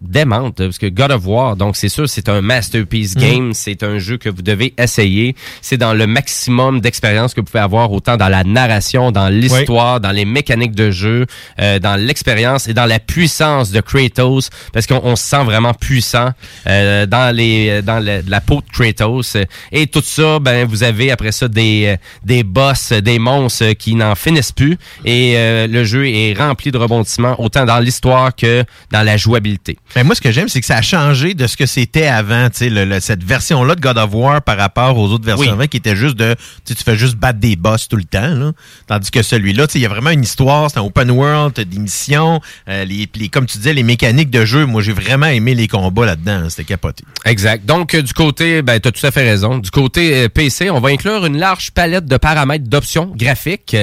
démente 0.00 0.56
parce 0.58 0.78
que 0.78 0.86
God 0.86 1.10
of 1.10 1.26
War 1.26 1.56
donc 1.56 1.76
c'est 1.76 1.88
sûr 1.88 2.08
c'est 2.08 2.28
un 2.28 2.40
masterpiece 2.40 3.16
Mhm. 3.16 3.20
game 3.22 3.52
c'est 3.54 3.82
un 3.82 3.98
jeu 3.98 4.16
que 4.16 4.28
vous 4.28 4.42
devez 4.42 4.74
essayer. 4.78 5.34
C'est 5.60 5.76
dans 5.76 5.92
le 5.94 6.06
maximum 6.06 6.80
d'expérience 6.80 7.34
que 7.34 7.40
vous 7.40 7.46
pouvez 7.46 7.58
avoir 7.62 7.90
autant 7.92 8.16
dans 8.16 8.28
la 8.28 8.44
narration 8.44 9.10
dans 9.10 9.28
l'histoire 9.28 10.00
dans 10.00 10.12
les 10.12 10.24
mécaniques 10.24 10.74
de 10.74 10.90
jeu 10.90 11.26
euh, 11.60 11.78
dans 11.78 11.96
l'expérience 11.96 12.68
et 12.68 12.74
dans 12.74 12.86
la 12.86 12.98
puissance 13.00 13.70
de 13.70 13.80
Kratos 13.80 14.50
parce 14.72 14.86
qu'on 14.86 15.00
on 15.02 15.16
se 15.16 15.24
sent 15.24 15.44
vraiment 15.44 15.74
puissant 15.74 16.30
euh, 16.66 17.06
dans 17.06 17.34
les 17.34 17.82
dans 17.82 17.98
le- 17.98 18.22
la 18.28 18.40
peau 18.40 18.60
de 18.60 18.70
Kratos. 18.72 19.36
Et 19.72 19.86
tout 19.88 20.02
ça 20.04 20.38
ben 20.38 20.66
vous 20.66 20.82
avez 20.84 21.10
après 21.10 21.32
ça 21.32 21.48
des 21.48 21.86
euh, 21.86 21.96
des 22.24 22.44
boss 22.44 22.92
des 22.92 23.18
monstres 23.18 23.72
qui 23.72 23.94
n'en 23.94 24.14
finissent 24.14 24.52
plus. 24.52 24.76
Et 25.04 25.34
euh, 25.36 25.66
le 25.66 25.84
jeu 25.84 26.08
est 26.08 26.34
rempli 26.34 26.70
de 26.70 26.78
rebondissements 26.78 27.40
autant 27.40 27.64
dans 27.64 27.80
l'histoire 27.80 28.34
que 28.34 28.64
dans 28.92 29.02
la 29.02 29.16
jouabilité 29.16 29.76
Ben 29.94 30.04
moi, 30.04 30.14
ce 30.14 30.20
que 30.20 30.30
j'aime, 30.30 30.48
c'est 30.48 30.60
que 30.60 30.66
ça 30.66 30.76
a 30.76 30.82
changé 30.82 31.34
de 31.34 31.46
ce 31.46 31.56
que 31.56 31.66
c'était 31.66 32.06
avant, 32.06 32.48
tu 32.50 32.58
sais, 32.58 32.70
le- 32.70 32.84
le- 32.84 33.00
cette 33.00 33.24
version-là 33.24 33.74
de 33.74 33.80
God 33.80 33.96
of 33.98 34.10
War 34.12 34.42
par 34.42 34.56
rapport 34.58 34.96
aux 34.98 35.08
autres 35.08 35.24
versions 35.24 35.56
Oui. 35.58 35.68
qui 35.68 35.78
étaient 35.78 35.96
juste 35.96 36.16
de, 36.16 36.36
tu 36.66 36.74
fais 36.74 36.96
juste 36.96 37.16
battre 37.16 37.38
des 37.38 37.56
boss 37.56 37.88
tout 37.88 37.96
le 37.96 38.04
temps, 38.04 38.34
là. 38.34 38.52
Tandis 38.86 39.10
que 39.10 39.22
celui-là, 39.22 39.66
tu 39.66 39.72
sais, 39.74 39.78
il 39.78 39.82
y 39.82 39.86
a 39.86 39.88
vraiment 39.88 40.10
une 40.10 40.22
histoire, 40.22 40.70
c'est 40.70 40.78
un 40.78 40.82
open 40.82 41.10
world, 41.10 41.54
t'as 41.54 41.64
des 41.64 41.78
missions, 41.78 42.40
euh, 42.68 42.84
les, 42.84 43.08
les- 43.14 43.28
comme 43.28 43.46
tu 43.46 43.56
disais, 43.58 43.72
les 43.72 43.82
mécaniques 43.82 44.30
de 44.30 44.44
jeu, 44.44 44.66
moi, 44.66 44.82
j'ai 44.82 44.92
vraiment 44.92 45.26
aimé 45.26 45.54
les 45.54 45.68
combats 45.68 46.06
là-dedans, 46.06 46.42
hein, 46.44 46.48
c'était 46.50 46.64
capoté. 46.64 47.04
Exact. 47.24 47.64
Donc, 47.64 47.94
euh, 47.94 48.02
du 48.02 48.12
côté, 48.12 48.62
ben, 48.62 48.78
tu 48.80 48.88
as 48.88 48.92
tout 48.92 49.06
à 49.06 49.10
fait 49.10 49.24
raison. 49.24 49.58
Du 49.58 49.70
côté 49.70 50.24
euh, 50.24 50.28
PC, 50.28 50.70
on 50.70 50.80
va 50.80 50.90
inclure 50.90 51.24
une 51.26 51.38
large 51.38 51.70
palette 51.70 52.04
de 52.06 52.16
paramètres 52.18 52.68
d'options 52.68 53.12
graphiques 53.16 53.74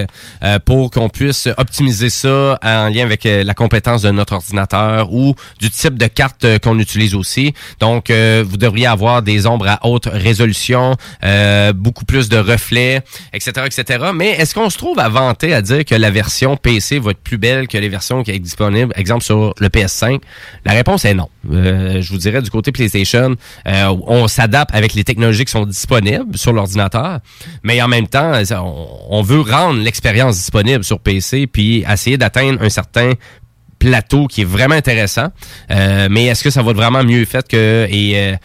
euh, 0.44 0.60
pour 0.60 0.92
qu'on 0.92 1.10
puisse 1.10 1.48
optimiser 1.58 2.10
ça 2.10 2.60
en 2.64 2.90
lien 2.90 3.04
avec 3.04 3.24
la 3.26 3.54
compétence 3.54 4.04
de 4.04 4.12
notre 4.12 4.34
ordinateur 4.34 5.12
ou 5.12 5.36
du 5.60 5.70
type 5.70 5.95
de 5.98 6.08
carte 6.08 6.46
euh, 6.46 6.60
qu'on 6.60 6.80
utilise 6.80 7.16
aussi. 7.16 7.54
Donc, 7.80 8.10
euh, 8.10 8.44
vous 8.48 8.58
devriez 8.58 8.88
avoir 8.88 9.22
des 9.22 9.48
ombres 9.48 9.68
à 9.68 9.86
haute 9.86 10.08
résolution, 10.12 10.96
euh, 11.24 11.74
beaucoup 11.74 12.06
plus 12.06 12.30
de 12.30 12.38
reflets, 12.38 13.02
etc., 13.34 13.52
etc. 13.66 14.06
Mais 14.14 14.30
est-ce 14.30 14.54
qu'on 14.54 14.70
se 14.70 14.78
trouve 14.78 15.00
à 15.00 15.10
vanter 15.10 15.54
à 15.54 15.62
dire 15.62 15.86
que 15.86 15.96
la 15.96 16.12
version 16.12 16.58
PC 16.58 17.00
va 17.00 17.12
être 17.12 17.24
plus 17.24 17.38
belle 17.38 17.68
que 17.68 17.78
les 17.78 17.90
versions 17.90 18.24
qui 18.24 18.34
sont 18.34 18.40
disponibles, 18.40 18.94
exemple 18.96 19.24
sur 19.24 19.54
le 19.60 19.68
PS5? 19.70 20.22
La 20.66 20.74
réponse 20.74 21.06
est 21.06 21.14
non. 21.14 21.30
Je 21.50 22.08
vous 22.10 22.18
dirais 22.18 22.42
du 22.42 22.50
côté 22.50 22.72
PlayStation, 22.72 23.36
on 23.66 24.28
s'adapte 24.28 24.74
avec 24.74 24.94
les 24.94 25.04
technologies 25.04 25.46
qui 25.46 25.52
sont 25.52 25.66
disponibles 25.66 26.38
sur 26.38 26.54
l'ordinateur, 26.54 27.20
mais 27.64 27.82
en 27.82 27.88
même 27.88 28.08
temps, 28.08 28.34
on, 28.52 28.88
on 29.10 29.22
veut 29.22 29.42
rendre 29.42 29.80
l'expérience 29.80 30.36
disponible 30.36 30.84
sur 30.84 31.00
PC 31.00 31.48
puis 31.48 31.86
essayer 31.90 32.18
d'atteindre 32.18 32.62
un 32.62 32.70
certain 32.70 33.14
plateau 33.86 34.28
qui 34.28 34.42
est 34.42 34.46
vraiment 34.46 34.76
intéressant. 34.76 35.28
Euh, 35.72 36.08
mais 36.10 36.26
est-ce 36.26 36.44
que 36.44 36.50
ça 36.50 36.62
va 36.62 36.72
être 36.72 36.78
vraiment 36.78 37.04
mieux 37.04 37.26
fait 37.26 37.48
que 37.48 37.88
et 37.90 38.36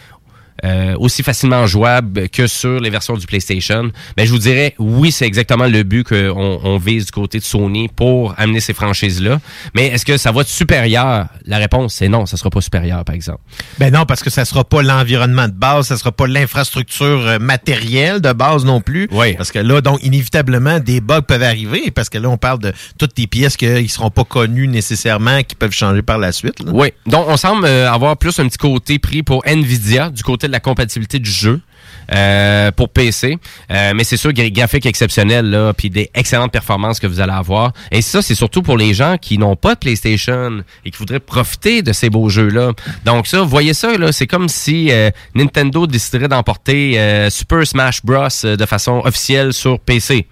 euh, 0.64 0.94
aussi 0.98 1.22
facilement 1.22 1.66
jouable 1.66 2.28
que 2.28 2.46
sur 2.46 2.80
les 2.80 2.90
versions 2.90 3.14
du 3.14 3.26
PlayStation, 3.26 3.90
ben 4.16 4.26
je 4.26 4.30
vous 4.30 4.38
dirais 4.38 4.74
oui, 4.78 5.12
c'est 5.12 5.26
exactement 5.26 5.66
le 5.66 5.82
but 5.82 6.04
qu'on 6.06 6.60
on 6.62 6.78
vise 6.78 7.06
du 7.06 7.12
côté 7.12 7.38
de 7.38 7.44
Sony 7.44 7.88
pour 7.88 8.34
amener 8.38 8.60
ces 8.60 8.74
franchises-là. 8.74 9.40
Mais 9.74 9.88
est-ce 9.88 10.04
que 10.04 10.16
ça 10.16 10.32
va 10.32 10.42
être 10.42 10.48
supérieur? 10.48 11.26
La 11.44 11.58
réponse, 11.58 11.94
c'est 11.94 12.08
non, 12.08 12.26
ça 12.26 12.36
sera 12.36 12.50
pas 12.50 12.60
supérieur, 12.60 13.04
par 13.04 13.14
exemple. 13.14 13.40
Ben 13.78 13.92
non, 13.92 14.04
parce 14.06 14.22
que 14.22 14.30
ça 14.30 14.44
sera 14.44 14.64
pas 14.64 14.82
l'environnement 14.82 15.48
de 15.48 15.52
base, 15.54 15.88
ça 15.88 15.96
sera 15.96 16.12
pas 16.12 16.26
l'infrastructure 16.26 17.26
euh, 17.26 17.38
matérielle 17.38 18.20
de 18.20 18.32
base 18.32 18.64
non 18.64 18.80
plus. 18.80 19.08
Oui. 19.12 19.34
Parce 19.34 19.50
que 19.52 19.58
là, 19.58 19.80
donc, 19.80 20.02
inévitablement, 20.02 20.78
des 20.80 21.00
bugs 21.00 21.22
peuvent 21.22 21.42
arriver, 21.42 21.90
parce 21.90 22.08
que 22.08 22.18
là, 22.18 22.28
on 22.28 22.36
parle 22.36 22.58
de 22.58 22.72
toutes 22.98 23.18
les 23.18 23.26
pièces 23.26 23.56
qui 23.56 23.88
seront 23.88 24.10
pas 24.10 24.24
connues 24.24 24.68
nécessairement, 24.68 25.42
qui 25.42 25.54
peuvent 25.54 25.72
changer 25.72 26.02
par 26.02 26.18
la 26.18 26.32
suite. 26.32 26.60
là. 26.60 26.70
Oui. 26.72 26.88
Donc, 27.06 27.26
on 27.28 27.36
semble 27.36 27.64
euh, 27.64 27.90
avoir 27.90 28.16
plus 28.16 28.38
un 28.38 28.48
petit 28.48 28.58
côté 28.58 28.98
pris 28.98 29.22
pour 29.22 29.42
Nvidia, 29.46 30.10
du 30.10 30.22
côté 30.22 30.48
de 30.50 30.52
la 30.52 30.60
compatibilité 30.60 31.18
du 31.18 31.30
jeu. 31.30 31.60
euh, 32.12 32.72
pour 32.72 32.88
PC, 32.88 33.38
Euh, 33.70 33.92
mais 33.94 34.02
c'est 34.04 34.16
sûr 34.16 34.30
gra- 34.32 34.50
graphique 34.52 34.84
exceptionnel 34.84 35.46
là, 35.48 35.72
puis 35.72 35.90
des 35.90 36.10
excellentes 36.14 36.50
performances 36.52 36.98
que 36.98 37.06
vous 37.06 37.20
allez 37.20 37.32
avoir. 37.32 37.72
Et 37.92 38.02
ça, 38.02 38.20
c'est 38.20 38.34
surtout 38.34 38.62
pour 38.62 38.76
les 38.76 38.94
gens 38.94 39.16
qui 39.16 39.38
n'ont 39.38 39.54
pas 39.56 39.74
de 39.74 39.78
PlayStation 39.78 40.62
et 40.84 40.90
qui 40.90 40.98
voudraient 40.98 41.20
profiter 41.20 41.82
de 41.82 41.92
ces 41.92 42.10
beaux 42.10 42.28
jeux 42.28 42.48
là. 42.48 42.72
Donc 43.04 43.26
ça, 43.28 43.42
voyez 43.42 43.74
ça 43.74 43.96
là, 43.96 44.10
c'est 44.12 44.26
comme 44.26 44.48
si 44.48 44.90
euh, 44.90 45.10
Nintendo 45.36 45.86
déciderait 45.86 46.28
d'emporter 46.28 46.98
Super 47.30 47.64
Smash 47.66 48.04
Bros 48.04 48.26
de 48.42 48.66
façon 48.66 49.02
officielle 49.04 49.52
sur 49.52 49.78
PC. 49.78 50.26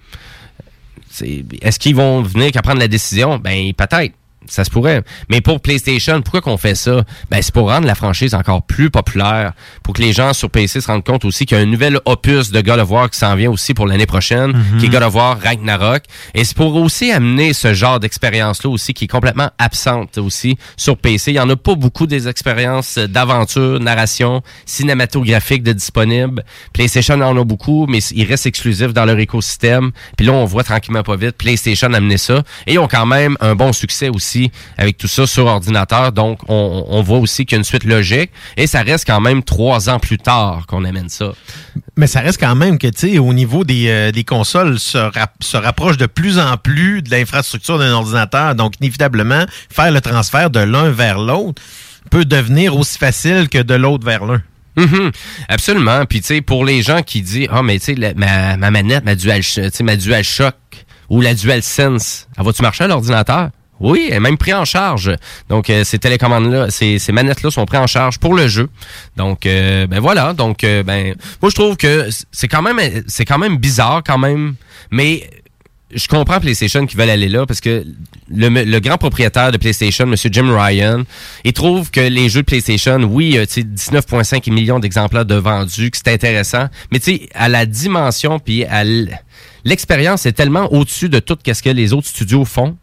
Est-ce 1.61 1.79
qu'ils 1.79 1.95
vont 1.95 2.21
venir 2.21 2.51
prendre 2.61 2.79
la 2.79 2.87
décision? 2.87 3.37
Ben, 3.39 3.73
peut-être. 3.73 4.13
Ça 4.49 4.63
se 4.63 4.69
pourrait. 4.69 5.03
Mais 5.29 5.41
pour 5.41 5.61
PlayStation, 5.61 6.21
pourquoi 6.21 6.41
qu'on 6.41 6.57
fait 6.57 6.75
ça? 6.75 7.03
Ben, 7.29 7.41
c'est 7.41 7.53
pour 7.53 7.69
rendre 7.69 7.87
la 7.87 7.95
franchise 7.95 8.33
encore 8.33 8.63
plus 8.63 8.89
populaire. 8.89 9.53
Pour 9.83 9.93
que 9.93 10.01
les 10.01 10.11
gens 10.11 10.33
sur 10.33 10.49
PC 10.49 10.81
se 10.81 10.87
rendent 10.87 11.03
compte 11.03 11.23
aussi 11.23 11.45
qu'il 11.45 11.57
y 11.57 11.59
a 11.59 11.63
un 11.63 11.67
nouvel 11.67 11.99
opus 12.05 12.51
de 12.51 12.61
God 12.61 12.79
of 12.79 12.89
War 12.89 13.09
qui 13.09 13.19
s'en 13.19 13.35
vient 13.35 13.51
aussi 13.51 13.73
pour 13.73 13.87
l'année 13.87 14.07
prochaine, 14.07 14.53
qui 14.79 14.87
est 14.87 14.89
God 14.89 15.03
of 15.03 15.15
War 15.15 15.39
Ragnarok. 15.39 16.03
Et 16.33 16.43
c'est 16.43 16.57
pour 16.57 16.75
aussi 16.75 17.11
amener 17.11 17.53
ce 17.53 17.73
genre 17.73 17.99
d'expérience-là 17.99 18.69
aussi 18.69 18.93
qui 18.93 19.05
est 19.05 19.07
complètement 19.07 19.49
absente 19.57 20.17
aussi 20.17 20.57
sur 20.77 20.97
PC. 20.97 21.31
Il 21.31 21.35
y 21.35 21.39
en 21.39 21.49
a 21.49 21.55
pas 21.55 21.75
beaucoup 21.75 22.07
des 22.07 22.27
expériences 22.27 22.97
d'aventure, 22.97 23.79
narration, 23.79 24.41
cinématographique 24.65 25.63
de 25.63 25.73
disponibles. 25.73 26.43
PlayStation 26.73 27.21
en 27.21 27.37
a 27.37 27.43
beaucoup, 27.43 27.85
mais 27.87 27.99
ils 27.99 28.25
restent 28.25 28.47
exclusifs 28.47 28.93
dans 28.93 29.05
leur 29.05 29.19
écosystème. 29.19 29.91
Puis 30.17 30.25
là, 30.25 30.33
on 30.33 30.45
voit 30.45 30.63
tranquillement 30.63 31.03
pas 31.03 31.15
vite 31.15 31.37
PlayStation 31.37 31.93
amener 31.93 32.17
ça. 32.17 32.43
Et 32.65 32.73
ils 32.73 32.79
ont 32.79 32.87
quand 32.87 33.05
même 33.05 33.37
un 33.41 33.55
bon 33.55 33.73
succès 33.73 34.09
aussi 34.09 34.38
avec 34.77 34.97
tout 34.97 35.07
ça 35.07 35.27
sur 35.27 35.45
ordinateur. 35.45 36.11
Donc, 36.11 36.39
on, 36.47 36.85
on 36.87 37.01
voit 37.01 37.17
aussi 37.19 37.45
qu'il 37.45 37.55
y 37.55 37.57
a 37.57 37.59
une 37.59 37.63
suite 37.63 37.83
logique. 37.83 38.31
Et 38.57 38.67
ça 38.67 38.81
reste 38.81 39.05
quand 39.05 39.21
même 39.21 39.43
trois 39.43 39.89
ans 39.89 39.99
plus 39.99 40.17
tard 40.17 40.65
qu'on 40.67 40.85
amène 40.85 41.09
ça. 41.09 41.31
Mais 41.97 42.07
ça 42.07 42.21
reste 42.21 42.39
quand 42.39 42.55
même 42.55 42.77
que, 42.77 42.87
tu 42.87 43.11
sais, 43.11 43.17
au 43.19 43.33
niveau 43.33 43.63
des, 43.63 43.87
euh, 43.89 44.11
des 44.11 44.23
consoles, 44.23 44.79
se, 44.79 44.97
rap- 44.97 45.41
se 45.41 45.57
rapproche 45.57 45.97
de 45.97 46.05
plus 46.05 46.39
en 46.39 46.57
plus 46.57 47.01
de 47.01 47.09
l'infrastructure 47.11 47.77
d'un 47.77 47.91
ordinateur. 47.91 48.55
Donc, 48.55 48.73
inévitablement, 48.79 49.45
faire 49.69 49.91
le 49.91 50.01
transfert 50.01 50.49
de 50.49 50.59
l'un 50.59 50.89
vers 50.91 51.19
l'autre 51.19 51.61
peut 52.09 52.25
devenir 52.25 52.75
aussi 52.77 52.97
facile 52.97 53.49
que 53.49 53.61
de 53.61 53.73
l'autre 53.75 54.05
vers 54.05 54.25
l'un. 54.25 54.41
Mhm, 54.77 55.11
absolument. 55.49 56.05
Puis 56.05 56.21
tu 56.21 56.27
sais, 56.27 56.41
pour 56.41 56.63
les 56.63 56.81
gens 56.81 57.01
qui 57.01 57.21
disent 57.21 57.49
ah 57.51 57.61
mais 57.61 57.79
tu 57.79 57.95
sais 57.95 58.13
ma, 58.15 58.55
ma 58.55 58.71
manette, 58.71 59.03
ma 59.03 59.15
Dual, 59.15 59.41
ma 59.83 59.95
DualShock 59.97 60.55
ou 61.09 61.21
la 61.21 61.33
DualSense, 61.33 62.27
elle 62.37 62.45
va-tu 62.45 62.61
marcher 62.61 62.85
à 62.85 62.87
l'ordinateur 62.87 63.49
Oui, 63.79 64.09
elle 64.11 64.21
même 64.21 64.37
pris 64.37 64.53
en 64.53 64.65
charge. 64.65 65.15
Donc 65.47 65.69
euh, 65.69 65.83
ces 65.83 65.99
télécommandes 65.99 66.51
là, 66.51 66.69
ces, 66.69 66.99
ces 66.99 67.11
manettes 67.11 67.43
là 67.43 67.51
sont 67.51 67.65
prises 67.65 67.79
en 67.79 67.87
charge 67.87 68.19
pour 68.19 68.33
le 68.33 68.47
jeu. 68.47 68.69
Donc 69.17 69.45
euh, 69.45 69.87
ben 69.87 69.99
voilà. 69.99 70.33
Donc 70.33 70.63
euh, 70.63 70.83
ben 70.83 71.15
moi 71.41 71.49
je 71.49 71.55
trouve 71.55 71.77
que 71.77 72.09
c'est 72.31 72.47
quand 72.47 72.61
même 72.61 72.79
c'est 73.07 73.25
quand 73.25 73.37
même 73.37 73.57
bizarre 73.57 74.01
quand 74.05 74.17
même, 74.17 74.55
mais 74.91 75.29
je 75.93 76.07
comprends 76.07 76.39
PlayStation 76.39 76.85
qui 76.85 76.95
veulent 76.95 77.09
aller 77.09 77.29
là 77.29 77.45
parce 77.45 77.61
que 77.61 77.83
le, 78.29 78.79
grand 78.79 78.97
propriétaire 78.97 79.51
de 79.51 79.57
PlayStation, 79.57 80.05
M. 80.05 80.15
Jim 80.31 80.55
Ryan, 80.55 81.03
il 81.43 81.53
trouve 81.53 81.89
que 81.89 81.99
les 81.99 82.29
jeux 82.29 82.41
de 82.41 82.45
PlayStation, 82.45 82.97
oui, 83.03 83.37
euh, 83.37 83.45
tu 83.45 83.61
sais, 83.61 83.91
19,5 83.91 84.51
millions 84.51 84.79
d'exemplaires 84.79 85.25
de 85.25 85.35
vendus, 85.35 85.89
que 85.89 85.97
c'est 85.97 86.13
intéressant, 86.13 86.67
mais 86.91 86.99
tu 86.99 87.15
sais, 87.15 87.29
à 87.33 87.49
la 87.49 87.65
dimension 87.65 88.39
puis 88.39 88.65
à 88.65 88.83
l'expérience 89.63 90.25
est 90.25 90.33
tellement 90.33 90.71
au-dessus 90.71 91.09
de 91.09 91.19
tout 91.19 91.37
ce 91.43 91.63
que 91.63 91.69
les 91.69 91.93
autres 91.93 92.07
studios 92.07 92.45
font 92.45 92.77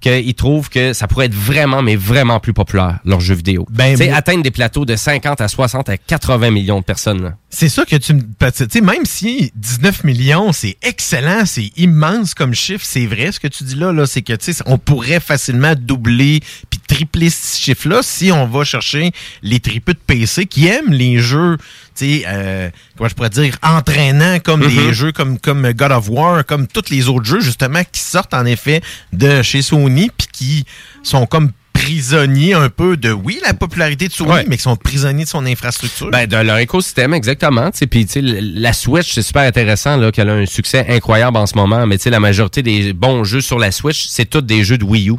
qu'ils 0.00 0.34
trouvent 0.34 0.68
que 0.70 0.92
ça 0.92 1.06
pourrait 1.08 1.26
être 1.26 1.34
vraiment, 1.34 1.82
mais 1.82 1.96
vraiment 1.96 2.40
plus 2.40 2.52
populaire, 2.52 2.98
leurs 3.04 3.20
jeux 3.20 3.34
vidéo. 3.34 3.66
Ben, 3.70 3.96
sais, 3.96 4.08
moi- 4.08 4.16
atteindre 4.16 4.42
des 4.42 4.50
plateaux 4.50 4.84
de 4.84 4.96
50 4.96 5.40
à 5.40 5.48
60 5.48 5.88
à 5.88 5.96
80 5.96 6.50
millions 6.50 6.78
de 6.80 6.84
personnes. 6.84 7.22
là. 7.22 7.34
C'est 7.50 7.70
ça 7.70 7.86
que 7.86 7.96
tu 7.96 8.12
me. 8.12 8.20
Tu 8.20 8.64
sais, 8.68 8.80
même 8.82 9.06
si 9.06 9.50
19 9.54 10.04
millions, 10.04 10.52
c'est 10.52 10.76
excellent, 10.82 11.46
c'est 11.46 11.72
immense 11.78 12.34
comme 12.34 12.52
chiffre, 12.52 12.84
c'est 12.86 13.06
vrai 13.06 13.32
ce 13.32 13.40
que 13.40 13.48
tu 13.48 13.64
dis 13.64 13.74
là, 13.74 13.90
là 13.90 14.06
c'est 14.06 14.20
que, 14.20 14.34
tu 14.34 14.52
sais, 14.52 14.62
on 14.66 14.76
pourrait 14.76 15.18
facilement 15.20 15.74
doubler 15.74 16.40
puis 16.68 16.78
tripler 16.86 17.30
ce 17.30 17.58
chiffre-là 17.58 18.00
si 18.02 18.30
on 18.32 18.46
va 18.46 18.64
chercher 18.64 19.12
les 19.42 19.60
tripeux 19.60 19.94
de 19.94 19.98
PC 20.06 20.44
qui 20.44 20.66
aiment 20.66 20.92
les 20.92 21.20
jeux, 21.20 21.56
tu 21.96 22.20
sais, 22.20 22.24
euh, 22.26 22.68
comment 22.98 23.08
je 23.08 23.14
pourrais 23.14 23.30
dire, 23.30 23.56
entraînants 23.62 24.40
comme 24.40 24.60
Mhm. 24.60 24.76
des 24.76 24.92
jeux 24.92 25.12
comme, 25.12 25.38
comme 25.38 25.72
God 25.72 25.92
of 25.92 26.10
War, 26.10 26.44
comme 26.44 26.66
tous 26.66 26.90
les 26.90 27.08
autres 27.08 27.24
jeux, 27.24 27.40
justement, 27.40 27.80
qui 27.90 28.02
sortent 28.02 28.34
en 28.34 28.44
effet 28.44 28.82
de 29.14 29.40
chez 29.40 29.62
Sony 29.62 30.10
puis 30.16 30.28
qui 30.30 30.64
sont 31.02 31.24
comme 31.24 31.52
prisonniers 31.82 32.54
un 32.54 32.68
peu 32.68 32.96
de, 32.96 33.10
oui, 33.12 33.38
la 33.44 33.54
popularité 33.54 34.08
de 34.08 34.12
Sony, 34.12 34.30
mais 34.48 34.56
qui 34.56 34.62
sont 34.62 34.76
prisonniers 34.76 35.24
de 35.24 35.28
son 35.28 35.46
infrastructure. 35.46 36.10
Ben, 36.10 36.26
de 36.26 36.36
leur 36.36 36.58
écosystème, 36.58 37.14
exactement. 37.14 37.70
tu 37.70 37.78
sais. 37.78 37.86
Puis, 37.86 38.06
tu 38.06 38.12
sais, 38.14 38.18
l- 38.20 38.52
la 38.60 38.72
Switch, 38.72 39.12
c'est 39.14 39.22
super 39.22 39.42
intéressant 39.42 39.96
là, 39.96 40.10
qu'elle 40.12 40.28
a 40.28 40.34
un 40.34 40.46
succès 40.46 40.86
incroyable 40.88 41.36
en 41.36 41.46
ce 41.46 41.54
moment. 41.56 41.86
Mais 41.86 41.96
tu 41.98 42.04
sais, 42.04 42.10
la 42.10 42.20
majorité 42.20 42.62
des 42.62 42.92
bons 42.92 43.24
jeux 43.24 43.40
sur 43.40 43.58
la 43.58 43.70
Switch, 43.72 44.06
c'est 44.08 44.26
tous 44.26 44.40
des 44.42 44.64
jeux 44.64 44.78
de 44.78 44.84
Wii 44.84 45.10
U. 45.10 45.14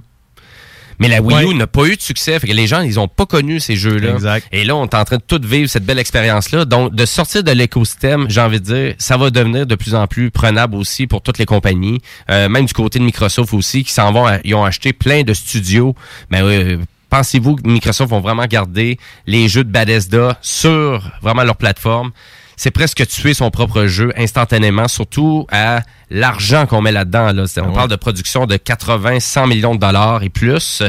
Mais 0.99 1.07
la 1.07 1.21
Wii 1.21 1.43
U 1.43 1.47
Ouais. 1.47 1.53
n'a 1.53 1.65
pas 1.67 1.85
eu 1.85 1.95
de 1.95 2.01
succès. 2.01 2.37
Fait 2.39 2.47
que 2.47 2.53
les 2.53 2.67
gens, 2.67 2.81
ils 2.81 2.99
ont 2.99 3.07
pas 3.07 3.25
connu 3.25 3.59
ces 3.59 3.75
jeux-là. 3.77 4.11
Exact. 4.13 4.45
Et 4.51 4.63
là, 4.65 4.75
on 4.75 4.83
est 4.83 4.93
en 4.95 5.05
train 5.05 5.15
de 5.17 5.21
tout 5.25 5.39
vivre 5.43 5.69
cette 5.69 5.85
belle 5.85 5.97
expérience-là. 5.99 6.65
Donc, 6.65 6.93
de 6.93 7.05
sortir 7.05 7.43
de 7.43 7.51
l'écosystème, 7.51 8.25
j'ai 8.29 8.41
envie 8.41 8.59
de 8.59 8.65
dire, 8.65 8.95
ça 8.97 9.15
va 9.17 9.29
devenir 9.29 9.65
de 9.65 9.75
plus 9.75 9.95
en 9.95 10.07
plus 10.07 10.29
prenable 10.29 10.75
aussi 10.75 11.07
pour 11.07 11.21
toutes 11.21 11.37
les 11.37 11.45
compagnies. 11.45 11.99
Euh, 12.29 12.49
même 12.49 12.65
du 12.65 12.73
côté 12.73 12.99
de 12.99 13.03
Microsoft 13.05 13.53
aussi, 13.53 13.83
qui 13.83 13.93
s'en 13.93 14.11
vont, 14.11 14.27
à- 14.27 14.39
ils 14.43 14.53
ont 14.55 14.65
acheté 14.65 14.91
plein 14.93 15.23
de 15.23 15.33
studios. 15.33 15.95
Mais 16.29 16.41
euh, 16.41 16.77
pensez-vous 17.09 17.55
que 17.55 17.67
Microsoft 17.67 18.09
vont 18.11 18.19
vraiment 18.21 18.45
garder 18.45 18.99
les 19.25 19.47
jeux 19.47 19.63
de 19.63 19.71
Bethesda 19.71 20.37
sur 20.41 21.09
vraiment 21.21 21.43
leur 21.43 21.55
plateforme? 21.55 22.11
C'est 22.61 22.71
presque 22.71 23.07
tuer 23.07 23.33
son 23.33 23.51
propre 23.51 23.85
jeu 23.85 24.11
instantanément, 24.17 24.89
surtout 24.89 25.47
à 25.49 25.79
l'argent 26.09 26.65
qu'on 26.65 26.81
met 26.81 26.91
là-dedans. 26.91 27.31
Là. 27.31 27.45
On 27.63 27.71
parle 27.71 27.87
de 27.87 27.95
production 27.95 28.47
de 28.47 28.57
80, 28.57 29.21
100 29.21 29.47
millions 29.47 29.75
de 29.75 29.79
dollars 29.79 30.23
et 30.23 30.29
plus. 30.29 30.83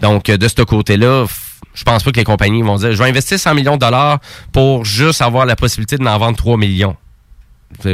Donc, 0.00 0.30
de 0.30 0.46
ce 0.46 0.62
côté-là, 0.62 1.26
je 1.74 1.82
pense 1.82 2.04
pas 2.04 2.12
que 2.12 2.18
les 2.18 2.24
compagnies 2.24 2.62
vont 2.62 2.76
dire, 2.76 2.92
je 2.92 2.98
vais 3.02 3.08
investir 3.08 3.40
100 3.40 3.56
millions 3.56 3.74
de 3.74 3.80
dollars 3.80 4.20
pour 4.52 4.84
juste 4.84 5.20
avoir 5.20 5.46
la 5.46 5.56
possibilité 5.56 5.98
d'en 5.98 6.16
vendre 6.16 6.36
3 6.36 6.56
millions. 6.58 6.94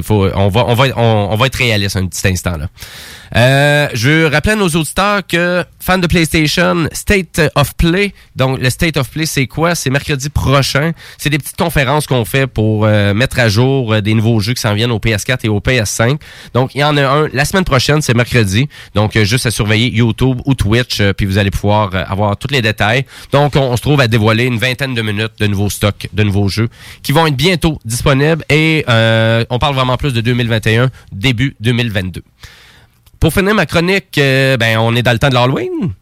Faut, 0.02 0.28
on, 0.34 0.48
va, 0.48 0.66
on, 0.66 0.74
va, 0.74 0.84
on, 0.94 1.28
on 1.30 1.36
va 1.36 1.46
être 1.46 1.56
réaliste 1.56 1.96
un 1.96 2.08
petit 2.08 2.28
instant. 2.28 2.58
Là. 2.58 2.68
Euh, 3.34 3.88
je 3.94 4.30
rappelle 4.30 4.54
à 4.54 4.56
nos 4.56 4.68
auditeurs 4.68 5.26
que 5.26 5.64
fans 5.80 5.98
de 5.98 6.06
PlayStation, 6.06 6.86
State 6.92 7.40
of 7.54 7.74
Play, 7.76 8.12
donc 8.36 8.60
le 8.60 8.70
State 8.70 8.96
of 8.96 9.10
Play, 9.10 9.26
c'est 9.26 9.46
quoi? 9.46 9.74
C'est 9.74 9.90
mercredi 9.90 10.28
prochain. 10.28 10.92
C'est 11.18 11.30
des 11.30 11.38
petites 11.38 11.56
conférences 11.56 12.06
qu'on 12.06 12.24
fait 12.24 12.46
pour 12.46 12.84
euh, 12.84 13.14
mettre 13.14 13.38
à 13.38 13.48
jour 13.48 13.92
euh, 13.92 14.00
des 14.00 14.14
nouveaux 14.14 14.40
jeux 14.40 14.54
qui 14.54 14.60
s'en 14.60 14.74
viennent 14.74 14.90
au 14.90 14.98
PS4 14.98 15.38
et 15.44 15.48
au 15.48 15.60
PS5. 15.60 16.18
Donc, 16.54 16.74
il 16.74 16.80
y 16.80 16.84
en 16.84 16.96
a 16.96 17.02
un 17.02 17.28
la 17.32 17.44
semaine 17.44 17.64
prochaine, 17.64 18.02
c'est 18.02 18.14
mercredi. 18.14 18.68
Donc, 18.94 19.16
euh, 19.16 19.24
juste 19.24 19.46
à 19.46 19.50
surveiller 19.50 19.90
YouTube 19.90 20.40
ou 20.44 20.54
Twitch, 20.54 21.02
puis 21.16 21.26
vous 21.26 21.38
allez 21.38 21.50
pouvoir 21.50 21.94
avoir 21.94 22.36
tous 22.36 22.52
les 22.52 22.62
détails. 22.62 23.04
Donc, 23.32 23.56
on, 23.56 23.62
on 23.62 23.76
se 23.76 23.82
trouve 23.82 24.00
à 24.00 24.08
dévoiler 24.08 24.44
une 24.44 24.58
vingtaine 24.58 24.94
de 24.94 25.02
minutes 25.02 25.32
de 25.38 25.46
nouveaux 25.46 25.70
stocks, 25.70 26.08
de 26.12 26.22
nouveaux 26.22 26.48
jeux 26.48 26.68
qui 27.02 27.12
vont 27.12 27.26
être 27.26 27.36
bientôt 27.36 27.78
disponibles 27.84 28.44
et 28.48 28.84
on 28.88 29.58
parle 29.58 29.74
vraiment 29.74 29.96
plus 29.96 30.12
de 30.12 30.20
2021, 30.20 30.90
début 31.12 31.56
2022. 31.60 32.22
Pour 33.22 33.32
finir 33.32 33.54
ma 33.54 33.66
chronique, 33.66 34.18
euh, 34.18 34.56
ben, 34.56 34.78
on 34.78 34.96
est 34.96 35.02
dans 35.04 35.12
le 35.12 35.18
temps 35.20 35.28
de 35.28 35.34
l'Halloween. 35.34 35.92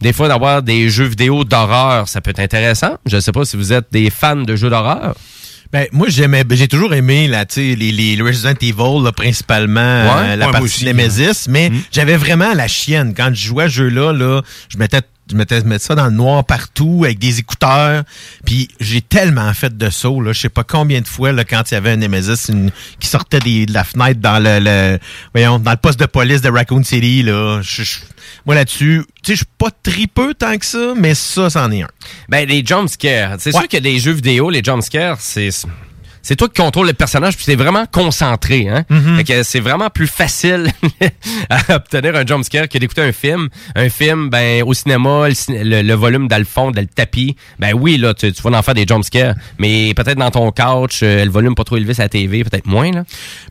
Des 0.00 0.12
fois, 0.12 0.26
d'avoir 0.26 0.60
des 0.60 0.88
jeux 0.90 1.04
vidéo 1.04 1.44
d'horreur, 1.44 2.08
ça 2.08 2.20
peut 2.20 2.30
être 2.32 2.40
intéressant. 2.40 2.96
Je 3.06 3.14
ne 3.14 3.20
sais 3.20 3.30
pas 3.30 3.44
si 3.44 3.56
vous 3.56 3.72
êtes 3.72 3.86
des 3.92 4.10
fans 4.10 4.34
de 4.34 4.56
jeux 4.56 4.70
d'horreur. 4.70 5.14
Ben, 5.72 5.86
moi, 5.92 6.08
j'aimais, 6.10 6.42
ben, 6.42 6.58
j'ai 6.58 6.66
toujours 6.66 6.92
aimé, 6.92 7.28
là, 7.28 7.46
tu 7.46 7.54
sais, 7.54 7.76
les, 7.76 7.92
les 7.92 8.20
Resident 8.20 8.54
Evil, 8.60 9.04
là, 9.04 9.12
principalement, 9.12 9.80
euh, 9.80 10.34
la 10.34 10.46
Ouais, 10.46 10.50
partie 10.52 10.64
aussi. 10.64 10.84
Nemesis, 10.84 11.46
mais 11.48 11.70
Mhm. 11.70 11.80
j'avais 11.92 12.16
vraiment 12.16 12.52
la 12.54 12.66
chienne. 12.66 13.14
Quand 13.16 13.30
je 13.32 13.46
jouais 13.46 13.64
à 13.64 13.68
ce 13.68 13.74
jeu-là, 13.74 14.12
là, 14.12 14.42
je 14.68 14.76
mettais 14.76 15.00
je 15.30 15.36
mettais, 15.36 15.62
mettais 15.62 15.84
ça 15.84 15.94
dans 15.94 16.04
le 16.06 16.10
noir 16.12 16.44
partout 16.44 17.02
avec 17.04 17.18
des 17.18 17.38
écouteurs. 17.38 18.04
Puis 18.44 18.68
j'ai 18.80 19.00
tellement 19.00 19.52
fait 19.54 19.76
de 19.76 19.90
sauts, 19.90 20.20
là, 20.20 20.32
je 20.32 20.40
sais 20.40 20.48
pas 20.48 20.64
combien 20.64 21.00
de 21.00 21.06
fois 21.08 21.32
là, 21.32 21.44
quand 21.44 21.70
il 21.70 21.74
y 21.74 21.76
avait 21.76 21.92
un 21.92 21.96
Nemesis 21.96 22.48
une- 22.50 22.70
qui 23.00 23.08
sortait 23.08 23.38
des- 23.38 23.66
de 23.66 23.72
la 23.72 23.84
fenêtre 23.84 24.20
dans 24.20 24.38
le, 24.42 24.58
le- 24.60 24.98
voyons, 25.34 25.58
dans 25.58 25.70
le 25.70 25.76
poste 25.76 25.98
de 25.98 26.06
police 26.06 26.40
de 26.42 26.50
Raccoon 26.50 26.82
City. 26.84 27.22
Là, 27.22 27.60
Je- 27.62 27.82
je- 27.84 27.98
moi 28.46 28.54
là-dessus, 28.54 29.02
tu 29.22 29.28
sais, 29.28 29.32
je 29.32 29.36
suis 29.38 29.46
pas 29.58 29.70
tripeux 29.82 30.34
tant 30.34 30.56
que 30.58 30.66
ça, 30.66 30.92
mais 30.96 31.14
ça, 31.14 31.48
c'en 31.50 31.70
est 31.70 31.82
un. 31.82 31.88
Ben, 32.28 32.46
les 32.48 32.64
jumpscares. 32.64 33.36
C'est 33.38 33.54
Ouais. 33.54 33.60
sûr 33.60 33.68
que 33.68 33.78
des 33.78 33.98
jeux 33.98 34.12
vidéo, 34.12 34.50
les 34.50 34.62
jumpscares, 34.62 35.18
c'est. 35.20 35.50
C'est 36.26 36.36
toi 36.36 36.48
qui 36.48 36.54
contrôle 36.62 36.86
le 36.86 36.94
personnage, 36.94 37.36
puis 37.36 37.44
c'est 37.44 37.54
vraiment 37.54 37.84
concentré. 37.92 38.66
Hein? 38.68 38.84
Fait 39.18 39.24
que 39.24 39.42
c'est 39.42 39.60
vraiment 39.60 39.90
plus 39.90 40.06
facile 40.06 40.70
à 41.50 41.76
obtenir 41.76 42.16
un 42.16 42.26
jumpscare 42.26 42.66
que 42.68 42.78
d'écouter 42.78 43.02
un 43.02 43.12
film. 43.12 43.48
Un 43.74 43.90
film, 43.90 44.30
ben 44.30 44.62
au 44.62 44.72
cinéma, 44.72 45.28
le, 45.28 45.34
cin- 45.34 45.62
le- 45.62 45.82
le 45.82 45.94
volume 45.94 46.26
dans 46.28 46.38
le 46.38 46.44
fond, 46.44 46.70
dans 46.70 46.80
le 46.80 46.86
tapis, 46.86 47.36
ben 47.58 47.74
oui, 47.74 47.98
là, 47.98 48.14
tu, 48.14 48.32
tu 48.32 48.42
vas 48.42 48.56
en 48.58 48.62
faire 48.62 48.72
des 48.74 48.86
jumpscares. 48.86 49.34
Mais 49.58 49.92
peut-être 49.94 50.16
dans 50.18 50.30
ton 50.30 50.50
couch, 50.50 51.00
euh, 51.02 51.24
le 51.26 51.30
volume 51.30 51.54
pas 51.54 51.64
trop 51.64 51.76
élevé 51.76 51.92
sur 51.92 52.02
la 52.02 52.08
TV, 52.08 52.42
peut-être 52.42 52.66
moins. 52.66 52.90
Là. 52.90 53.04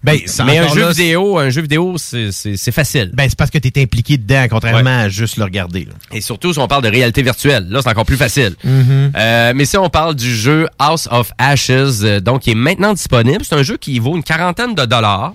Ben, 0.04 0.18
mais 0.45 0.58
un 0.58 0.68
jeu 0.74 0.82
là, 0.82 0.90
vidéo, 0.90 1.38
un 1.38 1.50
jeu 1.52 1.62
vidéo, 1.62 1.95
c'est 2.00 2.72
facile. 2.72 3.12
Ben, 3.14 3.28
c'est 3.30 3.38
parce 3.38 3.52
que 3.52 3.60
tu 3.60 3.68
es 3.68 3.84
impliqué 3.84 4.18
dedans, 4.18 4.48
contrairement 4.50 5.02
à 5.02 5.10
juste 5.10 5.38
le 5.38 5.44
regarder. 5.44 5.86
là. 5.86 5.91
Et 6.12 6.22
surtout 6.22 6.54
si 6.54 6.60
on 6.60 6.68
parle 6.68 6.84
de 6.84 6.90
réalité 6.90 7.22
virtuelle. 7.22 7.68
Là, 7.70 7.82
c'est 7.84 7.90
encore 7.90 8.06
plus 8.06 8.18
facile. 8.18 8.56
Mhm. 8.64 9.12
Euh, 9.16 9.54
mais 9.56 9.66
si 9.66 9.78
on 9.78 9.90
parle 9.90 10.16
du 10.16 10.34
jeu 10.36 10.68
House 10.80 11.08
of 11.12 11.32
Ashes, 11.38 11.70
euh, 12.04 12.20
donc 12.20 12.41
qui 12.41 12.52
est 12.52 12.56
maintenant 12.64 12.94
disponible, 12.94 13.44
c'est 13.44 13.56
un 13.56 13.64
jeu 13.64 13.77
qui 13.77 13.99
vaut 13.99 14.15
une 14.15 14.23
quarantaine 14.23 14.73
de 14.73 14.85
dollars. 14.85 15.34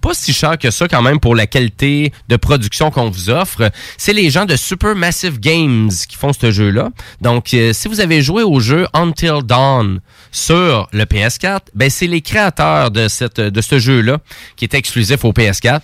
Pas 0.00 0.14
si 0.14 0.32
cher 0.32 0.58
que 0.58 0.70
ça 0.70 0.86
quand 0.86 1.02
même 1.02 1.18
pour 1.18 1.34
la 1.34 1.48
qualité 1.48 2.12
de 2.28 2.36
production 2.36 2.92
qu'on 2.92 3.10
vous 3.10 3.30
offre. 3.30 3.70
C'est 3.96 4.12
les 4.12 4.30
gens 4.30 4.44
de 4.44 4.54
Supermassive 4.54 5.40
Games 5.40 5.90
qui 6.08 6.16
font 6.16 6.32
ce 6.32 6.52
jeu-là. 6.52 6.90
Donc, 7.20 7.52
euh, 7.52 7.72
si 7.72 7.88
vous 7.88 8.00
avez 8.00 8.22
joué 8.22 8.44
au 8.44 8.60
jeu 8.60 8.86
Until 8.94 9.42
Dawn 9.42 10.00
sur 10.30 10.88
le 10.92 11.04
PS4, 11.04 11.60
ben 11.74 11.90
c'est 11.90 12.06
les 12.06 12.20
créateurs 12.20 12.92
de 12.92 13.08
cette 13.08 13.40
de 13.40 13.60
ce 13.60 13.80
jeu-là 13.80 14.18
qui 14.54 14.66
est 14.66 14.74
exclusif 14.74 15.24
au 15.24 15.32
PS4. 15.32 15.80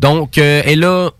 Donc, 0.00 0.38
euh, 0.38 0.62
et 0.64 0.74
là, 0.74 1.10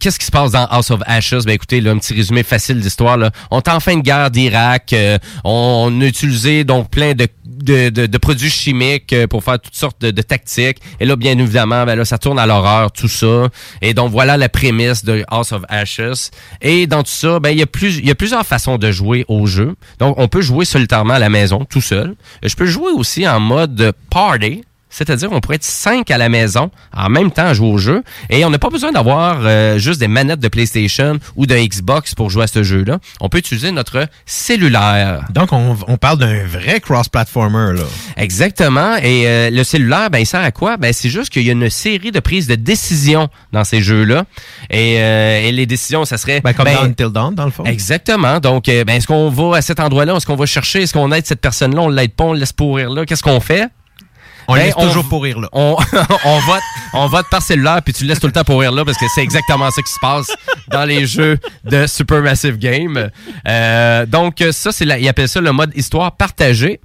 qu'est-ce 0.00 0.18
qui 0.18 0.26
se 0.26 0.30
passe 0.30 0.52
dans 0.52 0.64
House 0.66 0.90
of 0.90 1.00
Ashes? 1.06 1.44
Ben 1.44 1.52
écoutez, 1.52 1.80
là, 1.80 1.90
un 1.92 1.98
petit 1.98 2.14
résumé 2.14 2.42
facile 2.42 2.80
d'histoire. 2.80 3.18
On 3.50 3.58
est 3.58 3.68
en 3.68 3.80
fin 3.80 3.96
de 3.96 4.02
guerre 4.02 4.30
d'Irak. 4.30 4.92
euh, 4.92 5.18
on, 5.44 5.88
on 5.92 6.00
a 6.00 6.04
utilisé 6.06 6.64
donc 6.64 6.90
plein 6.90 7.14
de, 7.14 7.28
de, 7.44 7.88
de- 7.90 8.06
de 8.06 8.18
produits 8.18 8.50
chimiques 8.50 9.12
euh, 9.12 9.26
pour 9.26 9.44
faire 9.44 9.58
toutes 9.60 9.74
sortes 9.74 10.00
de, 10.00 10.10
de 10.10 10.22
tactiques. 10.22 10.78
Et 11.00 11.04
là, 11.06 11.16
bien 11.16 11.38
évidemment, 11.38 11.84
ben 11.84 11.96
là, 11.96 12.04
ça 12.04 12.18
tourne 12.18 12.38
à 12.38 12.46
l'horreur, 12.46 12.92
tout 12.92 13.08
ça. 13.08 13.48
Et 13.80 13.94
donc, 13.94 14.10
voilà 14.10 14.36
la 14.36 14.48
prémisse 14.48 15.04
de 15.04 15.24
House 15.28 15.52
of 15.52 15.62
Ashes. 15.68 16.30
Et 16.60 16.86
dans 16.86 17.02
tout 17.02 17.10
ça, 17.10 17.40
ben 17.40 17.50
il 17.50 17.58
y, 17.58 17.62
a 17.62 17.66
plus, 17.66 17.98
il 17.98 18.06
y 18.06 18.10
a 18.10 18.14
plusieurs 18.14 18.46
façons 18.46 18.78
de 18.78 18.90
jouer 18.92 19.24
au 19.28 19.46
jeu. 19.46 19.74
Donc, 19.98 20.14
on 20.18 20.28
peut 20.28 20.42
jouer 20.42 20.64
solitairement 20.64 21.14
à 21.14 21.18
la 21.18 21.28
maison, 21.28 21.64
tout 21.64 21.80
seul. 21.80 22.14
Je 22.42 22.54
peux 22.54 22.66
jouer 22.66 22.92
aussi 22.92 23.26
en 23.28 23.40
mode 23.40 23.92
party. 24.10 24.62
C'est-à-dire, 24.92 25.32
on 25.32 25.40
pourrait 25.40 25.56
être 25.56 25.64
cinq 25.64 26.10
à 26.10 26.18
la 26.18 26.28
maison 26.28 26.70
en 26.94 27.08
même 27.08 27.30
temps 27.30 27.46
à 27.46 27.54
jouer 27.54 27.68
au 27.68 27.78
jeu. 27.78 28.02
Et 28.28 28.44
on 28.44 28.50
n'a 28.50 28.58
pas 28.58 28.68
besoin 28.68 28.92
d'avoir 28.92 29.38
euh, 29.40 29.78
juste 29.78 29.98
des 29.98 30.06
manettes 30.06 30.38
de 30.38 30.48
PlayStation 30.48 31.18
ou 31.34 31.46
de 31.46 31.56
Xbox 31.56 32.14
pour 32.14 32.28
jouer 32.28 32.44
à 32.44 32.46
ce 32.46 32.62
jeu-là. 32.62 32.98
On 33.20 33.30
peut 33.30 33.38
utiliser 33.38 33.72
notre 33.72 34.06
cellulaire. 34.26 35.24
Donc, 35.30 35.52
on, 35.52 35.78
on 35.88 35.96
parle 35.96 36.18
d'un 36.18 36.44
vrai 36.44 36.80
cross-platformer, 36.80 37.78
là. 37.78 37.84
Exactement. 38.18 38.96
Et 38.96 39.26
euh, 39.26 39.50
le 39.50 39.64
cellulaire, 39.64 40.10
ben, 40.10 40.18
il 40.18 40.26
sert 40.26 40.42
à 40.42 40.50
quoi? 40.50 40.76
Ben, 40.76 40.92
c'est 40.92 41.08
juste 41.08 41.30
qu'il 41.30 41.42
y 41.42 41.48
a 41.48 41.52
une 41.52 41.70
série 41.70 42.12
de 42.12 42.20
prises 42.20 42.46
de 42.46 42.54
décisions 42.54 43.28
dans 43.52 43.64
ces 43.64 43.80
jeux-là. 43.80 44.24
Et, 44.68 45.00
euh, 45.00 45.40
et 45.40 45.52
les 45.52 45.64
décisions, 45.64 46.04
ça 46.04 46.18
serait... 46.18 46.42
Ben, 46.42 46.52
comme 46.52 46.66
ben, 46.66 46.74
dans 46.74 46.84
Until 46.84 47.12
Dawn, 47.12 47.34
dans 47.34 47.46
le 47.46 47.50
fond. 47.50 47.64
Exactement. 47.64 48.40
Donc, 48.40 48.68
euh, 48.68 48.84
ben, 48.84 48.96
est-ce 48.96 49.06
qu'on 49.06 49.30
va 49.30 49.56
à 49.56 49.62
cet 49.62 49.80
endroit-là? 49.80 50.16
Est-ce 50.16 50.26
qu'on 50.26 50.36
va 50.36 50.46
chercher? 50.46 50.82
Est-ce 50.82 50.92
qu'on 50.92 51.10
aide 51.12 51.26
cette 51.26 51.40
personne-là? 51.40 51.80
On 51.80 51.88
l'aide 51.88 52.12
pas? 52.12 52.24
On 52.24 52.34
le 52.34 52.40
laisse 52.40 52.52
pourrir 52.52 52.90
là? 52.90 53.06
Qu'est-ce 53.06 53.22
qu'on 53.22 53.40
fait? 53.40 53.68
On 54.48 54.54
Ben, 54.54 54.64
laisse 54.64 54.74
toujours 54.74 55.08
pourrir 55.08 55.40
là. 55.40 55.48
On, 55.52 55.76
on, 56.24 56.38
vote, 56.40 56.62
on 56.94 57.06
vote 57.06 57.26
par 57.30 57.42
cellulaire, 57.42 57.80
puis 57.82 57.92
tu 57.92 58.04
le 58.04 58.08
laisses 58.08 58.20
tout 58.20 58.26
le 58.26 58.32
temps 58.32 58.44
pourrir 58.44 58.72
là, 58.72 58.84
parce 58.84 58.98
que 58.98 59.06
c'est 59.14 59.22
exactement 59.22 59.70
ça 59.70 59.82
qui 59.82 59.92
se 59.92 60.00
passe 60.00 60.30
dans 60.68 60.84
les 60.84 61.06
jeux 61.06 61.38
de 61.64 61.86
Supermassive 61.86 62.58
Game. 62.58 63.10
Euh, 63.48 64.06
donc, 64.06 64.44
ça, 64.52 64.72
c'est 64.72 64.84
la, 64.84 64.98
ils 64.98 65.08
appellent 65.08 65.28
ça 65.28 65.40
le 65.40 65.52
mode 65.52 65.72
histoire 65.74 66.12
partagée. 66.16 66.80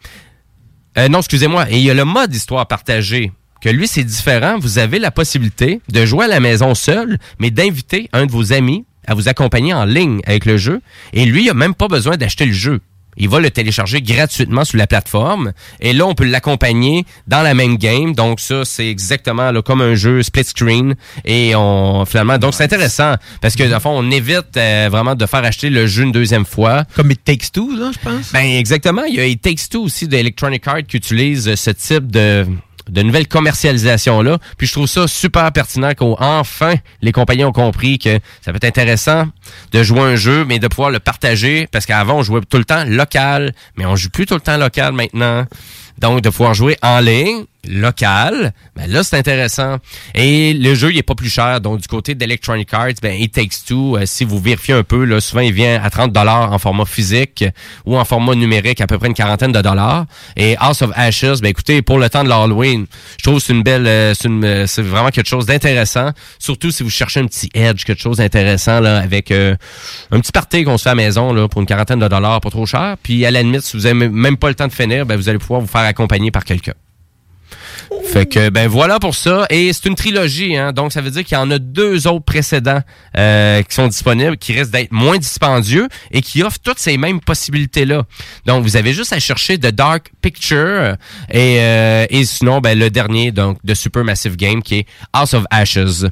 Euh, 0.98 1.08
non, 1.10 1.20
excusez-moi. 1.20 1.70
Et 1.70 1.78
il 1.78 1.84
y 1.84 1.90
a 1.90 1.94
le 1.94 2.06
mode 2.06 2.34
histoire 2.34 2.66
partagée. 2.68 3.32
Que 3.62 3.70
lui, 3.70 3.88
c'est 3.88 4.04
différent. 4.04 4.58
Vous 4.60 4.78
avez 4.78 5.00
la 5.00 5.12
possibilité 5.12 5.82
de 5.90 6.06
jouer 6.06 6.26
à 6.26 6.28
la 6.28 6.40
maison 6.40 6.76
seul, 6.76 7.18
mais 7.40 7.50
d'inviter 7.50 8.10
un 8.14 8.26
de 8.26 8.32
vos 8.32 8.54
amis 8.54 8.86
à 9.08 9.14
vous 9.14 9.30
accompagner 9.30 9.74
en 9.74 9.86
ligne 9.86 10.22
avec 10.26 10.46
le 10.46 10.58
jeu. 10.58 10.82
Et 11.14 11.26
lui, 11.26 11.46
il 11.46 11.50
a 11.50 11.54
même 11.54 11.74
pas 11.74 11.88
besoin 11.88 12.18
d'acheter 12.18 12.46
le 12.46 12.54
jeu. 12.54 12.82
Il 13.18 13.30
va 13.30 13.39
le 13.39 13.49
télécharger 13.52 14.02
gratuitement 14.02 14.64
sur 14.64 14.77
la 14.77 14.88
plateforme. 14.88 15.53
Et 15.80 15.94
là, 15.94 16.06
on 16.06 16.14
peut 16.14 16.26
l'accompagner 16.26 17.06
dans 17.27 17.41
la 17.41 17.53
même 17.53 17.77
game. 17.77 18.14
Donc, 18.14 18.39
ça, 18.39 18.64
c'est 18.65 18.88
exactement 18.88 19.52
là, 19.52 19.61
comme 19.61 19.81
un 19.81 19.95
jeu 19.95 20.23
split 20.23 20.44
screen. 20.44 20.95
Et 21.26 21.53
on, 21.56 22.06
finalement, 22.06 22.38
donc 22.38 22.53
c'est 22.53 22.64
intéressant. 22.64 23.15
Parce 23.41 23.56
que, 23.56 23.64
dans 23.64 23.76
le 23.76 23.81
fond, 23.81 23.94
on 23.94 24.11
évite 24.11 24.56
euh, 24.57 24.88
vraiment 24.91 25.15
de 25.15 25.26
faire 25.26 25.44
acheter 25.44 25.69
le 25.69 25.88
jeu 25.88 26.03
une 26.03 26.11
deuxième 26.11 26.45
fois. 26.45 26.84
Comme 26.95 27.11
It 27.11 27.23
Takes 27.23 27.52
Two, 27.52 27.76
là, 27.76 27.91
je 27.94 27.99
pense. 27.99 28.31
Ben, 28.31 28.45
exactement. 28.45 29.03
Il 29.03 29.15
y 29.15 29.19
a 29.19 29.26
It 29.26 29.41
Takes 29.41 29.69
Two 29.69 29.84
aussi 29.84 30.07
d'Electronic 30.07 30.68
Arts 30.68 30.84
qui 30.88 30.98
utilise 30.98 31.56
ce 31.56 31.72
type 31.72 32.11
de 32.11 32.45
de 32.90 33.02
nouvelle 33.02 33.28
commercialisation-là. 33.28 34.38
Puis 34.58 34.68
je 34.68 34.74
trouve 34.74 34.88
ça 34.88 35.08
super 35.08 35.52
pertinent 35.52 35.92
qu'enfin 35.94 36.76
les 37.02 37.12
compagnies 37.12 37.46
ont 37.46 37.52
compris 37.52 38.00
que 38.00 38.20
ça 38.42 38.52
peut 38.52 38.58
être 38.58 38.66
intéressant 38.66 39.26
de 39.72 39.84
jouer 39.84 40.02
un 40.02 40.16
jeu, 40.16 40.46
mais 40.46 40.60
de 40.60 40.68
pouvoir 40.68 40.90
le 40.90 41.00
partager. 41.00 41.68
Parce 41.72 41.86
qu'avant, 41.86 42.18
on 42.18 42.24
jouait 42.24 42.42
tout 42.50 42.58
le 42.58 42.66
temps 42.66 42.84
local, 42.86 43.54
mais 43.76 43.86
on 43.86 43.96
joue 43.96 44.10
plus 44.10 44.26
tout 44.26 44.36
le 44.36 44.42
temps 44.42 44.58
local 44.58 44.94
maintenant. 44.94 45.46
Donc, 46.00 46.22
de 46.22 46.30
pouvoir 46.30 46.54
jouer 46.54 46.78
en 46.84 47.00
ligne, 47.00 47.46
local, 47.68 48.54
ben 48.76 48.90
là, 48.90 49.04
c'est 49.04 49.18
intéressant. 49.18 49.78
Et 50.16 50.54
le 50.54 50.76
jeu, 50.76 50.92
il 50.92 50.98
est 50.98 51.04
pas 51.04 51.16
plus 51.16 51.30
cher. 51.30 51.62
Donc, 51.62 51.82
du 51.82 51.88
côté 51.88 52.16
d'Electronic 52.16 52.74
Arts, 52.74 52.94
ben, 53.02 53.20
It 53.20 53.34
Takes 53.34 53.66
Two, 53.68 53.98
euh, 53.98 54.06
si 54.06 54.26
vous 54.26 54.40
vérifiez 54.40 54.74
un 54.74 54.84
peu, 54.84 55.04
là, 55.04 55.20
souvent, 55.20 55.42
il 55.42 55.54
vient 55.54 55.82
à 55.82 55.90
30 55.90 56.12
dollars 56.12 56.52
en 56.52 56.60
format 56.60 56.86
physique 56.86 57.44
ou 57.86 57.98
en 57.98 58.06
format 58.06 58.36
numérique, 58.36 58.82
à 58.82 58.88
peu 58.88 58.98
près 58.98 59.08
une 59.08 59.14
quarantaine 59.14 59.52
de 59.52 59.62
dollars. 59.62 60.06
Et 60.36 60.56
House 60.60 60.82
of 60.82 60.92
Ashes, 60.96 61.42
ben, 61.42 61.50
écoutez, 61.50 61.82
pour 61.82 62.00
le 62.00 62.10
temps 62.10 62.24
de 62.24 62.30
l'Halloween, 62.30 62.86
je 63.18 63.24
trouve 63.24 63.40
que 63.40 63.44
c'est 63.44 63.54
une 63.54 63.64
belle, 63.64 63.88
euh, 63.88 64.14
euh, 64.26 64.68
c'est 64.68 64.82
vraiment 64.82 65.10
quelque 65.10 65.28
chose 65.28 65.46
d'intéressant. 65.46 66.12
Surtout 66.40 66.72
si 66.72 66.84
vous 66.84 66.90
cherchez 66.90 67.20
un 67.20 67.26
petit 67.26 67.50
edge, 67.54 67.84
quelque 67.84 68.02
chose 68.02 68.18
d'intéressant, 68.18 68.80
là, 68.80 69.00
avec 69.00 69.32
un 69.32 69.58
petit 70.12 70.32
party 70.32 70.64
qu'on 70.64 70.78
se 70.78 70.84
fait 70.84 70.90
à 70.90 70.96
la 70.96 71.04
maison, 71.04 71.34
là, 71.34 71.48
pour 71.48 71.62
une 71.62 71.68
quarantaine 71.68 72.00
de 72.00 72.08
dollars, 72.08 72.42
pas 72.42 72.50
trop 72.50 72.66
cher. 72.66 72.96
Puis, 73.02 73.26
à 73.26 73.32
la 73.32 73.42
limite, 73.42 73.62
si 73.62 73.76
vous 73.76 73.86
avez 73.86 74.10
même 74.10 74.38
pas 74.38 74.50
le 74.50 74.56
temps 74.56 74.68
de 74.68 74.74
finir, 74.74 75.06
ben, 75.06 75.18
vous 75.18 75.30
allez 75.30 75.40
pouvoir 75.40 75.62
vous 75.62 75.68
faire 75.68 75.82
accompagner 75.82 76.32
par 76.32 76.46
quelqu'un. 76.46 76.74
Fait 78.06 78.26
que 78.26 78.50
ben 78.50 78.68
voilà 78.68 79.00
pour 79.00 79.16
ça 79.16 79.46
et 79.50 79.72
c'est 79.74 79.86
une 79.86 79.96
trilogie 79.96 80.56
hein, 80.58 80.72
donc 80.72 80.92
ça 80.92 81.02
veut 81.02 81.12
dire 81.12 81.24
qu'il 81.24 81.38
y 81.38 81.42
en 81.42 81.52
a 81.52 81.60
deux 81.60 82.08
autres 82.08 82.26
précédents 82.26 82.82
euh, 83.18 83.62
qui 83.64 83.76
sont 83.76 83.88
disponibles 83.88 84.38
qui 84.38 84.54
risquent 84.54 84.72
d'être 84.72 84.92
moins 84.92 85.18
dispendieux 85.18 85.88
et 86.12 86.22
qui 86.22 86.44
offrent 86.44 86.60
toutes 86.64 86.80
ces 86.80 86.98
mêmes 86.98 87.20
possibilités 87.20 87.86
là. 87.86 88.04
Donc 88.46 88.64
vous 88.64 88.76
avez 88.78 88.94
juste 88.94 89.14
à 89.14 89.20
chercher 89.20 89.58
The 89.58 89.68
Dark 89.68 90.12
Picture 90.22 90.96
et 91.32 91.58
euh, 91.60 92.06
et 92.10 92.26
sinon 92.26 92.60
ben 92.60 92.78
le 92.78 92.90
dernier 92.90 93.32
donc 93.32 93.58
de 93.64 93.74
Supermassive 93.74 94.36
Game 94.36 94.62
qui 94.62 94.80
est 94.80 94.86
House 95.14 95.34
of 95.34 95.46
Ashes. 95.50 96.06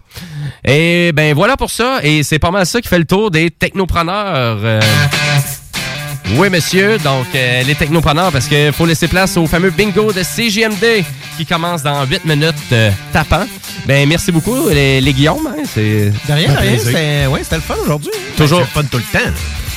Et 0.64 1.12
ben 1.14 1.34
voilà 1.34 1.58
pour 1.58 1.72
ça 1.72 2.00
et 2.04 2.24
c'est 2.24 2.40
pas 2.40 2.52
mal 2.52 2.66
ça 2.66 2.82
qui 2.82 2.88
fait 2.88 3.00
le 3.00 3.06
tour 3.06 3.32
des 3.32 3.52
technopreneurs. 3.52 4.60
euh. 4.64 4.82
Oui, 6.34 6.50
monsieur. 6.50 6.98
Donc, 6.98 7.28
euh, 7.36 7.64
les 7.64 7.76
technopreneurs, 7.76 8.32
parce 8.32 8.48
qu'il 8.48 8.72
faut 8.74 8.86
laisser 8.86 9.08
place 9.08 9.38
au 9.38 9.46
fameux 9.46 9.70
bingo 9.70 10.12
de 10.12 10.24
CGMD 10.24 11.04
qui 11.38 11.46
commence 11.46 11.84
dans 11.84 12.04
8 12.06 12.26
minutes 12.26 12.56
euh, 12.72 12.90
tapant. 13.14 13.46
Ben, 13.86 14.08
merci 14.10 14.32
beaucoup, 14.32 14.70
les, 14.70 15.02
les 15.02 15.14
Guillaume. 15.14 15.48
hein, 15.48 15.64
c'est... 15.72 16.12
De 16.28 16.34
rien, 16.34 16.52
de 16.52 16.58
rien. 16.58 16.78
C'était 16.80 17.28
ouais, 17.28 17.42
le 17.52 17.60
fun 17.60 17.76
aujourd'hui. 17.84 18.12
hein. 18.16 18.20
Toujours. 18.38 18.60
Ben, 18.60 18.66
le 18.66 18.82
fun 18.82 18.88
tout 18.92 18.98
le 18.98 19.04
temps. 19.20 19.26
là. 19.26 19.32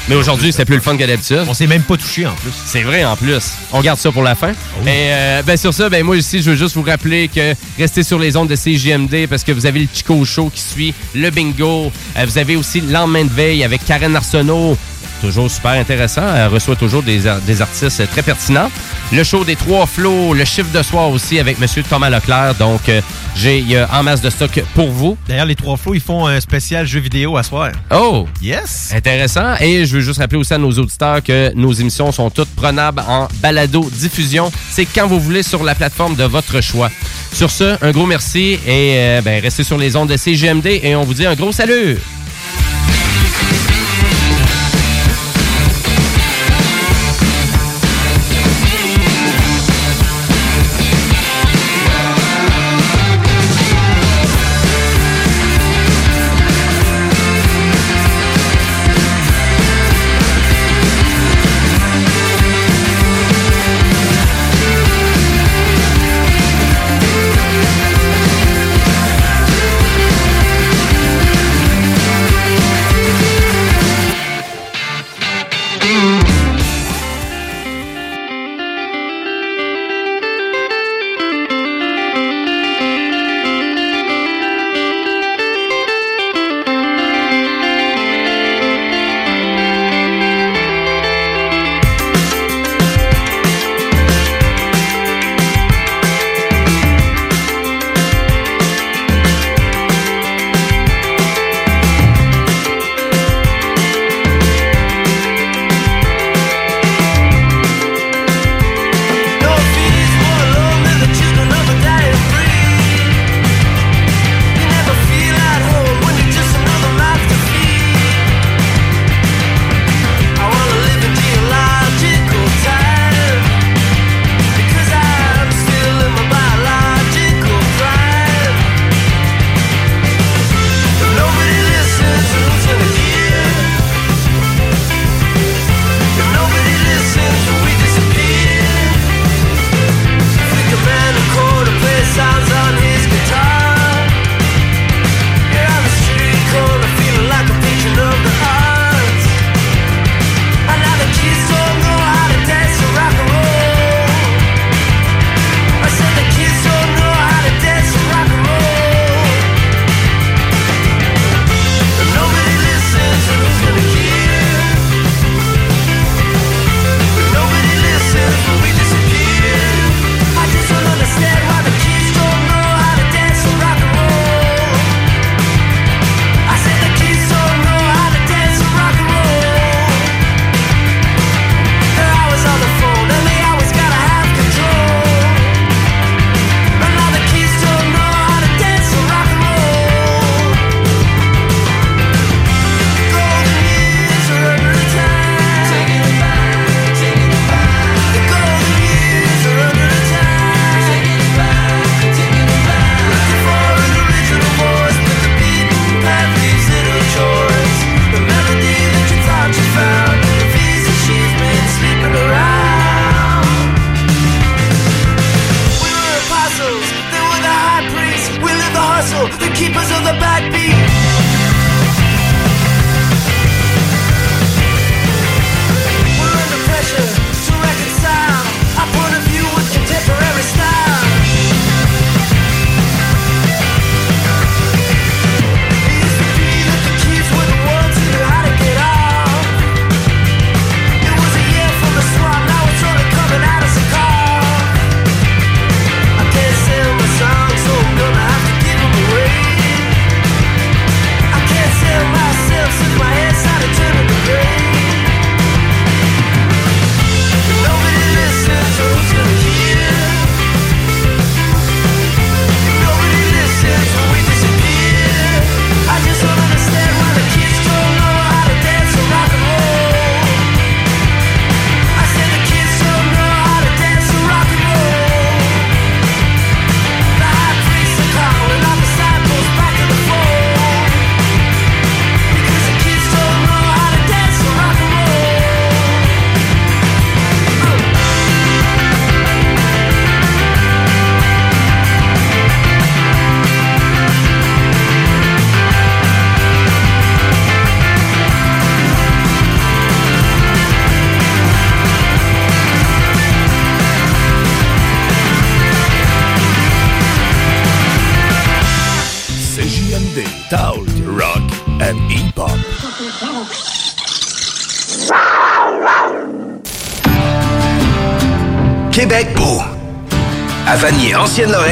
Mais 0.09 0.15
aujourd'hui, 0.15 0.55
c'est 0.55 0.65
plus 0.65 0.77
le 0.77 0.81
fun 0.81 0.97
que 0.97 1.05
d'habitude. 1.05 1.45
On 1.49 1.53
s'est 1.53 1.67
même 1.67 1.83
pas 1.83 1.99
touché 1.99 2.27
en 2.27 2.33
plus. 2.33 2.51
C'est 2.65 2.81
vrai, 2.81 3.05
en 3.05 3.15
plus. 3.15 3.53
On 3.75 3.83
garde 3.83 3.99
ça 3.99 4.11
pour 4.11 4.23
la 4.23 4.35
fin. 4.35 4.53
Et 4.53 4.55
euh, 4.89 5.43
ben, 5.43 5.59
sur 5.59 5.75
ça, 5.75 5.91
ben, 5.91 6.03
moi 6.03 6.17
aussi, 6.17 6.41
je 6.41 6.51
veux 6.51 6.57
juste 6.57 6.77
vous 6.77 6.83
rappeler 6.83 7.29
que 7.29 7.55
restez 7.79 8.03
sur 8.03 8.19
les 8.19 8.35
ondes 8.35 8.49
de 8.49 8.57
CJMD 8.57 9.27
parce 9.29 9.45
que 9.45 9.53
vous 9.53 9.67
avez 9.67 9.81
le 9.81 9.89
Chico 9.93 10.25
Show 10.25 10.51
qui 10.55 10.63
suit, 10.63 10.95
le 11.15 11.29
bingo. 11.29 11.93
Euh, 12.17 12.25
vous 12.25 12.39
avez 12.39 12.57
aussi 12.57 12.81
le 12.81 12.91
lendemain 12.91 13.25
de 13.25 13.31
veille 13.31 13.63
avec 13.63 13.85
Karen 13.85 14.17
Arsenault. 14.17 14.79
Toujours 15.21 15.51
super 15.51 15.73
intéressant. 15.73 16.23
Elle 16.35 16.49
reçoit 16.49 16.77
toujours 16.77 17.03
des, 17.03 17.23
des 17.47 17.63
artistes 17.63 18.09
très 18.11 18.23
pertinents. 18.23 18.71
Le 19.13 19.25
show 19.25 19.45
des 19.45 19.57
trois 19.57 19.87
flots, 19.87 20.35
le 20.35 20.45
chiffre 20.45 20.71
de 20.73 20.83
soir 20.83 21.09
aussi 21.11 21.39
avec 21.39 21.57
M. 21.61 21.67
Thomas 21.89 22.11
Leclerc. 22.11 22.55
Donc, 22.57 22.89
euh, 22.89 23.01
j'ai 23.35 23.65
en 23.93 24.03
masse 24.03 24.21
de 24.21 24.31
stock 24.31 24.63
pour 24.75 24.91
vous. 24.91 25.17
D'ailleurs, 25.27 25.47
les 25.47 25.55
trois 25.55 25.77
flots, 25.77 25.95
ils 25.95 26.01
font 26.01 26.27
un 26.27 26.41
spécial 26.41 26.87
jeu 26.87 27.01
vidéo 27.01 27.37
à 27.37 27.43
soir. 27.43 27.73
Oh! 27.91 28.27
Yes! 28.43 28.93
Intéressant. 28.95 29.55
Et 29.61 29.87
je 29.87 29.95
veux 29.97 30.01
juste 30.01 30.19
rappeler 30.19 30.39
aussi 30.39 30.55
à 30.55 30.59
nos 30.59 30.73
auditeurs 30.73 31.23
que 31.23 31.53
nos 31.55 31.73
émissions 31.73 32.13
sont 32.13 32.31
toutes 32.31 32.55
prenables 32.55 33.03
en 33.09 33.29
balado-diffusion. 33.43 34.51
C'est 34.71 34.87
quand 34.87 35.07
vous 35.07 35.21
voulez 35.21 35.43
sur 35.43 35.65
la 35.65 35.75
plateforme 35.75 36.15
de 36.15 36.25
votre 36.25 36.61
choix. 36.61 36.91
Sur 37.33 37.51
ce, 37.51 37.77
un 37.85 37.91
gros 37.93 38.07
merci 38.07 38.59
et 38.67 38.95
euh, 38.97 39.21
ben, 39.23 39.41
restez 39.41 39.65
sur 39.65 39.79
les 39.79 39.97
ondes 39.97 40.09
de 40.09 40.17
CGMD 40.17 40.67
et 40.83 40.97
on 40.97 41.05
vous 41.05 41.15
dit 41.15 41.27
un 41.27 41.35
gros 41.35 41.53
salut! 41.53 41.99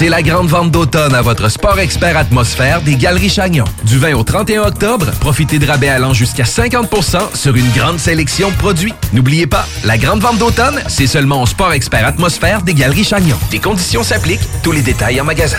C'est 0.00 0.08
la 0.08 0.22
grande 0.22 0.48
vente 0.48 0.70
d'automne 0.70 1.14
à 1.14 1.20
votre 1.20 1.50
Sport 1.50 1.78
Expert 1.78 2.16
Atmosphère 2.16 2.80
des 2.80 2.96
Galeries 2.96 3.28
Chagnon. 3.28 3.66
Du 3.84 3.98
20 3.98 4.14
au 4.14 4.22
31 4.22 4.62
octobre, 4.62 5.10
profitez 5.20 5.58
de 5.58 5.66
rabais 5.66 5.90
allant 5.90 6.14
jusqu'à 6.14 6.44
50% 6.44 7.36
sur 7.36 7.54
une 7.54 7.68
grande 7.72 7.98
sélection 7.98 8.48
de 8.48 8.54
produits. 8.54 8.94
N'oubliez 9.12 9.46
pas, 9.46 9.66
la 9.84 9.98
grande 9.98 10.20
vente 10.20 10.38
d'automne, 10.38 10.80
c'est 10.88 11.06
seulement 11.06 11.42
au 11.42 11.46
Sport 11.46 11.74
Expert 11.74 12.06
Atmosphère 12.06 12.62
des 12.62 12.72
Galeries 12.72 13.04
Chagnon. 13.04 13.36
Des 13.50 13.58
conditions 13.58 14.02
s'appliquent, 14.02 14.40
tous 14.62 14.72
les 14.72 14.80
détails 14.80 15.20
en 15.20 15.24
magasin. 15.24 15.58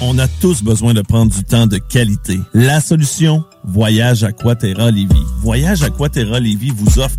On 0.00 0.18
a 0.18 0.26
tous 0.26 0.62
besoin 0.62 0.94
de 0.94 1.02
prendre 1.02 1.30
du 1.30 1.44
temps 1.44 1.66
de 1.66 1.76
qualité. 1.76 2.40
La 2.54 2.80
solution, 2.80 3.44
Voyage 3.64 4.24
Aquaterra 4.24 4.90
Lévis. 4.90 5.26
Voyage 5.42 5.82
Aquaterra 5.82 6.40
Lévis 6.40 6.72
vous 6.74 6.98
offre 6.98 7.18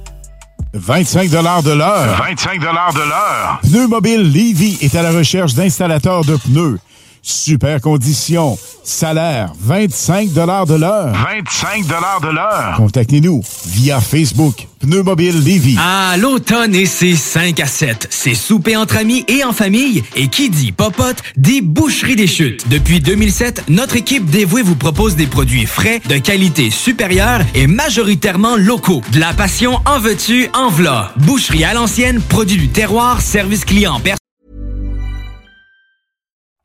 25 0.73 1.29
de 1.29 1.71
l'heure. 1.71 2.17
25 2.17 2.59
de 2.59 2.65
l'heure. 2.65 3.59
Pneu 3.61 3.87
Mobile 3.87 4.21
Levy 4.21 4.77
est 4.81 4.95
à 4.95 5.01
la 5.01 5.11
recherche 5.11 5.53
d'installateurs 5.53 6.23
de 6.23 6.37
pneus. 6.37 6.79
Super 7.23 7.81
conditions. 7.81 8.57
Salaire 8.83 9.53
25 9.59 10.33
de 10.33 10.41
l'heure. 10.41 11.13
25 11.13 11.85
de 11.85 12.33
l'heure. 12.33 12.73
Contactez-nous 12.77 13.43
via 13.67 14.01
Facebook. 14.01 14.67
Pneu 14.79 15.03
Mobile 15.03 15.37
Levy. 15.43 15.77
Ah, 15.79 16.15
l'automne 16.17 16.73
et 16.73 16.87
ses 16.87 17.15
5 17.15 17.59
à 17.59 17.67
7. 17.67 18.07
C'est 18.09 18.33
souper 18.33 18.75
entre 18.75 18.97
amis 18.97 19.23
et 19.27 19.43
en 19.43 19.53
famille. 19.53 20.03
Et 20.15 20.29
qui 20.29 20.49
dit 20.49 20.71
popote, 20.71 21.21
dit 21.37 21.61
boucherie 21.61 22.15
des 22.15 22.25
chutes. 22.25 22.67
Depuis 22.69 22.99
2007, 22.99 23.65
notre 23.69 23.97
équipe 23.97 24.25
dévouée 24.25 24.63
vous 24.63 24.75
propose 24.75 25.15
des 25.15 25.27
produits 25.27 25.67
frais, 25.67 26.01
de 26.09 26.17
qualité 26.17 26.71
supérieure 26.71 27.41
et 27.53 27.67
majoritairement 27.67 28.55
locaux. 28.55 29.03
De 29.11 29.19
la 29.19 29.33
passion 29.33 29.79
en 29.85 29.99
veux-tu, 29.99 30.49
en 30.55 30.69
v'là. 30.69 31.13
Boucherie 31.17 31.65
à 31.65 31.75
l'ancienne, 31.75 32.19
produit 32.19 32.57
du 32.57 32.69
terroir, 32.69 33.21
service 33.21 33.63
client 33.63 33.99
personnel. 33.99 34.20